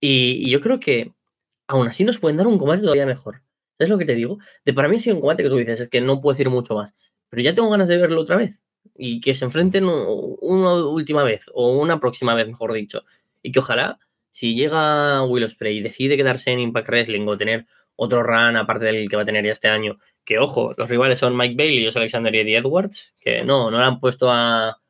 Y, 0.00 0.50
yo 0.50 0.60
creo 0.60 0.80
que 0.80 1.12
aún 1.68 1.86
así 1.86 2.04
nos 2.04 2.18
pueden 2.18 2.36
dar 2.36 2.46
un 2.46 2.58
combate 2.58 2.82
todavía 2.82 3.06
mejor. 3.06 3.42
¿Sabes 3.78 3.90
lo 3.90 3.98
que 3.98 4.04
te 4.04 4.14
digo? 4.14 4.38
De 4.64 4.74
para 4.74 4.88
mí 4.88 4.96
ha 4.96 4.98
sido 4.98 5.16
un 5.16 5.22
combate 5.22 5.42
que 5.42 5.48
tú 5.48 5.56
dices, 5.56 5.80
es 5.80 5.88
que 5.88 6.00
no 6.00 6.20
puedo 6.20 6.32
decir 6.32 6.50
mucho 6.50 6.74
más. 6.74 6.94
Pero 7.28 7.42
ya 7.42 7.54
tengo 7.54 7.70
ganas 7.70 7.88
de 7.88 7.98
verlo 7.98 8.20
otra 8.20 8.36
vez. 8.36 8.56
Y 8.96 9.20
que 9.20 9.34
se 9.34 9.44
enfrenten 9.44 9.84
una 9.84 10.74
última 10.84 11.22
vez, 11.22 11.46
o 11.54 11.78
una 11.78 12.00
próxima 12.00 12.34
vez, 12.34 12.48
mejor 12.48 12.72
dicho. 12.72 13.04
Y 13.42 13.52
que 13.52 13.60
ojalá, 13.60 13.98
si 14.30 14.54
llega 14.54 15.24
Will 15.24 15.44
Ospreay 15.44 15.78
y 15.78 15.82
decide 15.82 16.16
quedarse 16.16 16.50
en 16.50 16.60
Impact 16.60 16.88
Wrestling 16.88 17.26
o 17.28 17.36
tener 17.36 17.66
otro 18.02 18.22
run 18.22 18.56
aparte 18.56 18.86
del 18.86 19.10
que 19.10 19.16
va 19.16 19.22
a 19.22 19.26
tener 19.26 19.44
ya 19.44 19.52
este 19.52 19.68
año. 19.68 19.98
Que 20.24 20.38
ojo, 20.38 20.72
los 20.74 20.88
rivales 20.88 21.18
son 21.18 21.36
Mike 21.36 21.54
Bailey 21.54 21.84
y 21.84 21.88
Alexander 21.94 22.34
Eddie 22.34 22.56
Edwards, 22.56 23.12
que 23.20 23.44
no, 23.44 23.70
no 23.70 23.78
le 23.78 23.84
han 23.84 24.00
puesto 24.00 24.30
a. 24.30 24.80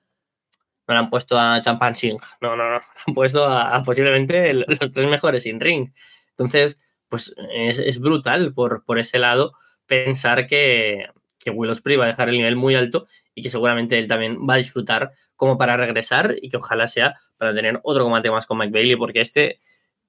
No 0.87 0.95
le 0.95 0.99
han 0.99 1.11
puesto 1.11 1.37
a 1.37 1.61
Champan 1.61 1.97
Singh. 1.97 2.21
No, 2.41 2.55
no, 2.57 2.71
no. 2.71 2.81
Han 3.07 3.15
puesto 3.15 3.47
a, 3.47 3.81
posiblemente 3.83 4.53
los 4.55 4.79
tres 4.93 5.07
mejores 5.07 5.45
sin 5.45 5.61
ring. 5.61 5.93
Entonces, 6.31 6.79
pues 7.09 7.35
es, 7.53 8.01
brutal 8.01 8.55
por, 8.55 8.85
por, 8.85 8.99
ese 8.99 9.19
lado 9.21 9.53
pensar 9.87 10.49
que, 10.49 11.07
que 11.39 11.51
Will 11.51 11.71
Ospreay 11.71 11.97
va 11.97 12.05
a 12.07 12.09
dejar 12.09 12.29
el 12.29 12.37
nivel 12.37 12.57
muy 12.57 12.75
alto 12.75 13.07
y 13.35 13.43
que 13.43 13.51
seguramente 13.51 13.99
él 13.99 14.09
también 14.09 14.39
va 14.49 14.55
a 14.55 14.59
disfrutar 14.59 15.13
como 15.37 15.59
para 15.59 15.77
regresar 15.77 16.37
y 16.41 16.49
que 16.49 16.57
ojalá 16.57 16.89
sea 16.89 17.21
para 17.37 17.55
tener 17.55 17.79
otro 17.85 18.05
combate 18.05 18.31
más 18.31 18.47
con 18.47 18.59
Mike 18.59 18.73
Bailey, 18.73 18.97
porque 18.97 19.21
este 19.21 19.61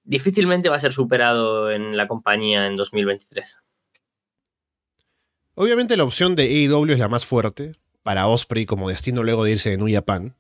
difícilmente 0.04 0.70
va 0.70 0.76
a 0.76 0.80
ser 0.80 0.94
superado 0.94 1.72
en 1.72 1.98
la 1.98 2.08
compañía 2.08 2.68
en 2.68 2.76
2023. 2.76 3.58
Obviamente 5.56 5.98
la 5.98 6.04
opción 6.04 6.36
de 6.36 6.44
AEW 6.44 6.94
es 6.94 7.00
la 7.00 7.08
más 7.08 7.26
fuerte 7.26 7.74
para 8.04 8.28
Osprey 8.28 8.66
como 8.66 8.90
destino 8.90 9.24
luego 9.24 9.44
de 9.44 9.52
irse 9.52 9.70
de 9.70 9.78
New 9.78 9.94
Japan. 9.94 10.36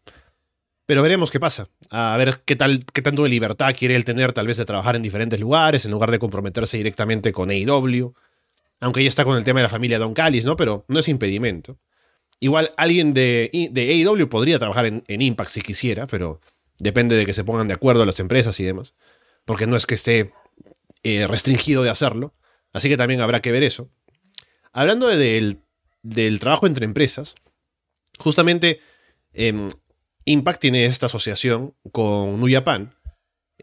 Pero 0.85 1.03
veremos 1.03 1.31
qué 1.31 1.39
pasa. 1.39 1.69
A 1.89 2.15
ver 2.17 2.41
qué, 2.43 2.55
tal, 2.55 2.79
qué 2.91 3.01
tanto 3.01 3.23
de 3.23 3.29
libertad 3.29 3.73
quiere 3.77 3.95
él 3.95 4.03
tener, 4.03 4.33
tal 4.33 4.47
vez 4.47 4.57
de 4.57 4.65
trabajar 4.65 4.95
en 4.95 5.01
diferentes 5.01 5.39
lugares, 5.39 5.85
en 5.85 5.91
lugar 5.91 6.11
de 6.11 6.19
comprometerse 6.19 6.77
directamente 6.77 7.31
con 7.31 7.49
AEW. 7.49 8.13
Aunque 8.79 9.03
ya 9.03 9.09
está 9.09 9.23
con 9.23 9.37
el 9.37 9.43
tema 9.43 9.59
de 9.59 9.65
la 9.65 9.69
familia 9.69 9.99
Don 9.99 10.13
Callis, 10.13 10.43
¿no? 10.43 10.55
Pero 10.55 10.85
no 10.87 10.99
es 10.99 11.07
impedimento. 11.07 11.77
Igual 12.39 12.71
alguien 12.77 13.13
de, 13.13 13.69
de 13.71 13.91
AEW 13.91 14.27
podría 14.27 14.57
trabajar 14.57 14.87
en, 14.87 15.03
en 15.07 15.21
Impact 15.21 15.51
si 15.51 15.61
quisiera, 15.61 16.07
pero 16.07 16.41
depende 16.79 17.15
de 17.15 17.25
que 17.27 17.35
se 17.35 17.43
pongan 17.43 17.67
de 17.67 17.75
acuerdo 17.75 18.03
las 18.05 18.19
empresas 18.19 18.59
y 18.59 18.63
demás 18.63 18.95
porque 19.45 19.67
no 19.67 19.75
es 19.75 19.85
que 19.85 19.95
esté 19.95 20.33
eh, 21.03 21.27
restringido 21.27 21.83
de 21.83 21.89
hacerlo, 21.89 22.33
así 22.73 22.89
que 22.89 22.97
también 22.97 23.21
habrá 23.21 23.41
que 23.41 23.51
ver 23.51 23.63
eso. 23.63 23.89
Hablando 24.71 25.07
del, 25.07 25.59
trabajo 26.39 26.67
entre 26.67 26.85
empresas, 26.85 27.35
justamente 28.19 28.79
em, 29.33 29.69
Impact 30.25 30.61
tiene 30.61 30.85
esta 30.85 31.07
asociación 31.07 31.73
con 31.91 32.39
New 32.39 32.51
Japan, 32.51 32.93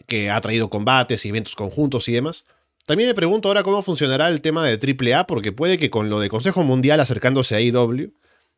que 0.07 0.31
ha 0.31 0.41
traído 0.41 0.70
combates 0.70 1.24
y 1.24 1.29
eventos 1.29 1.55
conjuntos 1.55 2.09
y 2.09 2.12
demás. 2.12 2.45
También 2.87 3.09
me 3.09 3.14
pregunto 3.14 3.49
ahora 3.49 3.62
cómo 3.62 3.83
funcionará 3.83 4.29
el 4.29 4.41
tema 4.41 4.66
de 4.66 4.79
AAA, 4.79 5.26
porque 5.26 5.53
puede 5.53 5.79
que 5.79 5.91
con 5.91 6.11
lo 6.11 6.20
de 6.20 6.29
Consejo 6.29 6.64
Mundial 6.64 7.01
acercándose 7.01 7.55
a 7.55 7.61
IW, 7.61 8.12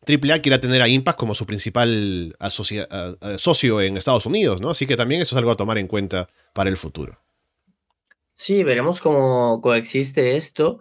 AAA 0.07 0.40
quiera 0.40 0.61
tener 0.61 0.82
a 0.82 0.88
Impact 0.88 1.18
como 1.18 1.34
su 1.34 1.46
principal 1.46 2.36
socio 2.48 3.80
en 3.80 3.96
Estados 3.96 4.26
Unidos, 4.26 4.61
¿no? 4.61 4.70
Así 4.70 4.86
que 4.86 4.96
también 4.96 5.20
eso 5.20 5.34
es 5.34 5.38
algo 5.38 5.51
a 5.51 5.57
tomar 5.57 5.78
en 5.78 5.86
cuenta 5.86 6.28
para 6.55 6.70
el 6.70 6.76
futuro. 6.76 7.18
Sí, 8.34 8.64
veremos 8.64 9.01
cómo 9.01 9.61
coexiste 9.61 10.36
esto, 10.36 10.80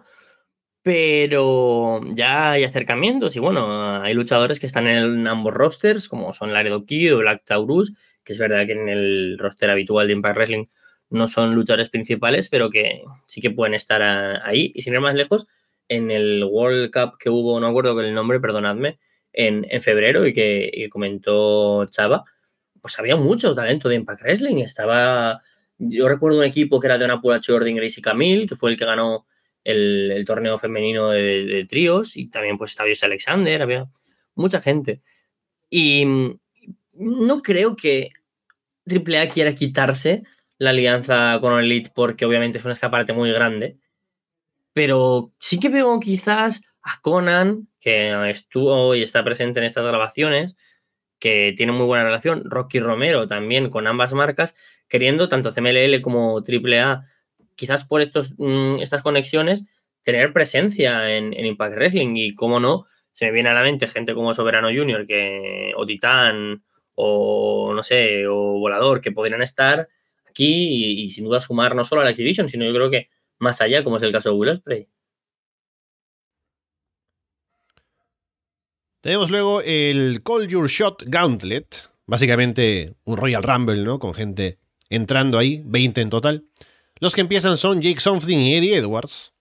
pero 0.82 2.00
ya 2.14 2.52
hay 2.52 2.64
acercamientos 2.64 3.36
y 3.36 3.38
bueno, 3.38 4.00
hay 4.00 4.14
luchadores 4.14 4.58
que 4.58 4.66
están 4.66 4.86
en 4.86 5.26
ambos 5.26 5.52
rosters, 5.52 6.08
como 6.08 6.32
son 6.32 6.54
Laredo 6.54 6.86
Kid 6.86 7.14
o 7.14 7.18
Black 7.18 7.42
Taurus, 7.44 7.92
que 8.24 8.32
es 8.32 8.38
verdad 8.38 8.66
que 8.66 8.72
en 8.72 8.88
el 8.88 9.36
roster 9.38 9.68
habitual 9.68 10.06
de 10.06 10.14
Impact 10.14 10.36
Wrestling 10.36 10.66
no 11.10 11.26
son 11.26 11.54
luchadores 11.54 11.90
principales, 11.90 12.48
pero 12.48 12.70
que 12.70 13.02
sí 13.26 13.42
que 13.42 13.50
pueden 13.50 13.74
estar 13.74 14.00
ahí. 14.00 14.72
Y 14.74 14.80
sin 14.80 14.94
ir 14.94 15.00
más 15.00 15.14
lejos, 15.14 15.46
en 15.88 16.10
el 16.10 16.42
World 16.44 16.90
Cup 16.90 17.18
que 17.18 17.28
hubo, 17.28 17.60
no 17.60 17.66
acuerdo 17.66 17.94
con 17.94 18.06
el 18.06 18.14
nombre, 18.14 18.40
perdonadme, 18.40 18.98
en, 19.32 19.64
febrero 19.82 20.26
y 20.26 20.32
que, 20.32 20.88
comentó 20.90 21.86
Chava, 21.86 22.24
pues 22.80 22.98
había 22.98 23.16
mucho 23.16 23.54
talento 23.54 23.88
de 23.88 23.96
Impact 23.96 24.22
Wrestling. 24.22 24.58
Estaba, 24.58 25.40
yo 25.78 26.08
recuerdo 26.08 26.38
un 26.38 26.44
equipo 26.44 26.80
que 26.80 26.86
era 26.86 26.98
de 26.98 27.04
una 27.04 27.20
pura 27.20 27.40
Jordan, 27.44 27.76
Gracie 27.76 28.02
Camille, 28.02 28.46
que 28.46 28.56
fue 28.56 28.70
el 28.70 28.76
que 28.76 28.84
ganó 28.84 29.26
el, 29.64 30.24
torneo 30.26 30.58
femenino 30.58 31.10
de, 31.10 31.66
tríos, 31.68 32.16
y 32.16 32.28
también 32.28 32.58
pues 32.58 32.76
Jesse 32.76 33.04
Alexander, 33.04 33.62
había 33.62 33.86
mucha 34.34 34.60
gente. 34.60 35.02
Y 35.68 36.04
no 36.92 37.42
creo 37.42 37.76
que 37.76 38.10
AAA 38.86 39.28
quiera 39.28 39.54
quitarse 39.54 40.24
la 40.58 40.70
alianza 40.70 41.38
con 41.40 41.58
Elite 41.58 41.90
porque 41.94 42.24
obviamente 42.24 42.58
es 42.58 42.64
un 42.64 42.72
escaparate 42.72 43.12
muy 43.12 43.32
grande, 43.32 43.78
pero 44.72 45.32
sí 45.38 45.58
que 45.58 45.68
veo 45.68 45.98
quizás 46.00 46.60
Conan, 46.98 47.68
que 47.80 48.30
estuvo 48.30 48.94
y 48.94 49.02
está 49.02 49.24
presente 49.24 49.60
en 49.60 49.66
estas 49.66 49.84
grabaciones, 49.84 50.56
que 51.18 51.54
tiene 51.56 51.72
muy 51.72 51.86
buena 51.86 52.04
relación, 52.04 52.42
Rocky 52.44 52.80
Romero 52.80 53.28
también 53.28 53.70
con 53.70 53.86
ambas 53.86 54.12
marcas, 54.14 54.56
queriendo 54.88 55.28
tanto 55.28 55.52
CMLL 55.52 56.00
como 56.00 56.42
AAA, 56.42 57.02
quizás 57.54 57.84
por 57.84 58.00
estos, 58.00 58.32
mm, 58.38 58.78
estas 58.80 59.02
conexiones, 59.02 59.66
tener 60.02 60.32
presencia 60.32 61.14
en, 61.14 61.32
Impact 61.34 61.74
Wrestling 61.74 62.16
y, 62.16 62.34
cómo 62.34 62.58
no, 62.58 62.86
se 63.12 63.26
me 63.26 63.32
viene 63.32 63.50
a 63.50 63.54
la 63.54 63.62
mente 63.62 63.86
gente 63.86 64.14
como 64.14 64.34
Soberano 64.34 64.68
Junior 64.68 65.06
que, 65.06 65.72
o 65.76 65.86
Titán 65.86 66.62
o, 66.94 67.72
no 67.74 67.82
sé, 67.82 68.26
o 68.26 68.58
Volador, 68.58 69.00
que 69.00 69.12
podrían 69.12 69.42
estar 69.42 69.88
aquí 70.28 71.02
y, 71.04 71.10
sin 71.10 71.24
duda 71.24 71.40
sumar 71.40 71.74
no 71.74 71.84
solo 71.84 72.00
a 72.00 72.04
la 72.04 72.10
Exhibition, 72.10 72.48
sino 72.48 72.64
yo 72.64 72.72
creo 72.72 72.90
que 72.90 73.10
más 73.38 73.60
allá, 73.60 73.84
como 73.84 73.96
es 73.98 74.02
el 74.02 74.12
caso 74.12 74.30
de 74.30 74.36
Will 74.36 74.50
Ospreay. 74.50 74.88
Tenemos 79.00 79.30
luego 79.30 79.62
el 79.62 80.22
Call 80.22 80.46
Your 80.48 80.68
Shot 80.68 81.04
Gauntlet, 81.06 81.88
básicamente 82.06 82.94
un 83.04 83.16
Royal 83.16 83.42
Rumble, 83.42 83.82
¿no? 83.82 83.98
Con 83.98 84.12
gente 84.12 84.58
entrando 84.90 85.38
ahí, 85.38 85.62
20 85.64 86.02
en 86.02 86.10
total. 86.10 86.44
Los 86.98 87.14
que 87.14 87.22
empiezan 87.22 87.56
son 87.56 87.80
Jake 87.80 88.00
Something 88.00 88.36
y 88.36 88.56
Eddie 88.56 88.76
Edwards. 88.76 89.32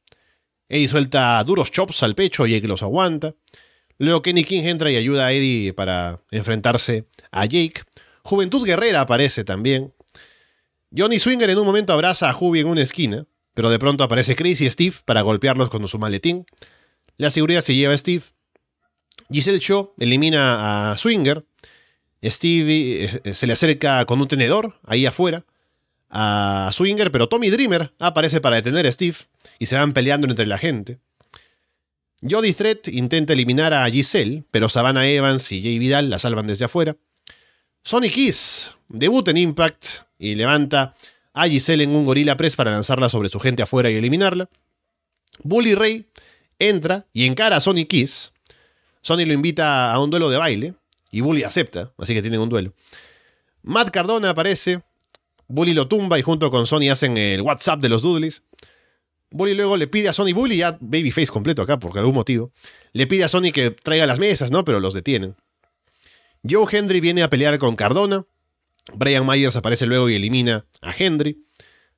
Eddie 0.70 0.88
suelta 0.88 1.44
duros 1.44 1.72
chops 1.72 2.04
al 2.04 2.16
pecho, 2.16 2.46
Jake 2.46 2.70
los 2.70 2.84
aguanta. 2.84 3.36
Luego 3.98 4.22
Kenny 4.22 4.46
King 4.46 4.64
entra 4.64 4.92
y 4.92 4.96
ayuda 4.96 5.26
a 5.26 5.34
Eddie 5.34 5.74
para 5.74 6.22
enfrentarse 6.32 7.10
a 7.32 7.46
Jake. 7.46 7.82
Juventud 8.24 8.66
Guerrera 8.66 9.02
aparece 9.02 9.44
también. 9.44 9.94
Johnny 10.96 11.20
Swinger 11.20 11.50
en 11.50 11.58
un 11.58 11.66
momento 11.66 11.92
abraza 11.92 12.30
a 12.30 12.34
Juby 12.34 12.62
en 12.62 12.68
una 12.68 12.82
esquina, 12.82 13.26
pero 13.54 13.70
de 13.70 13.78
pronto 13.78 14.06
aparece 14.06 14.38
Chris 14.38 14.62
y 14.62 14.72
Steve 14.72 14.96
para 15.04 15.22
golpearlos 15.22 15.70
con 15.70 15.86
su 15.90 16.00
maletín. 16.00 16.46
La 17.18 17.30
seguridad 17.30 17.62
se 17.62 17.76
lleva 17.76 17.94
a 17.94 17.98
Steve. 17.98 18.24
Giselle 19.32 19.60
Shaw 19.60 19.94
elimina 19.98 20.92
a 20.92 20.98
Swinger. 20.98 21.46
Steve 22.24 23.22
eh, 23.24 23.34
se 23.34 23.48
le 23.48 23.54
acerca 23.54 24.04
con 24.06 24.20
un 24.20 24.28
tenedor 24.28 24.80
ahí 24.86 25.06
afuera 25.06 25.46
a 26.10 26.70
Swinger, 26.74 27.12
pero 27.12 27.30
Tommy 27.30 27.50
Dreamer 27.50 27.94
aparece 28.00 28.42
para 28.42 28.58
detener 28.58 28.88
a 28.88 28.92
Steve 28.92 29.16
y 29.60 29.68
se 29.68 29.76
van 29.76 29.94
peleando 29.94 30.28
entre 30.28 30.48
la 30.48 30.58
gente. 30.58 31.00
Jody 32.28 32.54
Threat 32.54 32.88
intenta 32.90 33.34
eliminar 33.34 33.74
a 33.74 33.90
Giselle, 33.90 34.44
pero 34.52 34.68
Savannah 34.68 35.08
Evans 35.08 35.52
y 35.52 35.62
Jay 35.62 35.80
Vidal 35.80 36.10
la 36.10 36.20
salvan 36.20 36.48
desde 36.48 36.66
afuera. 36.66 36.98
Sonic 37.84 38.14
Kiss 38.14 38.76
debuta 38.90 39.32
en 39.32 39.38
Impact 39.38 39.86
y 40.18 40.36
levanta 40.36 40.96
a 41.34 41.48
Giselle 41.48 41.84
en 41.84 41.96
un 41.96 42.06
gorila 42.06 42.36
press 42.36 42.56
para 42.56 42.72
lanzarla 42.72 43.08
sobre 43.08 43.30
su 43.30 43.40
gente 43.40 43.64
afuera 43.64 43.90
y 43.90 43.96
eliminarla. 43.96 44.50
Bully 45.44 45.76
Ray 45.76 46.08
entra 46.58 47.08
y 47.14 47.26
encara 47.26 47.56
a 47.56 47.62
Sonic 47.62 47.88
Kiss. 47.88 48.34
Sony 49.02 49.26
lo 49.26 49.34
invita 49.34 49.94
a 49.94 50.00
un 50.00 50.10
duelo 50.10 50.30
de 50.30 50.38
baile 50.38 50.74
y 51.12 51.22
Bully 51.22 51.44
acepta, 51.44 51.94
así 51.98 52.14
que 52.14 52.22
tienen 52.22 52.40
un 52.40 52.50
duelo. 52.50 52.74
Matt 53.64 53.92
Cardona 53.92 54.32
aparece, 54.32 54.82
Bully 55.48 55.74
lo 55.74 55.88
tumba 55.88 56.20
y 56.20 56.22
junto 56.22 56.52
con 56.52 56.68
Sony 56.68 56.90
hacen 56.92 57.18
el 57.18 57.42
WhatsApp 57.42 57.80
de 57.80 57.90
los 57.90 58.02
Dudleys. 58.02 58.44
Bully 59.32 59.54
luego 59.54 59.78
le 59.78 59.88
pide 59.88 60.10
a 60.10 60.14
Sony, 60.14 60.34
Bully 60.34 60.58
ya 60.58 60.78
babyface 60.80 61.28
completo 61.28 61.62
acá 61.62 61.80
por 61.80 61.98
algún 61.98 62.16
motivo, 62.16 62.52
le 62.94 63.08
pide 63.08 63.24
a 63.24 63.30
Sony 63.30 63.52
que 63.54 63.72
traiga 63.72 64.08
las 64.08 64.20
mesas, 64.20 64.52
¿no? 64.52 64.64
Pero 64.66 64.80
los 64.80 64.94
detienen. 64.94 65.36
Joe 66.48 66.66
Hendry 66.72 67.00
viene 67.00 67.24
a 67.24 67.30
pelear 67.30 67.58
con 67.58 67.76
Cardona. 67.76 68.26
Brian 68.94 69.26
Myers 69.26 69.56
aparece 69.56 69.86
luego 69.86 70.10
y 70.10 70.16
elimina 70.16 70.66
a 70.82 70.94
Hendry. 70.98 71.46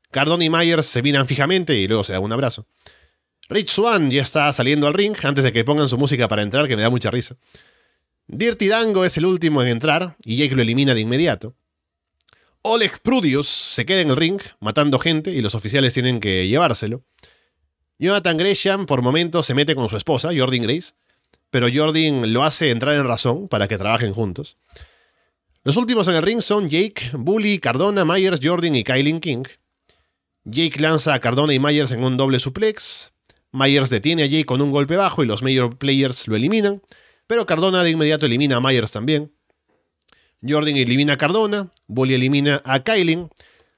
Cardona 0.09 0.43
y 0.43 0.49
Myers 0.49 0.85
se 0.87 1.01
miran 1.01 1.27
fijamente 1.27 1.75
y 1.75 1.87
luego 1.87 2.03
se 2.03 2.13
dan 2.13 2.23
un 2.23 2.33
abrazo. 2.33 2.67
Rich 3.51 3.71
Swan 3.71 4.09
ya 4.09 4.21
está 4.21 4.53
saliendo 4.53 4.87
al 4.87 4.93
ring 4.93 5.13
antes 5.23 5.43
de 5.43 5.51
que 5.51 5.65
pongan 5.65 5.89
su 5.89 5.97
música 5.97 6.29
para 6.29 6.41
entrar, 6.41 6.69
que 6.69 6.77
me 6.77 6.83
da 6.83 6.89
mucha 6.89 7.11
risa. 7.11 7.35
Dirty 8.27 8.69
Dango 8.69 9.03
es 9.03 9.17
el 9.17 9.25
último 9.25 9.61
en 9.61 9.67
entrar 9.67 10.15
y 10.23 10.37
Jake 10.37 10.55
lo 10.55 10.61
elimina 10.61 10.93
de 10.93 11.01
inmediato. 11.01 11.53
Oleg 12.61 13.01
Prudius 13.01 13.49
se 13.49 13.85
queda 13.85 13.99
en 13.99 14.09
el 14.09 14.15
ring 14.15 14.39
matando 14.61 14.99
gente 14.99 15.31
y 15.31 15.41
los 15.41 15.53
oficiales 15.53 15.93
tienen 15.93 16.21
que 16.21 16.47
llevárselo. 16.47 17.03
Jonathan 17.99 18.37
Gresham 18.37 18.85
por 18.85 19.01
momentos 19.01 19.47
se 19.47 19.53
mete 19.53 19.75
con 19.75 19.89
su 19.89 19.97
esposa, 19.97 20.29
Jordan 20.33 20.61
Grace, 20.61 20.93
pero 21.49 21.67
Jordan 21.73 22.31
lo 22.31 22.43
hace 22.43 22.71
entrar 22.71 22.95
en 22.95 23.05
razón 23.05 23.49
para 23.49 23.67
que 23.67 23.77
trabajen 23.77 24.13
juntos. 24.13 24.55
Los 25.65 25.75
últimos 25.75 26.07
en 26.07 26.15
el 26.15 26.21
ring 26.21 26.39
son 26.39 26.69
Jake, 26.69 27.11
Bully, 27.11 27.59
Cardona, 27.59 28.05
Myers, 28.05 28.39
Jordan 28.41 28.75
y 28.75 28.85
Kylie 28.85 29.19
King. 29.19 29.43
Jake 30.45 30.79
lanza 30.79 31.13
a 31.13 31.19
Cardona 31.19 31.53
y 31.53 31.59
Myers 31.59 31.91
en 31.91 32.05
un 32.05 32.15
doble 32.15 32.39
suplex. 32.39 33.11
Myers 33.51 33.89
detiene 33.89 34.23
a 34.23 34.25
Jake 34.25 34.45
con 34.45 34.61
un 34.61 34.71
golpe 34.71 34.95
bajo 34.95 35.23
y 35.23 35.27
los 35.27 35.43
Major 35.43 35.77
Players 35.77 36.27
lo 36.27 36.35
eliminan, 36.35 36.81
pero 37.27 37.45
Cardona 37.45 37.83
de 37.83 37.91
inmediato 37.91 38.25
elimina 38.25 38.57
a 38.57 38.59
Myers 38.61 38.91
también. 38.91 39.31
Jordan 40.47 40.75
elimina 40.75 41.13
a 41.13 41.17
Cardona, 41.17 41.69
Bully 41.87 42.15
elimina 42.15 42.61
a 42.65 42.83
Kylie. 42.83 43.27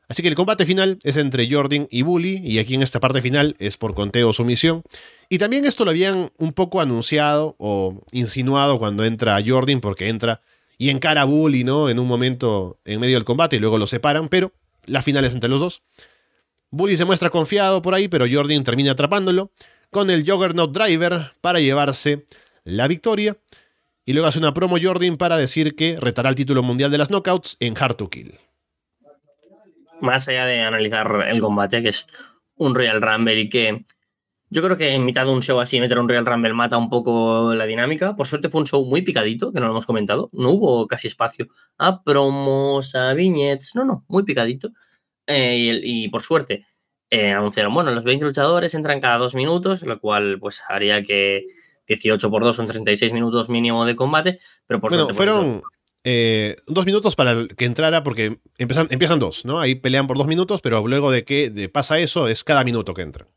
Así 0.07 0.21
que 0.21 0.30
el 0.30 0.36
combate 0.36 0.65
final 0.65 0.99
es 1.03 1.17
entre 1.17 1.49
Jordan 1.49 1.88
y 1.89 2.03
Bully, 2.03 2.41
y 2.43 2.59
aquí 2.59 2.76
en 2.76 2.84
esta 2.84 2.99
parte 2.99 3.21
final 3.21 3.55
es 3.59 3.78
por 3.78 3.95
conteo 3.95 4.30
o 4.30 4.34
sumisión. 4.34 4.84
Y 5.30 5.38
también 5.39 5.65
esto 5.65 5.86
lo 5.86 5.91
habían 5.91 6.32
un 6.38 6.53
poco 6.53 6.82
anunciado 6.82 7.55
o 7.57 8.01
insinuado 8.11 8.80
cuando 8.80 9.03
entra 9.05 9.41
Jordan, 9.45 9.82
porque 9.82 10.09
entra 10.09 10.41
y 10.78 10.89
encara 10.89 11.21
a 11.21 11.26
Bully, 11.26 11.63
¿no? 11.63 11.89
En 11.89 11.99
un 11.99 12.07
momento 12.07 12.80
en 12.86 12.99
medio 12.99 13.15
del 13.15 13.24
combate 13.24 13.55
y 13.55 13.59
luego 13.59 13.78
lo 13.78 13.88
separan, 13.88 14.30
pero 14.30 14.51
la 14.86 15.01
final 15.01 15.26
es 15.26 15.34
entre 15.34 15.49
los 15.49 15.59
dos. 15.59 15.82
Bully 16.76 16.97
se 16.97 17.05
muestra 17.05 17.30
confiado 17.30 17.84
por 17.84 17.93
ahí, 17.93 18.07
pero 18.07 18.26
Jordan 18.28 18.63
termina 18.63 18.93
atrapándolo 18.93 19.51
con 19.91 20.09
el 20.09 20.28
Juggernaut 20.28 20.76
Driver 20.76 21.34
para 21.39 21.59
llevarse 21.59 22.26
la 22.63 22.88
victoria. 22.88 23.38
Y 24.05 24.13
luego 24.13 24.28
hace 24.28 24.39
una 24.39 24.55
promo 24.55 24.78
Jordan 24.82 25.17
para 25.17 25.38
decir 25.38 25.76
que 25.76 25.97
retará 26.01 26.30
el 26.30 26.36
título 26.36 26.63
mundial 26.63 26.89
de 26.89 26.97
las 26.97 27.11
knockouts 27.11 27.57
en 27.59 27.76
Hard 27.78 27.97
to 27.97 28.09
Kill. 28.09 28.39
Más 30.01 30.28
allá 30.28 30.47
de 30.47 30.61
analizar 30.61 31.28
el 31.30 31.39
combate, 31.39 31.84
que 31.84 31.89
es 31.89 32.07
un 32.55 32.74
Royal 32.74 33.03
Rumble 33.03 33.39
y 33.39 33.49
que 33.49 33.86
yo 34.49 34.63
creo 34.63 34.76
que 34.76 34.95
en 34.95 35.05
mitad 35.05 35.26
de 35.26 35.32
un 35.32 35.43
show 35.43 35.59
así, 35.59 35.80
meter 35.80 35.99
un 35.99 36.09
Royal 36.09 36.26
Rumble 36.26 36.53
mata 36.53 36.76
un 36.80 36.89
poco 36.89 37.53
la 37.53 37.67
dinámica. 37.67 38.15
Por 38.15 38.26
suerte 38.26 38.49
fue 38.49 38.61
un 38.61 38.67
show 38.67 38.84
muy 38.84 39.03
picadito, 39.03 39.51
que 39.53 39.59
no 39.59 39.67
lo 39.67 39.74
hemos 39.74 39.86
comentado. 39.86 40.32
No 40.34 40.49
hubo 40.49 40.88
casi 40.88 41.05
espacio 41.05 41.49
a 41.78 42.03
promos, 42.03 42.95
a 42.95 43.13
viñetes. 43.13 43.76
No, 43.76 43.86
no, 43.86 44.05
muy 44.07 44.24
picadito. 44.24 44.71
Eh, 45.28 45.80
y, 45.84 46.09
por 46.09 46.21
suerte 46.21 46.65
eh, 47.09 47.32
anunciaron, 47.32 47.74
bueno, 47.74 47.91
los 47.91 48.03
20 48.03 48.26
luchadores 48.26 48.74
entran 48.74 48.99
cada 48.99 49.17
dos 49.17 49.36
minutos, 49.36 49.84
lo 49.84 49.99
cual 49.99 50.38
pues 50.39 50.61
haría 50.67 51.01
que 51.03 51.45
18 51.88 52.30
por 52.30 52.43
2 52.43 52.55
son 52.55 52.65
36 52.65 53.13
minutos 53.13 53.49
mínimo 53.49 53.86
de 53.86 53.95
combate. 53.95 54.39
Pero 54.65 54.80
por 54.80 54.89
bueno, 54.89 55.13
fueron 55.13 55.61
eh, 56.03 56.55
dos 56.67 56.86
minutos 56.86 57.15
para 57.15 57.47
que 57.47 57.65
entrara, 57.65 58.03
porque 58.03 58.39
empiezan, 58.57 58.88
empiezan 58.89 59.19
dos, 59.19 59.45
¿no? 59.45 59.59
Ahí 59.59 59.76
pelean 59.76 60.07
por 60.07 60.17
dos 60.17 60.28
minutos, 60.28 60.61
pero 60.61 60.86
luego 60.88 61.11
de 61.11 61.24
que 61.24 61.69
pasa 61.71 61.99
eso 61.99 62.28
es 62.28 62.43
cada 62.43 62.63
minuto 62.63 62.93
que 62.93 63.03
entran. 63.03 63.28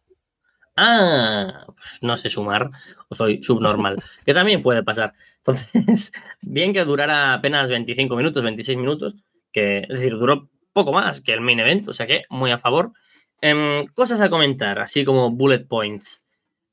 Ah, 0.76 1.64
pues 1.66 1.98
no 2.02 2.16
sé 2.16 2.28
sumar, 2.28 2.70
o 3.08 3.14
soy 3.14 3.42
subnormal, 3.42 3.96
que 4.26 4.34
también 4.34 4.62
puede 4.62 4.82
pasar. 4.82 5.14
Entonces, 5.38 6.12
bien 6.42 6.72
que 6.72 6.84
durara 6.84 7.34
apenas 7.34 7.68
25 7.68 8.14
minutos, 8.16 8.42
26 8.42 8.78
minutos, 8.78 9.14
que 9.52 9.78
es 9.78 9.88
decir, 9.88 10.18
duró 10.18 10.50
poco 10.76 10.92
más 10.92 11.22
que 11.22 11.32
el 11.32 11.40
main 11.40 11.58
event, 11.60 11.88
o 11.88 11.94
sea 11.94 12.06
que 12.06 12.24
muy 12.28 12.50
a 12.50 12.58
favor. 12.58 12.92
Em, 13.40 13.86
cosas 13.94 14.20
a 14.20 14.30
comentar, 14.30 14.78
así 14.78 15.04
como 15.04 15.30
bullet 15.30 15.66
points. 15.66 16.22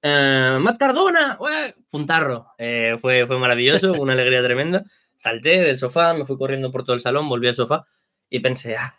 Eh, 0.02 0.58
Matt 0.60 0.78
Cardona, 0.78 1.40
puntarro, 1.90 2.48
eh, 2.58 2.98
fue, 3.00 3.26
fue 3.26 3.40
maravilloso, 3.40 3.94
una 3.94 4.14
alegría 4.14 4.44
tremenda. 4.44 4.84
Salté 5.16 5.62
del 5.62 5.78
sofá, 5.80 6.14
me 6.14 6.26
fui 6.26 6.38
corriendo 6.38 6.72
por 6.72 6.84
todo 6.84 6.96
el 6.96 7.02
salón, 7.02 7.30
volví 7.30 7.48
al 7.48 7.56
sofá 7.56 7.86
y 8.30 8.40
pensé, 8.42 8.76
ah, 8.76 8.96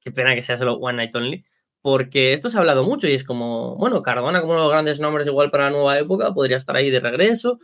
qué 0.00 0.12
pena 0.12 0.34
que 0.34 0.42
sea 0.42 0.58
solo 0.58 0.74
One 0.74 0.98
Night 0.98 1.16
Only 1.16 1.44
porque 1.84 2.32
esto 2.32 2.48
se 2.48 2.56
ha 2.56 2.60
hablado 2.60 2.82
mucho 2.82 3.06
y 3.08 3.12
es 3.12 3.24
como, 3.24 3.76
bueno, 3.76 4.00
Cardona 4.02 4.40
como 4.40 4.54
uno 4.54 4.62
de 4.62 4.66
los 4.68 4.72
grandes 4.72 5.00
nombres 5.00 5.26
igual 5.26 5.50
para 5.50 5.64
la 5.64 5.70
nueva 5.70 5.98
época 5.98 6.32
podría 6.32 6.56
estar 6.56 6.74
ahí 6.76 6.88
de 6.88 6.98
regreso. 6.98 7.58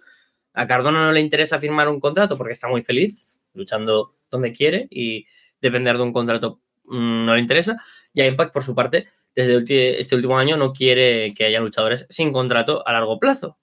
A 0.53 0.67
Cardona 0.67 1.07
no 1.07 1.13
le 1.13 1.21
interesa 1.21 1.59
firmar 1.59 1.89
un 1.89 2.01
contrato 2.01 2.37
porque 2.37 2.53
está 2.53 2.69
muy 2.69 2.83
feliz 2.83 3.39
luchando 3.55 4.15
donde 4.31 4.53
quiere 4.53 4.89
y 4.91 5.25
depender 5.63 5.97
de 5.97 6.03
un 6.03 6.13
contrato 6.13 6.61
no 6.91 7.35
le 7.35 7.41
interesa. 7.41 7.77
Y 8.13 8.21
a 8.21 8.27
Impact, 8.27 8.53
por 8.53 8.65
su 8.65 8.75
parte, 8.75 9.09
desde 9.35 10.01
este 10.01 10.17
último 10.17 10.39
año 10.39 10.57
no 10.57 10.73
quiere 10.73 11.33
que 11.35 11.45
haya 11.45 11.61
luchadores 11.61 12.07
sin 12.11 12.33
contrato 12.33 12.87
a 12.87 12.93
largo 12.93 13.19
plazo. 13.19 13.59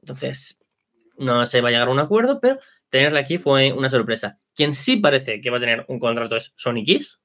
Entonces, 0.00 0.58
no 1.16 1.44
se 1.46 1.60
va 1.60 1.68
a 1.68 1.72
llegar 1.72 1.88
a 1.88 1.90
un 1.90 1.98
acuerdo, 1.98 2.40
pero 2.40 2.58
tenerle 2.88 3.18
aquí 3.18 3.38
fue 3.38 3.72
una 3.72 3.88
sorpresa. 3.88 4.38
Quien 4.54 4.74
sí 4.74 4.96
parece 4.96 5.40
que 5.40 5.50
va 5.50 5.58
a 5.58 5.60
tener 5.60 5.84
un 5.88 5.98
contrato 5.98 6.36
es 6.36 6.52
Sonic 6.56 6.86
Kiss. 6.86 7.20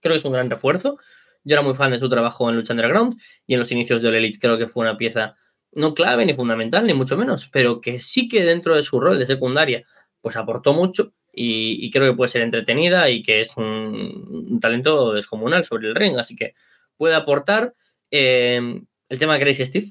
Creo 0.00 0.14
que 0.14 0.18
es 0.18 0.24
un 0.24 0.32
gran 0.32 0.50
refuerzo. 0.50 0.98
Yo 1.42 1.54
era 1.54 1.62
muy 1.62 1.74
fan 1.74 1.90
de 1.90 1.98
su 1.98 2.08
trabajo 2.08 2.48
en 2.50 2.56
Lucha 2.56 2.74
Underground 2.74 3.14
y 3.46 3.54
en 3.54 3.60
los 3.60 3.72
inicios 3.72 4.02
de 4.02 4.08
All 4.08 4.14
Elite 4.14 4.38
creo 4.38 4.58
que 4.58 4.66
fue 4.66 4.82
una 4.82 4.96
pieza 4.98 5.34
no 5.72 5.94
clave 5.94 6.26
ni 6.26 6.34
fundamental, 6.34 6.86
ni 6.86 6.94
mucho 6.94 7.16
menos, 7.16 7.48
pero 7.52 7.80
que 7.80 8.00
sí 8.00 8.28
que 8.28 8.44
dentro 8.44 8.74
de 8.74 8.82
su 8.82 9.00
rol 9.00 9.18
de 9.18 9.26
secundaria, 9.26 9.84
pues 10.20 10.36
aportó 10.36 10.72
mucho 10.72 11.14
y, 11.32 11.90
creo 11.90 12.10
que 12.10 12.16
puede 12.16 12.28
ser 12.28 12.42
entretenida 12.42 13.08
y 13.08 13.22
que 13.22 13.40
es 13.40 13.56
un, 13.56 14.58
talento 14.60 15.12
descomunal 15.12 15.64
sobre 15.64 15.88
el 15.88 15.94
ring, 15.94 16.18
así 16.18 16.36
que 16.36 16.54
puede 16.96 17.14
aportar. 17.14 17.74
Eh, 18.10 18.60
el 19.08 19.18
tema 19.18 19.34
de 19.34 19.40
Gracie 19.40 19.66
Steve 19.66 19.90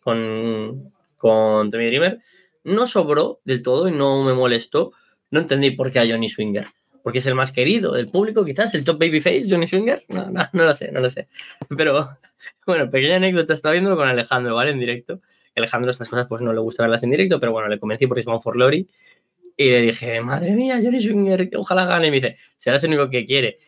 con, 0.00 0.92
con 1.16 1.70
Tommy 1.70 1.86
Dreamer 1.86 2.18
no 2.64 2.86
sobró 2.86 3.40
del 3.44 3.62
todo 3.62 3.88
y 3.88 3.92
no 3.92 4.22
me 4.24 4.34
molestó. 4.34 4.92
No 5.30 5.40
entendí 5.40 5.70
por 5.70 5.92
qué 5.92 6.00
a 6.00 6.06
Johnny 6.06 6.28
Swinger 6.28 6.66
porque 7.02 7.18
es 7.18 7.26
el 7.26 7.34
más 7.34 7.52
querido 7.52 7.92
del 7.92 8.08
público, 8.08 8.44
quizás, 8.44 8.74
el 8.74 8.84
top 8.84 8.98
babyface, 8.98 9.46
Johnny 9.48 9.66
Swinger. 9.66 10.04
No, 10.08 10.30
no, 10.30 10.42
no 10.52 10.64
lo 10.64 10.74
sé, 10.74 10.92
no 10.92 11.00
lo 11.00 11.08
sé. 11.08 11.28
Pero, 11.76 12.10
bueno, 12.66 12.90
pequeña 12.90 13.16
anécdota, 13.16 13.54
estaba 13.54 13.72
viéndolo 13.72 13.96
con 13.96 14.08
Alejandro, 14.08 14.54
¿vale? 14.54 14.70
En 14.70 14.78
directo. 14.78 15.20
Alejandro 15.56 15.90
estas 15.90 16.08
cosas 16.08 16.26
pues 16.28 16.42
no 16.42 16.52
le 16.52 16.60
gusta 16.60 16.84
verlas 16.84 17.02
en 17.02 17.10
directo, 17.10 17.40
pero 17.40 17.52
bueno, 17.52 17.68
le 17.68 17.78
convencí 17.78 18.06
por 18.06 18.18
Isman 18.18 18.40
for 18.40 18.54
Glory. 18.54 18.88
Y 19.60 19.68
le 19.68 19.82
dije, 19.82 20.22
madre 20.22 20.52
mía, 20.52 20.80
Johnny 20.82 21.02
Swinger, 21.02 21.50
ojalá 21.58 21.84
gane. 21.84 22.06
Y 22.06 22.10
me 22.10 22.16
dice, 22.16 22.38
será 22.56 22.78
el 22.78 22.86
único 22.86 23.10
que 23.10 23.26
quiere. 23.26 23.58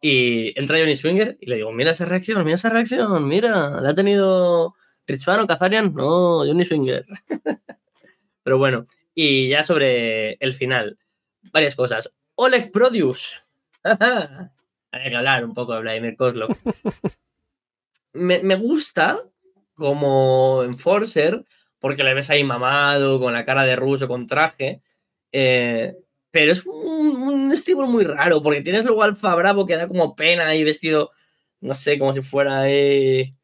Y 0.00 0.56
entra 0.56 0.78
Johnny 0.78 0.96
Swinger 0.96 1.38
y 1.40 1.46
le 1.46 1.56
digo, 1.56 1.72
mira 1.72 1.90
esa 1.90 2.04
reacción, 2.04 2.44
mira 2.44 2.54
esa 2.54 2.70
reacción, 2.70 3.26
mira, 3.26 3.80
la 3.80 3.88
ha 3.88 3.94
tenido 3.96 4.76
Richmano, 5.08 5.48
Kazarian, 5.48 5.92
no, 5.92 6.46
Johnny 6.46 6.64
Swinger. 6.64 7.04
Pero 8.44 8.58
bueno, 8.58 8.86
y 9.12 9.48
ya 9.48 9.64
sobre 9.64 10.34
el 10.34 10.54
final, 10.54 10.96
varias 11.52 11.74
cosas. 11.74 12.12
Oleg 12.36 12.70
Produce. 12.70 13.38
Hay 13.82 15.10
que 15.10 15.16
hablar 15.16 15.44
un 15.44 15.54
poco 15.54 15.74
de 15.74 15.80
Vladimir 15.80 16.14
Kozlov. 16.16 16.56
me, 18.12 18.38
me 18.44 18.54
gusta 18.54 19.20
como 19.74 20.62
Enforcer, 20.62 21.44
porque 21.80 22.04
le 22.04 22.14
ves 22.14 22.30
ahí 22.30 22.44
mamado, 22.44 23.18
con 23.18 23.32
la 23.32 23.44
cara 23.44 23.64
de 23.64 23.74
ruso, 23.74 24.06
con 24.06 24.28
traje. 24.28 24.80
Eh, 25.32 25.94
pero 26.30 26.52
es 26.52 26.64
un, 26.66 26.74
un 26.76 27.90
muy 27.90 28.04
raro, 28.04 28.42
porque 28.42 28.62
tienes 28.62 28.84
luego 28.84 29.02
Alfa 29.02 29.34
Bravo 29.34 29.66
que 29.66 29.76
da 29.76 29.88
como 29.88 30.14
pena 30.14 30.54
y 30.54 30.64
vestido, 30.64 31.10
no 31.60 31.74
sé, 31.74 31.98
como 31.98 32.12
si 32.12 32.22
fuera, 32.22 32.70
eh, 32.70 33.34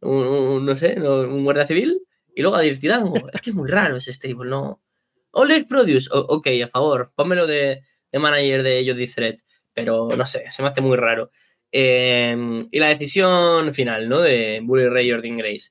un, 0.00 0.64
no 0.64 0.76
sé, 0.76 1.00
un 1.00 1.44
guardia 1.44 1.66
civil. 1.66 2.02
Y 2.34 2.42
luego 2.42 2.56
a 2.56 2.62
Dirtidango. 2.62 3.14
es 3.32 3.40
que 3.40 3.50
es 3.50 3.56
muy 3.56 3.68
raro 3.68 3.96
ese 3.96 4.12
stable, 4.12 4.48
¿no? 4.48 4.80
Oleg 5.32 5.66
Produce, 5.66 6.08
o, 6.12 6.18
ok, 6.20 6.48
a 6.64 6.68
favor, 6.68 7.12
pónmelo 7.14 7.46
de, 7.46 7.82
de 8.10 8.18
manager 8.18 8.62
de 8.62 8.84
Jody 8.86 9.06
Thread, 9.06 9.36
pero 9.72 10.08
no 10.16 10.26
sé, 10.26 10.50
se 10.50 10.62
me 10.62 10.68
hace 10.68 10.80
muy 10.80 10.96
raro. 10.96 11.30
Eh, 11.70 12.66
y 12.70 12.78
la 12.78 12.88
decisión 12.88 13.72
final, 13.72 14.08
¿no? 14.08 14.20
De 14.20 14.60
Bully 14.62 14.88
Ray 14.88 15.10
Jordan 15.10 15.38
Grace. 15.38 15.70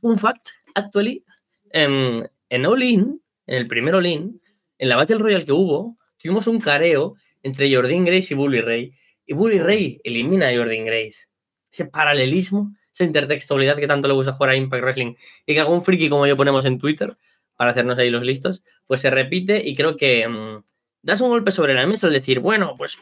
Un 0.00 0.18
fact, 0.18 0.48
actually, 0.74 1.24
en, 1.70 2.28
en 2.48 2.66
All 2.66 2.82
en 2.82 3.20
el 3.46 3.66
primer 3.66 3.94
All 3.96 4.06
In, 4.06 4.41
en 4.82 4.88
la 4.88 4.96
Battle 4.96 5.18
Royale 5.18 5.44
que 5.44 5.52
hubo, 5.52 5.96
tuvimos 6.18 6.48
un 6.48 6.60
careo 6.60 7.14
entre 7.44 7.72
Jordan 7.72 8.04
Grace 8.04 8.34
y 8.34 8.36
Bully 8.36 8.60
Ray. 8.60 8.92
Y 9.24 9.32
Bully 9.32 9.60
Ray 9.60 10.00
elimina 10.02 10.48
a 10.48 10.56
Jordan 10.56 10.84
Grace. 10.84 11.28
Ese 11.70 11.84
paralelismo, 11.84 12.74
esa 12.92 13.04
intertextualidad 13.04 13.76
que 13.76 13.86
tanto 13.86 14.08
le 14.08 14.14
gusta 14.14 14.32
jugar 14.32 14.50
a 14.50 14.56
Impact 14.56 14.82
Wrestling 14.82 15.14
y 15.46 15.54
que 15.54 15.60
algún 15.60 15.84
friki 15.84 16.08
como 16.08 16.26
yo 16.26 16.36
ponemos 16.36 16.64
en 16.64 16.80
Twitter 16.80 17.16
para 17.56 17.70
hacernos 17.70 17.96
ahí 17.96 18.10
los 18.10 18.24
listos, 18.24 18.64
pues 18.88 19.00
se 19.00 19.12
repite 19.12 19.62
y 19.64 19.76
creo 19.76 19.96
que 19.96 20.26
mmm, 20.26 20.64
das 21.00 21.20
un 21.20 21.28
golpe 21.28 21.52
sobre 21.52 21.74
la 21.74 21.86
mesa 21.86 22.08
al 22.08 22.12
decir, 22.12 22.40
bueno, 22.40 22.74
pues 22.76 22.98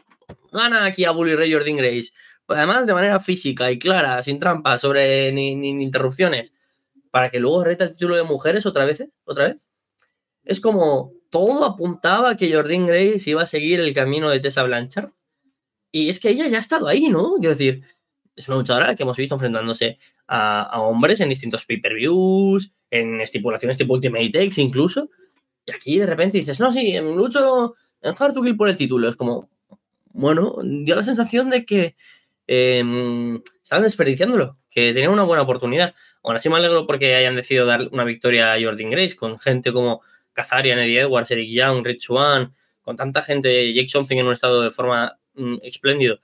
gana 0.51 0.85
aquí 0.85 1.05
a 1.05 1.11
Bully 1.11 1.35
Ray 1.35 1.51
Jordan 1.51 1.77
Grace. 1.77 2.11
Pues 2.45 2.57
además 2.57 2.85
de 2.85 2.93
manera 2.93 3.19
física 3.19 3.71
y 3.71 3.79
clara, 3.79 4.21
sin 4.21 4.37
trampas, 4.37 4.81
sobre 4.81 5.31
ni, 5.31 5.55
ni, 5.55 5.73
ni 5.73 5.83
interrupciones, 5.83 6.53
para 7.09 7.31
que 7.31 7.39
luego 7.39 7.63
reta 7.63 7.85
el 7.85 7.93
título 7.93 8.17
de 8.17 8.23
mujeres 8.23 8.67
otra 8.67 8.85
vez, 8.85 9.01
¿eh? 9.01 9.09
otra 9.23 9.47
vez. 9.47 9.67
Es 10.43 10.61
como 10.61 11.20
todo 11.31 11.65
apuntaba 11.65 12.31
a 12.31 12.37
que 12.37 12.53
Jordan 12.53 12.85
Grace 12.85 13.29
iba 13.29 13.41
a 13.41 13.47
seguir 13.47 13.79
el 13.79 13.93
camino 13.93 14.29
de 14.29 14.39
Tessa 14.39 14.61
Blanchard. 14.61 15.09
Y 15.91 16.09
es 16.09 16.19
que 16.19 16.29
ella 16.29 16.47
ya 16.47 16.57
ha 16.57 16.59
estado 16.59 16.87
ahí, 16.87 17.09
¿no? 17.09 17.35
Quiero 17.39 17.55
decir, 17.55 17.83
es 18.35 18.47
una 18.47 18.57
luchadora 18.57 18.95
que 18.95 19.03
hemos 19.03 19.17
visto 19.17 19.35
enfrentándose 19.35 19.97
a, 20.27 20.79
hombres 20.81 21.19
en 21.21 21.29
distintos 21.29 21.65
pay-per-views, 21.65 22.71
en 22.89 23.19
estipulaciones 23.21 23.77
tipo 23.77 23.93
Ultimate 23.93 24.29
Takes 24.29 24.61
incluso. 24.61 25.09
Y 25.65 25.71
aquí 25.71 25.97
de 25.97 26.05
repente 26.05 26.37
dices, 26.37 26.59
no, 26.59 26.71
sí, 26.71 26.97
lucho 26.99 27.75
en 28.01 28.15
Hard 28.17 28.33
to 28.33 28.41
Kill 28.41 28.57
por 28.57 28.69
el 28.69 28.75
título. 28.75 29.09
Es 29.09 29.15
como, 29.15 29.49
bueno, 30.11 30.57
dio 30.63 30.95
la 30.95 31.03
sensación 31.03 31.49
de 31.49 31.65
que 31.65 31.95
eh, 32.47 32.83
estaban 33.63 33.83
desperdiciándolo, 33.83 34.57
que 34.69 34.93
tenían 34.93 35.11
una 35.11 35.23
buena 35.23 35.43
oportunidad. 35.43 35.93
Aún 36.23 36.35
así 36.35 36.49
me 36.49 36.57
alegro 36.57 36.85
porque 36.85 37.15
hayan 37.15 37.35
decidido 37.35 37.65
dar 37.65 37.87
una 37.91 38.03
victoria 38.03 38.53
a 38.53 38.61
Jordan 38.61 38.89
Grace 38.89 39.15
con 39.15 39.39
gente 39.39 39.71
como 39.71 40.01
Kazarian, 40.33 40.79
Eddie 40.79 41.01
Edwards, 41.01 41.31
Eric 41.31 41.49
Young, 41.49 41.85
Rich 41.85 42.03
Swan, 42.03 42.53
con 42.81 42.95
tanta 42.95 43.21
gente, 43.21 43.73
Jake 43.73 43.89
Something 43.89 44.17
en 44.17 44.27
un 44.27 44.33
estado 44.33 44.61
de 44.61 44.71
forma 44.71 45.19
mm, 45.35 45.57
espléndido, 45.63 46.19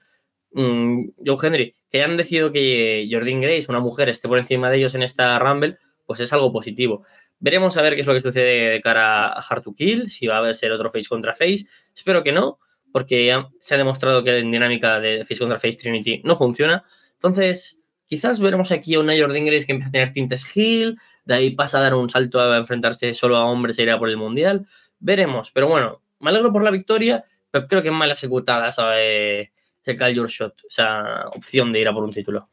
mm, 0.51 1.09
Joe 1.25 1.37
Henry, 1.41 1.75
que 1.89 2.01
hayan 2.01 2.17
decidido 2.17 2.51
que 2.51 3.07
Jordan 3.11 3.41
Grace, 3.41 3.67
una 3.69 3.79
mujer, 3.79 4.09
esté 4.09 4.27
por 4.27 4.37
encima 4.37 4.69
de 4.69 4.77
ellos 4.77 4.95
en 4.95 5.03
esta 5.03 5.37
Rumble, 5.39 5.77
pues 6.05 6.19
es 6.19 6.33
algo 6.33 6.51
positivo. 6.51 7.03
Veremos 7.39 7.77
a 7.77 7.81
ver 7.81 7.95
qué 7.95 8.01
es 8.01 8.07
lo 8.07 8.13
que 8.13 8.21
sucede 8.21 8.71
de 8.71 8.81
cara 8.81 9.27
a 9.27 9.39
Hard 9.39 9.61
to 9.61 9.73
Kill, 9.73 10.09
si 10.09 10.25
va 10.25 10.47
a 10.47 10.53
ser 10.53 10.71
otro 10.71 10.89
face 10.89 11.07
contra 11.07 11.33
face. 11.33 11.65
Espero 11.95 12.23
que 12.23 12.31
no, 12.31 12.59
porque 12.91 13.27
ya 13.27 13.49
se 13.59 13.75
ha 13.75 13.77
demostrado 13.77 14.23
que 14.23 14.39
en 14.39 14.49
dinámica 14.49 14.99
de 14.99 15.23
face 15.23 15.39
contra 15.39 15.59
face 15.59 15.77
Trinity 15.77 16.21
no 16.23 16.35
funciona. 16.35 16.83
Entonces, 17.13 17.79
quizás 18.07 18.39
veremos 18.39 18.71
aquí 18.71 18.95
a 18.95 18.99
una 18.99 19.13
Jordan 19.17 19.45
Grace 19.45 19.65
que 19.65 19.73
empieza 19.73 19.89
a 19.89 19.91
tener 19.91 20.11
tintes 20.11 20.45
heel, 20.55 20.97
de 21.27 21.33
ahí 21.33 21.49
pasa 21.51 21.79
a 21.79 21.81
dar 21.81 21.93
un 21.93 22.09
salto 22.09 22.39
a 22.39 22.55
enfrentarse 22.55 23.13
solo 23.13 23.35
a 23.35 23.45
hombres 23.45 23.77
e 23.77 23.83
ir 23.83 23.91
a 23.91 23.99
por 23.99 24.09
el 24.09 24.15
mundial. 24.15 24.65
Veremos, 24.97 25.51
pero 25.51 25.67
bueno, 25.67 26.01
me 26.21 26.29
alegro 26.29 26.53
por 26.53 26.63
la 26.63 26.71
victoria, 26.71 27.23
pero 27.51 27.67
creo 27.67 27.81
que 27.81 27.89
es 27.89 27.93
mal 27.93 28.09
ejecutada 28.09 28.69
esa, 28.69 28.99
ese 29.01 29.51
call 29.97 30.15
your 30.15 30.29
shot, 30.29 30.53
esa 30.69 31.27
opción 31.27 31.73
de 31.73 31.81
ir 31.81 31.87
a 31.89 31.93
por 31.93 32.05
un 32.05 32.13
título. 32.13 32.49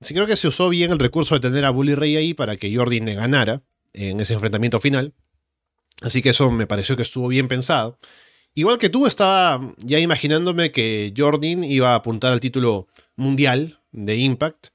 Sí, 0.00 0.12
creo 0.12 0.26
que 0.26 0.36
se 0.36 0.48
usó 0.48 0.68
bien 0.70 0.90
el 0.90 0.98
recurso 0.98 1.36
de 1.36 1.40
tener 1.40 1.64
a 1.64 1.70
Bully 1.70 1.94
Ray 1.94 2.16
ahí 2.16 2.34
para 2.34 2.56
que 2.56 2.74
Jordan 2.74 3.04
le 3.04 3.14
ganara 3.14 3.62
en 3.92 4.18
ese 4.18 4.34
enfrentamiento 4.34 4.80
final. 4.80 5.14
Así 6.00 6.20
que 6.20 6.30
eso 6.30 6.50
me 6.50 6.66
pareció 6.66 6.96
que 6.96 7.02
estuvo 7.02 7.28
bien 7.28 7.46
pensado. 7.46 7.96
Igual 8.54 8.78
que 8.78 8.88
tú, 8.88 9.06
estaba 9.06 9.60
ya 9.76 10.00
imaginándome 10.00 10.72
que 10.72 11.14
Jordan 11.16 11.62
iba 11.62 11.92
a 11.92 11.96
apuntar 11.96 12.32
al 12.32 12.40
título 12.40 12.88
mundial 13.14 13.78
de 13.92 14.16
Impact 14.16 14.68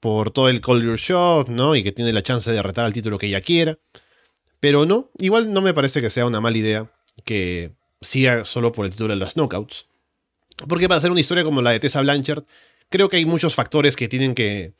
por 0.00 0.30
todo 0.30 0.48
el 0.48 0.60
Your 0.60 0.96
Shot, 0.96 1.48
¿no? 1.48 1.76
Y 1.76 1.82
que 1.82 1.92
tiene 1.92 2.12
la 2.12 2.22
chance 2.22 2.50
de 2.50 2.62
retar 2.62 2.84
al 2.84 2.92
título 2.92 3.18
que 3.18 3.26
ella 3.26 3.40
quiera. 3.40 3.78
Pero 4.60 4.86
no, 4.86 5.10
igual 5.18 5.52
no 5.52 5.60
me 5.60 5.74
parece 5.74 6.00
que 6.00 6.10
sea 6.10 6.26
una 6.26 6.40
mala 6.40 6.58
idea 6.58 6.90
que 7.24 7.72
siga 8.00 8.44
solo 8.44 8.72
por 8.72 8.86
el 8.86 8.92
título 8.92 9.14
de 9.14 9.20
las 9.20 9.34
knockouts. 9.34 9.86
Porque 10.68 10.88
para 10.88 10.98
hacer 10.98 11.10
una 11.10 11.20
historia 11.20 11.44
como 11.44 11.62
la 11.62 11.70
de 11.70 11.80
Tessa 11.80 12.00
Blanchard, 12.00 12.44
creo 12.88 13.08
que 13.08 13.16
hay 13.16 13.26
muchos 13.26 13.54
factores 13.54 13.96
que 13.96 14.08
tienen 14.08 14.34
que 14.34 14.74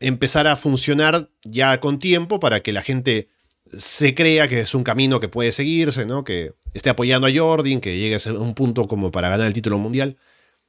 empezar 0.00 0.46
a 0.46 0.56
funcionar 0.56 1.30
ya 1.42 1.78
con 1.80 1.98
tiempo 1.98 2.40
para 2.40 2.60
que 2.60 2.72
la 2.72 2.82
gente 2.82 3.28
se 3.66 4.14
crea 4.14 4.48
que 4.48 4.60
es 4.60 4.74
un 4.74 4.84
camino 4.84 5.20
que 5.20 5.28
puede 5.28 5.52
seguirse, 5.52 6.04
¿no? 6.06 6.24
Que 6.24 6.52
esté 6.74 6.90
apoyando 6.90 7.26
a 7.26 7.32
Jordan, 7.34 7.80
que 7.80 7.98
llegue 7.98 8.16
a 8.16 8.32
un 8.32 8.54
punto 8.54 8.86
como 8.86 9.10
para 9.10 9.28
ganar 9.28 9.46
el 9.46 9.52
título 9.52 9.78
mundial 9.78 10.16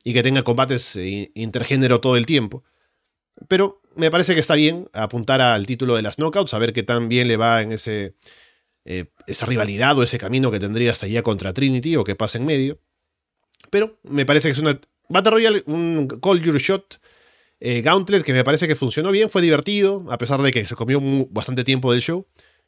y 0.03 0.13
que 0.13 0.23
tenga 0.23 0.43
combates 0.43 0.97
intergénero 1.33 1.99
todo 1.99 2.15
el 2.15 2.25
tiempo. 2.25 2.63
Pero 3.47 3.81
me 3.95 4.11
parece 4.11 4.33
que 4.33 4.39
está 4.39 4.55
bien 4.55 4.89
apuntar 4.93 5.41
al 5.41 5.65
título 5.65 5.95
de 5.95 6.01
las 6.01 6.17
knockouts, 6.17 6.53
a 6.53 6.59
ver 6.59 6.73
qué 6.73 6.83
tan 6.83 7.09
bien 7.09 7.27
le 7.27 7.37
va 7.37 7.61
en 7.61 7.71
ese, 7.71 8.15
eh, 8.85 9.05
esa 9.27 9.45
rivalidad 9.45 9.97
o 9.97 10.03
ese 10.03 10.17
camino 10.17 10.51
que 10.51 10.59
tendría 10.59 10.91
hasta 10.91 11.05
allá 11.05 11.23
contra 11.23 11.53
Trinity 11.53 11.95
o 11.95 12.03
que 12.03 12.15
pasa 12.15 12.37
en 12.37 12.45
medio. 12.45 12.79
Pero 13.69 13.99
me 14.03 14.25
parece 14.25 14.47
que 14.47 14.53
es 14.53 14.59
una 14.59 14.79
Battle 15.09 15.31
Royale, 15.31 15.63
un 15.65 16.07
Call 16.21 16.41
Your 16.41 16.57
Shot 16.57 16.99
eh, 17.59 17.81
Gauntlet 17.81 18.23
que 18.23 18.33
me 18.33 18.43
parece 18.43 18.67
que 18.67 18.75
funcionó 18.75 19.11
bien, 19.11 19.29
fue 19.29 19.41
divertido, 19.41 20.05
a 20.09 20.17
pesar 20.17 20.41
de 20.41 20.51
que 20.51 20.65
se 20.65 20.75
comió 20.75 21.01
bastante 21.29 21.63
tiempo 21.63 21.91
del 21.91 22.01
show. 22.01 22.27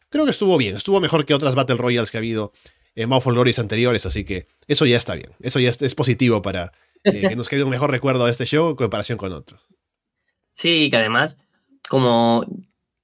Creo 0.09 0.25
que 0.25 0.31
estuvo 0.31 0.57
bien, 0.57 0.75
estuvo 0.75 0.99
mejor 1.01 1.25
que 1.25 1.33
otras 1.33 1.55
Battle 1.55 1.75
Royales 1.75 2.09
que 2.09 2.17
ha 2.17 2.19
habido 2.19 2.53
en 2.95 3.09
Mouth 3.09 3.25
Glories 3.25 3.59
anteriores, 3.59 4.05
así 4.05 4.23
que 4.23 4.47
eso 4.67 4.85
ya 4.85 4.97
está 4.97 5.13
bien. 5.13 5.31
Eso 5.41 5.59
ya 5.59 5.69
es, 5.69 5.95
positivo 5.95 6.41
para 6.41 6.71
eh, 7.03 7.27
que 7.29 7.35
nos 7.35 7.49
quede 7.49 7.63
un 7.63 7.69
mejor 7.69 7.91
recuerdo 7.91 8.25
de 8.25 8.31
este 8.31 8.45
show 8.45 8.69
en 8.69 8.75
comparación 8.75 9.17
con 9.17 9.33
otros. 9.33 9.67
Sí, 10.57 10.89
que 10.89 10.97
además, 10.97 11.37
como 11.87 12.43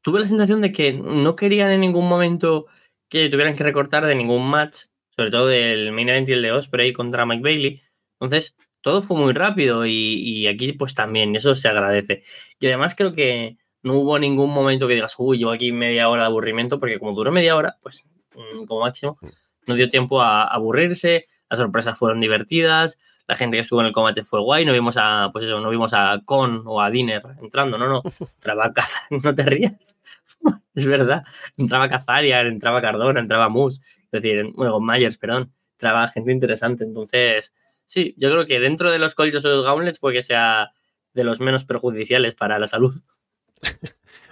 tuve 0.02 0.20
la 0.20 0.26
sensación 0.26 0.60
de 0.62 0.72
que 0.72 0.92
no 0.92 1.36
querían 1.36 1.70
en 1.70 1.82
ningún 1.82 2.10
momento 2.10 2.66
que 3.10 3.30
tuvieran 3.30 3.56
que 3.56 3.64
recortar 3.64 4.08
de 4.08 4.16
ningún 4.16 4.50
match, 4.50 4.86
sobre 5.16 5.30
todo 5.30 5.46
del 5.46 5.92
main 5.92 6.10
event 6.10 6.30
y 6.30 6.32
el 6.32 6.42
de 6.42 6.52
Osprey 6.52 6.94
contra 6.94 7.28
Mike 7.28 7.44
Bailey. 7.44 7.82
Entonces, 8.20 8.56
todo 8.82 9.04
fue 9.04 9.18
muy 9.18 9.34
rápido 9.34 9.86
y, 9.86 9.92
y, 9.92 10.48
aquí 10.48 10.74
pues 10.74 10.96
también, 10.96 11.36
eso 11.36 11.54
se 11.54 11.68
agradece. 11.68 12.24
Y 12.60 12.66
además 12.66 12.96
creo 12.96 13.14
que 13.14 13.58
no 13.84 14.00
hubo 14.00 14.18
ningún 14.18 14.50
momento 14.50 14.88
que 14.88 14.96
digas, 14.96 15.14
uy, 15.20 15.38
llevo 15.38 15.52
aquí 15.52 15.72
media 15.72 16.10
hora 16.10 16.24
de 16.24 16.30
aburrimiento, 16.30 16.80
porque 16.80 16.98
como 16.98 17.14
duró 17.14 17.32
media 17.32 17.56
hora, 17.56 17.78
pues 17.84 18.04
mm, 18.34 18.66
como 18.66 18.82
máximo, 18.82 19.20
no 19.68 19.76
dio 19.76 19.90
tiempo 19.90 20.24
a 20.24 20.46
aburrirse, 20.46 21.28
las 21.52 21.60
sorpresas 21.60 22.00
fueron 22.00 22.20
divertidas, 22.20 22.98
la 23.28 23.36
gente 23.36 23.58
que 23.58 23.62
estuvo 23.62 23.80
en 23.80 23.88
el 23.88 23.94
combate 23.94 24.24
fue 24.24 24.42
guay, 24.42 24.66
no 24.66 24.74
vimos 24.74 24.96
a, 24.98 25.30
pues 25.32 25.46
eso, 25.46 25.60
no 25.60 25.70
vimos 25.70 25.94
a 25.94 26.22
Con 26.26 26.64
o 26.66 26.82
a 26.82 26.90
Diner 26.90 27.22
entrando, 27.42 27.78
no, 27.78 27.88
no, 27.88 28.02
entraba 28.36 28.72
Cazar, 28.74 29.04
no 29.24 29.34
te 29.34 29.44
rías, 29.44 29.98
es 30.76 30.86
verdad, 30.86 31.24
entraba 31.58 31.88
Cazaria, 31.88 32.42
entraba 32.42 32.82
Cardona, 32.82 33.20
entraba 33.20 33.50
Moose, 33.50 33.82
es 34.12 34.22
decir, 34.22 34.46
bueno, 34.56 34.80
Myers, 34.80 35.18
perdón, 35.18 35.54
entraba 35.74 36.08
gente 36.10 36.32
interesante, 36.32 36.84
entonces 36.84 37.54
sí, 37.86 38.14
yo 38.18 38.30
creo 38.32 38.46
que 38.46 38.60
dentro 38.60 38.92
de 38.92 39.00
los 39.00 39.16
collos 39.16 39.46
o 39.46 39.50
los 39.50 39.66
gauntlets 39.66 40.00
puede 40.00 40.18
que 40.18 40.22
sea 40.22 40.72
de 41.14 41.24
los 41.24 41.40
menos 41.40 41.64
perjudiciales 41.64 42.36
para 42.36 42.58
la 42.60 42.68
salud. 42.68 42.96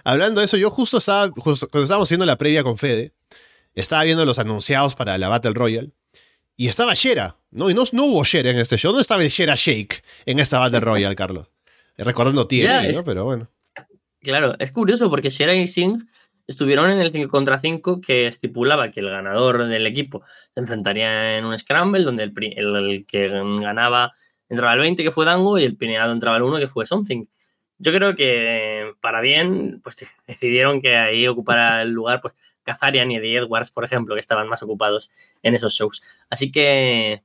Hablando 0.04 0.42
de 0.42 0.46
eso, 0.46 0.58
yo 0.58 0.72
justo 0.72 0.98
estaba, 0.98 1.32
justo 1.38 1.70
cuando 1.70 1.84
estábamos 1.84 2.08
haciendo 2.08 2.26
la 2.26 2.38
previa 2.38 2.64
con 2.64 2.78
Fede, 2.78 3.14
estaba 3.76 4.04
viendo 4.04 4.26
los 4.26 4.40
anunciados 4.40 4.96
para 4.96 5.18
la 5.20 5.30
Battle 5.30 5.54
Royale 5.54 5.92
Y 6.56 6.68
estaba 6.68 6.94
Shera, 6.94 7.38
¿no? 7.52 7.70
Y 7.70 7.74
no, 7.74 7.84
no 7.92 8.06
hubo 8.06 8.24
Shera 8.24 8.52
en 8.52 8.60
este 8.60 8.78
show. 8.78 8.94
No 8.94 9.00
estaba 9.00 9.24
el 9.24 9.30
Shera 9.30 9.56
Shake 9.56 10.04
en 10.26 10.40
esta 10.40 10.60
Battle 10.60 10.80
Royale, 10.82 11.16
Carlos. 11.16 11.50
Recordando 11.98 12.48
TNA, 12.48 12.92
¿no? 12.94 13.04
Pero 13.04 13.26
bueno. 13.26 13.50
Claro, 14.22 14.56
es 14.60 14.72
curioso 14.72 15.10
porque 15.10 15.30
Shera 15.30 15.54
y 15.56 15.68
Singh 15.68 15.98
estuvieron 16.48 16.90
en 16.92 17.00
el 17.00 17.12
5 17.12 17.30
contra 17.30 17.60
5 17.60 18.02
que 18.02 18.28
estipulaba 18.28 18.92
que 18.92 19.00
el 19.00 19.10
ganador 19.10 19.66
del 19.68 19.88
equipo 19.88 20.24
se 20.54 20.60
enfrentaría 20.60 21.38
en 21.38 21.46
un 21.46 21.58
scramble 21.58 22.04
donde 22.04 22.24
el, 22.24 22.34
el, 22.56 23.06
que 23.08 23.30
ganaba 23.30 24.12
entraba 24.50 24.74
al 24.74 24.80
20 24.80 25.04
que 25.04 25.12
fue 25.12 25.26
Dango 25.26 25.58
y 25.58 25.64
el 25.64 25.78
pineado 25.78 26.12
entraba 26.12 26.38
al 26.38 26.44
1 26.44 26.60
que 26.60 26.68
fue 26.68 26.86
Something. 26.86 27.26
Yo 27.84 27.92
creo 27.92 28.16
que 28.16 28.94
para 29.02 29.22
bien, 29.22 29.82
pues 29.84 30.06
decidieron 30.28 30.82
que 30.84 30.98
ahí 30.98 31.28
ocupara 31.28 31.82
el 31.82 31.90
lugar 31.90 32.22
pues 32.22 32.36
Kazarian 32.64 33.10
y 33.10 33.16
Eddie 33.16 33.38
Edwards, 33.40 33.72
por 33.72 33.84
ejemplo, 33.84 34.14
que 34.14 34.20
estaban 34.20 34.48
más 34.48 34.62
ocupados 34.62 35.10
en 35.42 35.56
esos 35.56 35.74
shows. 35.74 36.04
Así 36.30 36.52
que 36.52 37.24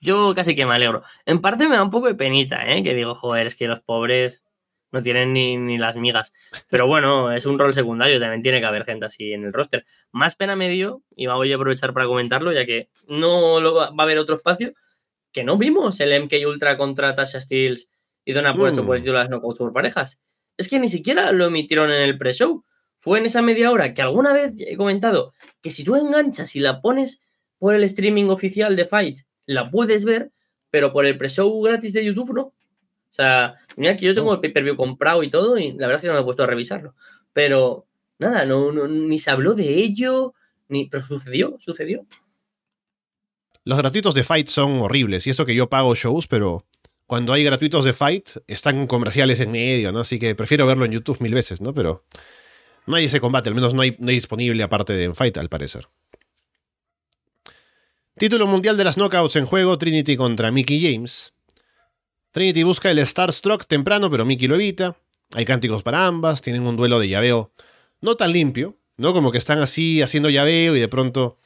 yo 0.00 0.34
casi 0.34 0.54
que 0.56 0.64
me 0.64 0.74
alegro. 0.74 1.02
En 1.26 1.42
parte 1.42 1.68
me 1.68 1.76
da 1.76 1.82
un 1.82 1.90
poco 1.90 2.06
de 2.06 2.14
penita, 2.14 2.66
¿eh? 2.72 2.82
que 2.82 2.94
digo, 2.94 3.14
joder, 3.14 3.46
es 3.48 3.54
que 3.54 3.68
los 3.68 3.82
pobres 3.82 4.44
no 4.92 5.02
tienen 5.02 5.34
ni, 5.34 5.76
las 5.76 5.94
migas. 5.96 6.32
Pero 6.70 6.86
bueno, 6.86 7.30
es 7.30 7.44
un 7.44 7.58
rol 7.58 7.74
secundario, 7.74 8.18
también 8.18 8.40
tiene 8.40 8.60
que 8.60 8.66
haber 8.66 8.86
gente 8.86 9.04
así 9.04 9.34
en 9.34 9.44
el 9.44 9.52
roster. 9.52 9.84
Más 10.10 10.36
pena 10.36 10.56
me 10.56 10.70
dio, 10.70 11.02
y 11.14 11.26
voy 11.26 11.52
a 11.52 11.56
aprovechar 11.56 11.92
para 11.92 12.06
comentarlo, 12.06 12.50
ya 12.50 12.64
que 12.64 12.88
no 13.06 13.62
va, 13.74 13.92
a 13.96 14.02
haber 14.02 14.16
otro 14.16 14.36
espacio, 14.36 14.72
que 15.32 15.44
no 15.44 15.58
vimos 15.58 16.00
el 16.00 16.18
MK 16.24 16.32
Ultra 16.46 16.78
contra 16.78 17.14
Tasha 17.14 17.42
Steels 17.42 17.90
y 18.24 18.32
Donna 18.32 18.54
Puerto 18.54 18.84
por 18.84 18.96
el 18.96 19.02
título 19.02 19.18
de 19.18 19.24
las 19.24 19.30
knockouts 19.30 19.58
por 19.58 19.72
parejas. 19.72 20.20
Es 20.56 20.68
que 20.68 20.78
ni 20.78 20.88
siquiera 20.88 21.32
lo 21.32 21.46
emitieron 21.46 21.90
en 21.90 22.02
el 22.02 22.18
pre-show. 22.18 22.64
Fue 22.98 23.18
en 23.18 23.26
esa 23.26 23.40
media 23.40 23.70
hora 23.70 23.94
que 23.94 24.02
alguna 24.02 24.32
vez 24.32 24.52
he 24.58 24.76
comentado 24.76 25.32
que 25.62 25.70
si 25.70 25.84
tú 25.84 25.96
enganchas 25.96 26.54
y 26.54 26.60
la 26.60 26.82
pones 26.82 27.20
por 27.58 27.74
el 27.74 27.84
streaming 27.84 28.26
oficial 28.26 28.76
de 28.76 28.84
Fight, 28.84 29.20
la 29.46 29.70
puedes 29.70 30.04
ver, 30.04 30.32
pero 30.70 30.92
por 30.92 31.06
el 31.06 31.16
pre-show 31.16 31.62
gratis 31.62 31.92
de 31.92 32.04
YouTube 32.04 32.34
no. 32.34 32.42
O 32.42 32.54
sea, 33.12 33.54
mira 33.76 33.96
que 33.96 34.06
yo 34.06 34.14
tengo 34.14 34.32
el 34.32 34.40
pay-per-view 34.40 34.76
comprado 34.76 35.22
y 35.22 35.30
todo, 35.30 35.58
y 35.58 35.72
la 35.72 35.86
verdad 35.86 35.96
es 35.96 36.02
que 36.02 36.08
no 36.08 36.14
me 36.14 36.20
he 36.20 36.24
puesto 36.24 36.42
a 36.42 36.46
revisarlo. 36.46 36.94
Pero 37.32 37.86
nada, 38.18 38.44
no, 38.44 38.70
ni 38.86 39.18
se 39.18 39.30
habló 39.30 39.54
de 39.54 39.68
ello, 39.78 40.34
ni, 40.68 40.86
pero 40.86 41.04
sucedió, 41.04 41.56
sucedió. 41.58 42.06
Los 43.64 43.78
gratuitos 43.78 44.14
de 44.14 44.24
Fight 44.24 44.46
son 44.46 44.80
horribles, 44.80 45.26
y 45.26 45.30
eso 45.30 45.44
que 45.44 45.54
yo 45.54 45.68
pago 45.68 45.94
shows, 45.94 46.26
pero 46.26 46.66
cuando 47.10 47.32
hay 47.32 47.42
gratuitos 47.42 47.84
de 47.84 47.92
Fight 47.92 48.28
están 48.46 48.86
comerciales 48.86 49.40
en 49.40 49.50
medio, 49.50 49.90
¿no? 49.90 49.98
Así 49.98 50.20
que 50.20 50.36
prefiero 50.36 50.64
verlo 50.64 50.84
en 50.84 50.92
YouTube 50.92 51.20
mil 51.20 51.34
veces, 51.34 51.60
¿no? 51.60 51.74
Pero 51.74 52.04
no 52.86 52.94
hay 52.94 53.06
ese 53.06 53.18
combate, 53.18 53.48
al 53.48 53.56
menos 53.56 53.74
no 53.74 53.82
hay, 53.82 53.96
no 53.98 54.12
disponible 54.12 54.62
aparte 54.62 54.92
de 54.92 55.12
Fight, 55.12 55.36
al 55.36 55.48
parecer. 55.48 55.88
Título 58.16 58.46
mundial 58.46 58.76
de 58.76 58.84
las 58.84 58.96
knockouts 58.96 59.34
en 59.34 59.46
juego, 59.46 59.76
Trinity 59.76 60.16
contra 60.16 60.52
Mickey 60.52 60.80
James. 60.80 61.34
Trinity 62.30 62.62
busca 62.62 62.92
el 62.92 63.04
Starstruck 63.04 63.66
temprano, 63.66 64.08
pero 64.08 64.24
Mickey 64.24 64.46
lo 64.46 64.54
evita. 64.54 64.96
Hay 65.32 65.44
cánticos 65.44 65.82
para 65.82 66.06
ambas, 66.06 66.42
tienen 66.42 66.62
un 66.62 66.76
duelo 66.76 67.00
de 67.00 67.08
llaveo 67.08 67.50
no 68.00 68.14
tan 68.14 68.32
limpio, 68.32 68.78
¿no? 68.96 69.12
Como 69.14 69.32
que 69.32 69.38
están 69.38 69.58
así 69.58 70.00
haciendo 70.00 70.30
llaveo 70.30 70.76
y 70.76 70.78
de 70.78 70.86
pronto 70.86 71.38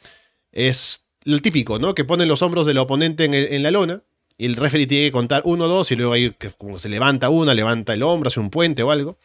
es 0.52 1.06
lo 1.24 1.38
típico, 1.38 1.78
¿no? 1.78 1.94
Que 1.94 2.04
ponen 2.04 2.28
los 2.28 2.42
hombros 2.42 2.66
del 2.66 2.76
oponente 2.76 3.24
en, 3.24 3.62
la 3.62 3.70
lona 3.70 4.02
y 4.36 4.46
el 4.46 4.56
referee 4.56 4.86
tiene 4.86 5.06
que 5.06 5.12
contar 5.12 5.42
uno, 5.44 5.68
dos 5.68 5.90
y 5.90 5.96
luego 5.96 6.12
ahí 6.12 6.34
como 6.58 6.78
se 6.78 6.88
levanta 6.88 7.28
una, 7.28 7.54
levanta 7.54 7.94
el 7.94 8.02
hombro, 8.02 8.28
hace 8.28 8.40
un 8.40 8.50
puente 8.50 8.82
o 8.82 8.90
algo. 8.90 9.18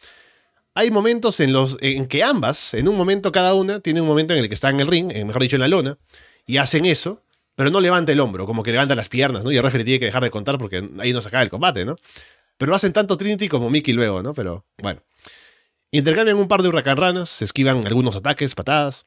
Hay 0.74 0.90
momentos 0.90 1.40
en 1.40 1.52
los 1.52 1.76
en 1.80 2.06
que 2.06 2.22
ambas, 2.22 2.74
en 2.74 2.88
un 2.88 2.96
momento 2.96 3.32
cada 3.32 3.54
una, 3.54 3.80
tiene 3.80 4.00
un 4.00 4.06
momento 4.06 4.34
en 4.34 4.40
el 4.40 4.48
que 4.48 4.54
están 4.54 4.76
en 4.76 4.80
el 4.82 4.86
ring, 4.86 5.12
mejor 5.26 5.42
dicho 5.42 5.56
en 5.56 5.60
la 5.60 5.68
lona, 5.68 5.98
y 6.46 6.58
hacen 6.58 6.84
eso 6.84 7.22
pero 7.60 7.70
no 7.70 7.82
levanta 7.82 8.10
el 8.10 8.20
hombro, 8.20 8.46
como 8.46 8.62
que 8.62 8.72
levanta 8.72 8.94
las 8.94 9.10
piernas, 9.10 9.44
¿no? 9.44 9.52
Y 9.52 9.58
el 9.58 9.62
referee 9.62 9.84
tiene 9.84 9.98
que 9.98 10.06
dejar 10.06 10.22
de 10.22 10.30
contar 10.30 10.56
porque 10.56 10.88
ahí 10.98 11.12
no 11.12 11.20
se 11.20 11.28
acaba 11.28 11.42
el 11.42 11.50
combate, 11.50 11.84
¿no? 11.84 11.96
Pero 12.56 12.70
lo 12.70 12.76
hacen 12.76 12.94
tanto 12.94 13.18
Trinity 13.18 13.48
como 13.48 13.68
Mickey 13.68 13.92
luego, 13.92 14.22
¿no? 14.22 14.32
Pero 14.32 14.64
bueno. 14.78 15.02
Intercambian 15.90 16.38
un 16.38 16.48
par 16.48 16.62
de 16.62 16.70
huracanranas, 16.70 17.28
se 17.28 17.44
esquivan 17.44 17.86
algunos 17.86 18.16
ataques, 18.16 18.54
patadas. 18.54 19.04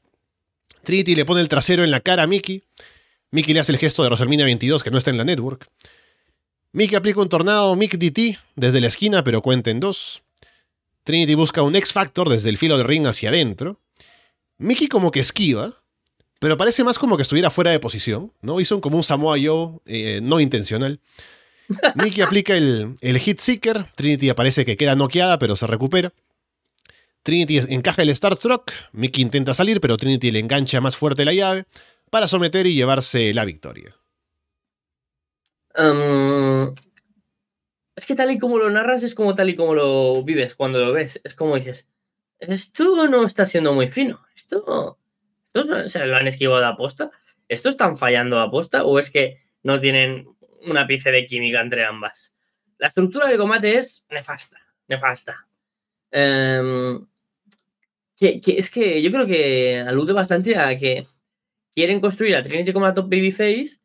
Trinity 0.83 1.15
le 1.15 1.25
pone 1.25 1.41
el 1.41 1.49
trasero 1.49 1.83
en 1.83 1.89
la 1.89 1.99
cara 1.99 2.21
a 2.21 2.27
Mickey. 2.27 2.61
Mickey 3.31 3.55
le 3.55 3.61
hace 3.61 3.71
el 3.71 3.79
gesto 3.79 4.03
de 4.03 4.09
Rosalmina 4.09 4.43
22 4.43 4.83
que 4.83 4.91
no 4.91 4.99
está 4.99 5.09
en 5.09 5.17
la 5.17 5.23
network. 5.23 5.67
Mickey 6.73 6.95
aplica 6.95 7.21
un 7.21 7.29
tornado 7.29 7.75
Mick 7.75 7.97
DT 7.97 8.39
desde 8.55 8.81
la 8.81 8.87
esquina, 8.87 9.23
pero 9.23 9.43
cuenta 9.43 9.69
en 9.69 9.79
dos. 9.79 10.23
Trinity 11.03 11.35
busca 11.35 11.61
un 11.61 11.75
X 11.75 11.93
Factor 11.93 12.29
desde 12.29 12.49
el 12.49 12.57
filo 12.57 12.77
del 12.79 12.87
ring 12.87 13.05
hacia 13.05 13.29
adentro. 13.29 13.79
Mickey 14.57 14.87
como 14.87 15.11
que 15.11 15.19
esquiva, 15.19 15.71
pero 16.39 16.57
parece 16.57 16.83
más 16.83 16.97
como 16.97 17.15
que 17.15 17.21
estuviera 17.21 17.51
fuera 17.51 17.69
de 17.69 17.79
posición, 17.79 18.33
¿no? 18.41 18.59
Hizo 18.59 18.81
como 18.81 18.97
un 18.97 19.03
Samoa 19.03 19.37
Joe 19.39 19.79
eh, 19.85 20.19
no 20.23 20.39
intencional. 20.39 20.99
Mickey 21.95 22.23
aplica 22.23 22.57
el, 22.57 22.95
el 23.01 23.19
Hit 23.19 23.37
Seeker, 23.37 23.91
Trinity 23.95 24.29
aparece 24.29 24.65
que 24.65 24.75
queda 24.75 24.95
noqueada, 24.95 25.37
pero 25.37 25.55
se 25.55 25.67
recupera. 25.67 26.11
Trinity 27.21 27.59
encaja 27.69 28.01
el 28.01 28.15
Starstruck, 28.15 28.71
Mickey 28.93 29.21
intenta 29.21 29.53
salir, 29.53 29.79
pero 29.79 29.95
Trinity 29.95 30.31
le 30.31 30.39
engancha 30.39 30.81
más 30.81 30.97
fuerte 30.97 31.23
la 31.23 31.33
llave 31.33 31.65
para 32.09 32.27
someter 32.27 32.65
y 32.65 32.73
llevarse 32.73 33.31
la 33.33 33.45
victoria. 33.45 33.95
Um, 35.75 36.73
es 37.95 38.05
que 38.05 38.15
tal 38.15 38.31
y 38.31 38.39
como 38.39 38.57
lo 38.57 38.69
narras 38.69 39.03
es 39.03 39.15
como 39.15 39.35
tal 39.35 39.49
y 39.49 39.55
como 39.55 39.73
lo 39.75 40.23
vives 40.23 40.55
cuando 40.55 40.79
lo 40.79 40.93
ves. 40.93 41.21
Es 41.23 41.35
como 41.35 41.55
dices, 41.55 41.87
esto 42.39 43.07
no 43.07 43.25
está 43.25 43.45
siendo 43.45 43.73
muy 43.73 43.87
fino, 43.87 44.21
esto 44.35 44.99
se 45.87 46.05
lo 46.05 46.15
han 46.15 46.27
esquivado 46.27 46.61
de 46.61 46.67
aposta? 46.67 47.11
¿Esto 47.47 47.69
están 47.69 47.97
fallando 47.97 48.39
a 48.39 48.43
aposta 48.43 48.83
o 48.83 48.97
es 48.99 49.09
que 49.11 49.41
no 49.61 49.79
tienen 49.79 50.27
una 50.65 50.87
pieza 50.87 51.11
de 51.11 51.25
química 51.25 51.61
entre 51.61 51.85
ambas? 51.85 52.35
La 52.77 52.87
estructura 52.87 53.27
del 53.27 53.37
combate 53.37 53.77
es 53.77 54.05
nefasta, 54.09 54.57
nefasta. 54.87 55.47
Em, 56.11 57.05
que, 58.17 58.41
es 58.45 58.69
que 58.71 59.01
yo 59.01 59.11
creo 59.11 59.27
que 59.27 59.79
alude 59.79 60.13
bastante 60.13 60.57
a 60.57 60.75
que 60.77 61.07
quieren 61.71 61.99
construir 61.99 62.35
a 62.35 62.43
Trinity 62.43 62.73
como 62.73 62.85
la 62.85 62.93
top 62.93 63.09
babyface, 63.09 63.79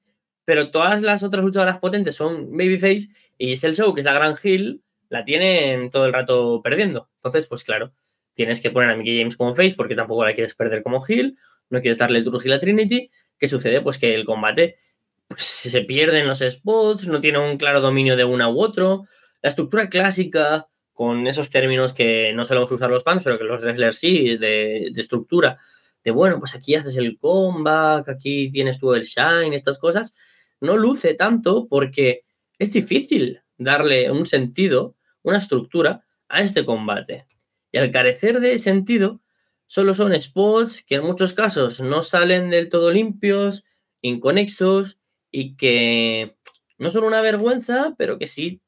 pero 0.49 0.71
todas 0.71 1.03
las 1.03 1.23
otras 1.23 1.45
luchadoras 1.45 1.77
potentes 1.77 2.17
son 2.17 2.57
babyface 2.57 3.11
y 3.37 3.53
es 3.53 3.65
el 3.65 3.75
show, 3.75 3.93
que 3.93 4.01
es 4.01 4.07
la 4.07 4.15
gran 4.15 4.35
hill, 4.43 4.83
la 5.11 5.23
tienen 5.23 5.91
todo 5.91 6.07
el 6.07 6.15
rato 6.15 6.63
perdiendo. 6.65 7.11
Entonces, 7.17 7.47
pues 7.49 7.65
claro, 7.65 7.93
tienes 8.33 8.63
que 8.63 8.71
poner 8.71 8.89
a 8.89 8.97
Mickey 8.97 9.19
James 9.19 9.37
como 9.37 9.55
face 9.55 9.75
porque 9.77 9.95
tampoco 9.95 10.25
la 10.25 10.33
quieres 10.33 10.55
perder 10.55 10.83
como 10.83 11.05
hill 11.07 11.37
no 11.69 11.83
quieres 11.83 11.99
darle 11.99 12.21
el 12.21 12.53
a 12.53 12.61
Trinity. 12.61 13.11
¿Qué 13.39 13.47
sucede? 13.47 13.83
Pues 13.83 13.99
que 13.99 14.15
el 14.15 14.25
combate 14.25 14.79
pues, 15.27 15.43
se 15.43 15.83
pierde 15.83 16.21
en 16.21 16.27
los 16.27 16.39
spots, 16.39 17.09
no 17.09 17.21
tiene 17.21 17.39
un 17.41 17.59
claro 17.59 17.83
dominio 17.83 18.17
de 18.17 18.25
una 18.25 18.49
u 18.49 18.59
otro. 18.59 19.05
La 19.43 19.51
estructura 19.51 19.91
clásica, 19.91 20.69
con 20.95 21.27
esos 21.27 21.51
términos 21.51 21.93
que 21.93 22.33
no 22.33 22.47
solemos 22.47 22.73
usar 22.73 22.89
los 22.89 23.05
fans, 23.05 23.23
pero 23.23 23.37
que 23.37 23.45
los 23.45 23.63
wrestlers 23.63 23.99
sí, 23.99 24.39
de, 24.39 24.93
estructura, 24.97 25.59
de 26.03 26.11
bueno, 26.11 26.39
pues 26.39 26.55
aquí 26.55 26.75
haces 26.75 26.97
el 26.97 27.19
comeback, 27.19 28.09
aquí 28.09 28.51
tienes 28.51 28.79
tú 28.79 28.95
el 28.95 29.03
shine, 29.03 29.55
estas 29.55 29.79
cosas, 29.79 30.15
no 30.61 30.77
luce 30.77 31.15
tanto 31.15 31.69
porque 31.69 32.25
es 32.59 32.73
difícil 32.73 33.43
darle 33.57 34.11
un 34.11 34.27
sentido, 34.27 34.97
una 35.23 35.39
estructura 35.39 36.05
a 36.29 36.43
este 36.43 36.65
combate. 36.65 37.27
Y 37.73 37.79
al 37.79 37.91
carecer 37.91 38.41
de 38.41 38.59
sentido, 38.59 39.21
solo 39.67 39.95
son 39.95 40.19
spots 40.21 40.83
que 40.83 40.97
en 40.97 41.05
muchos 41.05 41.35
casos 41.35 41.81
no 41.81 42.03
salen 42.03 42.51
del 42.51 42.69
todo 42.69 42.91
limpios, 42.91 43.65
inconexos 44.01 44.99
y 45.31 45.57
que 45.57 46.37
no 46.79 46.91
son 46.91 47.05
una 47.05 47.21
vergüenza, 47.21 47.95
pero 47.99 48.19
que 48.19 48.27
sí 48.27 48.63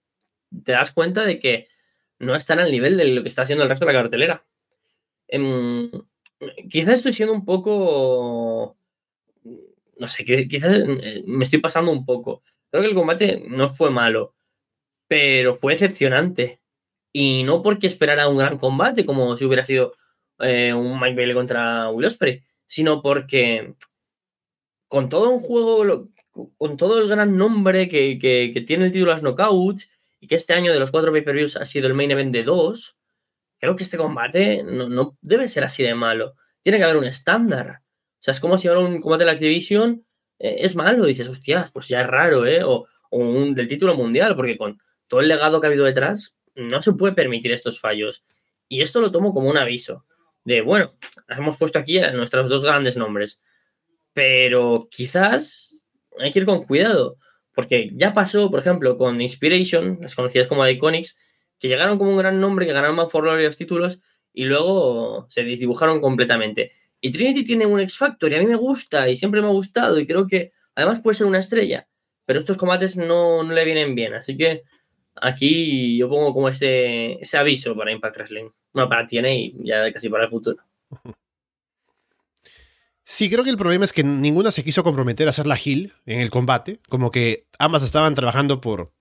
te 0.64 0.72
das 0.72 0.92
cuenta 0.92 1.24
de 1.24 1.38
que 1.38 1.68
no 2.18 2.34
están 2.34 2.58
al 2.58 2.70
nivel 2.70 2.96
de 2.96 3.06
lo 3.06 3.22
que 3.22 3.28
está 3.28 3.42
haciendo 3.42 3.64
el 3.64 3.70
resto 3.70 3.86
de 3.86 3.92
la 3.92 4.02
cartelera. 4.02 4.44
Em, 5.28 5.90
quizás 6.68 6.94
estoy 6.96 7.12
siendo 7.12 7.34
un 7.34 7.44
poco... 7.44 8.76
No 10.00 10.08
sé, 10.08 10.24
quizás 10.24 10.78
eh, 10.78 11.22
me 11.26 11.44
estoy 11.44 11.60
pasando 11.60 11.92
un 11.92 12.04
poco. 12.04 12.42
Creo 12.70 12.82
que 12.82 12.88
el 12.88 12.94
combate 12.94 13.44
no 13.46 13.68
fue 13.68 13.90
malo, 13.90 14.34
pero 15.06 15.54
fue 15.56 15.74
decepcionante. 15.74 16.60
Y 17.12 17.44
no 17.44 17.62
porque 17.62 17.86
esperara 17.86 18.28
un 18.28 18.38
gran 18.38 18.58
combate, 18.58 19.06
como 19.06 19.36
si 19.36 19.44
hubiera 19.44 19.64
sido 19.64 19.94
eh, 20.38 20.72
un 20.72 20.98
Mike 20.98 21.16
Bailey 21.16 21.34
contra 21.34 21.90
Will 21.90 22.06
Ospreay, 22.06 22.42
sino 22.66 23.02
porque 23.02 23.74
con 24.88 25.08
todo 25.08 25.30
un 25.30 25.40
juego, 25.40 26.08
con 26.56 26.76
todo 26.76 27.00
el 27.00 27.08
gran 27.08 27.36
nombre 27.36 27.88
que, 27.88 28.18
tiene 28.66 28.86
el 28.86 28.92
título 28.92 29.12
las 29.12 29.22
Knockouts 29.22 29.88
y 30.18 30.26
que 30.26 30.36
este 30.36 30.54
año 30.54 30.72
de 30.72 30.80
los 30.80 30.90
cuatro 30.90 31.12
pay-per-views 31.12 31.56
ha 31.56 31.64
sido 31.64 31.86
el 31.86 31.94
main 31.94 32.10
event 32.10 32.32
de 32.32 32.42
dos, 32.42 32.96
creo 33.58 33.76
que 33.76 33.84
este 33.84 33.98
combate 33.98 34.62
no, 34.64 35.18
debe 35.20 35.46
ser 35.48 35.64
así 35.64 35.82
de 35.82 35.94
malo. 35.94 36.36
Tiene 36.62 36.78
que 36.78 36.84
haber 36.84 36.96
un 36.96 37.04
estándar. 37.04 37.82
O 38.20 38.22
sea, 38.22 38.32
es 38.32 38.40
como 38.40 38.58
si 38.58 38.68
ahora 38.68 38.80
un 38.80 39.00
combate 39.00 39.22
de 39.22 39.26
la 39.26 39.32
Activision 39.32 40.04
eh, 40.38 40.56
es 40.58 40.76
malo. 40.76 41.06
Dices, 41.06 41.28
hostias, 41.28 41.70
pues 41.70 41.88
ya 41.88 42.02
es 42.02 42.06
raro, 42.06 42.46
¿eh? 42.46 42.62
O, 42.64 42.86
un 43.12 43.54
del 43.54 43.66
título 43.66 43.96
mundial, 43.96 44.36
porque 44.36 44.56
con 44.56 44.78
todo 45.08 45.20
el 45.20 45.26
legado 45.26 45.60
que 45.60 45.66
ha 45.66 45.70
habido 45.70 45.84
detrás, 45.84 46.36
no 46.54 46.80
se 46.80 46.92
puede 46.92 47.14
permitir 47.14 47.50
estos 47.50 47.80
fallos. 47.80 48.24
Y 48.68 48.82
esto 48.82 49.00
lo 49.00 49.10
tomo 49.10 49.34
como 49.34 49.50
un 49.50 49.56
aviso 49.56 50.04
de, 50.44 50.60
bueno, 50.60 50.94
hemos 51.28 51.56
puesto 51.56 51.78
aquí 51.78 51.98
a 51.98 52.12
nuestros 52.12 52.48
dos 52.48 52.62
grandes 52.62 52.96
nombres, 52.96 53.42
pero 54.12 54.88
quizás 54.90 55.86
hay 56.18 56.30
que 56.30 56.40
ir 56.40 56.46
con 56.46 56.64
cuidado. 56.64 57.16
Porque 57.52 57.90
ya 57.94 58.14
pasó, 58.14 58.48
por 58.50 58.60
ejemplo, 58.60 58.96
con 58.96 59.20
Inspiration, 59.20 59.98
las 60.00 60.14
conocidas 60.14 60.46
como 60.46 60.66
Iconics, 60.66 61.16
que 61.58 61.68
llegaron 61.68 61.98
como 61.98 62.10
un 62.10 62.18
gran 62.18 62.40
nombre, 62.40 62.64
que 62.64 62.72
ganaron 62.72 62.96
más 62.96 63.10
for 63.10 63.24
los 63.24 63.56
títulos 63.56 63.98
y 64.32 64.44
luego 64.44 65.26
se 65.30 65.42
desdibujaron 65.42 66.00
completamente. 66.00 66.72
Y 67.00 67.10
Trinity 67.10 67.44
tiene 67.44 67.66
un 67.66 67.80
X 67.80 67.96
Factor 67.96 68.30
y 68.30 68.34
a 68.34 68.40
mí 68.40 68.46
me 68.46 68.56
gusta 68.56 69.08
y 69.08 69.16
siempre 69.16 69.40
me 69.40 69.48
ha 69.48 69.52
gustado 69.52 69.98
y 69.98 70.06
creo 70.06 70.26
que 70.26 70.52
además 70.74 71.00
puede 71.00 71.16
ser 71.16 71.26
una 71.26 71.38
estrella, 71.38 71.88
pero 72.26 72.38
estos 72.38 72.56
combates 72.56 72.96
no, 72.96 73.42
le 73.42 73.64
vienen 73.64 73.94
bien. 73.94 74.14
Así 74.14 74.36
que 74.36 74.64
aquí 75.16 75.96
yo 75.96 76.08
pongo 76.08 76.32
como 76.34 76.48
ese, 76.48 77.14
ese 77.14 77.38
aviso 77.38 77.74
para 77.74 77.92
Impact 77.92 78.16
Wrestling. 78.16 78.50
No, 78.74 78.88
para 78.88 79.06
TNA 79.06 79.32
y 79.32 79.54
ya 79.64 79.92
casi 79.92 80.08
para 80.08 80.24
el 80.24 80.30
futuro. 80.30 80.62
Sí, 83.04 83.28
creo 83.28 83.42
que 83.42 83.50
el 83.50 83.56
problema 83.56 83.84
es 83.84 83.92
que 83.92 84.04
ninguna 84.04 84.52
se 84.52 84.62
quiso 84.62 84.84
comprometer 84.84 85.26
a 85.26 85.30
hacer 85.30 85.44
la 85.44 85.58
Hill 85.62 85.92
en 86.06 86.20
el 86.20 86.30
combate. 86.30 86.78
Como 86.88 87.10
que 87.10 87.48
ambas 87.58 87.82
estaban 87.82 88.14
trabajando 88.14 88.60
por 88.60 88.92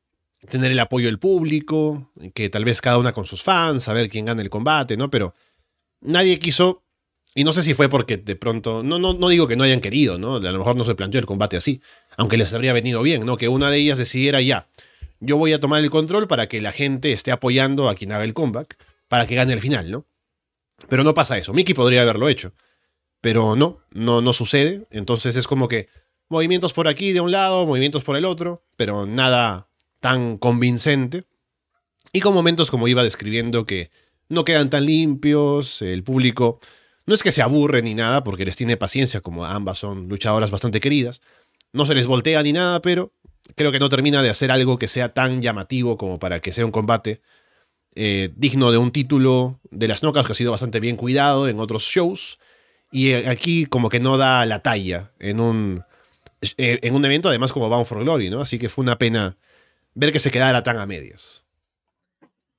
tener 0.49 0.71
el 0.71 0.79
apoyo 0.79 1.05
del 1.05 1.19
público, 1.19 2.11
que 2.33 2.49
tal 2.49 2.65
vez 2.65 2.81
cada 2.81 2.97
una 2.97 3.13
con 3.13 3.25
sus 3.25 3.43
fans, 3.43 3.83
saber 3.83 4.09
quién 4.09 4.25
gana 4.25 4.41
el 4.41 4.49
combate, 4.49 4.97
¿no? 4.97 5.11
Pero 5.11 5.35
nadie 6.01 6.39
quiso, 6.39 6.83
y 7.35 7.43
no 7.43 7.51
sé 7.51 7.63
si 7.63 7.73
fue 7.73 7.89
porque 7.89 8.17
de 8.17 8.35
pronto, 8.35 8.83
no, 8.83 8.99
no, 8.99 9.13
no 9.13 9.29
digo 9.29 9.47
que 9.47 9.55
no 9.55 9.63
hayan 9.63 9.81
querido, 9.81 10.17
¿no? 10.17 10.37
A 10.37 10.39
lo 10.39 10.57
mejor 10.57 10.75
no 10.75 10.83
se 10.83 10.95
planteó 10.95 11.19
el 11.19 11.25
combate 11.25 11.57
así, 11.57 11.81
aunque 12.17 12.37
les 12.37 12.53
habría 12.53 12.73
venido 12.73 13.01
bien, 13.01 13.25
¿no? 13.25 13.37
Que 13.37 13.47
una 13.47 13.69
de 13.69 13.77
ellas 13.77 13.97
decidiera 13.97 14.41
ya, 14.41 14.67
yo 15.19 15.37
voy 15.37 15.53
a 15.53 15.59
tomar 15.59 15.83
el 15.83 15.89
control 15.89 16.27
para 16.27 16.47
que 16.47 16.61
la 16.61 16.71
gente 16.71 17.11
esté 17.11 17.31
apoyando 17.31 17.89
a 17.89 17.95
quien 17.95 18.11
haga 18.11 18.23
el 18.23 18.33
comeback, 18.33 18.77
para 19.07 19.27
que 19.27 19.35
gane 19.35 19.53
el 19.53 19.61
final, 19.61 19.91
¿no? 19.91 20.05
Pero 20.87 21.03
no 21.03 21.13
pasa 21.13 21.37
eso. 21.37 21.53
Mickey 21.53 21.75
podría 21.75 22.03
haberlo 22.03 22.29
hecho. 22.29 22.53
Pero 23.21 23.57
no, 23.57 23.79
no, 23.91 24.21
no 24.21 24.31
sucede. 24.31 24.87
Entonces 24.91 25.35
es 25.35 25.47
como 25.47 25.67
que 25.67 25.89
movimientos 26.29 26.71
por 26.71 26.87
aquí 26.87 27.11
de 27.11 27.19
un 27.19 27.31
lado, 27.31 27.65
movimientos 27.65 28.03
por 28.03 28.15
el 28.15 28.23
otro, 28.23 28.63
pero 28.77 29.05
nada 29.05 29.67
tan 29.99 30.37
convincente. 30.37 31.25
Y 32.13 32.21
con 32.21 32.33
momentos 32.33 32.71
como 32.71 32.87
iba 32.87 33.03
describiendo 33.03 33.65
que 33.65 33.91
no 34.29 34.45
quedan 34.45 34.69
tan 34.69 34.85
limpios, 34.85 35.81
el 35.81 36.03
público 36.03 36.59
no 37.09 37.15
es 37.15 37.23
que 37.23 37.31
se 37.31 37.41
aburre 37.41 37.81
ni 37.81 37.95
nada, 37.95 38.23
porque 38.23 38.45
les 38.45 38.55
tiene 38.55 38.77
paciencia, 38.77 39.19
como 39.21 39.43
ambas 39.43 39.79
son 39.79 40.07
luchadoras 40.07 40.51
bastante 40.51 40.79
queridas. 40.79 41.21
No 41.73 41.87
se 41.87 41.95
les 41.95 42.05
voltea 42.05 42.43
ni 42.43 42.53
nada, 42.53 42.83
pero 42.83 43.13
creo 43.55 43.71
que 43.71 43.79
no 43.79 43.89
termina 43.89 44.21
de 44.21 44.29
hacer 44.29 44.51
algo 44.51 44.77
que 44.77 44.87
sea 44.87 45.11
tan 45.11 45.41
llamativo 45.41 45.97
como 45.97 46.19
para 46.19 46.39
que 46.39 46.53
sea 46.53 46.67
un 46.67 46.71
combate 46.71 47.21
eh, 47.95 48.29
digno 48.35 48.71
de 48.71 48.77
un 48.77 48.91
título 48.91 49.59
de 49.71 49.87
las 49.87 50.03
nocas 50.03 50.23
que 50.27 50.33
ha 50.33 50.35
sido 50.35 50.51
bastante 50.51 50.79
bien 50.79 50.97
cuidado 50.97 51.47
en 51.47 51.59
otros 51.59 51.81
shows. 51.81 52.37
Y 52.91 53.09
eh, 53.09 53.27
aquí 53.27 53.65
como 53.65 53.89
que 53.89 53.99
no 53.99 54.17
da 54.17 54.45
la 54.45 54.59
talla 54.59 55.11
en 55.17 55.39
un, 55.39 55.83
eh, 56.57 56.77
en 56.83 56.93
un 56.93 57.05
evento 57.05 57.29
además 57.29 57.51
como 57.51 57.69
Bound 57.69 57.87
for 57.87 58.03
Glory, 58.03 58.29
¿no? 58.29 58.39
Así 58.39 58.59
que 58.59 58.69
fue 58.69 58.83
una 58.83 58.99
pena 58.99 59.35
ver 59.95 60.11
que 60.11 60.19
se 60.19 60.29
quedara 60.29 60.61
tan 60.61 60.77
a 60.77 60.85
medias. 60.85 61.43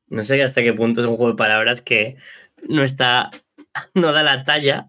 No 0.09 0.24
sé 0.24 0.42
hasta 0.42 0.61
qué 0.61 0.72
punto 0.72 1.03
es 1.03 1.07
un 1.07 1.16
juego 1.16 1.30
de 1.30 1.36
palabras 1.36 1.82
que 1.82 2.16
no 2.68 2.82
está, 2.82 3.30
no 3.95 4.12
da 4.12 4.23
la 4.23 4.45
talla, 4.45 4.87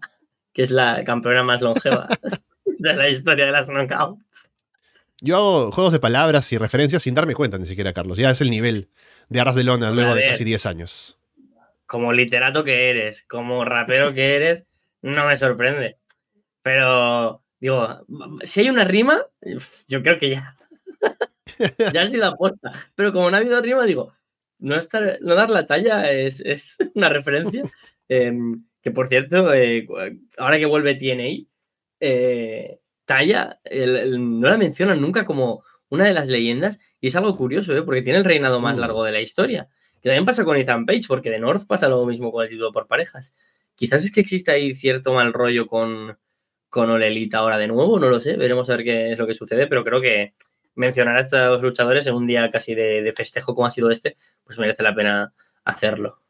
que 0.52 0.62
es 0.62 0.70
la 0.70 1.04
campeona 1.04 1.42
más 1.42 1.60
longeva 1.60 2.08
de 2.64 2.96
la 2.96 3.08
historia 3.08 3.46
de 3.46 3.52
las 3.52 3.68
knockouts. 3.68 4.22
Yo 5.20 5.36
hago 5.36 5.70
juegos 5.70 5.92
de 5.92 6.00
palabras 6.00 6.52
y 6.52 6.58
referencias 6.58 7.04
sin 7.04 7.14
darme 7.14 7.34
cuenta 7.34 7.56
ni 7.56 7.66
siquiera, 7.66 7.92
Carlos. 7.92 8.18
Ya 8.18 8.30
es 8.30 8.40
el 8.40 8.50
nivel 8.50 8.88
de 9.28 9.40
Arras 9.40 9.54
de 9.54 9.62
Lona 9.62 9.92
luego 9.92 10.16
de 10.16 10.26
casi 10.26 10.42
10 10.42 10.66
años. 10.66 11.16
Como 11.86 12.12
literato 12.12 12.64
que 12.64 12.90
eres, 12.90 13.22
como 13.22 13.64
rapero 13.64 14.12
que 14.12 14.34
eres, 14.34 14.64
no 15.00 15.28
me 15.28 15.36
sorprende. 15.36 15.98
Pero, 16.62 17.40
digo, 17.60 18.04
si 18.42 18.60
hay 18.60 18.70
una 18.70 18.84
rima, 18.84 19.24
yo 19.86 20.02
creo 20.02 20.18
que 20.18 20.30
ya. 20.30 20.56
ya 21.92 22.02
ha 22.02 22.06
sido 22.06 22.26
aposta. 22.26 22.72
Pero 22.96 23.12
como 23.12 23.30
no 23.30 23.36
ha 23.36 23.40
habido 23.40 23.62
rima, 23.62 23.84
digo, 23.84 24.12
no, 24.58 24.74
estar, 24.74 25.18
no 25.20 25.36
dar 25.36 25.50
la 25.50 25.68
talla 25.68 26.10
es, 26.10 26.78
una 26.94 27.08
referencia. 27.08 27.62
Em, 28.08 28.64
que 28.82 28.90
por 28.90 29.08
cierto, 29.08 29.52
eh, 29.54 29.86
ahora 30.38 30.58
que 30.58 30.66
vuelve 30.66 30.94
TNA, 30.94 31.48
eh, 32.00 32.80
Talla 33.04 33.60
no 34.18 34.48
la 34.48 34.56
mencionan 34.56 35.00
nunca 35.00 35.24
como 35.24 35.62
una 35.88 36.04
de 36.04 36.14
las 36.14 36.28
leyendas 36.28 36.80
y 37.00 37.08
es 37.08 37.16
algo 37.16 37.36
curioso, 37.36 37.76
¿eh? 37.76 37.82
porque 37.82 38.02
tiene 38.02 38.18
el 38.18 38.24
reinado 38.24 38.60
más 38.60 38.78
mm. 38.78 38.80
largo 38.80 39.04
de 39.04 39.12
la 39.12 39.20
historia. 39.20 39.68
Que 40.00 40.08
también 40.08 40.24
pasa 40.24 40.44
con 40.44 40.56
Ethan 40.56 40.84
Page, 40.86 41.02
porque 41.06 41.30
de 41.30 41.38
North 41.38 41.66
pasa 41.66 41.88
lo 41.88 42.04
mismo 42.06 42.32
con 42.32 42.42
el 42.42 42.50
título 42.50 42.72
por 42.72 42.88
parejas. 42.88 43.34
Quizás 43.74 44.04
es 44.04 44.10
que 44.10 44.20
existe 44.20 44.50
ahí 44.50 44.74
cierto 44.74 45.12
mal 45.12 45.32
rollo 45.32 45.66
con, 45.66 46.18
con 46.72 46.88
Olelita 46.88 47.38
ahora 47.38 47.58
de 47.58 47.68
nuevo, 47.68 47.98
no 48.00 48.08
lo 48.08 48.18
sé, 48.18 48.36
veremos 48.38 48.70
a 48.70 48.76
ver 48.76 48.84
qué 48.84 49.12
es 49.12 49.18
lo 49.18 49.26
que 49.26 49.34
sucede, 49.34 49.66
pero 49.66 49.84
creo 49.84 50.00
que 50.00 50.32
mencionar 50.74 51.18
a 51.18 51.20
estos 51.20 51.60
luchadores 51.60 52.06
en 52.06 52.14
un 52.14 52.26
día 52.26 52.50
casi 52.50 52.74
de, 52.74 53.12
festejo 53.14 53.54
como 53.54 53.66
ha 53.66 53.70
sido 53.70 53.90
este, 53.90 54.16
pues 54.42 54.58
merece 54.58 54.82
la 54.82 54.94
pena 54.94 55.34
hacerlo. 55.64 56.21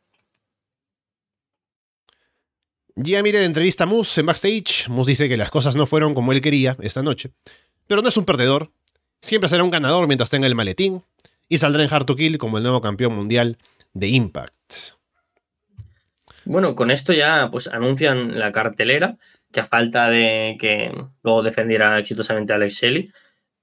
Gia 2.97 3.23
Miller 3.23 3.43
entrevista 3.43 3.85
a 3.85 3.87
Moose 3.87 4.21
en 4.21 4.27
backstage. 4.27 4.89
Moose 4.89 5.11
dice 5.13 5.29
que 5.29 5.37
las 5.37 5.51
cosas 5.51 5.77
no 5.77 5.87
fueron 5.87 6.15
como 6.15 6.33
él 6.33 6.41
quería 6.41 6.77
esta 6.81 7.03
noche, 7.03 7.31
pero 7.87 8.03
no 8.03 8.09
es 8.09 8.17
un 8.17 8.25
perdedor. 8.25 8.71
Siempre 9.21 9.49
será 9.49 9.65
un 9.65 9.71
ganador 9.71 10.07
mientras 10.07 10.31
tenga 10.31 10.47
el 10.47 10.55
maletín 10.55 11.03
y 11.49 11.59
saldrá 11.59 11.83
en 11.83 11.93
Hard 11.93 12.07
to 12.07 12.17
Kill 12.17 12.39
como 12.39 12.59
el 12.59 12.65
nuevo 12.65 12.81
campeón 12.81 13.15
mundial 13.15 13.59
de 13.93 14.09
Impact. 14.09 14.95
Bueno, 16.45 16.75
con 16.75 16.91
esto 16.91 17.13
ya 17.13 17.49
pues 17.51 17.69
anuncian 17.69 18.39
la 18.39 18.51
cartelera, 18.51 19.17
que 19.53 19.61
a 19.61 19.65
falta 19.65 20.11
de 20.11 20.57
que 20.59 20.93
luego 21.23 21.43
defendiera 21.43 21.99
exitosamente 21.99 22.53
a 22.53 22.57
Alex 22.57 22.75
Shelley, 22.75 23.13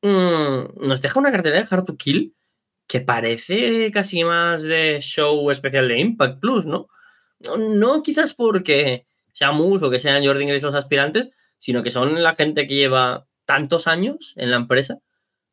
mm, 0.02 0.88
nos 0.88 1.02
deja 1.02 1.20
una 1.20 1.32
cartelera 1.32 1.62
de 1.62 1.68
Hard 1.70 1.86
to 1.86 1.98
Kill 1.98 2.34
que 2.88 3.02
parece 3.02 3.92
casi 3.92 4.24
más 4.24 4.64
de 4.64 5.00
show 5.02 5.52
especial 5.52 5.88
de 5.88 6.00
Impact 6.00 6.40
Plus, 6.40 6.66
¿no? 6.66 6.88
No, 7.40 8.02
quizás 8.02 8.34
porque 8.34 9.06
sea 9.40 9.54
Moose 9.54 9.86
o 9.86 9.90
que 9.90 10.02
sean 10.02 10.26
Jordan 10.26 10.48
Grace 10.48 10.66
los 10.66 10.76
aspirantes, 10.76 11.30
sino 11.58 11.82
que 11.82 11.92
son 11.92 12.22
la 12.22 12.36
gente 12.36 12.68
que 12.68 12.76
lleva 12.76 13.26
tantos 13.46 13.88
años 13.88 14.34
en 14.36 14.52
la 14.52 14.58
empresa, 14.58 15.00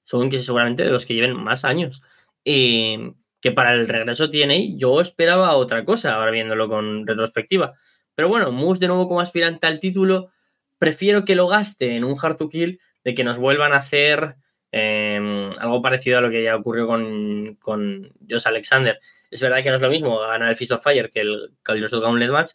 son 0.02 0.28
que 0.28 0.40
seguramente 0.40 0.82
de 0.82 0.90
los 0.90 1.06
que 1.06 1.14
lleven 1.14 1.36
más 1.36 1.64
años. 1.64 2.02
Y 2.42 3.12
que 3.40 3.52
para 3.52 3.74
el 3.74 3.86
regreso 3.86 4.28
tiene, 4.28 4.76
yo 4.76 5.00
esperaba 5.00 5.54
otra 5.54 5.84
cosa, 5.84 6.16
ahora 6.16 6.32
viéndolo 6.32 6.68
con 6.68 7.06
retrospectiva. 7.06 7.74
Pero 8.16 8.28
bueno, 8.28 8.50
Moose 8.50 8.80
de 8.80 8.88
nuevo 8.88 9.06
como 9.06 9.20
aspirante 9.20 9.68
al 9.68 9.78
título, 9.78 10.32
prefiero 10.78 11.24
que 11.24 11.36
lo 11.36 11.46
gaste 11.46 11.94
en 11.94 12.02
un 12.02 12.16
hard 12.20 12.38
to 12.38 12.48
kill 12.48 12.80
de 13.04 13.14
que 13.14 13.22
nos 13.22 13.38
vuelvan 13.38 13.72
a 13.72 13.76
hacer 13.76 14.34
em, 14.72 15.52
algo 15.60 15.80
parecido 15.80 16.18
a 16.18 16.22
lo 16.22 16.30
que 16.30 16.42
ya 16.42 16.56
ocurrió 16.56 16.88
con, 16.88 17.54
con 17.60 18.12
Josh 18.28 18.48
Alexander. 18.48 18.98
Es 19.30 19.40
verdad 19.40 19.62
que 19.62 19.70
no 19.70 19.76
es 19.76 19.82
lo 19.82 19.90
mismo 19.90 20.18
ganar 20.18 20.50
el 20.50 20.56
Fist 20.56 20.72
of 20.72 20.82
Fire 20.82 21.08
que 21.08 21.20
el, 21.20 21.52
el 21.68 22.00
Gauntlet 22.00 22.30
Match, 22.30 22.50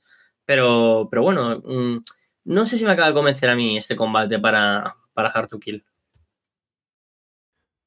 pero, 0.52 1.08
pero 1.10 1.24
bueno, 1.24 1.62
mm, 1.64 2.02
no 2.44 2.66
sé 2.66 2.78
si 2.78 2.84
me 2.84 2.92
acaba 2.92 3.08
de 3.08 3.14
convencer 3.14 3.50
a 3.50 3.56
mí 3.56 3.78
este 3.78 3.96
combate 3.96 4.38
para, 4.38 4.98
para 5.14 5.30
hard 5.30 5.48
to 5.48 5.62
kill. 5.62 5.86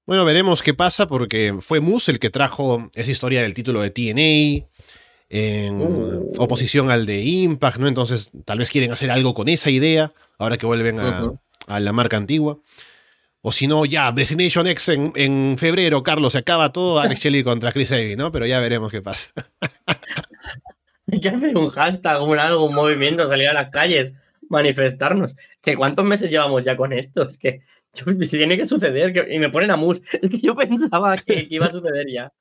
Bueno, 0.07 0.25
veremos 0.25 0.63
qué 0.63 0.73
pasa 0.73 1.07
porque 1.07 1.55
fue 1.61 1.81
Moose 1.81 2.11
el 2.11 2.19
que 2.19 2.31
trajo 2.31 2.89
esa 2.95 3.11
historia 3.11 3.43
del 3.43 3.53
título 3.53 3.83
de 3.83 3.91
TNA 3.91 4.67
en 5.29 5.79
uh. 5.79 6.33
oposición 6.39 6.91
al 6.91 7.05
de 7.05 7.21
Impact, 7.21 7.77
¿no? 7.77 7.87
Entonces 7.87 8.31
tal 8.47 8.57
vez 8.57 8.71
quieren 8.71 8.93
hacer 8.93 9.11
algo 9.11 9.35
con 9.35 9.51
esa 9.51 9.69
idea 9.69 10.15
ahora 10.39 10.57
que 10.57 10.65
vuelven 10.65 11.01
a, 11.01 11.35
la 11.69 11.93
marca 11.93 12.17
antigua. 12.17 12.61
O 13.43 13.53
si 13.53 13.67
no, 13.67 13.85
ya, 13.85 14.11
Destination 14.11 14.67
X 14.69 14.89
en, 14.89 15.57
febrero, 15.59 16.03
Carlos, 16.03 16.33
se 16.33 16.39
acaba 16.39 16.73
todo 16.73 16.99
Alex 16.99 17.21
Shelley 17.21 17.43
contra 17.43 17.73
Chris 17.73 17.91
Evie, 17.91 18.17
¿no? 18.17 18.33
Pero 18.33 18.47
ya 18.47 18.59
veremos 18.59 18.91
qué 18.91 19.03
pasa. 19.03 19.33
Hay 21.15 21.21
que 21.21 21.29
hacer 21.29 21.57
un 21.57 21.71
hashtag, 21.71 22.23
un 22.23 22.39
algo, 22.39 22.65
un 22.65 22.75
movimiento, 22.75 23.29
salir 23.29 23.49
a 23.49 23.53
las 23.53 23.71
calles 23.71 24.15
manifestarnos. 24.49 25.37
¿Que 25.63 25.77
¿Cuántos 25.77 26.05
meses 26.05 26.31
llevamos 26.31 26.65
ya 26.65 26.77
con 26.77 26.93
esto? 26.93 27.23
Es 27.23 27.39
que 27.39 27.63
si 27.93 28.37
tiene 28.37 28.57
que 28.57 28.67
suceder, 28.67 29.31
y 29.31 29.39
me 29.39 29.51
ponen 29.51 29.71
a 29.71 29.77
mus. 29.77 30.03
Es 30.23 30.31
que 30.31 30.39
yo 30.39 30.55
pensaba 30.55 31.17
que, 31.17 31.47
iba 31.51 31.67
a 31.67 31.71
suceder 31.71 32.07
ya. 32.11 32.33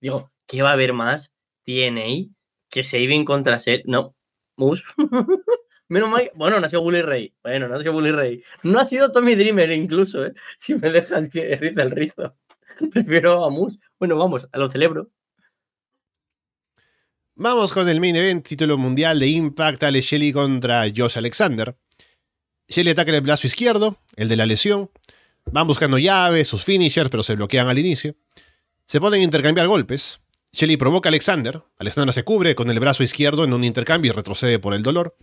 Digo, 0.00 0.32
¿qué 0.46 0.62
va 0.62 0.70
a 0.70 0.72
haber 0.72 0.92
más? 0.92 1.32
TNA, 1.64 2.30
que 2.70 2.84
Saving 2.84 3.24
contra 3.24 3.60
Set. 3.60 3.82
No, 3.86 4.14
mus. 4.56 4.84
Menos 5.88 6.10
mal. 6.10 6.30
Bueno, 6.34 6.58
no 6.58 6.66
ha 6.66 6.68
sido 6.68 6.82
Bully 6.82 7.02
Ray. 7.02 7.34
Bueno, 7.42 7.68
no 7.68 7.74
ha 7.74 7.78
sido 7.78 7.92
Bully 7.92 8.10
Ray. 8.10 8.42
No 8.62 8.80
ha 8.80 8.86
sido 8.86 9.12
Tommy 9.12 9.34
Dreamer, 9.34 9.70
incluso, 9.72 10.24
¿eh? 10.24 10.32
Si 10.56 10.74
me 10.74 10.90
dejas 10.90 11.28
que 11.28 11.56
riza 11.56 11.82
el 11.82 11.90
rizo. 11.90 12.34
Prefiero 12.92 13.44
a 13.44 13.50
Mus. 13.50 13.78
Bueno, 13.98 14.16
vamos, 14.16 14.48
a 14.50 14.58
lo 14.58 14.68
celebro. 14.68 15.10
Vamos 17.36 17.72
con 17.72 17.88
el 17.88 17.98
main 17.98 18.14
event, 18.14 18.46
título 18.46 18.78
mundial 18.78 19.18
de 19.18 19.26
Impact, 19.26 19.82
Ale 19.82 20.00
Shelley 20.02 20.32
contra 20.32 20.84
Josh 20.94 21.18
Alexander. 21.18 21.76
Shelley 22.68 22.92
ataca 22.92 23.10
el 23.10 23.20
brazo 23.22 23.48
izquierdo, 23.48 23.98
el 24.14 24.28
de 24.28 24.36
la 24.36 24.46
lesión. 24.46 24.88
Van 25.46 25.66
buscando 25.66 25.98
llaves, 25.98 26.46
sus 26.46 26.62
finishers, 26.62 27.10
pero 27.10 27.24
se 27.24 27.34
bloquean 27.34 27.68
al 27.68 27.76
inicio. 27.76 28.14
Se 28.86 29.00
ponen 29.00 29.20
a 29.20 29.24
intercambiar 29.24 29.66
golpes. 29.66 30.20
Shelley 30.52 30.76
provoca 30.76 31.08
a 31.08 31.10
Alexander. 31.10 31.60
Alexander 31.76 32.14
se 32.14 32.22
cubre 32.22 32.54
con 32.54 32.70
el 32.70 32.78
brazo 32.78 33.02
izquierdo 33.02 33.42
en 33.42 33.52
un 33.52 33.64
intercambio 33.64 34.12
y 34.12 34.14
retrocede 34.14 34.60
por 34.60 34.72
el 34.72 34.84
dolor. 34.84 35.16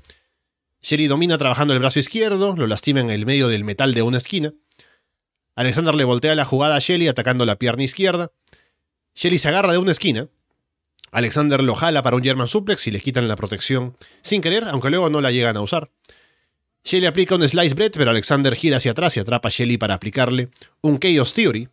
Shelley 0.81 1.07
domina 1.07 1.37
trabajando 1.37 1.73
el 1.73 1.79
brazo 1.79 1.99
izquierdo, 1.99 2.57
lo 2.57 2.67
lastima 2.67 2.99
en 2.99 3.09
el 3.09 3.25
medio 3.25 3.47
del 3.47 3.63
metal 3.63 3.93
de 3.93 4.01
una 4.01 4.17
esquina. 4.17 4.53
Alexander 5.55 5.95
le 5.95 6.03
voltea 6.03 6.35
la 6.35 6.43
jugada 6.43 6.75
a 6.75 6.79
Shelly 6.79 7.07
atacando 7.07 7.45
la 7.45 7.57
pierna 7.57 7.83
izquierda. 7.83 8.33
Shelly 9.15 9.37
se 9.37 9.47
agarra 9.47 9.71
de 9.71 9.77
una 9.77 9.91
esquina. 9.91 10.27
Alexander 11.11 11.61
lo 11.61 11.75
jala 11.75 12.03
para 12.03 12.15
un 12.15 12.23
German 12.23 12.47
suplex 12.47 12.87
y 12.87 12.91
le 12.91 13.01
quitan 13.01 13.27
la 13.27 13.35
protección 13.35 13.95
sin 14.21 14.41
querer, 14.41 14.63
aunque 14.65 14.89
luego 14.89 15.09
no 15.09 15.21
la 15.21 15.31
llegan 15.31 15.57
a 15.57 15.61
usar. 15.61 15.91
Shelly 16.83 17.05
aplica 17.05 17.35
un 17.35 17.47
slice 17.47 17.75
bread, 17.75 17.91
pero 17.91 18.11
Alexander 18.11 18.55
gira 18.55 18.77
hacia 18.77 18.91
atrás 18.91 19.15
y 19.15 19.19
atrapa 19.19 19.49
a 19.49 19.51
Shelly 19.51 19.77
para 19.77 19.93
aplicarle 19.93 20.49
un 20.81 20.97
Chaos 20.97 21.33
Theory. 21.33 21.69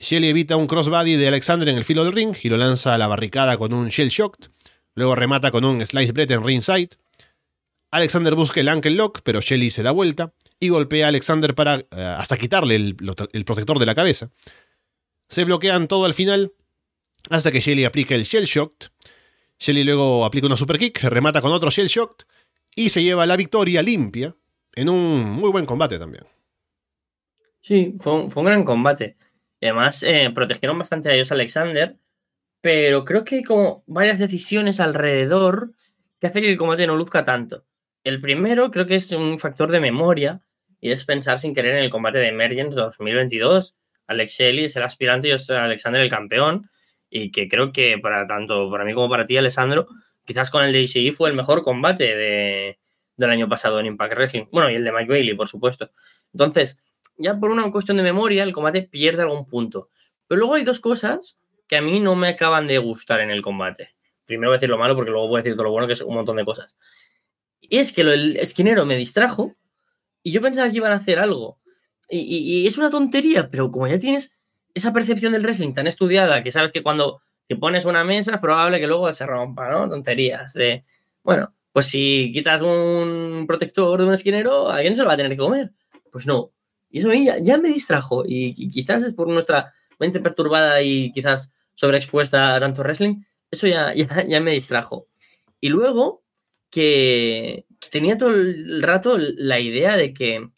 Shelly 0.00 0.28
evita 0.28 0.56
un 0.56 0.66
crossbody 0.66 1.16
de 1.16 1.28
Alexander 1.28 1.68
en 1.68 1.76
el 1.76 1.84
filo 1.84 2.04
del 2.04 2.12
ring 2.12 2.34
y 2.42 2.48
lo 2.48 2.56
lanza 2.56 2.94
a 2.94 2.98
la 2.98 3.06
barricada 3.06 3.56
con 3.58 3.72
un 3.72 3.88
Shell 3.88 4.08
Shocked. 4.08 4.50
Luego 4.94 5.14
remata 5.14 5.50
con 5.50 5.64
un 5.64 5.84
Slice 5.86 6.12
Bread 6.12 6.30
en 6.32 6.44
ringside. 6.44 6.90
Alexander 7.90 8.34
busca 8.34 8.60
el 8.60 8.68
ankle 8.68 8.92
lock, 8.92 9.20
pero 9.22 9.40
Shelly 9.40 9.70
se 9.70 9.82
da 9.82 9.92
vuelta 9.92 10.32
y 10.60 10.68
golpea 10.68 11.06
a 11.06 11.08
Alexander 11.08 11.54
para, 11.54 11.76
eh, 11.76 11.86
hasta 11.90 12.36
quitarle 12.36 12.74
el, 12.74 12.96
el, 13.32 13.44
protector 13.44 13.78
de 13.78 13.86
la 13.86 13.94
cabeza. 13.94 14.30
Se 15.28 15.44
bloquean 15.44 15.88
todo 15.88 16.04
al 16.04 16.14
final 16.14 16.52
hasta 17.30 17.50
que 17.50 17.60
Shelly 17.60 17.84
aplica 17.84 18.14
el 18.14 18.24
Shell 18.24 18.44
Shocked. 18.44 18.88
Shelly 19.58 19.84
luego 19.84 20.24
aplica 20.24 20.46
una 20.46 20.56
super 20.56 20.78
kick, 20.78 21.02
remata 21.04 21.40
con 21.40 21.52
otro 21.52 21.70
Shell 21.70 21.88
Shocked 21.88 22.26
y 22.74 22.90
se 22.90 23.02
lleva 23.02 23.26
la 23.26 23.36
victoria 23.36 23.82
limpia 23.82 24.36
en 24.74 24.88
un 24.88 25.30
muy 25.30 25.50
buen 25.50 25.66
combate 25.66 25.98
también. 25.98 26.24
Sí, 27.60 27.94
fue 27.98 28.12
un, 28.22 28.44
gran 28.44 28.64
combate. 28.64 29.16
Además 29.60 30.02
eh, 30.04 30.30
protegieron 30.34 30.78
bastante 30.78 31.08
a 31.08 31.14
ellos 31.14 31.32
Alexander, 31.32 31.96
pero 32.60 33.04
creo 33.04 33.24
que 33.24 33.36
hay 33.36 33.42
como 33.42 33.82
varias 33.86 34.18
decisiones 34.18 34.78
alrededor 34.78 35.72
que 36.20 36.28
hacen 36.28 36.42
que 36.42 36.50
el 36.50 36.56
combate 36.56 36.86
no 36.86 36.96
luzca 36.96 37.24
tanto. 37.24 37.64
El 38.04 38.20
primero 38.20 38.70
creo 38.70 38.86
que 38.86 38.94
es 38.94 39.10
un 39.12 39.38
factor 39.38 39.70
de 39.72 39.80
memoria 39.80 40.40
y 40.80 40.92
es 40.92 41.04
pensar 41.04 41.38
sin 41.40 41.54
querer 41.54 41.76
en 41.76 41.84
el 41.84 41.90
combate 41.90 42.18
de 42.18 42.28
Emergence 42.28 42.76
2022. 42.76 43.76
Alex 44.06 44.32
Shelley 44.32 44.64
es 44.64 44.76
el 44.76 44.84
aspirante 44.84 45.28
y 45.28 45.32
es 45.32 45.50
Alexander 45.50 46.00
el 46.00 46.08
campeón 46.08 46.70
y 47.10 47.30
que 47.30 47.48
creo 47.48 47.72
que 47.72 47.98
para 47.98 48.26
tanto 48.26 48.70
para 48.70 48.84
mí 48.84 48.94
como 48.94 49.08
para 49.08 49.26
ti, 49.26 49.36
Alessandro, 49.36 49.86
quizás 50.24 50.50
con 50.50 50.64
el 50.64 50.72
de 50.72 50.82
ICI 50.82 51.12
fue 51.12 51.30
el 51.30 51.36
mejor 51.36 51.62
combate 51.62 52.04
de, 52.04 52.78
del 53.16 53.30
año 53.30 53.48
pasado 53.48 53.80
en 53.80 53.86
Impact 53.86 54.14
Wrestling. 54.14 54.44
Bueno, 54.52 54.70
y 54.70 54.74
el 54.74 54.84
de 54.84 54.92
Mike 54.92 55.08
Bailey, 55.08 55.34
por 55.34 55.48
supuesto. 55.48 55.90
Entonces, 56.32 56.78
ya 57.16 57.38
por 57.38 57.50
una 57.50 57.70
cuestión 57.70 57.96
de 57.96 58.02
memoria, 58.02 58.42
el 58.42 58.52
combate 58.52 58.82
pierde 58.82 59.22
algún 59.22 59.46
punto. 59.46 59.90
Pero 60.26 60.38
luego 60.38 60.54
hay 60.54 60.64
dos 60.64 60.80
cosas 60.80 61.38
que 61.66 61.76
a 61.76 61.82
mí 61.82 62.00
no 62.00 62.14
me 62.14 62.28
acaban 62.28 62.66
de 62.66 62.78
gustar 62.78 63.20
en 63.20 63.30
el 63.30 63.42
combate. 63.42 63.90
Primero 64.24 64.50
voy 64.50 64.54
a 64.54 64.58
decir 64.58 64.68
lo 64.68 64.78
malo 64.78 64.94
porque 64.94 65.10
luego 65.10 65.28
voy 65.28 65.40
a 65.40 65.42
decir 65.42 65.54
todo 65.54 65.64
lo 65.64 65.70
bueno, 65.70 65.86
que 65.86 65.94
es 65.94 66.02
un 66.02 66.14
montón 66.14 66.36
de 66.36 66.44
cosas. 66.44 66.76
Y 67.60 67.78
es 67.78 67.92
que 67.92 68.02
el 68.02 68.36
esquinero 68.36 68.86
me 68.86 68.96
distrajo 68.96 69.56
y 70.22 70.32
yo 70.32 70.40
pensaba 70.40 70.70
que 70.70 70.76
iban 70.76 70.92
a 70.92 70.96
hacer 70.96 71.18
algo. 71.18 71.60
Y, 72.10 72.66
es 72.66 72.78
una 72.78 72.90
tontería, 72.90 73.50
pero 73.50 73.70
como 73.70 73.86
ya 73.86 73.98
tienes 73.98 74.37
esa 74.74 74.92
percepción 74.92 75.32
del 75.32 75.42
wrestling 75.42 75.72
tan 75.72 75.86
estudiada 75.86 76.42
que 76.42 76.52
sabes 76.52 76.72
que 76.72 76.82
cuando 76.82 77.20
te 77.46 77.56
pones 77.56 77.84
una 77.84 78.04
mesa 78.04 78.34
es 78.34 78.40
probable 78.40 78.80
que 78.80 78.86
luego 78.86 79.12
se 79.14 79.26
rompa, 79.26 79.70
¿no? 79.70 79.88
Tonterías 79.88 80.52
de, 80.52 80.84
bueno, 81.22 81.54
pues 81.72 81.86
si 81.86 82.30
quitas 82.32 82.60
un 82.60 83.44
protector 83.46 84.00
de 84.00 84.06
un 84.06 84.14
esquinero, 84.14 84.70
alguien 84.70 84.94
se 84.94 85.02
lo 85.02 85.08
va 85.08 85.14
a 85.14 85.16
tener 85.16 85.32
que 85.32 85.38
comer. 85.38 85.72
Pues 86.10 86.26
no, 86.26 86.52
y 86.90 87.00
eso 87.00 87.12
ya, 87.12 87.38
ya 87.38 87.58
me 87.58 87.68
distrajo. 87.68 88.24
Y, 88.26 88.70
quizás 88.70 89.02
es 89.02 89.14
por 89.14 89.28
nuestra 89.28 89.72
mente 89.98 90.20
perturbada 90.20 90.82
y 90.82 91.12
quizás 91.12 91.52
sobreexpuesta 91.74 92.54
a 92.54 92.60
tanto 92.60 92.82
wrestling. 92.82 93.22
Eso 93.50 93.66
ya, 93.66 93.92
ya, 94.28 94.40
me 94.40 94.52
distrajo. 94.52 95.06
Y 95.60 95.68
luego 95.68 96.22
que, 96.70 97.66
tenía 97.90 98.18
todo 98.18 98.30
el 98.30 98.82
rato 98.82 99.16
la 99.18 99.60
idea 99.60 99.96
de 99.96 100.12
que 100.12 100.48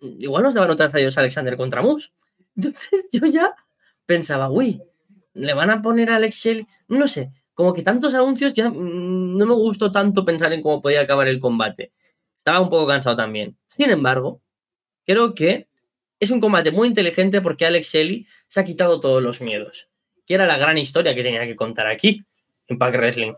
igual 0.00 0.44
nos 0.44 0.54
daban 0.54 0.70
otras 0.70 0.94
a 0.94 1.00
ellos 1.00 1.18
Alexander 1.18 1.56
contra 1.56 1.82
Moose. 1.82 2.10
Entonces 2.58 3.06
yo 3.12 3.26
ya 3.26 3.54
pensaba, 4.04 4.50
uy, 4.50 4.82
le 5.32 5.54
van 5.54 5.70
a 5.70 5.80
poner 5.80 6.10
a 6.10 6.16
Alex 6.16 6.36
Shelley, 6.36 6.66
no 6.88 7.08
sé, 7.08 7.30
como 7.54 7.72
que 7.72 7.82
tantos 7.82 8.12
anuncios 8.14 8.52
ya 8.52 8.68
mm, 8.68 9.38
no 9.38 9.46
me 9.46 9.54
gustó 9.54 9.90
tanto 9.90 10.26
pensar 10.26 10.52
en 10.52 10.60
cómo 10.60 10.82
podía 10.82 11.00
acabar 11.00 11.28
el 11.28 11.40
combate. 11.40 11.92
Estaba 12.38 12.60
un 12.60 12.68
poco 12.68 12.86
cansado 12.86 13.16
también. 13.16 13.56
Sin 13.66 13.90
embargo, 13.90 14.42
Creo 15.08 15.34
que 15.34 15.68
es 16.20 16.30
un 16.30 16.38
combate 16.38 16.70
muy 16.70 16.86
inteligente 16.86 17.40
porque 17.40 17.64
Alex 17.64 17.94
Shelley 17.94 18.26
se 18.46 18.60
ha 18.60 18.64
quitado 18.64 19.00
todos 19.00 19.22
los 19.22 19.40
miedos, 19.40 19.88
que 20.26 20.34
era 20.34 20.44
la 20.44 20.58
gran 20.58 20.76
historia 20.76 21.14
que 21.14 21.22
tenía 21.22 21.46
que 21.46 21.56
contar 21.56 21.86
aquí, 21.86 22.26
en 22.66 22.76
Pack 22.76 22.94
Wrestling. 22.94 23.32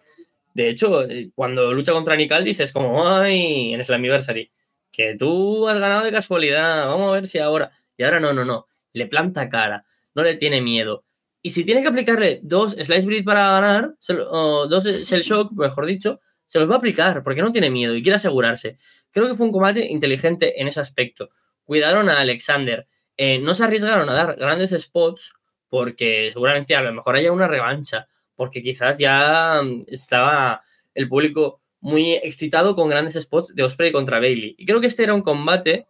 De 0.52 0.68
hecho, 0.68 1.08
eh, 1.08 1.30
cuando 1.32 1.72
lucha 1.72 1.92
contra 1.92 2.16
Nick 2.16 2.32
Aldis 2.32 2.58
es 2.58 2.72
como, 2.72 3.08
ay, 3.08 3.72
en 3.72 3.84
Slammiversary, 3.84 4.50
que 4.90 5.14
tú 5.14 5.68
has 5.68 5.78
ganado 5.78 6.02
de 6.02 6.10
casualidad, 6.10 6.88
vamos 6.88 7.10
a 7.10 7.12
ver 7.12 7.26
si 7.28 7.38
ahora. 7.38 7.70
Y 7.96 8.02
ahora 8.02 8.18
no, 8.18 8.32
no, 8.32 8.44
no. 8.44 8.66
Le 8.92 9.06
planta 9.06 9.48
cara, 9.48 9.84
no 10.14 10.22
le 10.22 10.34
tiene 10.34 10.60
miedo. 10.60 11.04
Y 11.42 11.50
si 11.50 11.64
tiene 11.64 11.82
que 11.82 11.88
aplicarle 11.88 12.40
dos 12.42 12.72
Slice 12.72 13.06
Breed 13.06 13.24
para 13.24 13.50
ganar, 13.50 13.94
o 14.30 14.66
dos 14.66 14.84
Shell 14.84 15.22
Shock, 15.22 15.52
mejor 15.52 15.86
dicho, 15.86 16.20
se 16.46 16.58
los 16.58 16.68
va 16.68 16.74
a 16.74 16.78
aplicar 16.78 17.22
porque 17.22 17.42
no 17.42 17.52
tiene 17.52 17.70
miedo 17.70 17.94
y 17.94 18.02
quiere 18.02 18.16
asegurarse. 18.16 18.76
Creo 19.10 19.28
que 19.28 19.34
fue 19.34 19.46
un 19.46 19.52
combate 19.52 19.86
inteligente 19.86 20.60
en 20.60 20.68
ese 20.68 20.80
aspecto 20.80 21.30
cuidaron 21.70 22.08
a 22.08 22.18
Alexander. 22.18 22.88
Eh, 23.16 23.38
no 23.38 23.54
se 23.54 23.62
arriesgaron 23.62 24.10
a 24.10 24.14
dar 24.14 24.34
grandes 24.34 24.72
spots 24.76 25.32
porque 25.68 26.30
seguramente 26.32 26.74
a 26.74 26.80
lo 26.80 26.92
mejor 26.92 27.14
haya 27.14 27.30
una 27.30 27.46
revancha, 27.46 28.08
porque 28.34 28.60
quizás 28.60 28.98
ya 28.98 29.62
mm, 29.62 29.78
estaba 29.86 30.62
el 30.96 31.08
público 31.08 31.60
muy 31.78 32.14
excitado 32.14 32.74
con 32.74 32.88
grandes 32.88 33.14
spots 33.14 33.54
de 33.54 33.62
Osprey 33.62 33.92
contra 33.92 34.18
Bailey. 34.18 34.56
Y 34.58 34.66
creo 34.66 34.80
que 34.80 34.88
este 34.88 35.04
era 35.04 35.14
un 35.14 35.22
combate 35.22 35.86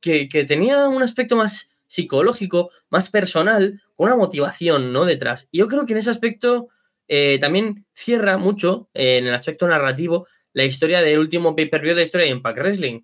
que, 0.00 0.26
tenía 0.48 0.88
un 0.88 1.00
aspecto 1.00 1.36
más 1.36 1.70
psicológico, 1.92 2.70
más 2.88 3.10
personal, 3.10 3.82
con 3.96 4.06
una 4.06 4.16
motivación 4.16 4.94
¿no? 4.94 5.04
detrás. 5.04 5.46
Y 5.50 5.58
yo 5.58 5.68
creo 5.68 5.84
que 5.84 5.92
en 5.92 5.98
ese 5.98 6.08
aspecto 6.08 6.68
eh, 7.06 7.38
también 7.38 7.84
cierra 7.92 8.38
mucho, 8.38 8.88
eh, 8.94 9.18
en 9.18 9.26
el 9.26 9.34
aspecto 9.34 9.68
narrativo, 9.68 10.26
la 10.54 10.64
historia 10.64 11.02
del 11.02 11.18
último 11.18 11.54
pay-per-view 11.54 11.90
de 11.90 12.00
la 12.00 12.04
historia 12.04 12.24
de 12.24 12.32
Impact 12.32 12.58
Wrestling, 12.58 13.00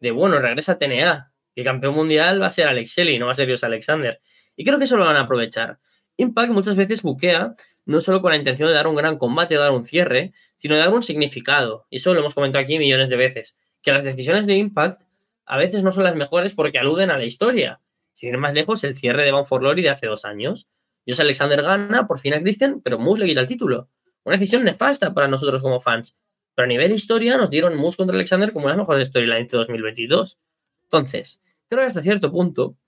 de 0.00 0.10
bueno, 0.10 0.38
regresa 0.38 0.76
TNA. 0.76 1.32
El 1.54 1.64
campeón 1.64 1.94
mundial 1.94 2.42
va 2.42 2.48
a 2.48 2.50
ser 2.50 2.68
Alex 2.68 2.90
Shelley, 2.90 3.18
no 3.18 3.24
va 3.24 3.32
a 3.32 3.36
ser 3.36 3.46
Dios 3.46 3.64
Alexander. 3.64 4.20
Y 4.54 4.64
creo 4.64 4.78
que 4.78 4.84
eso 4.84 4.98
lo 4.98 5.06
van 5.06 5.16
a 5.16 5.20
aprovechar. 5.20 5.78
Impact 6.18 6.52
muchas 6.52 6.76
veces 6.76 7.00
buquea 7.00 7.54
no 7.86 8.02
solo 8.02 8.20
con 8.20 8.32
la 8.32 8.36
intención 8.36 8.68
de 8.68 8.74
dar 8.74 8.86
un 8.86 8.96
gran 8.96 9.16
combate 9.16 9.56
o 9.56 9.60
dar 9.60 9.70
un 9.70 9.84
cierre, 9.84 10.34
sino 10.56 10.74
de 10.74 10.80
dar 10.80 10.92
un 10.92 11.02
significado. 11.02 11.86
Y 11.88 11.96
eso 11.96 12.12
lo 12.12 12.20
hemos 12.20 12.34
comentado 12.34 12.62
aquí 12.62 12.78
millones 12.78 13.08
de 13.08 13.16
veces. 13.16 13.56
Que 13.80 13.92
las 13.92 14.04
decisiones 14.04 14.46
de 14.46 14.56
Impact 14.56 15.00
a 15.46 15.56
veces 15.56 15.82
no 15.82 15.92
son 15.92 16.04
las 16.04 16.16
mejores 16.16 16.52
porque 16.52 16.78
aluden 16.78 17.10
a 17.10 17.16
la 17.16 17.24
historia. 17.24 17.80
Sin 18.16 18.30
ir 18.30 18.38
más 18.38 18.54
lejos, 18.54 18.82
el 18.84 18.96
cierre 18.96 19.24
de 19.24 19.30
Bound 19.30 19.46
for 19.46 19.60
Glory 19.60 19.82
de 19.82 19.90
hace 19.90 20.06
dos 20.06 20.24
años. 20.24 20.66
Dios 21.04 21.20
Alexander 21.20 21.60
gana 21.60 22.06
por 22.06 22.18
fin 22.18 22.32
a 22.32 22.40
Christian, 22.40 22.80
pero 22.80 22.98
Moose 22.98 23.20
le 23.20 23.26
quita 23.26 23.42
el 23.42 23.46
título. 23.46 23.90
Una 24.24 24.38
decisión 24.38 24.64
nefasta 24.64 25.12
para 25.12 25.28
nosotros 25.28 25.60
como 25.60 25.80
fans. 25.80 26.16
Pero 26.54 26.64
a 26.64 26.68
nivel 26.68 26.92
historia 26.92 27.36
nos 27.36 27.50
dieron 27.50 27.76
Moose 27.76 27.98
contra 27.98 28.16
Alexander 28.16 28.54
como 28.54 28.70
la 28.70 28.76
mejor 28.76 29.04
storyline 29.04 29.46
de 29.46 29.58
2022. 29.58 30.38
Entonces, 30.84 31.42
creo 31.68 31.82
que 31.82 31.88
hasta 31.88 32.00
cierto 32.00 32.32
punto, 32.32 32.78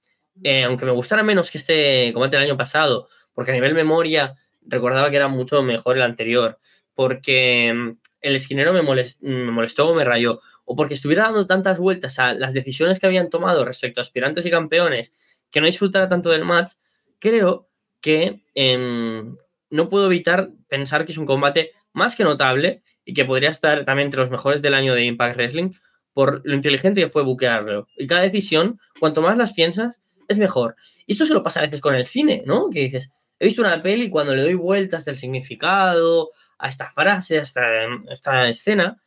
eh, 0.43 0.65
aunque 0.65 0.87
me 0.87 0.93
gustara 0.93 1.23
menos 1.23 1.51
que 1.51 1.59
este 1.59 2.11
combate 2.15 2.39
del 2.39 2.47
año 2.47 2.57
pasado, 2.57 3.07
porque 3.35 3.51
a 3.51 3.55
nivel 3.55 3.75
memoria 3.75 4.35
recordaba 4.63 5.11
que 5.11 5.17
era 5.17 5.29
mucho 5.29 5.63
mejor 5.63 5.99
el 5.99 6.05
anterior, 6.05 6.59
porque 6.95 7.71
mm, 7.75 7.99
el 8.23 8.35
esquinero 8.35 8.73
me, 8.73 8.81
me 9.21 9.51
molestó 9.51 9.95
me 9.95 10.07
rayó, 10.07 10.41
o 10.69 10.77
porque 10.77 10.95
estuviera 10.95 11.25
dando 11.25 11.47
tantas 11.47 11.79
vueltas 11.79 12.19
a 12.19 12.35
las 12.35 12.53
decisiones 12.53 13.01
que 13.01 13.07
habían 13.07 13.31
tomado 13.31 13.65
respecto 13.65 14.01
a 14.01 14.03
aspirantes 14.03 14.45
y 14.45 14.51
campeones, 14.51 15.17
que 15.51 15.61
no 15.61 15.67
disfrutara 15.67 16.09
tanto 16.09 16.29
del 16.29 16.45
match, 16.45 16.73
creo 17.19 17.71
que 18.03 18.43
em, 18.55 19.35
no 19.71 19.89
puedo 19.89 20.07
evitar 20.07 20.51
pensar 20.69 21.07
que 21.07 21.13
es 21.13 21.19
un 21.19 21.25
combate 21.25 21.71
más 21.95 22.17
que 22.17 22.25
notable 22.25 22.83
y 23.03 23.15
que 23.15 23.25
podría 23.25 23.49
estar 23.49 23.87
también 23.87 24.09
entre 24.09 24.21
los 24.21 24.31
mejores 24.31 24.61
del 24.61 24.75
año 24.75 24.95
de 24.95 25.07
Impact 25.07 25.37
Wrestling 25.37 25.71
por 26.13 26.43
lo 26.45 26.55
inteligente 26.55 27.01
que 27.01 27.09
fue 27.09 27.23
buquearlo. 27.23 27.87
Y 27.97 28.07
cada 28.07 28.23
decisión, 28.23 28.79
cuanto 29.01 29.23
más 29.23 29.39
las 29.39 29.55
piensas, 29.55 30.03
es 30.29 30.37
mejor. 30.37 30.77
Y 31.07 31.13
esto 31.13 31.25
se 31.25 31.33
lo 31.33 31.43
pasa 31.43 31.61
a 31.61 31.63
veces 31.63 31.81
con 31.81 31.95
el 31.95 32.05
cine, 32.05 32.43
¿no? 32.45 32.69
Que 32.69 32.81
dices, 32.81 33.09
he 33.39 33.47
visto 33.47 33.63
una 33.63 33.83
peli 33.83 34.05
y 34.05 34.11
cuando 34.11 34.35
le 34.35 34.43
doy 34.43 34.55
vueltas 34.55 35.07
del 35.07 35.17
significado, 35.17 36.31
a 36.59 36.69
esta 36.69 36.91
frase, 36.91 37.39
a 37.39 37.43
esta, 37.43 38.49
escena, 38.49 39.01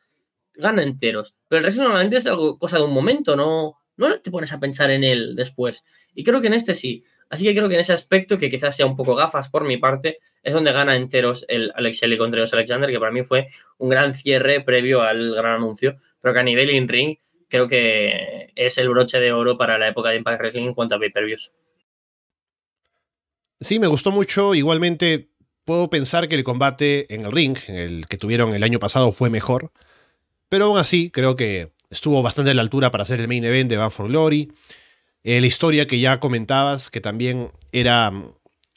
gana 0.62 0.84
enteros. 0.84 1.36
Pero 1.48 1.60
el 1.60 1.66
resto 1.66 1.82
normalmente 1.82 2.18
es 2.18 2.28
algo, 2.28 2.58
cosa 2.58 2.78
de 2.78 2.84
un 2.84 2.94
momento, 2.94 3.36
no, 3.36 3.78
no 3.98 4.20
te 4.20 4.32
pones 4.32 4.54
a 4.54 4.60
pensar 4.60 4.92
en 4.92 5.04
él 5.04 5.36
después. 5.36 5.84
Y 6.14 6.24
creo 6.24 6.42
que 6.42 6.48
en 6.48 6.54
este 6.54 6.76
sí. 6.76 7.04
Así 7.30 7.46
que 7.46 7.56
creo 7.56 7.70
que 7.70 7.76
en 7.76 7.82
ese 7.82 7.94
aspecto, 7.94 8.38
que 8.38 8.50
quizás 8.50 8.76
sea 8.76 8.86
un 8.86 8.96
poco 8.96 9.16
gafas 9.16 9.50
por 9.50 9.64
mi 9.64 9.78
parte, 9.78 10.20
es 10.44 10.54
donde 10.54 10.74
gana 10.74 10.96
enteros 10.96 11.46
el 11.48 11.72
Alex 11.76 11.98
Shelley 11.98 12.18
contra 12.18 12.42
los 12.42 12.54
Alexander, 12.54 12.90
que 12.90 13.00
para 13.00 13.12
mí 13.12 13.24
fue 13.24 13.48
un 13.78 13.90
gran 13.90 14.14
cierre 14.14 14.62
previo 14.62 15.02
al 15.02 15.34
gran 15.34 15.56
anuncio, 15.56 15.96
pero 16.20 16.34
que 16.34 16.40
a 16.42 16.44
nivel 16.44 16.72
in-ring 16.72 17.18
creo 17.48 17.68
que 17.68 18.52
es 18.56 18.78
el 18.78 18.90
broche 18.90 19.20
de 19.20 19.32
oro 19.32 19.58
para 19.58 19.78
la 19.78 19.88
época 19.88 20.10
de 20.10 20.18
Impact 20.18 20.40
Wrestling 20.40 20.68
en 20.68 20.74
cuanto 20.74 20.96
a 20.96 21.00
pay-per-views. 21.00 21.52
Sí, 23.62 23.80
me 23.80 23.88
gustó 23.88 24.12
mucho. 24.12 24.56
Igualmente, 24.56 25.30
puedo 25.64 25.90
pensar 25.90 26.28
que 26.28 26.36
el 26.36 26.44
combate 26.44 27.14
en 27.14 27.26
el 27.26 27.32
ring, 27.32 27.58
el 27.68 28.08
que 28.08 28.18
tuvieron 28.18 28.54
el 28.54 28.64
año 28.64 28.80
pasado, 28.80 29.12
fue 29.12 29.30
mejor. 29.30 29.72
Pero 30.52 30.66
aún 30.66 30.78
así, 30.78 31.10
creo 31.12 31.38
que 31.38 31.72
estuvo 31.90 32.22
bastante 32.22 32.52
a 32.52 32.54
la 32.54 32.62
altura 32.62 32.92
para 32.92 33.04
hacer 33.04 33.22
el 33.22 33.30
main 33.30 33.46
event 33.46 33.70
de 33.70 33.78
Van 33.78 33.90
for 33.90 34.10
Glory. 34.10 34.52
Eh, 35.24 35.40
la 35.40 35.48
historia 35.48 35.88
que 35.88 35.98
ya 35.98 36.20
comentabas, 36.20 36.90
que 36.90 37.00
también 37.00 37.54
era 37.72 38.12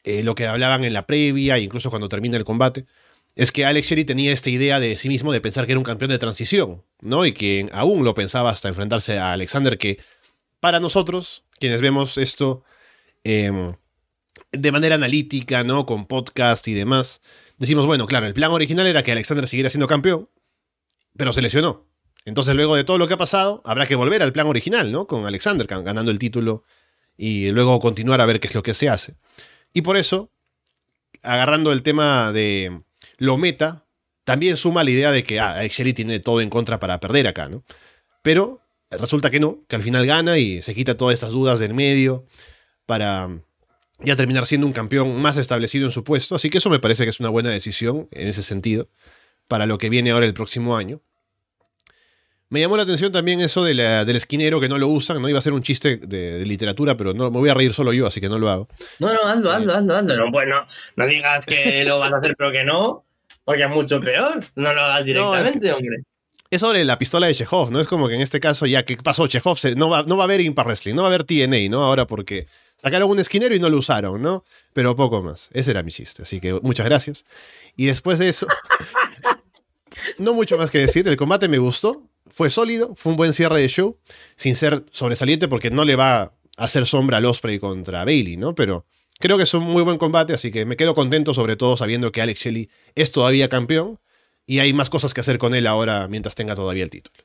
eh, 0.05 0.23
lo 0.23 0.37
que 0.37 0.47
hablaban 0.47 0.85
en 0.85 0.93
la 0.93 1.05
previa, 1.05 1.59
incluso 1.59 1.91
cuando 1.91 2.09
termina 2.09 2.37
el 2.37 2.45
combate, 2.45 2.87
es 3.35 3.51
que 3.51 3.65
Alex 3.65 3.89
Shelley 3.89 4.05
tenía 4.05 4.31
esta 4.31 4.51
idea 4.51 4.79
de 4.79 4.97
sí 4.97 5.09
mismo 5.09 5.33
de 5.33 5.41
pensar 5.41 5.67
que 5.67 5.73
era 5.73 5.81
un 5.81 5.85
campeón 5.85 6.13
de 6.13 6.19
transición, 6.19 6.85
¿no? 7.01 7.27
Y 7.27 7.33
que 7.33 7.69
aún 7.73 8.05
lo 8.05 8.15
pensaba 8.15 8.51
hasta 8.51 8.69
enfrentarse 8.69 9.19
a 9.19 9.33
Alexander, 9.33 9.77
que 9.77 9.99
para 10.61 10.79
nosotros, 10.79 11.43
quienes 11.59 11.81
vemos 11.81 12.19
esto 12.19 12.63
em, 13.25 13.75
de 14.53 14.71
manera 14.71 14.95
analítica, 14.95 15.65
¿no? 15.65 15.87
Con 15.87 16.07
podcast 16.07 16.69
y 16.69 16.75
demás, 16.75 17.21
decimos, 17.59 17.85
bueno, 17.85 18.07
claro, 18.07 18.27
el 18.27 18.35
plan 18.35 18.53
original 18.53 18.87
era 18.87 19.03
que 19.03 19.11
Alexander 19.11 19.49
siguiera 19.49 19.71
siendo 19.71 19.89
campeón, 19.89 20.29
pero 21.17 21.33
se 21.33 21.43
lesionó. 21.43 21.87
Entonces, 22.25 22.55
luego 22.55 22.77
de 22.77 22.85
todo 22.85 22.99
lo 22.99 23.07
que 23.07 23.15
ha 23.15 23.19
pasado, 23.19 23.61
habrá 23.65 23.87
que 23.87 23.95
volver 23.95 24.23
al 24.23 24.33
plan 24.33 24.47
original, 24.47 24.91
¿no? 24.91 25.07
Con 25.07 25.27
Alexander 25.27 25.67
ganando 25.67 26.11
el 26.11 26.19
título 26.19 26.65
y 27.17 27.51
luego 27.51 27.79
continuar 27.81 28.21
a 28.21 28.27
ver 28.27 28.41
qué 28.41 28.49
es 28.49 28.55
lo 28.55 28.63
que 28.63 28.75
se 28.75 28.89
hace. 28.89 29.15
Y 29.73 29.83
por 29.83 29.97
eso, 29.97 30.31
agarrando 31.23 31.73
el 31.73 31.83
tema 31.83 32.33
de 32.33 32.83
lo 33.19 33.37
meta, 33.37 33.85
también 34.25 34.57
suma 34.57 34.85
la 34.85 34.91
idea 34.91 35.13
de 35.13 35.23
que 35.23 35.39
ah, 35.39 35.61
tiene 35.95 36.19
todo 36.19 36.41
en 36.41 36.51
contra 36.51 36.81
para 36.81 36.99
perder 36.99 37.29
acá, 37.29 37.49
¿no? 37.49 37.63
Pero 38.23 38.63
resulta 38.91 39.31
que 39.31 39.41
no, 39.41 39.65
que 39.69 39.77
al 39.77 39.83
final 39.83 40.07
gana 40.07 40.39
y 40.39 40.63
se 40.63 40.75
quita 40.75 40.97
todas 40.97 41.15
estas 41.15 41.31
dudas 41.31 41.59
del 41.59 41.75
medio 41.75 42.25
para 42.87 43.29
ya 44.01 44.17
terminar 44.17 44.47
siendo 44.47 44.67
un 44.67 44.73
campeón 44.73 45.21
más 45.21 45.37
establecido 45.37 45.87
en 45.87 45.93
su 45.93 46.05
puesto. 46.05 46.35
Así 46.35 46.49
que 46.49 46.59
eso 46.59 46.71
me 46.71 46.79
parece 46.79 47.05
que 47.05 47.11
es 47.11 47.21
una 47.21 47.29
buena 47.29 47.51
decisión 47.51 48.09
en 48.13 48.29
ese 48.29 48.43
sentido 48.43 48.89
para 49.49 49.67
lo 49.67 49.79
que 49.79 49.89
viene 49.89 50.11
ahora 50.11 50.27
el 50.27 50.35
próximo 50.35 50.77
año. 50.77 51.01
Me 52.51 52.61
llamó 52.61 52.77
la 52.77 52.85
atención 52.85 53.11
también 53.11 53.41
eso 53.41 53.65
del 53.65 53.81
esquinero 54.15 54.61
que 54.61 54.69
no 54.69 54.79
lo 54.79 54.87
usan, 54.87 55.21
¿no? 55.21 55.29
Iba 55.29 55.41
a 55.41 55.43
ser 55.43 55.55
un 55.55 55.63
chiste 55.63 55.97
de, 55.97 56.45
literatura, 56.47 56.97
pero 56.97 57.13
no 57.13 57.31
me 57.31 57.39
voy 57.39 57.49
a 57.49 57.55
reír 57.55 57.73
solo 57.73 57.93
yo, 57.93 58.07
así 58.07 58.21
que 58.21 58.29
no 58.29 58.39
lo 58.39 58.49
hago. 58.49 58.69
No, 59.01 59.13
no, 59.13 59.27
hazlo, 59.27 59.51
hazlo, 59.51 59.73
eh. 59.73 59.77
hazlo, 59.77 59.97
hazlo. 59.97 60.17
No, 60.17 60.31
bueno, 60.31 60.65
no 60.95 61.07
digas 61.07 61.47
que 61.47 61.85
lo 61.87 61.99
vas 61.99 62.13
a 62.13 62.19
hacer, 62.19 62.37
pero 62.39 62.53
que 62.53 62.65
no, 62.65 63.05
porque 63.45 63.65
es 63.65 63.71
mucho 63.71 63.99
peor. 63.99 64.39
No 64.55 64.73
lo 64.73 64.81
hagas 64.83 65.05
directamente, 65.05 65.73
hombre. 65.73 66.05
Es 66.51 66.61
sobre 66.61 66.85
la 66.85 66.97
pistola 66.97 67.27
de 67.27 67.35
Chekhov, 67.35 67.73
¿no? 67.73 67.81
Es 67.81 67.89
como 67.89 68.07
que 68.07 68.15
en 68.15 68.21
este 68.21 68.39
caso, 68.39 68.67
ya 68.67 68.85
que 68.85 68.97
pasó 68.99 69.27
Chekhov, 69.27 69.59
no, 69.77 69.89
va, 69.89 70.05
no 70.05 70.17
va 70.17 70.23
a 70.23 70.27
haber 70.27 70.41
Impact 70.41 70.67
Wrestling, 70.69 70.95
no 70.95 71.03
va 71.03 71.09
a 71.09 71.11
haber 71.13 71.25
TNA, 71.25 71.69
¿no? 71.69 71.83
Ahora 71.83 72.07
porque 72.07 72.47
sacaron 72.77 73.11
un 73.11 73.19
esquinero 73.19 73.55
y 73.57 73.59
no 73.59 73.69
lo 73.69 73.79
usaron, 73.79 74.23
¿no? 74.23 74.45
Pero 74.73 74.95
poco 74.95 75.23
más. 75.23 75.49
Ese 75.53 75.73
era 75.73 75.83
mi 75.83 75.91
chiste, 75.91 76.23
así 76.23 76.41
que 76.41 76.53
muchas 76.63 76.87
gracias. 76.87 77.25
Y 77.77 77.87
después 77.87 78.19
de 78.19 78.29
eso, 78.29 78.47
no 80.19 80.35
mucho 80.35 80.57
más 80.57 80.71
que 80.71 80.79
decir. 80.79 81.07
El 81.09 81.17
combate 81.17 81.49
me 81.49 81.59
gustó 81.59 82.09
fue 82.31 82.51
sólido, 82.51 82.95
fue 82.97 83.13
un 83.13 83.17
buen 83.17 83.33
cierre 83.33 83.61
de 83.61 83.69
show, 83.69 83.99
sin 84.37 84.57
ser 84.57 84.85
sobresaliente 84.91 85.49
porque 85.49 85.71
no 85.71 85.85
le 85.85 85.97
va 85.97 86.21
a 86.21 86.33
hacer 86.57 86.87
sombra 86.87 87.19
al 87.19 87.27
Osprey 87.27 87.59
contra 87.59 88.05
Bailey, 88.05 88.37
¿no? 88.37 88.55
Pero 88.55 88.87
creo 89.21 89.37
que 89.37 89.45
es 89.45 89.55
un 89.55 89.65
muy 89.65 89.83
buen 89.83 89.99
combate, 89.99 90.35
así 90.35 90.51
que 90.51 90.65
me 90.65 90.77
quedo 90.77 90.95
contento 90.95 91.35
sobre 91.35 91.57
todo 91.57 91.77
sabiendo 91.77 92.11
que 92.11 92.23
Alex 92.23 92.41
Shelley 92.41 92.71
es 92.95 93.13
todavía 93.13 93.49
campeón 93.49 94.01
y 94.47 94.59
hay 94.59 94.73
más 94.73 94.91
cosas 94.91 95.15
que 95.15 95.21
hacer 95.21 95.39
con 95.39 95.55
él 95.55 95.67
ahora 95.67 96.09
mientras 96.09 96.35
tenga 96.35 96.55
todavía 96.55 96.85
el 96.85 96.91
título. 96.91 97.25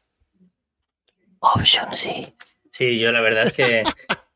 Option 1.39 1.87
sí. 1.95 2.33
Sí, 2.71 2.99
yo 2.99 3.11
la 3.11 3.21
verdad 3.21 3.45
es 3.45 3.53
que 3.53 3.83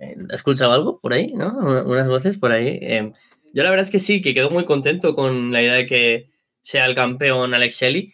¿He 0.00 0.34
escuchado 0.34 0.72
algo 0.72 0.98
por 0.98 1.12
ahí, 1.12 1.32
¿no? 1.34 1.48
Unas 1.84 2.08
voces 2.08 2.38
por 2.38 2.52
ahí. 2.52 2.78
Em, 2.80 3.12
yo 3.52 3.62
la 3.62 3.70
verdad 3.70 3.84
es 3.84 3.90
que 3.90 3.98
sí, 3.98 4.20
que 4.20 4.34
quedo 4.34 4.50
muy 4.50 4.64
contento 4.64 5.14
con 5.14 5.52
la 5.52 5.62
idea 5.62 5.74
de 5.74 5.86
que 5.86 6.30
sea 6.62 6.86
el 6.86 6.94
campeón 6.94 7.54
Alex 7.54 7.80
Shelley. 7.80 8.12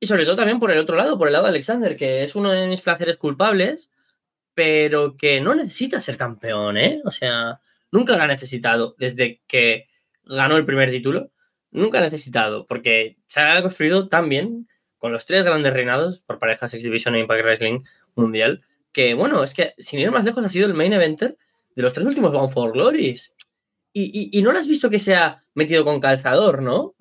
Y 0.00 0.06
sobre 0.06 0.24
todo 0.24 0.36
también 0.36 0.58
por 0.58 0.70
el 0.70 0.78
otro 0.78 0.96
lado, 0.96 1.16
por 1.18 1.28
el 1.28 1.32
lado 1.32 1.44
de 1.44 1.50
Alexander, 1.50 1.96
que 1.96 2.24
es 2.24 2.34
uno 2.34 2.50
de 2.50 2.66
mis 2.66 2.80
placeres 2.80 3.16
culpables, 3.16 3.90
pero 4.54 5.16
que 5.16 5.40
no 5.40 5.54
necesita 5.54 6.00
ser 6.00 6.16
campeón, 6.16 6.76
¿eh? 6.76 7.00
O 7.04 7.10
sea, 7.10 7.60
nunca 7.90 8.16
lo 8.16 8.22
ha 8.22 8.26
necesitado 8.26 8.94
desde 8.98 9.42
que 9.46 9.86
ganó 10.24 10.56
el 10.56 10.64
primer 10.64 10.90
título. 10.90 11.30
Nunca 11.70 11.98
ha 11.98 12.02
necesitado, 12.02 12.66
porque 12.66 13.16
se 13.28 13.40
ha 13.40 13.60
construido 13.60 14.08
tan 14.08 14.28
bien 14.28 14.68
con 14.98 15.12
los 15.12 15.26
tres 15.26 15.44
grandes 15.44 15.72
reinados 15.72 16.20
por 16.20 16.38
parejas 16.38 16.72
X 16.72 16.84
Division 16.84 17.14
e 17.14 17.20
Impact 17.20 17.42
Wrestling 17.42 17.80
Mundial, 18.14 18.62
que 18.92 19.14
bueno, 19.14 19.42
es 19.42 19.52
que 19.52 19.74
sin 19.76 20.00
ir 20.00 20.10
más 20.10 20.24
lejos 20.24 20.44
ha 20.44 20.48
sido 20.48 20.66
el 20.66 20.74
main 20.74 20.92
eventer 20.92 21.36
de 21.74 21.82
los 21.82 21.92
tres 21.92 22.06
últimos 22.06 22.32
Bound 22.32 22.52
for 22.52 22.72
Glories. 22.72 23.33
Y, 23.96 24.42
no 24.42 24.50
lo 24.50 24.58
has 24.58 24.66
visto 24.66 24.90
que 24.90 24.98
se 24.98 25.14
ha 25.14 25.44
metido 25.54 25.84
con 25.84 26.00
calzador, 26.00 26.60
¿no? 26.62 26.96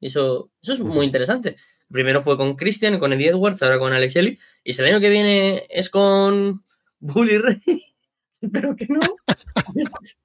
Eso, 0.00 0.50
eso 0.62 0.72
es 0.72 0.80
muy 0.80 1.04
interesante. 1.04 1.56
Primero 1.90 2.22
fue 2.22 2.38
con 2.38 2.56
Christian, 2.56 2.98
con 2.98 3.12
Eddie 3.12 3.28
Edwards, 3.28 3.62
ahora 3.62 3.78
con 3.78 3.92
Alex 3.92 4.14
Shelley. 4.14 4.38
Y 4.64 4.72
si 4.72 4.80
el 4.80 4.88
año 4.88 5.00
que 5.00 5.10
viene 5.10 5.66
es 5.68 5.90
con 5.90 6.64
Bully 7.00 7.36
Ray, 7.36 7.60
pero 8.52 8.74
que 8.74 8.86
no. 8.86 9.00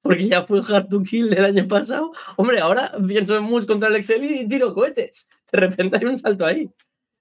Porque 0.00 0.26
ya 0.26 0.44
fue 0.44 0.62
Hard 0.66 0.88
to 0.88 1.02
Kill 1.02 1.28
del 1.28 1.44
año 1.44 1.68
pasado. 1.68 2.12
Hombre, 2.36 2.60
ahora 2.60 2.92
pienso 3.06 3.36
en 3.36 3.42
Moose 3.42 3.66
contra 3.66 3.90
Alex 3.90 4.08
Shelley 4.08 4.40
y 4.40 4.48
tiro 4.48 4.72
cohetes. 4.72 5.28
De 5.52 5.58
repente 5.58 5.98
hay 5.98 6.06
un 6.06 6.16
salto 6.16 6.46
ahí. 6.46 6.70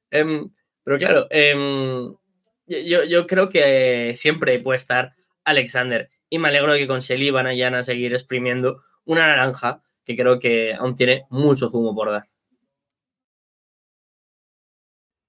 Em, 0.10 0.50
pero 0.86 0.98
claro, 0.98 1.28
em, 1.30 2.14
yo, 2.66 3.04
yo, 3.04 3.28
creo 3.28 3.50
que 3.50 4.14
siempre 4.16 4.60
puede 4.60 4.78
estar 4.78 5.14
Alexander. 5.44 6.10
Y 6.30 6.40
me 6.40 6.50
alegro 6.50 6.74
de 6.74 6.80
que 6.80 6.88
con 6.88 7.00
Shelley 7.00 7.32
van 7.32 7.48
a, 7.48 7.80
a 7.80 7.84
seguir 7.84 8.14
exprimiendo 8.14 8.84
una 9.06 9.28
naranja 9.28 9.82
que 10.04 10.16
creo 10.16 10.40
que 10.40 10.74
aún 10.74 10.96
tiene 10.96 11.26
mucho 11.30 11.70
zumo 11.70 11.94
por 11.96 12.12
dar. 12.12 12.28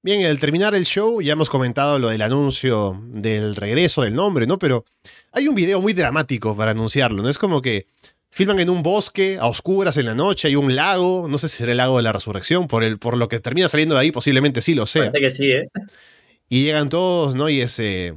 Bien, 0.02 0.24
al 0.26 0.38
terminar 0.38 0.74
el 0.74 0.86
show 0.86 1.20
ya 1.20 1.32
hemos 1.32 1.50
comentado 1.50 1.98
lo 1.98 2.08
del 2.08 2.22
anuncio 2.22 3.00
del 3.08 3.56
regreso 3.56 4.02
del 4.02 4.14
nombre, 4.14 4.46
¿no? 4.46 4.58
Pero 4.58 4.84
hay 5.32 5.48
un 5.48 5.54
video 5.54 5.80
muy 5.80 5.92
dramático 5.92 6.56
para 6.56 6.70
anunciarlo, 6.70 7.22
¿no? 7.22 7.28
Es 7.28 7.38
como 7.38 7.60
que 7.60 7.86
filman 8.30 8.60
en 8.60 8.70
un 8.70 8.82
bosque, 8.82 9.38
a 9.40 9.46
oscuras 9.46 9.96
en 9.96 10.06
la 10.06 10.14
noche, 10.14 10.48
hay 10.48 10.56
un 10.56 10.76
lago, 10.76 11.26
no 11.28 11.36
sé 11.38 11.48
si 11.48 11.58
será 11.58 11.72
el 11.72 11.78
lago 11.78 11.96
de 11.96 12.04
la 12.04 12.12
resurrección, 12.12 12.68
por, 12.68 12.84
el, 12.84 12.98
por 12.98 13.16
lo 13.16 13.28
que 13.28 13.40
termina 13.40 13.68
saliendo 13.68 13.96
de 13.96 14.02
ahí, 14.02 14.12
posiblemente 14.12 14.62
sí 14.62 14.74
lo 14.74 14.86
sea. 14.86 15.10
Parece 15.10 15.20
que 15.20 15.30
sí, 15.30 15.50
¿eh? 15.50 15.68
Y 16.48 16.62
llegan 16.62 16.88
todos, 16.88 17.34
¿no? 17.34 17.48
Y 17.48 17.60
ese... 17.60 18.14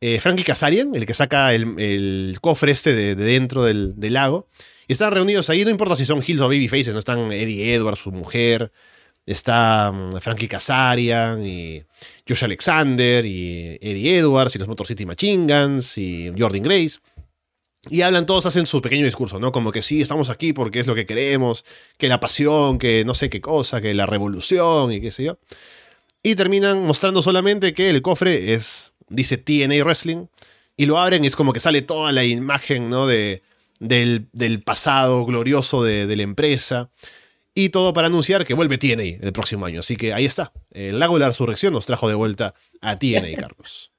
Eh, 0.00 0.18
Frankie 0.20 0.44
Kazarian, 0.44 0.94
el 0.94 1.04
que 1.04 1.14
saca 1.14 1.52
el, 1.54 2.38
cofre 2.40 2.72
este 2.72 2.94
de, 2.94 3.14
dentro 3.14 3.64
del, 3.64 3.94
lago. 3.98 4.48
Y 4.88 4.92
están 4.92 5.12
reunidos 5.12 5.50
ahí, 5.50 5.64
no 5.64 5.70
importa 5.70 5.94
si 5.94 6.06
son 6.06 6.22
Hills 6.26 6.40
o 6.40 6.48
Babyfaces, 6.48 6.92
no 6.92 6.98
están 6.98 7.30
Eddie 7.32 7.74
Edwards, 7.74 8.00
su 8.00 8.10
mujer, 8.10 8.72
Está 9.26 9.92
mm, 9.92 10.16
Frankie 10.20 10.48
Kazarian 10.48 11.44
y 11.46 11.82
Josh 12.28 12.44
Alexander 12.44 13.24
y 13.24 13.78
Eddie 13.80 14.18
Edwards 14.18 14.56
y 14.56 14.58
los 14.58 14.66
Motor 14.66 14.86
City 14.86 15.06
Machine 15.06 15.46
Guns 15.46 15.98
y 15.98 16.32
Jordan 16.36 16.62
Grace. 16.62 16.98
Y 17.88 18.02
hablan 18.02 18.26
todos, 18.26 18.44
hacen 18.44 18.66
su 18.66 18.82
pequeño 18.82 19.06
discurso, 19.06 19.38
¿no? 19.38 19.52
Como 19.52 19.72
que 19.72 19.82
sí, 19.82 20.02
estamos 20.02 20.28
aquí 20.28 20.52
porque 20.52 20.80
es 20.80 20.86
lo 20.86 20.94
que 20.94 21.06
queremos, 21.06 21.64
que 21.96 22.08
la 22.08 22.20
pasión, 22.20 22.78
que 22.78 23.04
no 23.04 23.14
sé 23.14 23.30
qué 23.30 23.40
cosa, 23.40 23.80
que 23.80 23.94
la 23.94 24.04
revolución 24.04 24.92
y 24.92 25.00
qué 25.00 25.10
sé 25.10 25.24
yo. 25.24 25.38
Y 26.22 26.34
terminan 26.34 26.84
mostrando 26.84 27.22
solamente 27.22 27.72
que 27.72 27.88
el 27.88 28.02
cofre 28.02 28.52
es, 28.52 28.92
dice 29.10 29.36
TNA 29.36 29.84
Wrestling, 29.84 30.26
y 30.76 30.86
lo 30.86 30.98
abren 30.98 31.24
y 31.24 31.26
es 31.26 31.36
como 31.36 31.52
que 31.52 31.60
sale 31.60 31.82
toda 31.82 32.10
la 32.12 32.24
imagen, 32.24 32.88
¿no? 32.88 33.06
De, 33.06 33.42
del, 33.80 34.62
pasado 34.64 35.26
glorioso 35.26 35.84
de, 35.84 36.06
de 36.06 36.16
la 36.16 36.22
empresa. 36.22 36.90
Y 37.52 37.70
todo 37.70 37.92
para 37.92 38.06
anunciar 38.06 38.44
que 38.44 38.54
vuelve 38.54 38.78
TNA 38.78 39.26
el 39.26 39.32
próximo 39.32 39.66
año. 39.66 39.80
Así 39.80 39.96
que 39.96 40.14
ahí 40.14 40.24
está. 40.24 40.52
El 40.70 40.98
lago 40.98 41.14
de 41.14 41.20
la 41.20 41.28
resurrección 41.28 41.72
nos 41.72 41.84
trajo 41.84 42.08
de 42.08 42.14
vuelta 42.14 42.54
a 42.80 42.96
TNA, 42.96 43.36
Carlos. 43.38 43.92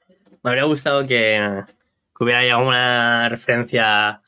Me 0.44 0.50
habría 0.50 0.64
gustado 0.64 1.06
que, 1.06 1.64
hubiera 2.20 2.42
llegado 2.42 2.68
una 2.68 3.30
referencia 3.30 4.22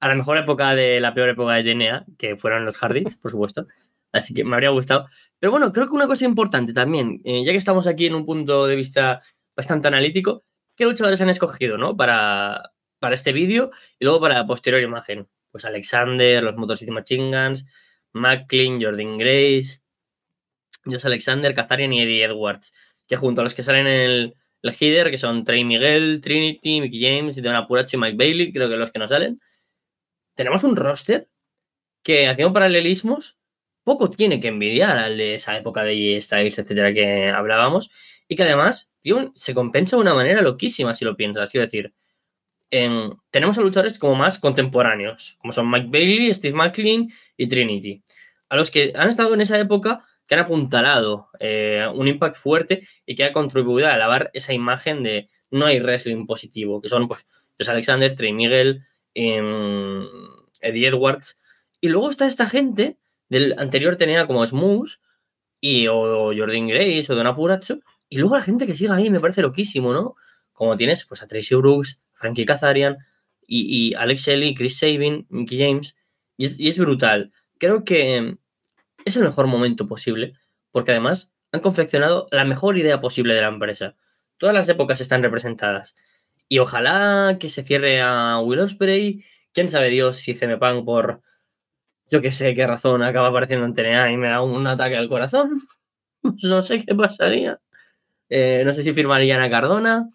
a 0.00 0.08
la 0.08 0.14
mejor 0.14 0.38
época 0.38 0.74
de 0.74 1.00
la 1.00 1.12
peor 1.14 1.28
época 1.28 1.54
de 1.54 1.74
TNA, 1.74 2.06
que 2.18 2.36
fueron 2.36 2.64
los 2.64 2.78
Hardys, 2.78 3.16
por 3.16 3.30
supuesto. 3.30 3.66
Así 4.12 4.34
que 4.34 4.44
me 4.44 4.54
habría 4.54 4.70
gustado. 4.70 5.06
Pero 5.38 5.52
bueno, 5.52 5.72
creo 5.72 5.86
que 5.86 5.94
una 5.94 6.06
cosa 6.06 6.24
importante 6.24 6.72
también, 6.72 7.20
eh, 7.24 7.44
ya 7.44 7.52
que 7.52 7.58
estamos 7.58 7.86
aquí 7.86 8.06
en 8.06 8.14
un 8.14 8.26
punto 8.26 8.66
de 8.66 8.76
vista 8.76 9.22
bastante 9.60 9.88
analítico, 9.88 10.42
¿qué 10.74 10.84
luchadores 10.84 11.20
han 11.20 11.28
escogido, 11.28 11.76
no? 11.76 11.94
Para, 11.94 12.72
para 12.98 13.14
este 13.14 13.32
vídeo 13.32 13.70
y 13.98 14.04
luego 14.06 14.18
para 14.18 14.36
la 14.36 14.46
posterior 14.46 14.80
imagen. 14.82 15.28
Pues 15.50 15.66
Alexander, 15.66 16.42
los 16.42 16.56
Motor 16.56 16.78
City 16.78 16.90
Machine 16.92 17.30
Guns, 17.30 17.66
Macklin, 18.12 18.82
Jordan 18.82 19.18
Grace, 19.18 19.80
Josh 20.86 21.04
Alexander, 21.04 21.54
Kazarian 21.54 21.92
y 21.92 22.00
Eddie 22.00 22.24
Edwards, 22.24 22.72
que 23.06 23.16
junto 23.16 23.42
a 23.42 23.44
los 23.44 23.54
que 23.54 23.62
salen 23.62 23.86
en 23.86 24.00
el, 24.00 24.34
el 24.62 24.76
header, 24.80 25.10
que 25.10 25.18
son 25.18 25.44
Trey 25.44 25.62
Miguel, 25.62 26.22
Trinity, 26.22 26.80
Mickey 26.80 27.02
James, 27.02 27.42
Don 27.42 27.54
Apuracho 27.54 27.98
y 27.98 28.00
Mike 28.00 28.16
Bailey, 28.16 28.52
creo 28.52 28.70
que 28.70 28.76
los 28.76 28.90
que 28.90 28.98
no 28.98 29.08
salen, 29.08 29.40
tenemos 30.34 30.64
un 30.64 30.74
roster 30.74 31.28
que, 32.02 32.28
haciendo 32.28 32.54
paralelismos, 32.54 33.36
poco 33.84 34.08
tiene 34.08 34.40
que 34.40 34.48
envidiar 34.48 34.96
al 34.96 35.18
de 35.18 35.34
esa 35.34 35.54
época 35.58 35.82
de 35.82 36.18
Styles, 36.22 36.58
etcétera, 36.58 36.94
que 36.94 37.28
hablábamos, 37.28 37.90
y 38.30 38.36
que 38.36 38.44
además 38.44 38.88
se 39.34 39.54
compensa 39.54 39.96
de 39.96 40.02
una 40.02 40.14
manera 40.14 40.40
loquísima 40.40 40.94
si 40.94 41.04
lo 41.04 41.16
piensas. 41.16 41.50
Quiero 41.50 41.66
decir, 41.66 41.92
tenemos 43.30 43.58
a 43.58 43.60
luchadores 43.60 43.98
como 43.98 44.14
más 44.14 44.38
contemporáneos, 44.38 45.36
como 45.40 45.52
son 45.52 45.68
Mike 45.68 45.88
Bailey, 45.90 46.32
Steve 46.32 46.56
McLean 46.56 47.08
y 47.36 47.48
Trinity, 47.48 48.04
a 48.48 48.54
los 48.54 48.70
que 48.70 48.92
han 48.94 49.08
estado 49.08 49.34
en 49.34 49.40
esa 49.40 49.58
época 49.58 50.04
que 50.28 50.36
han 50.36 50.42
apuntalado 50.42 51.28
eh, 51.40 51.88
un 51.92 52.06
impact 52.06 52.36
fuerte 52.36 52.86
y 53.04 53.16
que 53.16 53.24
ha 53.24 53.32
contribuido 53.32 53.88
a 53.88 53.94
alabar 53.94 54.30
esa 54.32 54.52
imagen 54.52 55.02
de, 55.02 55.28
no 55.50 55.66
hay 55.66 55.80
wrestling 55.80 56.24
positivo, 56.26 56.80
que 56.80 56.88
son 56.88 57.08
pues 57.08 57.26
los 57.58 57.68
Alexander, 57.68 58.14
Trey 58.14 58.32
Miguel, 58.32 58.86
em, 59.12 60.06
Eddie 60.60 60.86
Edwards. 60.86 61.36
Y 61.80 61.88
luego 61.88 62.10
está 62.10 62.28
esta 62.28 62.46
gente 62.46 62.96
del 63.28 63.58
anterior 63.58 63.96
tenía 63.96 64.28
como 64.28 64.46
Smooth 64.46 64.90
y 65.60 65.88
o 65.88 66.32
Jordan 66.32 66.68
Grace 66.68 67.06
o 67.12 67.16
Don 67.16 67.34
Purazzo. 67.34 67.80
Y 68.10 68.18
luego 68.18 68.36
la 68.36 68.42
gente 68.42 68.66
que 68.66 68.74
sigue 68.74 68.92
ahí 68.92 69.08
me 69.08 69.20
parece 69.20 69.40
loquísimo, 69.40 69.92
¿no? 69.94 70.16
Como 70.52 70.76
tienes 70.76 71.06
pues 71.06 71.22
a 71.22 71.28
Tracy 71.28 71.54
Brooks, 71.54 72.00
Frankie 72.12 72.44
Kazarian 72.44 72.98
y, 73.46 73.94
Alex 73.94 74.22
Shelley, 74.26 74.54
Chris 74.54 74.78
Sabin, 74.78 75.26
Mickey 75.30 75.58
James. 75.58 75.96
Y 76.36 76.68
es, 76.68 76.78
brutal. 76.78 77.32
Creo 77.58 77.84
que 77.84 78.36
es 79.04 79.16
el 79.16 79.22
mejor 79.22 79.46
momento 79.46 79.86
posible 79.86 80.34
porque 80.72 80.90
además 80.90 81.32
han 81.52 81.60
confeccionado 81.60 82.26
la 82.30 82.44
mejor 82.44 82.76
idea 82.78 83.00
posible 83.00 83.34
de 83.34 83.42
la 83.42 83.48
empresa. 83.48 83.94
Todas 84.38 84.54
las 84.54 84.68
épocas 84.68 85.00
están 85.00 85.22
representadas. 85.22 85.94
Y 86.48 86.58
ojalá 86.58 87.36
que 87.38 87.48
se 87.48 87.62
cierre 87.62 88.00
a 88.00 88.40
Will 88.40 88.60
Ospreay. 88.60 89.24
Quién 89.52 89.68
sabe 89.68 89.88
Dios 89.88 90.16
si 90.16 90.34
CM 90.34 90.58
Punk 90.58 90.84
por 90.84 91.22
yo 92.10 92.20
que 92.20 92.32
sé 92.32 92.54
qué 92.54 92.66
razón 92.66 93.02
acaba 93.02 93.28
apareciendo 93.28 93.66
en 93.66 93.74
TNA 93.74 94.12
y 94.12 94.16
me 94.16 94.28
da 94.28 94.42
un, 94.42 94.66
ataque 94.66 94.96
al 94.96 95.08
corazón. 95.08 95.62
no 96.42 96.62
sé 96.62 96.84
qué 96.84 96.94
pasaría. 96.94 97.60
Eh, 98.30 98.62
no 98.64 98.72
sé 98.72 98.82
si 98.84 98.92
firmarían 98.92 99.42
a 99.42 99.50
Cardona. 99.50 100.08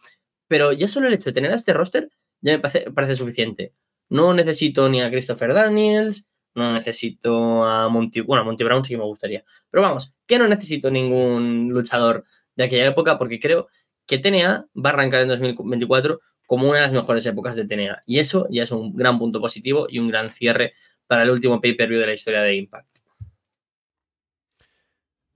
Pero 0.47 0.73
ya 0.73 0.87
solo 0.87 1.07
el 1.07 1.13
hecho 1.13 1.29
de 1.29 1.33
tener 1.33 1.51
a 1.51 1.55
este 1.55 1.73
roster 1.73 2.09
ya 2.45 2.53
me 2.53 2.59
parece, 2.59 3.15
suficiente. 3.15 3.73
No 4.09 4.33
necesito 4.33 4.87
ni 4.87 5.01
a 5.01 5.09
Christopher 5.09 5.53
Daniels, 5.53 6.27
no 6.53 6.73
necesito 6.73 7.63
a 7.63 7.89
Monty, 7.89 8.21
bueno, 8.21 8.43
a 8.43 8.45
Monty 8.45 8.63
Brown 8.63 8.85
sí 8.85 8.93
que 8.93 8.97
me 8.97 9.03
gustaría. 9.03 9.43
Pero 9.71 9.81
vamos, 9.81 10.13
que 10.27 10.37
no 10.37 10.47
necesito 10.47 10.91
ningún 10.91 11.69
luchador 11.69 12.23
de 12.55 12.65
aquella 12.65 12.85
época 12.85 13.17
porque 13.17 13.39
creo 13.39 13.67
que 14.05 14.19
TNA 14.19 14.67
va 14.75 14.89
a 14.91 14.93
arrancar 14.93 15.23
en 15.23 15.29
2024 15.29 16.21
como 16.45 16.69
una 16.69 16.75
de 16.77 16.83
las 16.83 16.93
mejores 16.93 17.25
épocas 17.25 17.55
de 17.55 17.65
TNA. 17.65 18.03
Y 18.05 18.19
eso 18.19 18.47
ya 18.51 18.63
es 18.63 18.71
un 18.71 18.95
gran 18.95 19.17
punto 19.17 19.41
positivo 19.41 19.87
y 19.89 19.97
un 19.97 20.09
gran 20.09 20.31
cierre 20.31 20.73
para 21.07 21.23
el 21.23 21.31
último 21.31 21.59
pay-per-view 21.59 21.99
de 21.99 22.07
la 22.07 22.13
historia 22.13 22.41
de 22.41 22.55
Impact. 22.55 22.94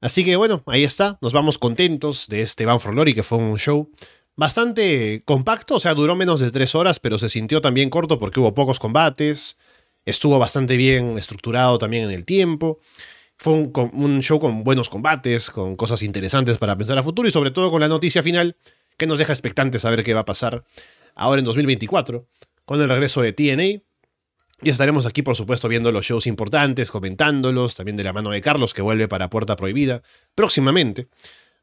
Así 0.02 0.24
que 0.24 0.36
bueno, 0.36 0.64
ahí 0.66 0.84
está. 0.84 1.18
Nos 1.22 1.34
vamos 1.34 1.58
contentos 1.58 2.28
de 2.28 2.42
este 2.42 2.66
Bound 2.66 2.82
for 2.82 2.94
Glory, 2.94 3.14
que 3.14 3.24
fue 3.24 3.38
un 3.38 3.58
show 3.58 3.90
bastante 4.40 5.22
compacto, 5.26 5.76
o 5.76 5.80
sea, 5.82 5.94
duró 5.94 6.16
menos 6.16 6.40
de 6.40 6.50
tres 6.50 6.74
horas, 6.74 7.00
pero 7.02 7.20
se 7.20 7.28
sintió 7.28 7.60
también 7.60 7.90
corto 7.90 8.20
porque 8.20 8.40
hubo 8.40 8.54
pocos 8.54 8.80
combates, 8.80 9.58
estuvo 10.06 10.40
bastante 10.40 10.78
bien 10.78 11.18
estructurado 11.18 11.78
también 11.78 12.06
en 12.06 12.12
el 12.12 12.24
tiempo. 12.24 12.80
Fue 13.36 13.54
un, 13.54 14.22
show 14.22 14.40
con 14.40 14.64
buenos 14.64 14.88
combates, 14.90 15.50
con 15.50 15.76
cosas 15.76 16.04
interesantes 16.04 16.58
para 16.58 16.78
pensar 16.78 16.98
a 16.98 17.04
futuro 17.04 17.28
y 17.28 17.32
sobre 17.32 17.52
todo 17.52 17.70
con 17.70 17.82
la 17.82 17.90
noticia 17.90 18.24
final 18.24 18.56
que 18.98 19.08
nos 19.08 19.20
deja 19.20 19.34
expectantes 19.34 19.82
saber 19.82 20.04
qué 20.04 20.14
va 20.14 20.22
a 20.22 20.26
pasar 20.26 20.64
ahora 21.16 21.40
en 21.40 21.46
2024 21.46 22.26
con 22.64 22.82
el 22.82 22.88
regreso 22.88 23.22
de 23.22 23.34
TNA. 23.34 23.82
Y 24.62 24.70
estaremos 24.70 25.06
aquí, 25.06 25.22
por 25.22 25.36
supuesto, 25.36 25.68
viendo 25.68 25.92
los 25.92 26.06
shows 26.06 26.28
importantes, 26.28 26.92
comentándolos, 26.92 27.76
también 27.76 27.96
de 27.96 28.04
la 28.04 28.14
mano 28.14 28.30
de 28.30 28.42
Carlos, 28.42 28.74
que 28.74 28.82
vuelve 28.82 29.08
para 29.08 29.30
Puerta 29.30 29.56
Prohibida 29.56 30.02
próximamente. 30.36 31.08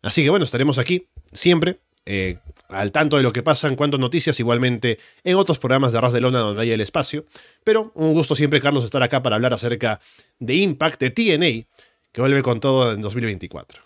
Así 0.03 0.23
que 0.23 0.31
bueno, 0.31 0.45
estaremos 0.45 0.79
aquí 0.79 1.09
siempre 1.33 1.81
eh, 2.09 2.39
al 2.69 2.93
tanto 2.93 3.17
de 3.17 3.25
lo 3.25 3.33
que 3.33 3.43
pasa 3.43 3.67
en 3.67 3.75
cuanto 3.75 3.97
a 3.97 4.01
noticias, 4.01 4.39
igualmente 4.39 4.99
en 5.25 5.37
otros 5.37 5.59
programas 5.59 5.91
de 5.91 5.99
Arras 5.99 6.13
de 6.13 6.21
Lona 6.21 6.39
donde 6.39 6.63
hay 6.63 6.71
el 6.71 6.81
espacio. 6.81 7.27
Pero 7.65 7.93
un 7.95 8.15
gusto 8.15 8.35
siempre, 8.35 8.61
Carlos, 8.61 8.85
estar 8.85 9.03
acá 9.03 9.23
para 9.23 9.37
hablar 9.37 9.53
acerca 9.53 10.01
de 10.39 10.55
Impact, 10.55 11.01
de 11.01 11.11
TNA, 11.11 11.67
que 12.13 12.21
vuelve 12.21 12.43
con 12.43 12.61
todo 12.61 12.93
en 12.93 13.03
2024. 13.03 13.83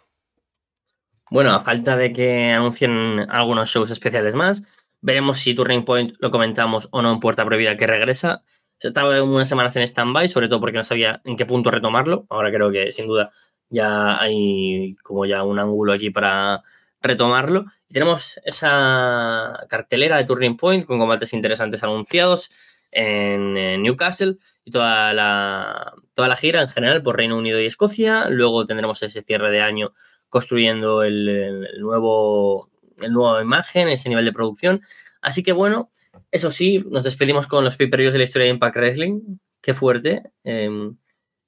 Bueno, 1.31 1.55
a 1.55 1.65
falta 1.65 1.97
de 1.97 2.13
que 2.13 2.53
anuncien 2.53 3.27
algunos 3.31 3.71
shows 3.71 3.91
especiales 3.91 4.35
más, 4.35 4.65
veremos 5.01 5.39
si 5.39 5.55
Turning 5.55 5.85
Point 5.85 6.17
lo 6.19 6.31
comentamos 6.31 6.89
o 6.91 7.01
no 7.03 7.13
en 7.13 7.21
Puerta 7.21 7.45
Prohibida 7.45 7.77
que 7.77 7.87
regresa. 7.87 8.43
Estaba 8.81 9.23
unas 9.23 9.49
semanas 9.49 9.77
en 9.77 9.83
stand-by, 9.83 10.29
sobre 10.29 10.49
todo 10.49 10.61
porque 10.61 10.79
no 10.79 10.85
sabía 10.85 11.21
en 11.25 11.37
qué 11.37 11.47
punto 11.47 11.71
retomarlo. 11.71 12.27
Ahora 12.31 12.51
creo 12.51 12.71
que 12.71 12.93
sin 12.93 13.07
duda 13.07 13.31
ya 13.69 14.21
hay 14.21 14.97
como 15.03 15.27
ya 15.27 15.45
un 15.45 15.59
ángulo 15.59 15.93
aquí 15.93 16.11
para 16.11 16.63
retomarlo. 17.01 17.67
Y 17.89 17.95
tenemos 17.95 18.41
esa 18.45 19.67
cartelera 19.69 20.17
de 20.17 20.25
Turning 20.25 20.57
Point 20.57 20.87
con 20.87 20.99
combates 20.99 21.33
interesantes 21.33 21.83
anunciados 21.83 22.51
en, 22.91 23.83
Newcastle 23.83 24.39
y 24.65 24.71
toda 24.71 25.13
la, 25.13 25.93
toda 26.15 26.29
la 26.29 26.37
gira 26.37 26.63
en 26.63 26.69
general 26.69 27.03
por 27.03 27.17
Reino 27.17 27.37
Unido 27.37 27.61
y 27.61 27.67
Escocia. 27.67 28.29
Luego 28.29 28.67
tendremos 28.67 29.03
ese 29.03 29.23
cierre 29.23 29.51
de 29.51 29.61
año 29.61 29.93
construyendo 30.29 31.03
el, 31.03 31.69
nuevo, 31.81 32.71
el 33.01 33.13
nuevo 33.13 33.41
imagen, 33.41 33.89
ese 33.89 34.09
nivel 34.09 34.25
de 34.25 34.33
producción. 34.33 34.83
Así 35.21 35.43
que 35.43 35.53
bueno, 35.53 35.91
eso 36.31 36.51
sí, 36.51 36.85
nos 36.89 37.05
despedimos 37.05 37.47
con 37.47 37.65
los 37.65 37.77
pay-per-views 37.77 38.13
de 38.13 38.19
la 38.19 38.25
historia 38.25 38.47
de 38.47 38.53
Impact 38.55 38.77
Wrestling. 38.77 39.39
Qué 39.61 39.75
fuerte. 39.75 40.23
Eh, 40.45 40.71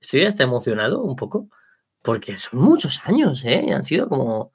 estoy 0.01 0.25
hasta 0.25 0.43
emocionado 0.43 1.03
un 1.03 1.17
poco, 1.17 1.49
porque 2.03 2.37
son 2.37 2.61
muchos 2.61 3.01
años, 3.05 3.45
¿eh? 3.45 3.73
Han 3.73 3.85
sido 3.85 4.09
como 4.09 4.53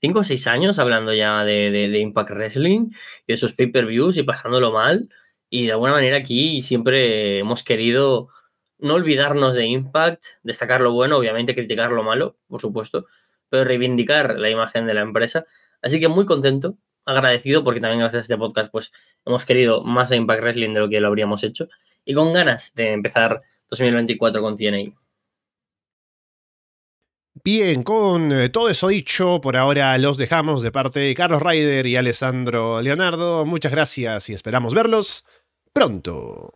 cinco 0.00 0.20
o 0.20 0.24
seis 0.24 0.46
años 0.46 0.78
hablando 0.78 1.12
ya 1.14 1.44
de, 1.44 1.98
Impact 1.98 2.30
Wrestling 2.30 2.90
y 3.26 3.32
de 3.32 3.36
sus 3.36 3.54
pay-per-views 3.54 4.16
y 4.16 4.22
pasándolo 4.22 4.72
mal. 4.72 5.08
Y 5.50 5.66
de 5.66 5.72
alguna 5.72 5.92
manera 5.92 6.16
aquí 6.16 6.60
siempre 6.62 7.38
hemos 7.38 7.62
querido 7.62 8.28
no 8.78 8.94
olvidarnos 8.94 9.54
de 9.54 9.66
Impact, 9.66 10.24
destacar 10.42 10.80
lo 10.80 10.92
bueno, 10.92 11.16
obviamente 11.18 11.54
criticar 11.54 11.92
lo 11.92 12.02
malo, 12.02 12.36
por 12.48 12.60
supuesto, 12.60 13.06
pero 13.48 13.64
reivindicar 13.64 14.38
la 14.38 14.50
imagen 14.50 14.86
de 14.86 14.94
la 14.94 15.02
empresa. 15.02 15.46
Así 15.82 16.00
que 16.00 16.08
muy 16.08 16.26
contento, 16.26 16.76
agradecido, 17.06 17.64
porque 17.64 17.80
también 17.80 18.00
gracias 18.00 18.20
a 18.20 18.22
este 18.22 18.36
podcast 18.36 18.70
pues 18.70 18.92
hemos 19.24 19.44
querido 19.44 19.82
más 19.82 20.10
a 20.10 20.16
Impact 20.16 20.42
Wrestling 20.42 20.74
de 20.74 20.80
lo 20.80 20.88
que 20.88 21.00
lo 21.00 21.08
habríamos 21.08 21.42
hecho 21.44 21.68
y 22.04 22.14
con 22.14 22.32
ganas 22.32 22.74
de 22.74 22.92
empezar 22.92 23.42
2024 23.70 24.42
con 24.42 24.56
TNA. 24.56 24.92
Bien, 27.44 27.82
con 27.82 28.32
eh, 28.32 28.48
todo 28.48 28.68
eso 28.68 28.88
dicho, 28.88 29.40
por 29.40 29.56
ahora 29.56 29.96
los 29.98 30.16
dejamos 30.16 30.62
de 30.62 30.72
parte 30.72 31.00
de 31.00 31.14
Carlos 31.14 31.42
Ryder 31.42 31.86
y 31.86 31.96
Alessandro 31.96 32.80
Leonardo. 32.82 33.44
Muchas 33.44 33.72
gracias 33.72 34.28
y 34.30 34.32
esperamos 34.32 34.74
verlos 34.74 35.24
pronto. 35.72 36.52